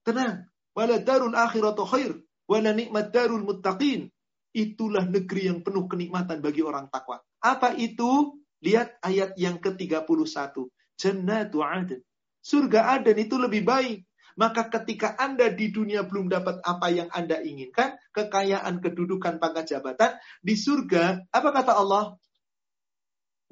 Tenang. 0.04 0.52
Wala 0.76 1.00
darul 1.00 1.32
akhiratu 1.32 1.88
khair. 1.88 2.12
Wala 2.44 2.76
nikmat 2.76 3.08
darul 3.08 3.40
muttaqin. 3.40 4.12
Itulah 4.54 5.08
negeri 5.08 5.50
yang 5.50 5.64
penuh 5.64 5.88
kenikmatan 5.88 6.44
bagi 6.44 6.60
orang 6.60 6.92
takwa. 6.92 7.24
Apa 7.40 7.74
itu? 7.74 8.38
Lihat 8.60 9.00
ayat 9.00 9.34
yang 9.40 9.58
ke-31. 9.58 10.68
Jannatu 10.94 11.58
Aden. 11.64 12.00
Surga 12.44 13.00
Aden 13.00 13.16
itu 13.16 13.40
lebih 13.40 13.64
baik. 13.64 14.04
Maka 14.34 14.66
ketika 14.66 15.14
Anda 15.14 15.46
di 15.54 15.70
dunia 15.70 16.02
belum 16.02 16.26
dapat 16.26 16.58
apa 16.66 16.90
yang 16.90 17.06
Anda 17.14 17.38
inginkan, 17.38 17.94
kekayaan, 18.10 18.82
kedudukan, 18.82 19.38
pangkat 19.38 19.70
jabatan, 19.70 20.18
di 20.42 20.58
surga, 20.58 21.30
apa 21.30 21.48
kata 21.54 21.72
Allah? 21.78 22.18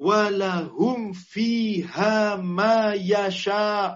Walahum 0.03 1.15
fiha 1.15 2.35
ma 2.43 2.91
yasha'un. 2.91 3.95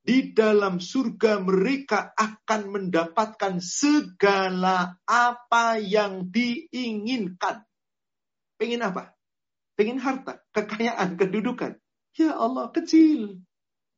Di 0.00 0.32
dalam 0.32 0.80
surga 0.80 1.40
mereka 1.40 2.12
akan 2.12 2.72
mendapatkan 2.72 3.60
segala 3.64 5.00
apa 5.08 5.80
yang 5.80 6.28
diinginkan. 6.28 7.64
Pengen 8.60 8.84
apa? 8.84 9.16
Pengen 9.76 9.96
harta, 9.96 10.44
kekayaan, 10.52 11.16
kedudukan. 11.16 11.80
Ya 12.16 12.36
Allah, 12.36 12.68
kecil. 12.68 13.40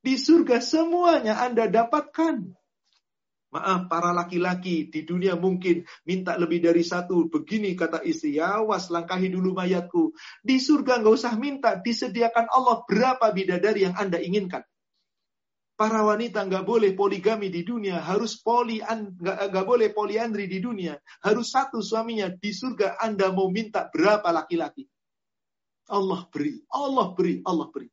Di 0.03 0.15
surga 0.19 0.63
semuanya 0.63 1.43
Anda 1.43 1.67
dapatkan. 1.67 2.55
Maaf, 3.53 3.85
para 3.85 4.17
laki-laki 4.17 4.89
di 4.89 5.05
dunia 5.05 5.37
mungkin 5.37 5.85
minta 6.09 6.41
lebih 6.41 6.65
dari 6.65 6.81
satu. 6.81 7.29
Begini 7.29 7.77
kata 7.77 8.01
istri, 8.01 8.41
ya 8.41 8.65
was 8.65 8.89
langkahi 8.89 9.29
dulu 9.29 9.53
mayatku. 9.53 10.17
Di 10.41 10.57
surga 10.57 11.05
nggak 11.05 11.13
usah 11.13 11.37
minta, 11.37 11.77
disediakan 11.77 12.49
Allah 12.49 12.81
berapa 12.89 13.29
bidadari 13.29 13.85
yang 13.85 13.93
Anda 14.01 14.25
inginkan. 14.25 14.65
Para 15.77 16.01
wanita 16.01 16.49
nggak 16.49 16.65
boleh 16.65 16.97
poligami 16.97 17.53
di 17.53 17.61
dunia, 17.61 18.01
harus 18.01 18.41
poli 18.41 18.81
nggak 18.81 19.67
boleh 19.69 19.93
poliandri 19.93 20.49
di 20.49 20.57
dunia, 20.57 20.97
harus 21.21 21.53
satu 21.53 21.85
suaminya. 21.85 22.33
Di 22.33 22.57
surga 22.57 23.05
Anda 23.05 23.37
mau 23.37 23.53
minta 23.53 23.93
berapa 23.93 24.33
laki-laki? 24.33 24.89
Allah 25.93 26.25
beri, 26.33 26.57
Allah 26.73 27.13
beri, 27.13 27.45
Allah 27.45 27.69
beri. 27.69 27.89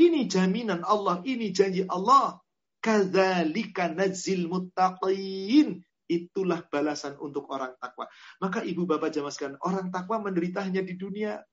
Ini 0.00 0.24
jaminan 0.24 0.80
Allah, 0.80 1.20
ini 1.28 1.52
janji 1.52 1.84
Allah. 1.84 2.40
Kadzalika 2.78 3.90
najzil 3.90 4.46
muttaqin. 4.46 5.82
Itulah 6.08 6.64
balasan 6.72 7.20
untuk 7.20 7.52
orang 7.52 7.76
takwa. 7.76 8.08
Maka 8.40 8.64
ibu 8.64 8.88
bapak 8.88 9.12
jamaskan, 9.12 9.60
orang 9.60 9.92
takwa 9.92 10.24
menderita 10.24 10.64
hanya 10.64 10.80
di 10.80 10.96
dunia. 10.96 11.44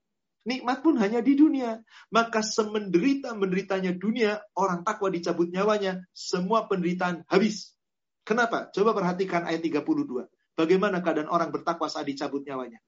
Nikmat 0.48 0.80
pun 0.80 0.96
hanya 1.02 1.20
di 1.20 1.36
dunia. 1.36 1.84
Maka 2.14 2.40
semenderita-menderitanya 2.40 3.98
dunia, 4.00 4.40
orang 4.56 4.88
takwa 4.88 5.12
dicabut 5.12 5.52
nyawanya, 5.52 6.08
semua 6.16 6.72
penderitaan 6.72 7.28
habis. 7.28 7.76
Kenapa? 8.24 8.72
Coba 8.72 8.96
perhatikan 8.96 9.44
ayat 9.44 9.60
32. 9.60 10.30
Bagaimana 10.56 11.04
keadaan 11.04 11.28
orang 11.28 11.52
bertakwa 11.52 11.92
saat 11.92 12.08
dicabut 12.08 12.48
nyawanya? 12.48 12.80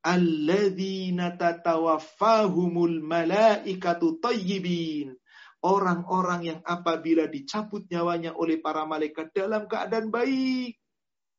Alladzina 0.00 1.36
tatawaffahumul 1.36 3.04
malaikatu 3.04 4.16
tayyibin 4.22 5.19
orang-orang 5.60 6.40
yang 6.44 6.60
apabila 6.64 7.28
dicabut 7.28 7.84
nyawanya 7.92 8.32
oleh 8.36 8.60
para 8.60 8.84
malaikat 8.88 9.32
dalam 9.36 9.68
keadaan 9.68 10.08
baik. 10.08 10.76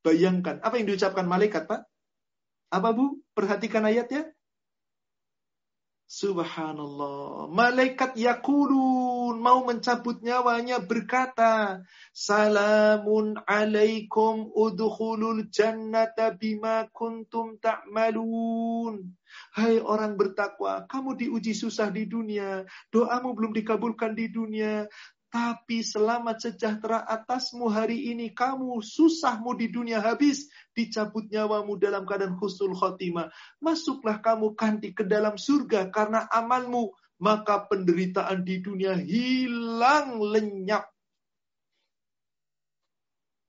Bayangkan, 0.02 0.57
apa 0.65 0.81
yang 0.81 0.89
diucapkan 0.89 1.26
malaikat, 1.30 1.69
Pak? 1.69 1.85
Apa, 2.73 2.89
Bu? 2.93 3.22
Perhatikan 3.38 3.85
ayatnya. 3.85 4.34
Subhanallah. 6.11 7.47
Malaikat 7.47 8.19
yakulun 8.19 9.39
mau 9.39 9.63
mencabut 9.63 10.19
nyawanya 10.19 10.83
berkata, 10.83 11.88
Salamun 12.11 13.39
alaikum 13.47 14.51
udhulul 14.51 15.47
jannata 15.47 16.35
bima 16.35 16.91
kuntum 16.91 17.55
ta'malun. 17.63 19.07
Hai 19.55 19.79
orang 19.79 20.19
bertakwa, 20.19 20.83
kamu 20.91 21.15
diuji 21.15 21.55
susah 21.55 21.88
di 21.88 22.03
dunia, 22.03 22.67
doamu 22.91 23.31
belum 23.31 23.55
dikabulkan 23.55 24.11
di 24.11 24.27
dunia, 24.27 24.91
tapi 25.31 25.79
selamat 25.79 26.43
sejahtera 26.43 27.07
atasmu 27.07 27.71
hari 27.71 28.11
ini. 28.11 28.35
Kamu 28.35 28.83
susahmu 28.83 29.55
di 29.55 29.71
dunia 29.71 30.03
habis. 30.03 30.51
Dicabut 30.75 31.31
nyawamu 31.31 31.79
dalam 31.79 32.03
keadaan 32.03 32.35
khusnul 32.35 32.75
khotimah. 32.75 33.31
Masuklah 33.63 34.19
kamu 34.19 34.59
kanti 34.59 34.91
ke 34.91 35.07
dalam 35.07 35.39
surga 35.39 35.87
karena 35.87 36.27
amalmu. 36.27 36.91
Maka 37.23 37.63
penderitaan 37.63 38.43
di 38.43 38.59
dunia 38.59 38.99
hilang 38.99 40.19
lenyap. 40.19 40.91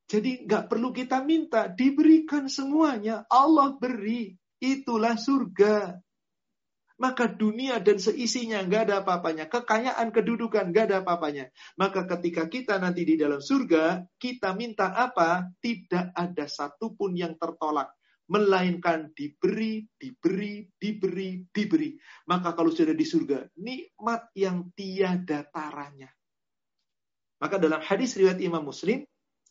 Jadi 0.06 0.46
nggak 0.46 0.70
perlu 0.70 0.94
kita 0.94 1.18
minta. 1.26 1.66
Diberikan 1.66 2.46
semuanya. 2.46 3.26
Allah 3.26 3.74
beri. 3.74 4.38
Itulah 4.62 5.18
surga 5.18 5.98
maka 7.02 7.26
dunia 7.26 7.82
dan 7.82 7.98
seisinya 7.98 8.62
nggak 8.62 8.82
ada 8.86 8.94
apa-apanya. 9.02 9.50
Kekayaan, 9.50 10.14
kedudukan 10.14 10.70
nggak 10.70 10.84
ada 10.86 10.96
apa-apanya. 11.02 11.50
Maka 11.74 12.06
ketika 12.06 12.46
kita 12.46 12.78
nanti 12.78 13.02
di 13.02 13.18
dalam 13.18 13.42
surga, 13.42 14.06
kita 14.22 14.54
minta 14.54 14.94
apa? 14.94 15.50
Tidak 15.58 16.14
ada 16.14 16.46
satupun 16.46 17.18
yang 17.18 17.34
tertolak. 17.34 17.90
Melainkan 18.30 19.10
diberi, 19.18 19.82
diberi, 19.98 20.62
diberi, 20.78 21.42
diberi. 21.50 21.90
Maka 22.30 22.54
kalau 22.54 22.70
sudah 22.70 22.94
di 22.94 23.02
surga, 23.02 23.50
nikmat 23.58 24.30
yang 24.38 24.70
tiada 24.70 25.42
taranya. 25.50 26.06
Maka 27.42 27.58
dalam 27.58 27.82
hadis 27.82 28.14
riwayat 28.14 28.38
Imam 28.38 28.62
Muslim, 28.62 29.02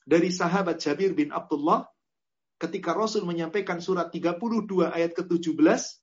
dari 0.08 0.32
sahabat 0.32 0.80
Jabir 0.80 1.12
bin 1.12 1.36
Abdullah, 1.36 1.84
ketika 2.56 2.96
Rasul 2.96 3.28
menyampaikan 3.28 3.84
surat 3.84 4.08
32 4.08 4.40
ayat 4.88 5.12
ke-17, 5.20 6.01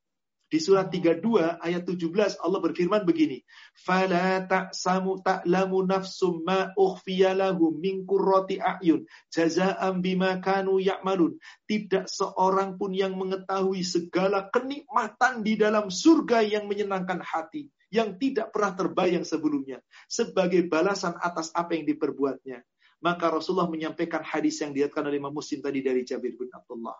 Di 0.48 0.64
surat 0.64 0.88
32 0.88 1.60
ayat 1.60 1.84
17 1.84 2.40
Allah 2.40 2.60
berfirman 2.64 3.04
begini, 3.04 3.44
"Fala 3.76 4.40
ta'samu 4.48 5.20
ta'lamu 5.20 5.84
nafsum 5.84 6.40
ma 6.40 6.72
ukhfiya 6.72 7.36
lahum 7.36 7.76
min 7.76 8.08
qurrati 8.08 8.56
a'yun 8.56 9.04
jazaa'an 9.28 10.00
bima 10.00 10.40
kanu 10.40 10.80
ya'malun." 10.80 11.36
Tidak 11.68 12.08
seorang 12.08 12.80
pun 12.80 12.96
yang 12.96 13.12
mengetahui 13.20 13.84
segala 13.84 14.48
kenikmatan 14.48 15.44
di 15.44 15.60
dalam 15.60 15.92
surga 15.92 16.40
yang 16.40 16.64
menyenangkan 16.64 17.20
hati 17.20 17.68
yang 17.92 18.16
tidak 18.16 18.48
pernah 18.48 18.72
terbayang 18.72 19.28
sebelumnya 19.28 19.84
sebagai 20.08 20.64
balasan 20.64 21.12
atas 21.20 21.52
apa 21.52 21.76
yang 21.76 21.84
diperbuatnya. 21.84 22.64
Maka 23.04 23.28
Rasulullah 23.28 23.68
menyampaikan 23.68 24.24
hadis 24.24 24.64
yang 24.64 24.72
diatkan 24.72 25.04
oleh 25.04 25.20
Imam 25.20 25.30
Muslim 25.30 25.60
tadi 25.60 25.84
dari 25.84 26.08
Jabir 26.08 26.34
bin 26.40 26.48
Abdullah 26.50 26.96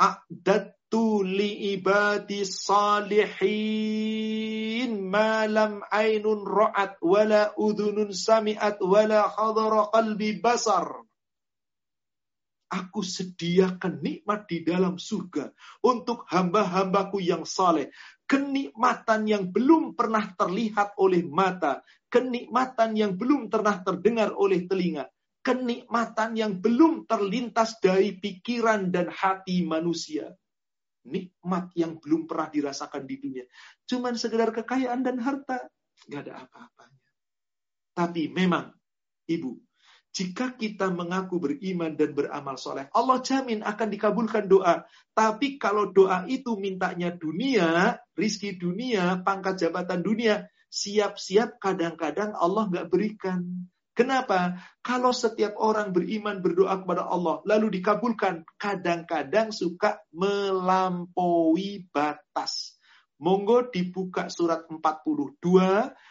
a'dattu 0.00 1.20
li 1.20 1.76
ibadi 1.76 2.40
salihin 2.48 3.44
ma 5.12 5.44
lam 5.44 5.84
ainun 5.92 6.40
ra'at 6.48 6.96
wala 7.04 7.52
udhunun 7.60 8.16
sami'at 8.16 8.80
wala 8.80 9.28
khadara 9.28 9.92
qalbi 9.92 10.40
basar. 10.40 11.04
Aku 12.70 13.02
sediakan 13.02 13.98
nikmat 13.98 14.46
di 14.46 14.62
dalam 14.62 14.94
surga 14.94 15.50
untuk 15.82 16.22
hamba-hambaku 16.30 17.18
yang 17.18 17.42
saleh. 17.42 17.90
Kenikmatan 18.30 19.26
yang 19.26 19.50
belum 19.50 19.98
pernah 19.98 20.22
terlihat 20.38 20.94
oleh 20.94 21.26
mata. 21.26 21.82
Kenikmatan 22.06 22.94
yang 22.94 23.18
belum 23.18 23.50
pernah 23.50 23.82
terdengar 23.82 24.30
oleh 24.38 24.70
telinga 24.70 25.10
kenikmatan 25.40 26.36
yang 26.36 26.60
belum 26.60 27.08
terlintas 27.08 27.80
dari 27.80 28.16
pikiran 28.16 28.92
dan 28.92 29.08
hati 29.08 29.64
manusia. 29.64 30.32
Nikmat 31.00 31.72
yang 31.74 31.96
belum 31.96 32.28
pernah 32.28 32.52
dirasakan 32.52 33.08
di 33.08 33.16
dunia. 33.16 33.44
Cuman 33.88 34.20
sekedar 34.20 34.52
kekayaan 34.52 35.00
dan 35.00 35.16
harta. 35.16 35.72
Gak 36.08 36.28
ada 36.28 36.44
apa-apanya. 36.44 37.00
Tapi 37.96 38.28
memang, 38.28 38.68
Ibu, 39.24 39.56
jika 40.10 40.58
kita 40.58 40.90
mengaku 40.90 41.38
beriman 41.38 41.94
dan 41.94 42.10
beramal 42.12 42.58
soleh, 42.58 42.90
Allah 42.90 43.22
jamin 43.22 43.62
akan 43.62 43.88
dikabulkan 43.94 44.50
doa. 44.50 44.82
Tapi 45.14 45.54
kalau 45.54 45.94
doa 45.94 46.26
itu 46.26 46.58
mintanya 46.58 47.14
dunia, 47.14 47.94
rizki 48.18 48.58
dunia, 48.58 49.22
pangkat 49.22 49.62
jabatan 49.62 50.02
dunia, 50.02 50.50
siap-siap 50.66 51.62
kadang-kadang 51.62 52.34
Allah 52.34 52.66
nggak 52.66 52.90
berikan. 52.90 53.70
Kenapa? 53.90 54.56
Kalau 54.80 55.10
setiap 55.10 55.58
orang 55.58 55.90
beriman 55.90 56.38
berdoa 56.38 56.78
kepada 56.80 57.10
Allah 57.10 57.42
lalu 57.42 57.80
dikabulkan, 57.80 58.46
kadang-kadang 58.54 59.50
suka 59.50 59.98
melampaui 60.14 61.90
batas. 61.90 62.78
Monggo 63.20 63.68
dibuka 63.68 64.32
surat 64.32 64.64
42, 64.64 65.36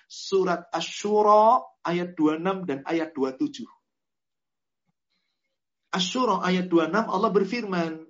surat 0.06 0.70
Asyura 0.70 1.66
ayat 1.82 2.14
26 2.14 2.70
dan 2.70 2.80
ayat 2.86 3.10
27. 3.18 3.66
Asyura 5.90 6.46
ayat 6.46 6.70
26 6.70 6.94
Allah 7.10 7.32
berfirman, 7.34 8.06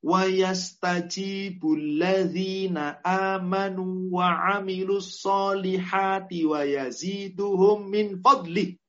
wa 0.00 0.24
yastajibul 0.24 2.00
ladzina 2.00 2.98
amanu 3.04 4.10
wa 4.10 4.56
amilus 4.56 5.20
solihati 5.20 6.48
wa 6.48 6.64
yaziduhum 6.64 7.86
min 7.86 8.18
fadlih 8.18 8.81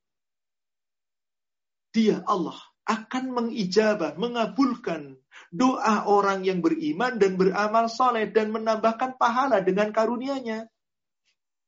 dia 1.93 2.25
Allah 2.25 2.57
akan 2.83 3.31
mengijabah, 3.31 4.19
mengabulkan 4.19 5.15
doa 5.53 6.03
orang 6.09 6.43
yang 6.43 6.59
beriman 6.59 7.15
dan 7.15 7.39
beramal 7.39 7.87
soleh 7.87 8.27
dan 8.27 8.51
menambahkan 8.51 9.15
pahala 9.15 9.63
dengan 9.63 9.95
karunia-Nya. 9.95 10.67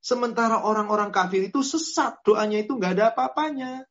Sementara 0.04 0.62
orang-orang 0.62 1.10
kafir 1.10 1.50
itu 1.50 1.64
sesat, 1.64 2.20
doanya 2.22 2.62
itu 2.62 2.76
nggak 2.76 2.94
ada 3.00 3.06
apa-apanya. 3.16 3.88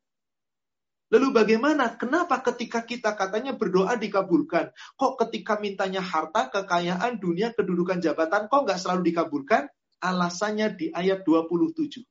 Lalu 1.10 1.30
bagaimana? 1.30 1.94
Kenapa 1.94 2.42
ketika 2.42 2.82
kita 2.82 3.14
katanya 3.14 3.54
berdoa 3.54 3.94
dikabulkan? 3.94 4.74
Kok 4.98 5.14
ketika 5.26 5.58
mintanya 5.62 6.02
harta, 6.02 6.50
kekayaan, 6.50 7.22
dunia, 7.22 7.54
kedudukan 7.54 8.02
jabatan, 8.02 8.50
kok 8.50 8.62
nggak 8.66 8.78
selalu 8.82 9.14
dikabulkan? 9.14 9.70
Alasannya 10.02 10.74
di 10.74 10.86
ayat 10.90 11.22
27. 11.22 12.02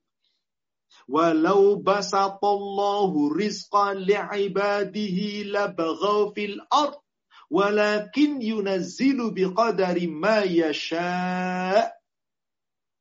Walau 1.08 1.84
basatallahu 1.84 3.36
rizqan 3.36 4.04
li'ibadihi 4.08 5.52
labaghaw 5.52 6.32
fil 6.32 6.64
ard 6.72 6.96
walakin 7.52 8.40
yunazzilu 8.40 9.36
biqadari 9.36 10.08
ma 10.08 10.42
yasha' 10.48 11.92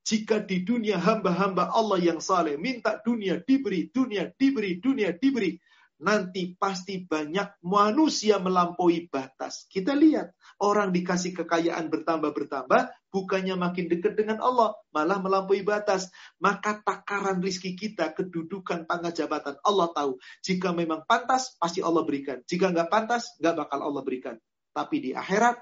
Jika 0.03 0.43
di 0.43 0.67
dunia 0.67 0.99
hamba-hamba 0.99 1.71
Allah 1.71 2.03
yang 2.03 2.19
saleh 2.19 2.59
minta 2.59 2.99
dunia 2.99 3.39
diberi, 3.39 3.87
dunia 3.87 4.35
diberi, 4.35 4.83
dunia 4.83 5.15
diberi, 5.15 5.55
nanti 6.03 6.59
pasti 6.59 7.07
banyak 7.07 7.63
manusia 7.63 8.43
melampaui 8.43 9.07
batas. 9.07 9.71
Kita 9.71 9.95
lihat 9.95 10.35
orang 10.59 10.91
dikasih 10.91 11.39
kekayaan 11.39 11.87
bertambah-bertambah, 11.87 12.91
bukannya 13.13 13.55
makin 13.55 13.93
dekat 13.93 14.17
dengan 14.17 14.41
Allah, 14.41 14.73
malah 14.91 15.21
melampaui 15.21 15.61
batas. 15.63 16.09
Maka 16.41 16.81
takaran 16.81 17.45
rizki 17.45 17.77
kita, 17.77 18.17
kedudukan 18.17 18.89
pangkat 18.89 19.23
jabatan, 19.23 19.61
Allah 19.63 19.93
tahu. 19.93 20.17
Jika 20.41 20.73
memang 20.73 21.05
pantas, 21.05 21.55
pasti 21.61 21.85
Allah 21.85 22.03
berikan. 22.09 22.41
Jika 22.49 22.73
nggak 22.73 22.89
pantas, 22.89 23.37
nggak 23.39 23.69
bakal 23.69 23.79
Allah 23.85 24.03
berikan. 24.03 24.37
Tapi 24.73 24.97
di 24.99 25.11
akhirat, 25.13 25.61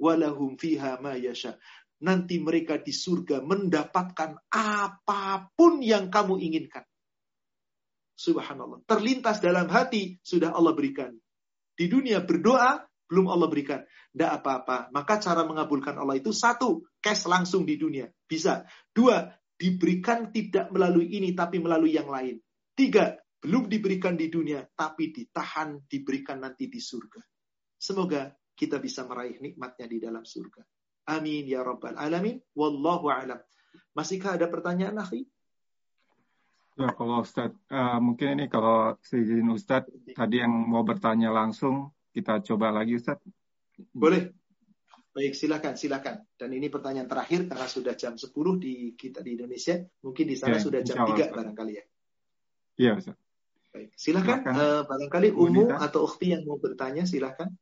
walahum 0.00 0.56
fiha 0.56 0.96
ma 1.04 1.14
yasha. 1.14 1.60
Nanti 2.00 2.40
mereka 2.40 2.80
di 2.80 2.92
surga 2.92 3.44
mendapatkan 3.44 4.48
apa 4.48 5.48
pun 5.52 5.84
yang 5.84 6.08
kamu 6.08 6.40
inginkan. 6.40 6.84
Subhanallah. 8.16 8.80
Terlintas 8.88 9.44
dalam 9.44 9.68
hati, 9.68 10.16
sudah 10.24 10.56
Allah 10.56 10.72
berikan. 10.72 11.12
Di 11.76 11.92
dunia 11.92 12.24
berdoa, 12.24 12.85
belum 13.06 13.26
Allah 13.30 13.48
berikan. 13.48 13.80
Tidak 13.86 14.30
apa-apa. 14.42 14.90
Maka 14.90 15.22
cara 15.22 15.46
mengabulkan 15.46 15.96
Allah 15.96 16.18
itu 16.18 16.34
satu, 16.34 16.84
cash 16.98 17.26
langsung 17.30 17.62
di 17.62 17.78
dunia. 17.78 18.10
Bisa. 18.26 18.66
Dua, 18.90 19.26
diberikan 19.56 20.30
tidak 20.34 20.68
melalui 20.74 21.10
ini, 21.16 21.32
tapi 21.32 21.62
melalui 21.62 21.96
yang 21.96 22.10
lain. 22.10 22.36
Tiga, 22.76 23.16
belum 23.40 23.70
diberikan 23.70 24.18
di 24.18 24.28
dunia, 24.28 24.66
tapi 24.74 25.14
ditahan, 25.14 25.86
diberikan 25.86 26.42
nanti 26.42 26.68
di 26.68 26.82
surga. 26.82 27.22
Semoga 27.78 28.28
kita 28.56 28.80
bisa 28.80 29.04
meraih 29.04 29.38
nikmatnya 29.38 29.86
di 29.86 29.98
dalam 30.02 30.24
surga. 30.24 30.64
Amin 31.06 31.46
ya 31.46 31.62
rabbal 31.62 31.94
alamin. 31.94 32.42
Wallahu 32.58 33.06
alam. 33.12 33.38
Masihkah 33.94 34.34
ada 34.34 34.50
pertanyaan, 34.50 34.98
akhi? 34.98 35.24
Ya, 36.76 36.92
kalau 36.92 37.24
Ustaz, 37.24 37.56
uh, 37.72 37.96
mungkin 38.04 38.36
ini 38.36 38.52
kalau 38.52 39.00
seizin 39.00 39.48
Ustaz, 39.48 39.88
tadi 40.12 40.44
yang 40.44 40.52
mau 40.52 40.84
bertanya 40.84 41.32
langsung, 41.32 41.95
kita 42.16 42.40
coba 42.40 42.72
lagi 42.72 42.96
Ustaz. 42.96 43.20
Boleh. 43.92 44.32
Baik, 45.12 45.36
silakan, 45.36 45.76
silakan. 45.76 46.24
Dan 46.36 46.52
ini 46.56 46.72
pertanyaan 46.72 47.08
terakhir 47.08 47.44
karena 47.48 47.68
sudah 47.68 47.92
jam 47.96 48.16
10 48.16 48.32
di 48.56 48.96
kita 48.96 49.20
di 49.20 49.36
Indonesia, 49.36 49.80
mungkin 50.04 50.24
di 50.28 50.36
sana 50.36 50.56
ya, 50.56 50.64
sudah 50.64 50.80
jam 50.80 51.04
3 51.04 51.32
barangkali 51.32 51.72
ya. 51.76 51.84
Iya, 52.76 52.92
Ustaz. 53.00 53.16
Baik, 53.72 53.92
silakan, 53.96 54.44
silakan. 54.44 54.52
Uh, 54.56 54.82
barangkali 54.88 55.28
Umu 55.36 55.64
atau 55.72 56.08
Ukti 56.08 56.32
yang 56.32 56.44
mau 56.48 56.56
bertanya, 56.56 57.04
silakan. 57.04 57.52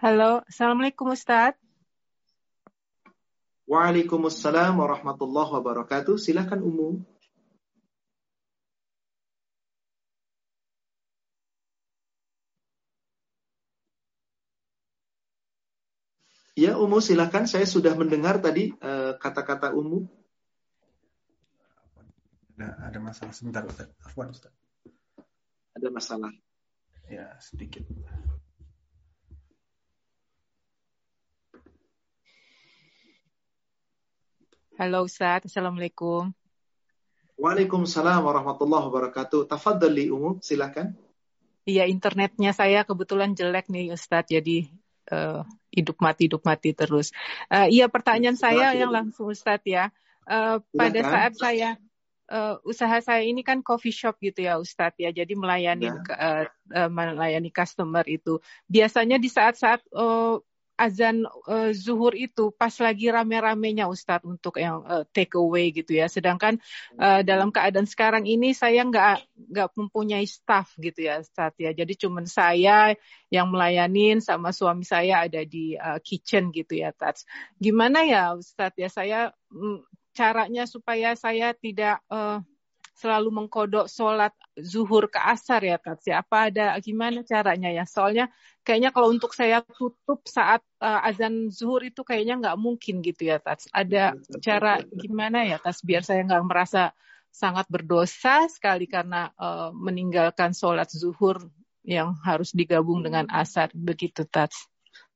Halo, 0.00 0.40
Assalamualaikum 0.48 1.12
Ustaz. 1.12 1.56
Waalaikumsalam 3.68 4.76
warahmatullahi 4.76 5.50
wabarakatuh. 5.56 6.20
Silakan 6.20 6.60
Umu. 6.60 7.00
Ya 16.62 16.78
Umu 16.78 17.02
silakan. 17.02 17.50
Saya 17.50 17.66
sudah 17.66 17.90
mendengar 17.98 18.38
tadi 18.38 18.70
eh, 18.70 19.12
kata-kata 19.18 19.74
uh, 19.74 19.82
Umu. 19.82 20.06
Ada, 22.54 22.86
ada 22.86 22.98
masalah 23.02 23.34
sebentar 23.34 23.66
Ustaz. 23.66 23.90
Afwan 24.06 24.30
Ustaz. 24.30 24.54
Ada 25.74 25.90
masalah. 25.90 26.30
Ya 27.10 27.34
sedikit. 27.42 27.82
Halo 34.78 35.02
Ustaz, 35.02 35.42
Assalamualaikum. 35.50 36.30
Waalaikumsalam 37.42 38.22
warahmatullahi 38.22 38.86
wabarakatuh. 38.86 39.50
Tafadhali 39.50 40.14
Umu, 40.14 40.38
silakan. 40.38 40.94
Iya, 41.66 41.90
internetnya 41.90 42.54
saya 42.54 42.86
kebetulan 42.86 43.34
jelek 43.34 43.66
nih 43.66 43.90
Ustaz, 43.90 44.30
jadi 44.30 44.70
uh, 45.10 45.42
hidup 45.72 45.96
mati 45.98 46.28
hidup 46.28 46.44
mati 46.44 46.76
terus. 46.76 47.10
Uh, 47.48 47.66
iya, 47.72 47.88
pertanyaan 47.88 48.36
saya 48.36 48.76
yang 48.76 48.92
langsung 48.92 49.32
Ustaz 49.32 49.64
ya. 49.64 49.88
Uh, 50.22 50.62
pada 50.70 51.00
saat 51.02 51.32
saya 51.34 51.74
uh, 52.32 52.56
usaha 52.62 52.96
saya 53.02 53.26
ini 53.26 53.44
kan 53.44 53.60
coffee 53.60 53.92
shop 53.92 54.16
gitu 54.22 54.46
ya 54.46 54.56
Ustadz 54.56 55.00
ya, 55.00 55.10
jadi 55.10 55.32
melayani 55.36 55.92
ya. 55.92 55.94
uh, 56.16 56.44
uh, 56.72 56.90
melayani 56.92 57.52
customer 57.52 58.04
itu. 58.08 58.38
Biasanya 58.70 59.20
di 59.20 59.28
saat-saat 59.28 59.84
uh, 59.92 60.38
azan 60.76 61.24
uh, 61.26 61.70
zuhur 61.70 62.16
itu 62.16 62.50
pas 62.54 62.72
lagi 62.80 63.12
rame-ramenya 63.12 63.86
Ustadz 63.86 64.26
untuk 64.26 64.58
yang 64.58 64.82
uh, 64.84 65.04
take 65.12 65.36
away 65.38 65.70
gitu 65.70 65.96
ya. 65.96 66.08
Sedangkan 66.08 66.58
uh, 66.96 67.20
dalam 67.22 67.52
keadaan 67.52 67.86
sekarang 67.86 68.24
ini 68.24 68.56
saya 68.56 68.82
nggak 68.82 69.48
nggak 69.52 69.68
mempunyai 69.78 70.24
staff 70.26 70.74
gitu 70.80 71.06
ya 71.06 71.20
Ustadz 71.22 71.60
ya. 71.60 71.70
Jadi 71.76 71.94
cuman 71.96 72.24
saya 72.26 72.96
yang 73.32 73.48
melayanin 73.48 74.20
sama 74.20 74.52
suami 74.52 74.84
saya 74.84 75.24
ada 75.24 75.44
di 75.46 75.76
uh, 75.76 76.00
kitchen 76.00 76.50
gitu 76.50 76.80
ya 76.80 76.92
Tats. 76.92 77.24
Gimana 77.56 78.04
ya 78.04 78.36
Ustadz 78.36 78.76
ya 78.80 78.88
saya 78.92 79.20
mm, 79.52 79.86
caranya 80.12 80.68
supaya 80.68 81.16
saya 81.16 81.56
tidak 81.56 82.04
uh, 82.12 82.44
selalu 83.02 83.34
mengkodok 83.34 83.90
sholat 83.90 84.30
zuhur 84.54 85.10
ke 85.10 85.18
asar 85.18 85.58
ya 85.66 85.76
Tats 85.82 86.06
ya? 86.06 86.22
Apa 86.22 86.46
ada 86.46 86.78
gimana 86.78 87.26
caranya 87.26 87.74
ya? 87.74 87.82
Soalnya 87.82 88.30
kayaknya 88.62 88.94
kalau 88.94 89.10
untuk 89.10 89.34
saya 89.34 89.66
tutup 89.66 90.22
saat 90.30 90.62
uh, 90.78 91.02
azan 91.02 91.50
zuhur 91.50 91.82
itu 91.82 92.06
kayaknya 92.06 92.38
nggak 92.38 92.58
mungkin 92.62 93.02
gitu 93.02 93.26
ya 93.26 93.42
Tats. 93.42 93.66
Ada 93.74 94.14
cara 94.38 94.78
gimana 94.94 95.42
ya 95.42 95.58
Tats 95.58 95.82
biar 95.82 96.06
saya 96.06 96.22
nggak 96.22 96.46
merasa 96.46 96.94
sangat 97.34 97.66
berdosa 97.66 98.46
sekali 98.46 98.86
karena 98.86 99.34
uh, 99.34 99.74
meninggalkan 99.74 100.54
sholat 100.54 100.86
zuhur 100.94 101.42
yang 101.82 102.14
harus 102.22 102.54
digabung 102.54 103.02
dengan 103.02 103.26
asar 103.34 103.74
begitu 103.74 104.22
Tats. 104.22 104.70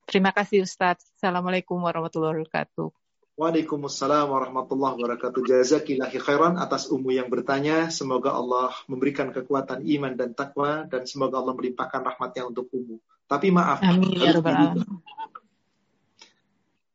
Terima 0.06 0.34
kasih 0.34 0.66
Ustadz. 0.66 1.14
Assalamualaikum 1.18 1.78
warahmatullahi 1.78 2.42
wabarakatuh. 2.42 3.05
Waalaikumsalam 3.36 4.32
warahmatullahi 4.32 4.96
wabarakatuh. 4.96 5.44
Jazakillahi 5.44 6.16
khairan 6.24 6.56
atas 6.56 6.88
ummu 6.88 7.12
yang 7.12 7.28
bertanya. 7.28 7.92
Semoga 7.92 8.32
Allah 8.32 8.72
memberikan 8.88 9.28
kekuatan 9.28 9.84
iman 9.84 10.16
dan 10.16 10.32
takwa 10.32 10.88
dan 10.88 11.04
semoga 11.04 11.44
Allah 11.44 11.52
melimpahkan 11.52 12.00
rahmatnya 12.00 12.48
untuk 12.48 12.72
ummu. 12.72 12.96
Tapi 13.28 13.52
maaf. 13.52 13.84
Amin, 13.84 14.08
ya 14.16 14.40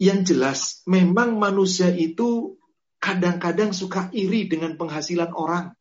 Yang 0.01 0.19
jelas, 0.33 0.59
memang 0.89 1.37
manusia 1.37 1.93
itu 1.93 2.57
kadang-kadang 2.97 3.69
suka 3.69 4.09
iri 4.09 4.49
dengan 4.49 4.73
penghasilan 4.81 5.37
orang. 5.37 5.77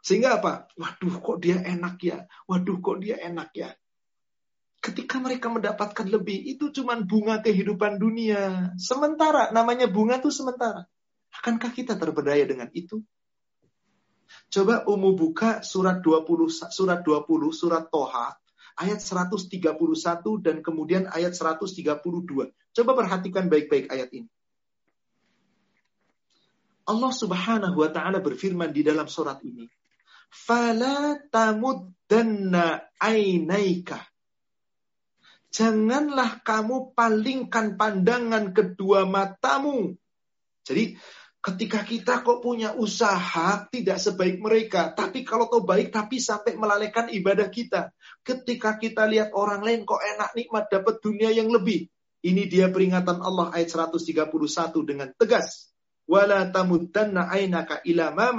Sehingga 0.00 0.40
apa? 0.40 0.72
Waduh 0.80 1.20
kok 1.20 1.44
dia 1.44 1.60
enak 1.60 2.00
ya. 2.00 2.24
Waduh 2.48 2.80
kok 2.80 3.04
dia 3.04 3.20
enak 3.20 3.52
ya 3.52 3.76
ketika 4.82 5.22
mereka 5.22 5.46
mendapatkan 5.46 6.10
lebih 6.10 6.42
itu 6.42 6.74
cuma 6.74 6.98
bunga 6.98 7.38
kehidupan 7.38 8.02
dunia. 8.02 8.74
Sementara 8.74 9.54
namanya 9.54 9.86
bunga 9.86 10.18
itu 10.18 10.34
sementara. 10.34 10.90
Akankah 11.32 11.70
kita 11.70 11.94
terpedaya 11.94 12.42
dengan 12.42 12.68
itu? 12.74 13.00
Coba 14.50 14.82
Umu 14.90 15.14
buka 15.14 15.62
surat 15.62 16.02
20 16.02 16.50
surat 16.74 17.00
20 17.00 17.54
surat 17.54 17.86
Toha 17.88 18.36
ayat 18.76 18.98
131 18.98 19.70
dan 20.42 20.60
kemudian 20.60 21.06
ayat 21.08 21.32
132. 21.32 22.50
Coba 22.50 22.90
perhatikan 22.98 23.46
baik-baik 23.46 23.86
ayat 23.88 24.10
ini. 24.12 24.28
Allah 26.82 27.12
Subhanahu 27.14 27.78
wa 27.78 27.90
taala 27.94 28.18
berfirman 28.18 28.74
di 28.74 28.82
dalam 28.82 29.06
surat 29.06 29.38
ini, 29.46 29.70
"Fala 30.26 31.14
tamuddanna 31.30 32.90
ainaika 32.98 34.11
janganlah 35.52 36.40
kamu 36.40 36.96
palingkan 36.96 37.76
pandangan 37.76 38.56
kedua 38.56 39.04
matamu. 39.04 39.94
Jadi 40.64 40.96
ketika 41.42 41.84
kita 41.84 42.14
kok 42.24 42.40
punya 42.40 42.72
usaha 42.72 43.68
tidak 43.68 43.98
sebaik 44.00 44.40
mereka, 44.40 44.96
tapi 44.96 45.22
kalau 45.22 45.52
tahu 45.52 45.68
baik 45.68 45.92
tapi 45.92 46.18
sampai 46.18 46.56
melalaikan 46.56 47.12
ibadah 47.12 47.52
kita. 47.52 47.92
Ketika 48.24 48.80
kita 48.80 49.04
lihat 49.04 49.36
orang 49.36 49.60
lain 49.60 49.84
kok 49.84 50.00
enak 50.00 50.32
nikmat 50.32 50.72
dapat 50.72 50.98
dunia 51.04 51.28
yang 51.28 51.52
lebih. 51.52 51.86
Ini 52.22 52.46
dia 52.46 52.70
peringatan 52.70 53.18
Allah 53.18 53.50
ayat 53.50 53.74
131 53.92 54.30
dengan 54.86 55.10
tegas. 55.18 55.74
Wala 56.06 56.46
tamuddanna 56.50 57.26
ainaka 57.30 57.82
ila 57.82 58.14
ma 58.14 58.30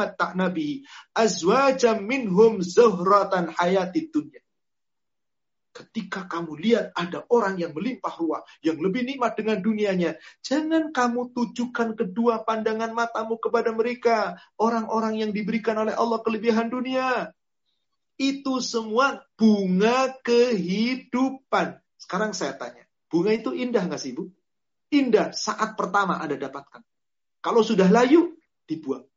azwajam 1.16 2.00
minhum 2.08 2.64
zuhratan 2.64 3.52
hayatid. 3.52 4.43
Ketika 5.74 6.30
kamu 6.30 6.54
lihat 6.62 6.94
ada 6.94 7.26
orang 7.34 7.58
yang 7.58 7.74
melimpah 7.74 8.14
ruah, 8.22 8.46
yang 8.62 8.78
lebih 8.78 9.02
nikmat 9.02 9.34
dengan 9.34 9.58
dunianya, 9.58 10.22
jangan 10.46 10.94
kamu 10.94 11.34
tujukan 11.34 11.98
kedua 11.98 12.46
pandangan 12.46 12.94
matamu 12.94 13.42
kepada 13.42 13.74
mereka, 13.74 14.38
orang-orang 14.62 15.26
yang 15.26 15.32
diberikan 15.34 15.74
oleh 15.82 15.98
Allah 15.98 16.22
kelebihan 16.22 16.70
dunia. 16.70 17.34
Itu 18.22 18.62
semua 18.62 19.26
bunga 19.34 20.14
kehidupan. 20.22 21.82
Sekarang 21.98 22.38
saya 22.38 22.54
tanya, 22.54 22.86
bunga 23.10 23.34
itu 23.34 23.58
indah 23.58 23.82
nggak 23.90 23.98
sih, 23.98 24.14
Bu? 24.14 24.30
Indah 24.94 25.34
saat 25.34 25.74
pertama 25.74 26.22
Anda 26.22 26.38
dapatkan. 26.38 26.86
Kalau 27.42 27.66
sudah 27.66 27.90
layu, 27.90 28.38
dibuang. 28.70 29.10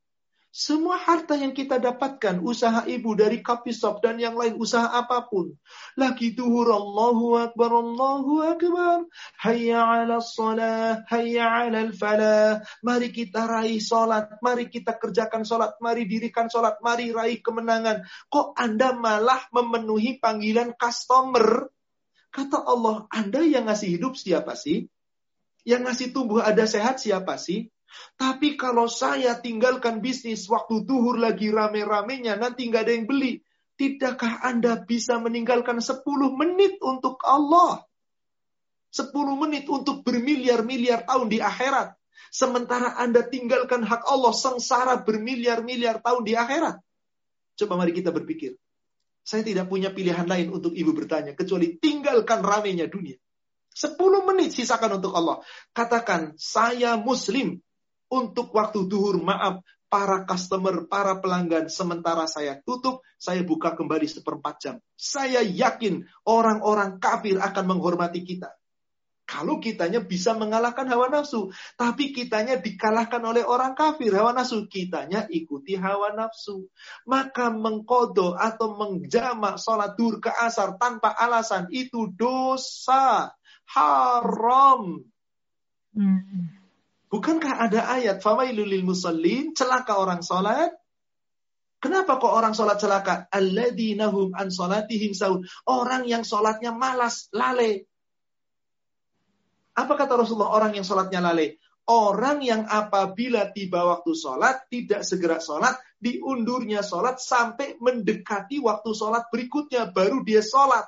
Semua 0.57 0.97
harta 0.97 1.37
yang 1.37 1.53
kita 1.53 1.77
dapatkan, 1.77 2.41
usaha 2.41 2.89
ibu 2.89 3.13
dari 3.13 3.45
kopi 3.45 3.77
shop 3.77 4.01
dan 4.01 4.17
yang 4.17 4.41
lain, 4.41 4.57
usaha 4.57 4.89
apa 4.89 5.29
pun. 5.29 5.53
Lagi 6.01 6.33
tuhur 6.33 6.73
Allahu 6.73 7.37
Akbar, 7.37 7.77
Allahu 7.77 8.41
Akbar. 8.41 9.05
Hayya 9.37 9.85
ala 9.85 10.17
salah, 10.25 11.05
hayya 11.13 11.45
ala 11.45 11.93
falah. 11.93 12.65
Mari 12.81 13.13
kita 13.13 13.45
raih 13.45 13.85
sholat, 13.85 14.41
mari 14.41 14.73
kita 14.73 14.97
kerjakan 14.97 15.45
sholat, 15.45 15.77
mari 15.77 16.09
dirikan 16.09 16.49
sholat, 16.49 16.81
mari 16.81 17.13
raih 17.13 17.45
kemenangan. 17.45 18.09
Kok 18.33 18.57
Anda 18.57 18.97
malah 18.97 19.53
memenuhi 19.53 20.17
panggilan 20.25 20.73
customer? 20.73 21.69
Kata 22.33 22.65
Allah, 22.65 23.05
Anda 23.13 23.45
yang 23.45 23.69
ngasih 23.69 24.01
hidup 24.01 24.17
siapa 24.17 24.57
sih? 24.57 24.89
Yang 25.69 25.83
ngasih 25.85 26.09
tubuh 26.17 26.41
ada 26.41 26.65
sehat 26.65 26.97
siapa 26.97 27.37
sih? 27.37 27.69
Tapi 28.17 28.57
kalau 28.57 28.89
saya 28.89 29.37
tinggalkan 29.37 30.01
bisnis 30.01 30.49
waktu 30.49 30.89
duhur 30.89 31.21
lagi 31.21 31.53
rame-ramenya, 31.53 32.41
nanti 32.41 32.69
nggak 32.69 32.83
ada 32.89 32.93
yang 32.97 33.05
beli. 33.05 33.45
Tidakkah 33.77 34.41
Anda 34.41 34.81
bisa 34.81 35.21
meninggalkan 35.21 35.85
10 35.85 36.01
menit 36.33 36.81
untuk 36.81 37.21
Allah? 37.29 37.85
10 38.89 39.13
menit 39.37 39.69
untuk 39.69 40.01
bermiliar-miliar 40.01 41.05
tahun 41.05 41.29
di 41.29 41.45
akhirat. 41.45 41.93
Sementara 42.33 42.97
Anda 42.97 43.21
tinggalkan 43.29 43.85
hak 43.85 44.09
Allah 44.09 44.33
sengsara 44.33 45.05
bermiliar-miliar 45.05 46.01
tahun 46.01 46.25
di 46.25 46.33
akhirat. 46.33 46.81
Coba 47.61 47.77
mari 47.77 47.93
kita 47.93 48.09
berpikir. 48.13 48.57
Saya 49.21 49.45
tidak 49.45 49.69
punya 49.69 49.93
pilihan 49.93 50.25
lain 50.25 50.55
untuk 50.55 50.73
ibu 50.73 50.97
bertanya. 50.97 51.37
Kecuali 51.37 51.77
tinggalkan 51.77 52.41
ramenya 52.41 52.89
dunia. 52.89 53.21
10 53.77 54.01
menit 54.25 54.57
sisakan 54.57 54.97
untuk 54.97 55.13
Allah. 55.13 55.45
Katakan, 55.77 56.33
saya 56.41 56.97
muslim 56.97 57.61
untuk 58.11 58.55
waktu 58.55 58.87
duhur 58.87 59.19
maaf 59.23 59.63
para 59.87 60.27
customer, 60.27 60.85
para 60.91 61.19
pelanggan. 61.23 61.71
Sementara 61.71 62.27
saya 62.27 62.59
tutup, 62.63 63.03
saya 63.17 63.43
buka 63.47 63.73
kembali 63.79 64.07
seperempat 64.11 64.55
jam. 64.59 64.77
Saya 64.99 65.41
yakin 65.43 66.05
orang-orang 66.27 66.99
kafir 66.99 67.39
akan 67.39 67.65
menghormati 67.65 68.27
kita. 68.27 68.53
Kalau 69.27 69.59
kitanya 69.59 69.99
bisa 69.99 70.39
mengalahkan 70.39 70.87
hawa 70.87 71.11
nafsu. 71.11 71.51
Tapi 71.75 72.15
kitanya 72.15 72.63
dikalahkan 72.63 73.19
oleh 73.27 73.43
orang 73.43 73.75
kafir. 73.75 74.15
Hawa 74.15 74.31
nafsu. 74.31 74.71
Kitanya 74.71 75.27
ikuti 75.27 75.75
hawa 75.75 76.15
nafsu. 76.15 76.71
Maka 77.11 77.51
mengkodo 77.51 78.39
atau 78.39 78.79
menjamak 78.79 79.59
sholat 79.59 79.99
dur 79.99 80.23
ke 80.23 80.31
asar 80.31 80.79
tanpa 80.79 81.11
alasan. 81.11 81.67
Itu 81.75 82.15
dosa. 82.15 83.35
Haram. 83.67 85.03
Hmm. 85.91 86.56
Bukankah 87.17 87.65
ada 87.65 87.89
ayat 87.97 88.21
fawailul 88.21 88.69
lil 88.69 88.85
musallin, 88.85 89.57
celaka 89.57 89.97
orang 89.97 90.21
salat? 90.21 90.69
Kenapa 91.81 92.21
kok 92.21 92.29
orang 92.29 92.53
salat 92.53 92.77
celaka? 92.77 93.25
Alladzina 93.33 94.13
an 94.13 94.53
salatihim 94.53 95.17
saun. 95.17 95.49
Orang 95.65 96.05
yang 96.05 96.29
salatnya 96.29 96.77
malas, 96.77 97.33
lale. 97.33 97.89
Apa 99.73 99.97
kata 99.97 100.13
Rasulullah 100.21 100.53
orang 100.61 100.77
yang 100.77 100.85
salatnya 100.85 101.25
lale? 101.25 101.57
Orang 101.89 102.45
yang 102.45 102.69
apabila 102.69 103.49
tiba 103.57 103.81
waktu 103.87 104.13
sholat, 104.13 104.69
tidak 104.69 105.01
segera 105.01 105.41
sholat, 105.41 105.73
diundurnya 105.97 106.85
sholat 106.85 107.17
sampai 107.17 107.81
mendekati 107.81 108.61
waktu 108.61 108.93
sholat 108.93 109.33
berikutnya, 109.33 109.89
baru 109.89 110.21
dia 110.21 110.45
sholat 110.45 110.85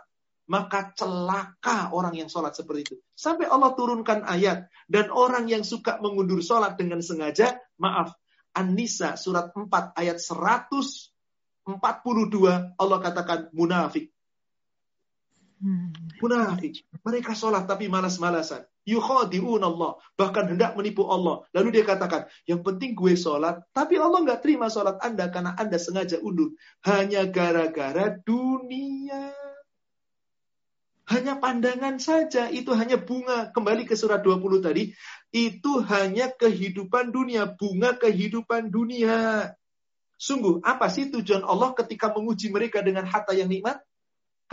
maka 0.49 0.91
celaka 0.97 1.93
orang 1.93 2.17
yang 2.17 2.29
sholat 2.33 2.57
seperti 2.57 2.81
itu. 2.85 2.97
Sampai 3.19 3.51
Allah 3.51 3.74
turunkan 3.74 4.23
ayat. 4.23 4.70
Dan 4.86 5.11
orang 5.11 5.51
yang 5.51 5.66
suka 5.66 5.99
mengundur 5.99 6.39
sholat 6.39 6.78
dengan 6.78 7.03
sengaja, 7.03 7.59
maaf. 7.74 8.15
An-Nisa 8.55 9.19
surat 9.19 9.51
4 9.51 9.99
ayat 9.99 10.23
142 10.23 11.11
Allah 12.78 12.99
katakan 13.03 13.51
munafik. 13.51 14.15
Hmm. 15.59 15.90
Munafik. 16.23 16.86
Mereka 17.03 17.35
sholat 17.35 17.66
tapi 17.66 17.90
malas-malasan. 17.90 18.62
Yukhadi'un 18.86 19.66
Allah. 19.66 19.99
Bahkan 20.15 20.55
hendak 20.55 20.78
menipu 20.78 21.03
Allah. 21.11 21.43
Lalu 21.51 21.82
dia 21.82 21.85
katakan, 21.85 22.31
yang 22.47 22.62
penting 22.62 22.95
gue 22.95 23.19
sholat. 23.19 23.66
Tapi 23.74 23.99
Allah 23.99 24.23
nggak 24.23 24.47
terima 24.47 24.70
sholat 24.70 25.03
Anda 25.03 25.27
karena 25.28 25.59
Anda 25.59 25.77
sengaja 25.77 26.23
undur. 26.23 26.55
Hanya 26.86 27.27
gara-gara 27.27 28.15
dunia. 28.23 29.48
Hanya 31.09 31.40
pandangan 31.40 31.97
saja, 31.97 32.52
itu 32.52 32.68
hanya 32.76 33.01
bunga. 33.01 33.48
Kembali 33.48 33.89
ke 33.89 33.97
surat 33.97 34.20
20 34.20 34.60
tadi, 34.60 34.93
itu 35.32 35.72
hanya 35.89 36.28
kehidupan 36.28 37.09
dunia, 37.09 37.48
bunga 37.48 37.97
kehidupan 37.97 38.68
dunia. 38.68 39.48
Sungguh, 40.20 40.60
apa 40.60 40.93
sih 40.93 41.09
tujuan 41.09 41.48
Allah 41.48 41.72
ketika 41.72 42.12
menguji 42.12 42.52
mereka 42.52 42.85
dengan 42.85 43.09
harta 43.09 43.32
yang 43.32 43.48
nikmat? 43.48 43.80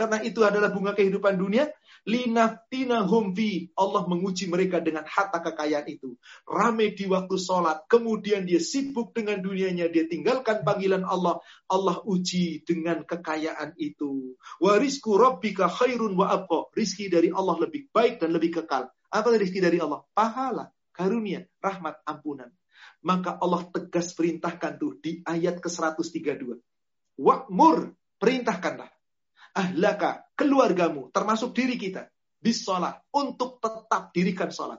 Karena 0.00 0.24
itu 0.24 0.40
adalah 0.44 0.72
bunga 0.72 0.96
kehidupan 0.96 1.36
dunia. 1.36 1.68
Linaftina 2.06 3.02
humfi. 3.02 3.74
Allah 3.74 4.06
menguji 4.06 4.46
mereka 4.46 4.78
dengan 4.78 5.02
harta 5.02 5.42
kekayaan 5.42 5.90
itu. 5.90 6.14
Rame 6.46 6.94
di 6.94 7.10
waktu 7.10 7.34
sholat. 7.34 7.90
Kemudian 7.90 8.46
dia 8.46 8.62
sibuk 8.62 9.10
dengan 9.10 9.42
dunianya. 9.42 9.90
Dia 9.90 10.06
tinggalkan 10.06 10.62
panggilan 10.62 11.02
Allah. 11.02 11.42
Allah 11.66 11.98
uji 12.06 12.62
dengan 12.62 13.02
kekayaan 13.02 13.74
itu. 13.82 14.38
Warisku 14.62 15.18
rabbika 15.18 15.66
khairun 15.66 16.14
wa 16.14 16.30
abqa. 16.30 16.70
Rizki 16.78 17.10
dari 17.10 17.34
Allah 17.34 17.58
lebih 17.58 17.90
baik 17.90 18.22
dan 18.22 18.30
lebih 18.30 18.62
kekal. 18.62 18.86
Apa 19.10 19.34
rizki 19.34 19.58
dari 19.58 19.82
Allah? 19.82 20.06
Pahala, 20.14 20.70
karunia, 20.94 21.42
rahmat, 21.58 22.06
ampunan. 22.06 22.54
Maka 23.02 23.34
Allah 23.42 23.66
tegas 23.74 24.14
perintahkan 24.14 24.78
tuh 24.78 24.94
di 25.02 25.26
ayat 25.26 25.58
ke-132. 25.58 26.54
Wa'mur, 27.18 27.98
perintahkanlah 28.22 28.90
ahlaka, 29.56 30.25
keluargamu, 30.36 31.08
termasuk 31.10 31.56
diri 31.56 31.80
kita, 31.80 32.06
bis 32.38 32.62
sholat, 32.62 33.00
untuk 33.10 33.58
tetap 33.58 34.12
dirikan 34.12 34.52
sholat. 34.52 34.78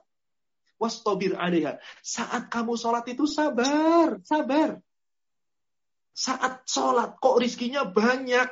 Wastobir 0.78 1.34
alaiha. 1.34 1.82
Saat 2.06 2.54
kamu 2.54 2.78
sholat 2.78 3.04
itu 3.10 3.26
sabar, 3.26 4.22
sabar. 4.22 4.78
Saat 6.14 6.70
sholat, 6.70 7.18
kok 7.18 7.42
rizkinya 7.42 7.90
banyak. 7.90 8.48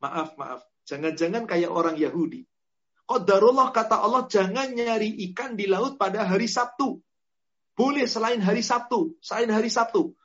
Maaf, 0.00 0.40
maaf. 0.40 0.64
Jangan-jangan 0.88 1.44
kayak 1.44 1.68
orang 1.68 2.00
Yahudi. 2.00 2.48
Qadarullah 3.06 3.70
kata 3.70 4.02
Allah, 4.02 4.24
jangan 4.26 4.72
nyari 4.72 5.14
ikan 5.30 5.54
di 5.54 5.68
laut 5.68 6.00
pada 6.00 6.26
hari 6.26 6.48
Sabtu. 6.48 6.98
Boleh 7.76 8.08
selain 8.08 8.40
hari 8.40 8.64
Sabtu. 8.64 9.14
Selain 9.20 9.52
hari 9.52 9.68
Sabtu. 9.68 10.16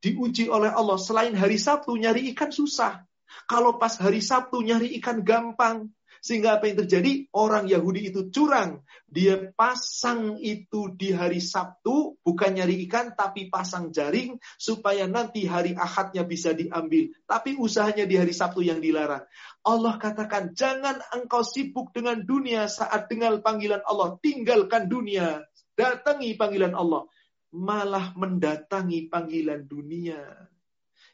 Diuji 0.00 0.46
oleh 0.46 0.70
Allah. 0.70 0.96
Selain 0.96 1.34
hari 1.34 1.58
Sabtu, 1.58 1.98
nyari 1.98 2.30
ikan 2.32 2.54
susah. 2.54 3.02
Kalau 3.46 3.76
pas 3.80 3.94
hari 3.98 4.22
Sabtu 4.24 4.62
nyari 4.62 4.94
ikan 5.00 5.22
gampang. 5.24 5.90
Sehingga 6.20 6.60
apa 6.60 6.68
yang 6.68 6.84
terjadi? 6.84 7.32
Orang 7.32 7.64
Yahudi 7.64 8.12
itu 8.12 8.28
curang. 8.28 8.84
Dia 9.08 9.40
pasang 9.56 10.36
itu 10.36 10.92
di 10.92 11.16
hari 11.16 11.40
Sabtu, 11.40 12.20
bukan 12.20 12.60
nyari 12.60 12.84
ikan, 12.84 13.16
tapi 13.16 13.48
pasang 13.48 13.88
jaring, 13.88 14.36
supaya 14.60 15.08
nanti 15.08 15.48
hari 15.48 15.72
Ahadnya 15.72 16.28
bisa 16.28 16.52
diambil. 16.52 17.16
Tapi 17.24 17.56
usahanya 17.56 18.04
di 18.04 18.20
hari 18.20 18.36
Sabtu 18.36 18.60
yang 18.60 18.84
dilarang. 18.84 19.24
Allah 19.64 19.96
katakan, 19.96 20.52
jangan 20.52 21.00
engkau 21.16 21.40
sibuk 21.40 21.88
dengan 21.96 22.20
dunia 22.20 22.68
saat 22.68 23.08
dengar 23.08 23.40
panggilan 23.40 23.80
Allah. 23.88 24.20
Tinggalkan 24.20 24.92
dunia. 24.92 25.40
Datangi 25.72 26.36
panggilan 26.36 26.76
Allah. 26.76 27.08
Malah 27.56 28.12
mendatangi 28.12 29.08
panggilan 29.08 29.64
dunia. 29.64 30.49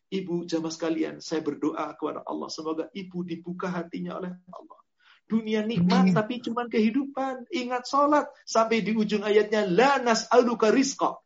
Ibu 0.06 0.46
jamaah 0.46 0.70
sekalian, 0.70 1.14
saya 1.18 1.42
berdoa 1.42 1.90
kepada 1.98 2.22
Allah. 2.22 2.46
Semoga 2.46 2.86
ibu 2.94 3.26
dibuka 3.26 3.66
hatinya 3.66 4.22
oleh 4.22 4.30
Allah. 4.54 4.80
Dunia 5.26 5.66
nikmat, 5.66 6.14
tapi 6.14 6.38
cuma 6.38 6.70
kehidupan. 6.70 7.50
Ingat 7.50 7.90
sholat. 7.90 8.30
Sampai 8.46 8.86
di 8.86 8.94
ujung 8.94 9.26
ayatnya, 9.26 9.66
La 9.66 9.98
nas'aluka 9.98 10.70
rizqa. 10.70 11.18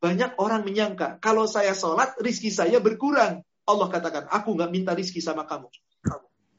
Banyak 0.00 0.40
orang 0.40 0.64
menyangka, 0.64 1.20
kalau 1.20 1.44
saya 1.44 1.76
sholat, 1.76 2.16
rizki 2.24 2.48
saya 2.48 2.80
berkurang. 2.80 3.44
Allah 3.68 3.88
katakan, 3.92 4.24
aku 4.32 4.56
nggak 4.56 4.72
minta 4.72 4.96
rizki 4.96 5.20
sama 5.20 5.44
kamu. 5.44 5.68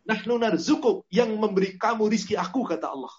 Nahnu 0.05 0.37
narzukuk, 0.37 1.09
yang 1.09 1.33
memberi 1.33 1.73
kamu 1.73 2.05
rizki 2.05 2.37
aku, 2.37 2.61
kata 2.69 2.93
Allah. 2.93 3.13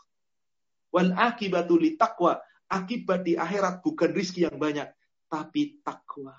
Wal 0.94 1.11
akibatu 1.11 1.74
li 1.74 1.99
taqwa. 1.99 2.39
Akibat 2.70 3.27
di 3.27 3.35
akhirat 3.35 3.82
bukan 3.82 4.15
rizki 4.15 4.47
yang 4.47 4.57
banyak, 4.57 4.86
tapi 5.27 5.82
takwa. 5.82 6.39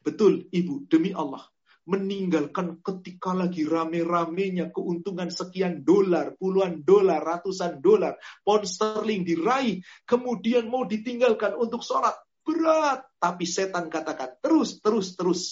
Betul, 0.00 0.48
Ibu, 0.48 0.88
demi 0.88 1.12
Allah. 1.12 1.44
Meninggalkan 1.82 2.78
ketika 2.78 3.34
lagi 3.34 3.66
rame-ramenya 3.66 4.70
keuntungan 4.70 5.34
sekian 5.34 5.82
dolar, 5.82 6.38
puluhan 6.38 6.86
dolar, 6.86 7.18
ratusan 7.18 7.82
dolar, 7.82 8.14
pound 8.46 8.70
sterling 8.70 9.26
diraih, 9.26 9.82
kemudian 10.06 10.70
mau 10.70 10.86
ditinggalkan 10.86 11.58
untuk 11.58 11.82
sholat. 11.82 12.14
Berat. 12.46 13.02
Tapi 13.18 13.44
setan 13.46 13.90
katakan, 13.90 14.38
terus, 14.38 14.78
terus, 14.78 15.18
terus. 15.18 15.42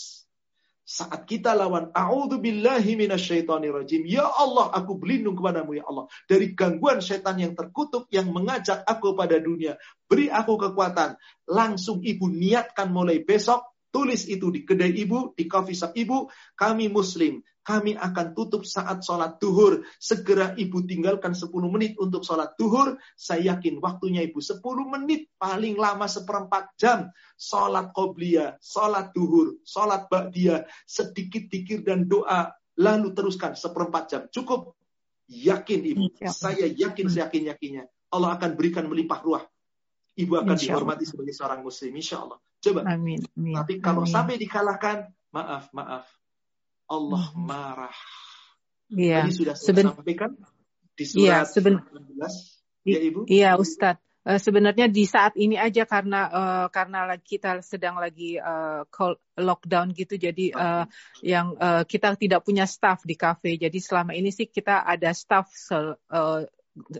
Saat 0.90 1.22
kita 1.22 1.54
lawan, 1.54 1.94
minasyaitonirrajim. 2.34 4.10
Ya 4.10 4.26
Allah, 4.26 4.74
aku 4.74 4.98
berlindung 4.98 5.38
kepadamu 5.38 5.78
ya 5.78 5.86
Allah. 5.86 6.10
Dari 6.26 6.50
gangguan 6.50 6.98
setan 6.98 7.38
yang 7.38 7.54
terkutuk 7.54 8.10
yang 8.10 8.26
mengajak 8.34 8.82
aku 8.82 9.14
pada 9.14 9.38
dunia. 9.38 9.78
Beri 10.10 10.26
aku 10.34 10.58
kekuatan. 10.58 11.14
Langsung 11.46 12.02
ibu 12.02 12.26
niatkan 12.26 12.90
mulai 12.90 13.22
besok 13.22 13.70
Tulis 13.90 14.30
itu 14.30 14.54
di 14.54 14.62
kedai 14.62 14.94
ibu, 14.94 15.34
di 15.34 15.50
coffee 15.50 15.74
shop 15.74 15.98
ibu, 15.98 16.30
kami 16.54 16.86
muslim. 16.86 17.42
Kami 17.60 17.98
akan 17.98 18.32
tutup 18.32 18.62
saat 18.62 19.02
sholat 19.02 19.36
duhur. 19.42 19.84
Segera 19.98 20.54
ibu 20.56 20.80
tinggalkan 20.86 21.36
10 21.36 21.50
menit 21.68 21.98
untuk 21.98 22.22
sholat 22.24 22.54
duhur. 22.54 22.96
Saya 23.18 23.54
yakin 23.54 23.82
waktunya 23.82 24.24
ibu 24.24 24.38
10 24.38 24.62
menit, 24.88 25.28
paling 25.36 25.74
lama 25.76 26.06
seperempat 26.06 26.72
jam. 26.78 27.10
Sholat 27.36 27.92
qobliyah, 27.92 28.62
sholat 28.62 29.12
duhur, 29.12 29.60
sholat 29.66 30.06
ba'diyah, 30.06 30.64
sedikit 30.86 31.50
dikir 31.50 31.82
dan 31.84 32.06
doa. 32.06 32.54
Lalu 32.80 33.12
teruskan 33.12 33.58
seperempat 33.58 34.04
jam. 34.08 34.22
Cukup. 34.32 34.78
Yakin 35.30 35.80
ibu. 35.84 36.04
Saya 36.30 36.66
yakin, 36.66 37.06
saya 37.06 37.28
yakin-yakinnya. 37.28 37.86
Allah 38.10 38.34
akan 38.34 38.58
berikan 38.58 38.86
melimpah 38.90 39.20
ruah. 39.22 39.44
Ibu 40.18 40.42
akan 40.42 40.56
dihormati 40.58 41.06
sebagai 41.06 41.34
seorang 41.36 41.62
muslim. 41.62 41.94
Insya 41.94 42.24
Allah. 42.26 42.40
Coba. 42.60 42.84
Amin. 42.84 43.24
amin 43.36 43.56
Tapi 43.56 43.80
kalau 43.80 44.04
amin. 44.04 44.12
sampai 44.12 44.36
dikalahkan, 44.36 45.08
maaf, 45.32 45.72
maaf. 45.72 46.04
Allah 46.90 47.24
hmm. 47.32 47.44
marah. 47.46 47.96
Iya. 48.90 49.24
Tadi 49.24 49.32
sudah 49.32 49.54
saya 49.56 49.66
Seben... 49.72 49.86
sampaikan 49.94 50.30
di 50.98 51.04
iya, 51.06 51.08
surat 51.08 51.30
ya, 51.30 51.38
seben... 51.48 51.74
19. 51.80 52.84
Ya, 52.84 52.98
Ibu? 53.00 53.20
Iya, 53.30 53.50
Ustadz. 53.56 54.02
Uh, 54.20 54.36
sebenarnya 54.36 54.84
di 54.84 55.08
saat 55.08 55.32
ini 55.40 55.56
aja 55.56 55.88
karena 55.88 56.28
uh, 56.28 56.66
karena 56.68 57.08
kita 57.16 57.64
sedang 57.64 57.96
lagi 57.96 58.36
uh, 58.36 58.84
lockdown 59.40 59.96
gitu 59.96 60.20
jadi 60.20 60.52
uh, 60.52 60.84
yang 61.24 61.56
uh, 61.56 61.88
kita 61.88 62.12
tidak 62.20 62.44
punya 62.44 62.68
staff 62.68 63.00
di 63.08 63.16
kafe 63.16 63.56
jadi 63.56 63.72
selama 63.80 64.12
ini 64.12 64.28
sih 64.28 64.44
kita 64.44 64.84
ada 64.84 65.16
staff 65.16 65.48
uh, 65.72 65.96
uh, 66.12 66.44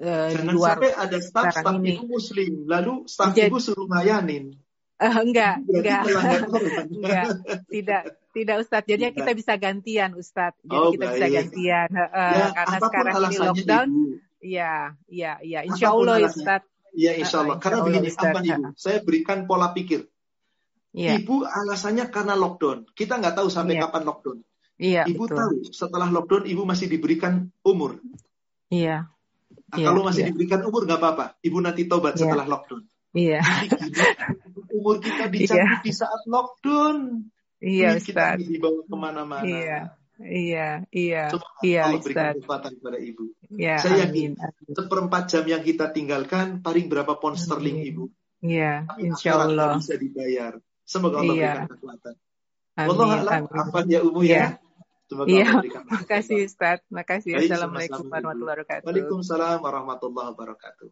Jangan 0.01 0.49
luar 0.49 0.81
sampai 0.81 0.93
ada 0.97 1.19
staff 1.21 1.53
staff 1.61 1.77
ini. 1.77 2.01
ibu 2.01 2.09
muslim 2.09 2.53
lalu 2.65 3.05
staff 3.05 3.37
jadi, 3.37 3.53
ibu 3.53 3.61
suruh 3.61 3.85
ngayanin 3.85 4.57
Uh, 5.01 5.17
enggak, 5.25 5.65
enggak, 5.65 6.03
enggak, 6.93 7.27
tidak, 7.73 8.03
tidak 8.37 8.57
Ustadz. 8.61 8.85
Jadi 8.85 9.17
kita 9.17 9.33
bisa 9.33 9.57
gantian 9.57 10.13
Ustadz. 10.13 10.61
Jadi 10.61 10.77
oh, 10.77 10.93
kita 10.93 11.07
baik. 11.09 11.15
bisa 11.17 11.27
gantian 11.41 11.89
uh, 11.97 12.13
ya, 12.13 12.47
karena 12.53 12.79
sekarang 12.85 13.15
ini 13.17 13.37
lockdown. 13.41 13.89
Iya, 14.41 14.75
iya, 15.09 15.33
iya. 15.41 15.61
Insya 15.65 15.97
Allah 15.97 16.21
Ustadz. 16.29 16.69
Iya, 16.93 17.13
insya 17.17 17.37
Allah. 17.41 17.57
Uh, 17.57 17.61
karena 17.65 17.81
begini, 17.81 18.09
apa 18.13 18.41
Ibu? 18.45 18.63
Saya 18.77 18.99
berikan 19.01 19.49
pola 19.49 19.73
pikir. 19.73 20.05
Ya. 20.93 21.17
Ibu 21.17 21.49
alasannya 21.49 22.11
karena 22.13 22.35
lockdown. 22.37 22.93
Kita 22.93 23.17
nggak 23.17 23.41
tahu 23.41 23.49
sampai 23.49 23.79
ya. 23.79 23.89
kapan 23.89 24.03
lockdown. 24.05 24.39
Iya, 24.81 25.03
Ibu 25.09 25.25
betul. 25.29 25.37
tahu 25.39 25.55
setelah 25.73 26.09
lockdown 26.13 26.45
Ibu 26.45 26.63
masih 26.69 26.93
diberikan 26.93 27.49
umur. 27.65 28.01
Iya. 28.69 29.09
Nah, 29.71 29.79
ya, 29.79 29.87
kalau 29.87 30.03
masih 30.03 30.27
ya. 30.27 30.29
diberikan 30.35 30.61
umur 30.67 30.85
nggak 30.85 31.01
apa-apa. 31.01 31.25
Ibu 31.41 31.59
nanti 31.63 31.87
tobat 31.87 32.19
ya. 32.19 32.27
setelah 32.27 32.45
lockdown. 32.45 32.83
Iya. 33.15 33.41
Umur 34.81 34.97
kita 35.05 35.29
dicabut 35.29 35.61
iya. 35.61 35.85
di 35.85 35.93
saat 35.93 36.23
lockdown. 36.25 37.29
Iya, 37.61 38.01
Ustaz. 38.01 38.41
Kita 38.41 38.41
dibawa 38.41 38.81
ke 38.89 38.97
mana-mana. 38.97 39.45
Iya. 39.45 39.81
Iya, 40.21 40.85
iya, 40.93 41.33
Coba 41.33 41.49
iya, 41.65 41.89
Allah 41.89 42.05
berikan 42.05 42.37
kekuatan 42.37 42.73
kepada 42.77 42.99
ibu. 43.01 43.33
Ya, 43.49 43.81
Saya 43.81 44.05
yakin 44.05 44.37
amin. 44.37 44.77
seperempat 44.77 45.33
jam 45.33 45.49
yang 45.49 45.65
kita 45.65 45.97
tinggalkan, 45.97 46.61
paling 46.61 46.93
berapa 46.93 47.17
pound 47.17 47.41
sterling 47.41 47.81
ibu. 47.89 48.13
Iya, 48.45 48.85
insya 49.01 49.41
Allah. 49.41 49.81
bisa 49.81 49.97
dibayar. 49.97 50.61
Semoga 50.85 51.25
Allah 51.25 51.35
iya. 51.41 51.53
berikan 51.57 51.73
kekuatan. 51.73 52.15
Amin, 52.77 52.97
Allah 53.01 53.33
apa 53.49 53.79
ya 53.89 54.01
Umu 54.05 54.21
ya. 54.21 54.37
ya. 54.37 54.47
Semoga 55.09 55.27
iya, 55.27 55.49
makasih 55.89 56.39
Ustaz. 56.47 56.85
Makasih. 56.93 57.41
Assalamualaikum 57.41 58.05
warahmatullahi 58.07 58.45
wabarakatuh. 58.45 58.87
Waalaikumsalam 58.87 59.59
warahmatullahi 59.65 60.29
wabarakatuh. 60.37 60.89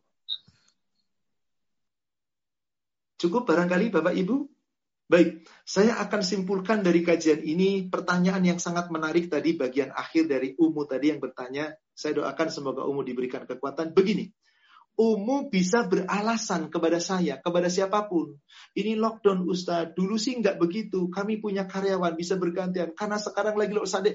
Cukup 3.19 3.51
barangkali 3.51 3.91
Bapak 3.91 4.15
Ibu? 4.15 4.47
Baik, 5.09 5.43
saya 5.67 5.99
akan 6.05 6.21
simpulkan 6.23 6.85
dari 6.87 7.03
kajian 7.03 7.43
ini 7.43 7.91
pertanyaan 7.91 8.45
yang 8.45 8.61
sangat 8.63 8.93
menarik 8.95 9.27
tadi 9.27 9.59
bagian 9.59 9.91
akhir 9.91 10.31
dari 10.31 10.55
Umu 10.55 10.87
tadi 10.87 11.11
yang 11.11 11.19
bertanya. 11.19 11.75
Saya 11.97 12.23
doakan 12.23 12.49
semoga 12.53 12.87
Umu 12.87 13.03
diberikan 13.03 13.43
kekuatan. 13.43 13.91
Begini, 13.91 14.31
Umu 14.95 15.51
bisa 15.51 15.89
beralasan 15.89 16.71
kepada 16.71 17.03
saya, 17.03 17.43
kepada 17.43 17.67
siapa 17.67 18.07
pun. 18.07 18.39
Ini 18.77 18.95
lockdown 19.01 19.49
Ustaz, 19.51 19.97
dulu 19.97 20.15
sih 20.15 20.39
nggak 20.39 20.61
begitu. 20.61 21.11
Kami 21.11 21.43
punya 21.43 21.67
karyawan, 21.67 22.15
bisa 22.15 22.39
bergantian. 22.39 22.95
Karena 22.95 23.19
sekarang 23.19 23.59
lagi 23.59 23.75
lockdown. 23.75 24.15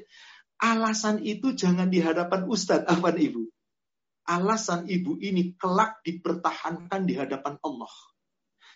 Alasan 0.63 1.19
itu 1.25 1.51
jangan 1.57 1.91
di 1.91 1.99
hadapan 1.99 2.47
Ustadz, 2.47 2.87
apa 2.87 3.11
Ibu. 3.27 3.43
alasan 4.23 4.87
ibu 4.87 5.19
ini 5.19 5.51
kelak 5.59 5.99
dipertahankan 5.99 7.03
di 7.03 7.19
hadapan 7.19 7.59
Allah. 7.59 7.91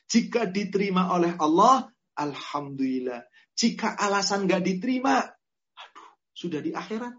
Jika 0.07 0.47
diterima 0.47 1.11
oleh 1.11 1.35
Allah, 1.35 1.87
Alhamdulillah. 2.15 3.27
Jika 3.53 3.99
alasan 3.99 4.47
nggak 4.47 4.63
diterima, 4.63 5.19
aduh, 5.75 6.09
sudah 6.31 6.63
di 6.63 6.71
akhirat. 6.71 7.13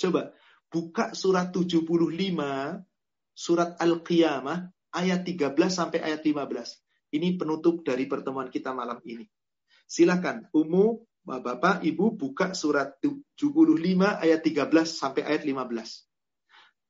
Coba 0.00 0.32
buka 0.72 1.12
surat 1.12 1.52
75, 1.52 1.84
surat 3.36 3.76
Al-Qiyamah, 3.76 4.72
ayat 4.96 5.20
13 5.22 5.52
sampai 5.68 6.00
ayat 6.00 6.24
15. 6.24 7.14
Ini 7.14 7.36
penutup 7.36 7.84
dari 7.84 8.08
pertemuan 8.08 8.48
kita 8.48 8.72
malam 8.72 9.02
ini. 9.04 9.28
Silakan, 9.84 10.48
Umu, 10.56 11.04
Bapak, 11.20 11.84
Ibu 11.84 12.16
buka 12.16 12.56
surat 12.56 12.96
75 13.02 14.24
ayat 14.24 14.40
13 14.40 14.88
sampai 14.88 15.22
ayat 15.26 15.42
15 15.44 16.10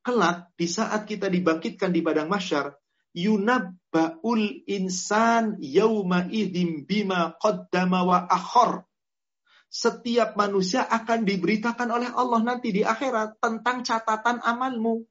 kelak 0.00 0.48
di 0.56 0.64
saat 0.64 1.04
kita 1.04 1.28
dibangkitkan 1.28 1.92
di 1.92 2.00
padang 2.00 2.28
masyar, 2.28 2.72
yunabbaul 3.14 4.64
insan 4.70 5.58
yauma 5.58 6.26
idim 6.30 6.86
bima 6.86 7.34
qaddama 7.38 8.06
wa 8.06 8.18
akhor. 8.30 8.86
Setiap 9.70 10.34
manusia 10.34 10.82
akan 10.82 11.22
diberitakan 11.22 11.94
oleh 11.94 12.10
Allah 12.10 12.42
nanti 12.42 12.74
di 12.74 12.82
akhirat 12.82 13.38
tentang 13.38 13.86
catatan 13.86 14.42
amalmu. 14.42 15.06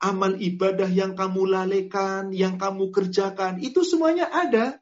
Amal 0.00 0.38
ibadah 0.38 0.86
yang 0.86 1.18
kamu 1.18 1.50
lalaikan, 1.50 2.30
yang 2.30 2.56
kamu 2.56 2.94
kerjakan, 2.94 3.58
itu 3.60 3.82
semuanya 3.82 4.30
ada. 4.30 4.78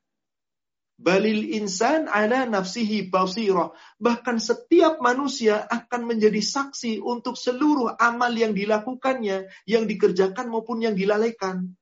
Balil 0.99 1.55
insan 1.55 2.11
ala 2.11 2.43
nafsihi 2.43 3.07
basirah. 3.07 3.71
Bahkan 4.03 4.43
setiap 4.43 4.99
manusia 4.99 5.63
akan 5.63 6.11
menjadi 6.11 6.43
saksi 6.43 6.99
untuk 6.99 7.39
seluruh 7.39 7.95
amal 8.03 8.35
yang 8.35 8.51
dilakukannya, 8.51 9.47
yang 9.63 9.87
dikerjakan 9.87 10.51
maupun 10.51 10.83
yang 10.83 10.99
dilalaikan. 10.99 11.78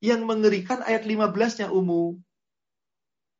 Yang 0.00 0.22
mengerikan 0.28 0.84
ayat 0.84 1.08
15-nya 1.08 1.72
umum. 1.72 2.20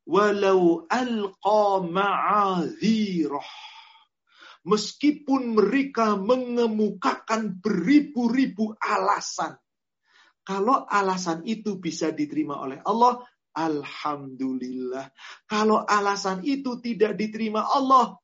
Walau 0.07 0.87
alqa 0.87 1.67
ma'adhirah. 1.83 3.51
Meskipun 4.67 5.55
mereka 5.55 6.19
mengemukakan 6.19 7.63
beribu-ribu 7.63 8.75
alasan. 8.83 9.55
Kalau 10.47 10.87
alasan 10.87 11.43
itu 11.47 11.79
bisa 11.79 12.11
diterima 12.11 12.59
oleh 12.63 12.83
Allah, 12.83 13.23
Alhamdulillah. 13.55 15.11
Kalau 15.47 15.87
alasan 15.87 16.43
itu 16.43 16.79
tidak 16.83 17.19
diterima 17.19 17.63
Allah, 17.67 18.19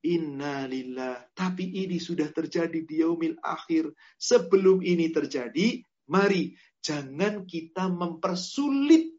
Innalillah. 0.00 1.28
Tapi 1.36 1.84
ini 1.84 2.00
sudah 2.00 2.32
terjadi 2.32 2.80
di 2.88 3.04
yaumil 3.04 3.36
akhir. 3.44 3.92
Sebelum 4.16 4.80
ini 4.80 5.12
terjadi, 5.12 5.84
mari 6.08 6.56
jangan 6.80 7.44
kita 7.44 7.88
mempersulit 7.88 9.16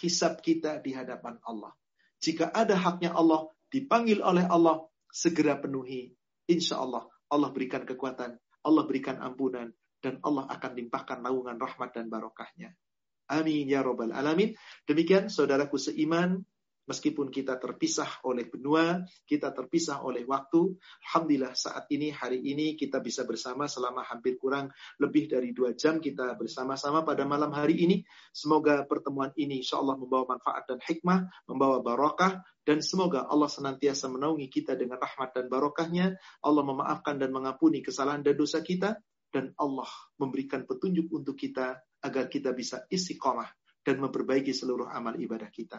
hisab 0.00 0.40
kita 0.44 0.78
di 0.80 0.94
hadapan 0.94 1.40
Allah. 1.42 1.74
Jika 2.20 2.52
ada 2.52 2.76
haknya 2.76 3.16
Allah, 3.16 3.48
dipanggil 3.72 4.20
oleh 4.20 4.44
Allah, 4.44 4.84
segera 5.08 5.56
penuhi. 5.56 6.12
Insya 6.46 6.78
Allah, 6.78 7.08
Allah 7.32 7.50
berikan 7.50 7.82
kekuatan, 7.88 8.36
Allah 8.38 8.84
berikan 8.84 9.18
ampunan, 9.18 9.72
dan 10.00 10.20
Allah 10.24 10.48
akan 10.48 10.72
limpahkan 10.76 11.18
naungan 11.20 11.56
rahmat 11.56 11.90
dan 11.96 12.12
barokahnya. 12.12 12.76
Amin 13.30 13.70
ya 13.70 13.80
robbal 13.80 14.10
alamin. 14.10 14.58
Demikian 14.84 15.30
saudaraku 15.30 15.78
seiman, 15.78 16.42
meskipun 16.90 17.30
kita 17.30 17.54
terpisah 17.62 18.18
oleh 18.26 18.50
benua, 18.50 19.06
kita 19.22 19.54
terpisah 19.54 20.02
oleh 20.02 20.26
waktu, 20.26 20.74
Alhamdulillah 21.06 21.54
saat 21.54 21.86
ini, 21.94 22.10
hari 22.10 22.42
ini 22.42 22.74
kita 22.74 22.98
bisa 22.98 23.22
bersama 23.22 23.70
selama 23.70 24.02
hampir 24.02 24.34
kurang 24.42 24.74
lebih 24.98 25.30
dari 25.30 25.54
dua 25.54 25.78
jam 25.78 26.02
kita 26.02 26.34
bersama-sama 26.34 27.06
pada 27.06 27.22
malam 27.22 27.54
hari 27.54 27.78
ini. 27.86 28.02
Semoga 28.34 28.82
pertemuan 28.90 29.30
ini 29.38 29.62
insya 29.62 29.78
Allah 29.78 29.94
membawa 29.94 30.34
manfaat 30.34 30.66
dan 30.66 30.82
hikmah, 30.82 31.30
membawa 31.46 31.78
barokah, 31.78 32.42
dan 32.66 32.82
semoga 32.82 33.30
Allah 33.30 33.46
senantiasa 33.46 34.10
menaungi 34.10 34.50
kita 34.50 34.74
dengan 34.74 34.98
rahmat 34.98 35.30
dan 35.30 35.46
barokahnya. 35.46 36.18
Allah 36.42 36.64
memaafkan 36.66 37.22
dan 37.22 37.30
mengampuni 37.30 37.86
kesalahan 37.86 38.26
dan 38.26 38.34
dosa 38.34 38.58
kita. 38.66 38.98
Dan 39.30 39.54
Allah 39.62 39.86
memberikan 40.18 40.66
petunjuk 40.66 41.06
untuk 41.14 41.38
kita 41.38 41.78
agar 42.02 42.26
kita 42.26 42.50
bisa 42.50 42.82
istiqomah 42.90 43.46
dan 43.86 44.02
memperbaiki 44.02 44.50
seluruh 44.50 44.90
amal 44.90 45.14
ibadah 45.14 45.46
kita. 45.54 45.78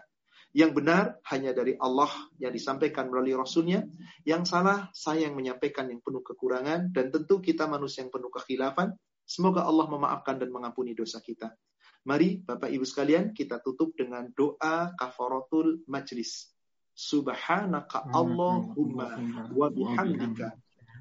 Yang 0.52 0.72
benar 0.84 1.04
hanya 1.32 1.56
dari 1.56 1.80
Allah 1.80 2.12
yang 2.40 2.52
disampaikan 2.52 3.08
melalui 3.08 3.36
Rasulnya. 3.36 3.88
Yang 4.28 4.52
salah 4.52 4.92
saya 4.92 5.32
yang 5.32 5.36
menyampaikan 5.40 5.88
yang 5.88 6.04
penuh 6.04 6.20
kekurangan. 6.24 6.92
Dan 6.92 7.12
tentu 7.12 7.40
kita 7.40 7.68
manusia 7.72 8.04
yang 8.04 8.12
penuh 8.12 8.28
kekhilafan. 8.28 8.92
Semoga 9.24 9.64
Allah 9.64 9.88
memaafkan 9.88 10.40
dan 10.40 10.52
mengampuni 10.52 10.92
dosa 10.92 11.24
kita. 11.24 11.56
Mari 12.04 12.42
Bapak 12.42 12.68
Ibu 12.74 12.84
sekalian 12.84 13.32
kita 13.32 13.62
tutup 13.62 13.94
dengan 13.94 14.28
doa 14.34 14.92
kafaratul 14.98 15.86
majlis. 15.86 16.50
Subhanaka 16.92 18.12
Allahumma 18.12 19.22
wa 19.56 19.68
bihamdika 19.72 20.52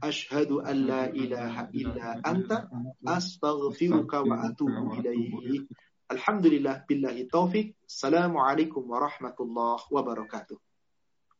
Ashhadu 0.01 0.65
an 0.65 0.89
la 0.89 1.13
ilaha 1.13 1.69
illa 1.77 2.17
anta 2.25 2.73
astaghfiruka 3.05 4.25
wa 4.25 4.49
atubu 4.49 4.97
ilaihi. 4.97 5.69
Alhamdulillah 6.11 6.91
billahi 6.91 7.31
taufik. 7.31 7.79
Assalamualaikum 7.87 8.83
warahmatullahi 8.83 9.87
wabarakatuh. 9.95 10.59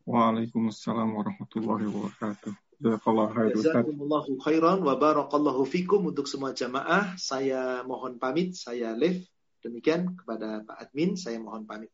Waalaikumsalam 0.07 1.11
warahmatullahi 1.11 1.91
wabarakatuh. 1.91 2.55
Jazakumullahu 2.79 4.39
khairan 4.39 4.79
wa 4.79 4.95
barakallahu 4.95 5.67
fikum 5.67 6.07
untuk 6.07 6.23
semua 6.23 6.55
jamaah. 6.55 7.19
Saya 7.19 7.83
mohon 7.83 8.15
pamit, 8.15 8.55
saya 8.55 8.95
Lev. 8.95 9.27
Demikian 9.59 10.15
kepada 10.15 10.63
Pak 10.63 10.87
Admin, 10.87 11.19
saya 11.19 11.35
mohon 11.43 11.67
pamit. 11.67 11.91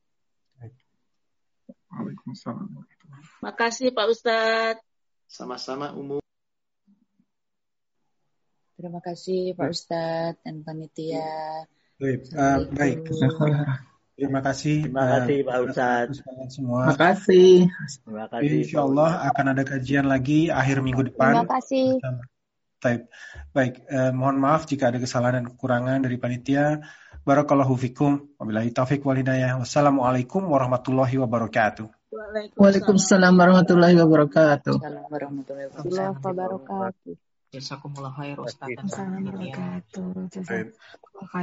Waalaikumsalam. 1.89 2.77
Makasih 3.41 3.89
Pak 3.89 4.05
Ustadz. 4.05 4.85
Sama-sama 5.25 5.97
umum. 5.97 6.21
Terima 8.77 9.01
kasih 9.01 9.57
Pak 9.57 9.65
Ustadz 9.73 10.45
dan 10.45 10.61
panitia. 10.61 11.65
Baik, 11.97 12.29
uh, 12.37 12.57
baik. 12.77 12.97
Terima 14.17 14.41
kasih. 14.41 14.85
Terima 14.85 15.05
kasih 15.17 15.37
Pak 15.45 15.57
Ustadz. 15.65 16.17
Semua. 16.53 16.89
Terima 16.89 16.97
kasih. 16.97 17.49
Terima 18.05 18.25
kasih. 18.29 18.49
Insya 18.65 18.79
Allah 18.85 19.11
akan 19.33 19.45
ada 19.53 19.63
kajian 19.65 20.05
lagi 20.05 20.53
akhir 20.53 20.85
minggu 20.85 21.09
depan. 21.09 21.41
Terima 21.41 21.49
kasih. 21.57 21.85
Baik, 22.77 23.09
baik. 23.57 23.73
Eh, 23.89 24.13
mohon 24.13 24.37
maaf 24.37 24.69
jika 24.69 24.93
ada 24.93 25.01
kesalahan 25.01 25.41
dan 25.41 25.45
kekurangan 25.49 26.05
dari 26.05 26.21
panitia. 26.21 26.85
Barakallahu 27.25 27.73
fikum. 27.73 28.37
Wabillahi 28.37 28.69
taufiq 28.73 29.01
wal 29.01 29.17
hidayah. 29.17 29.57
Wassalamualaikum 29.57 30.45
warahmatullahi 30.45 31.17
wabarakatuh. 31.17 31.89
Waalaikumsalam 32.57 33.33
warahmatullahi 33.33 33.97
wabarakatuh. 33.97 34.77
Assalamualaikum 34.77 35.43
warahmatullahi 35.45 36.09
wabarakatuh. 36.13 37.17
Jazakumullah 37.47 38.13
khair 38.13 38.37
Ustaz 38.37 38.69
dan 38.69 38.85
Assalamualaikum 38.85 39.61
warahmatullahi 39.61 40.29
wabarakatuh. 40.37 41.33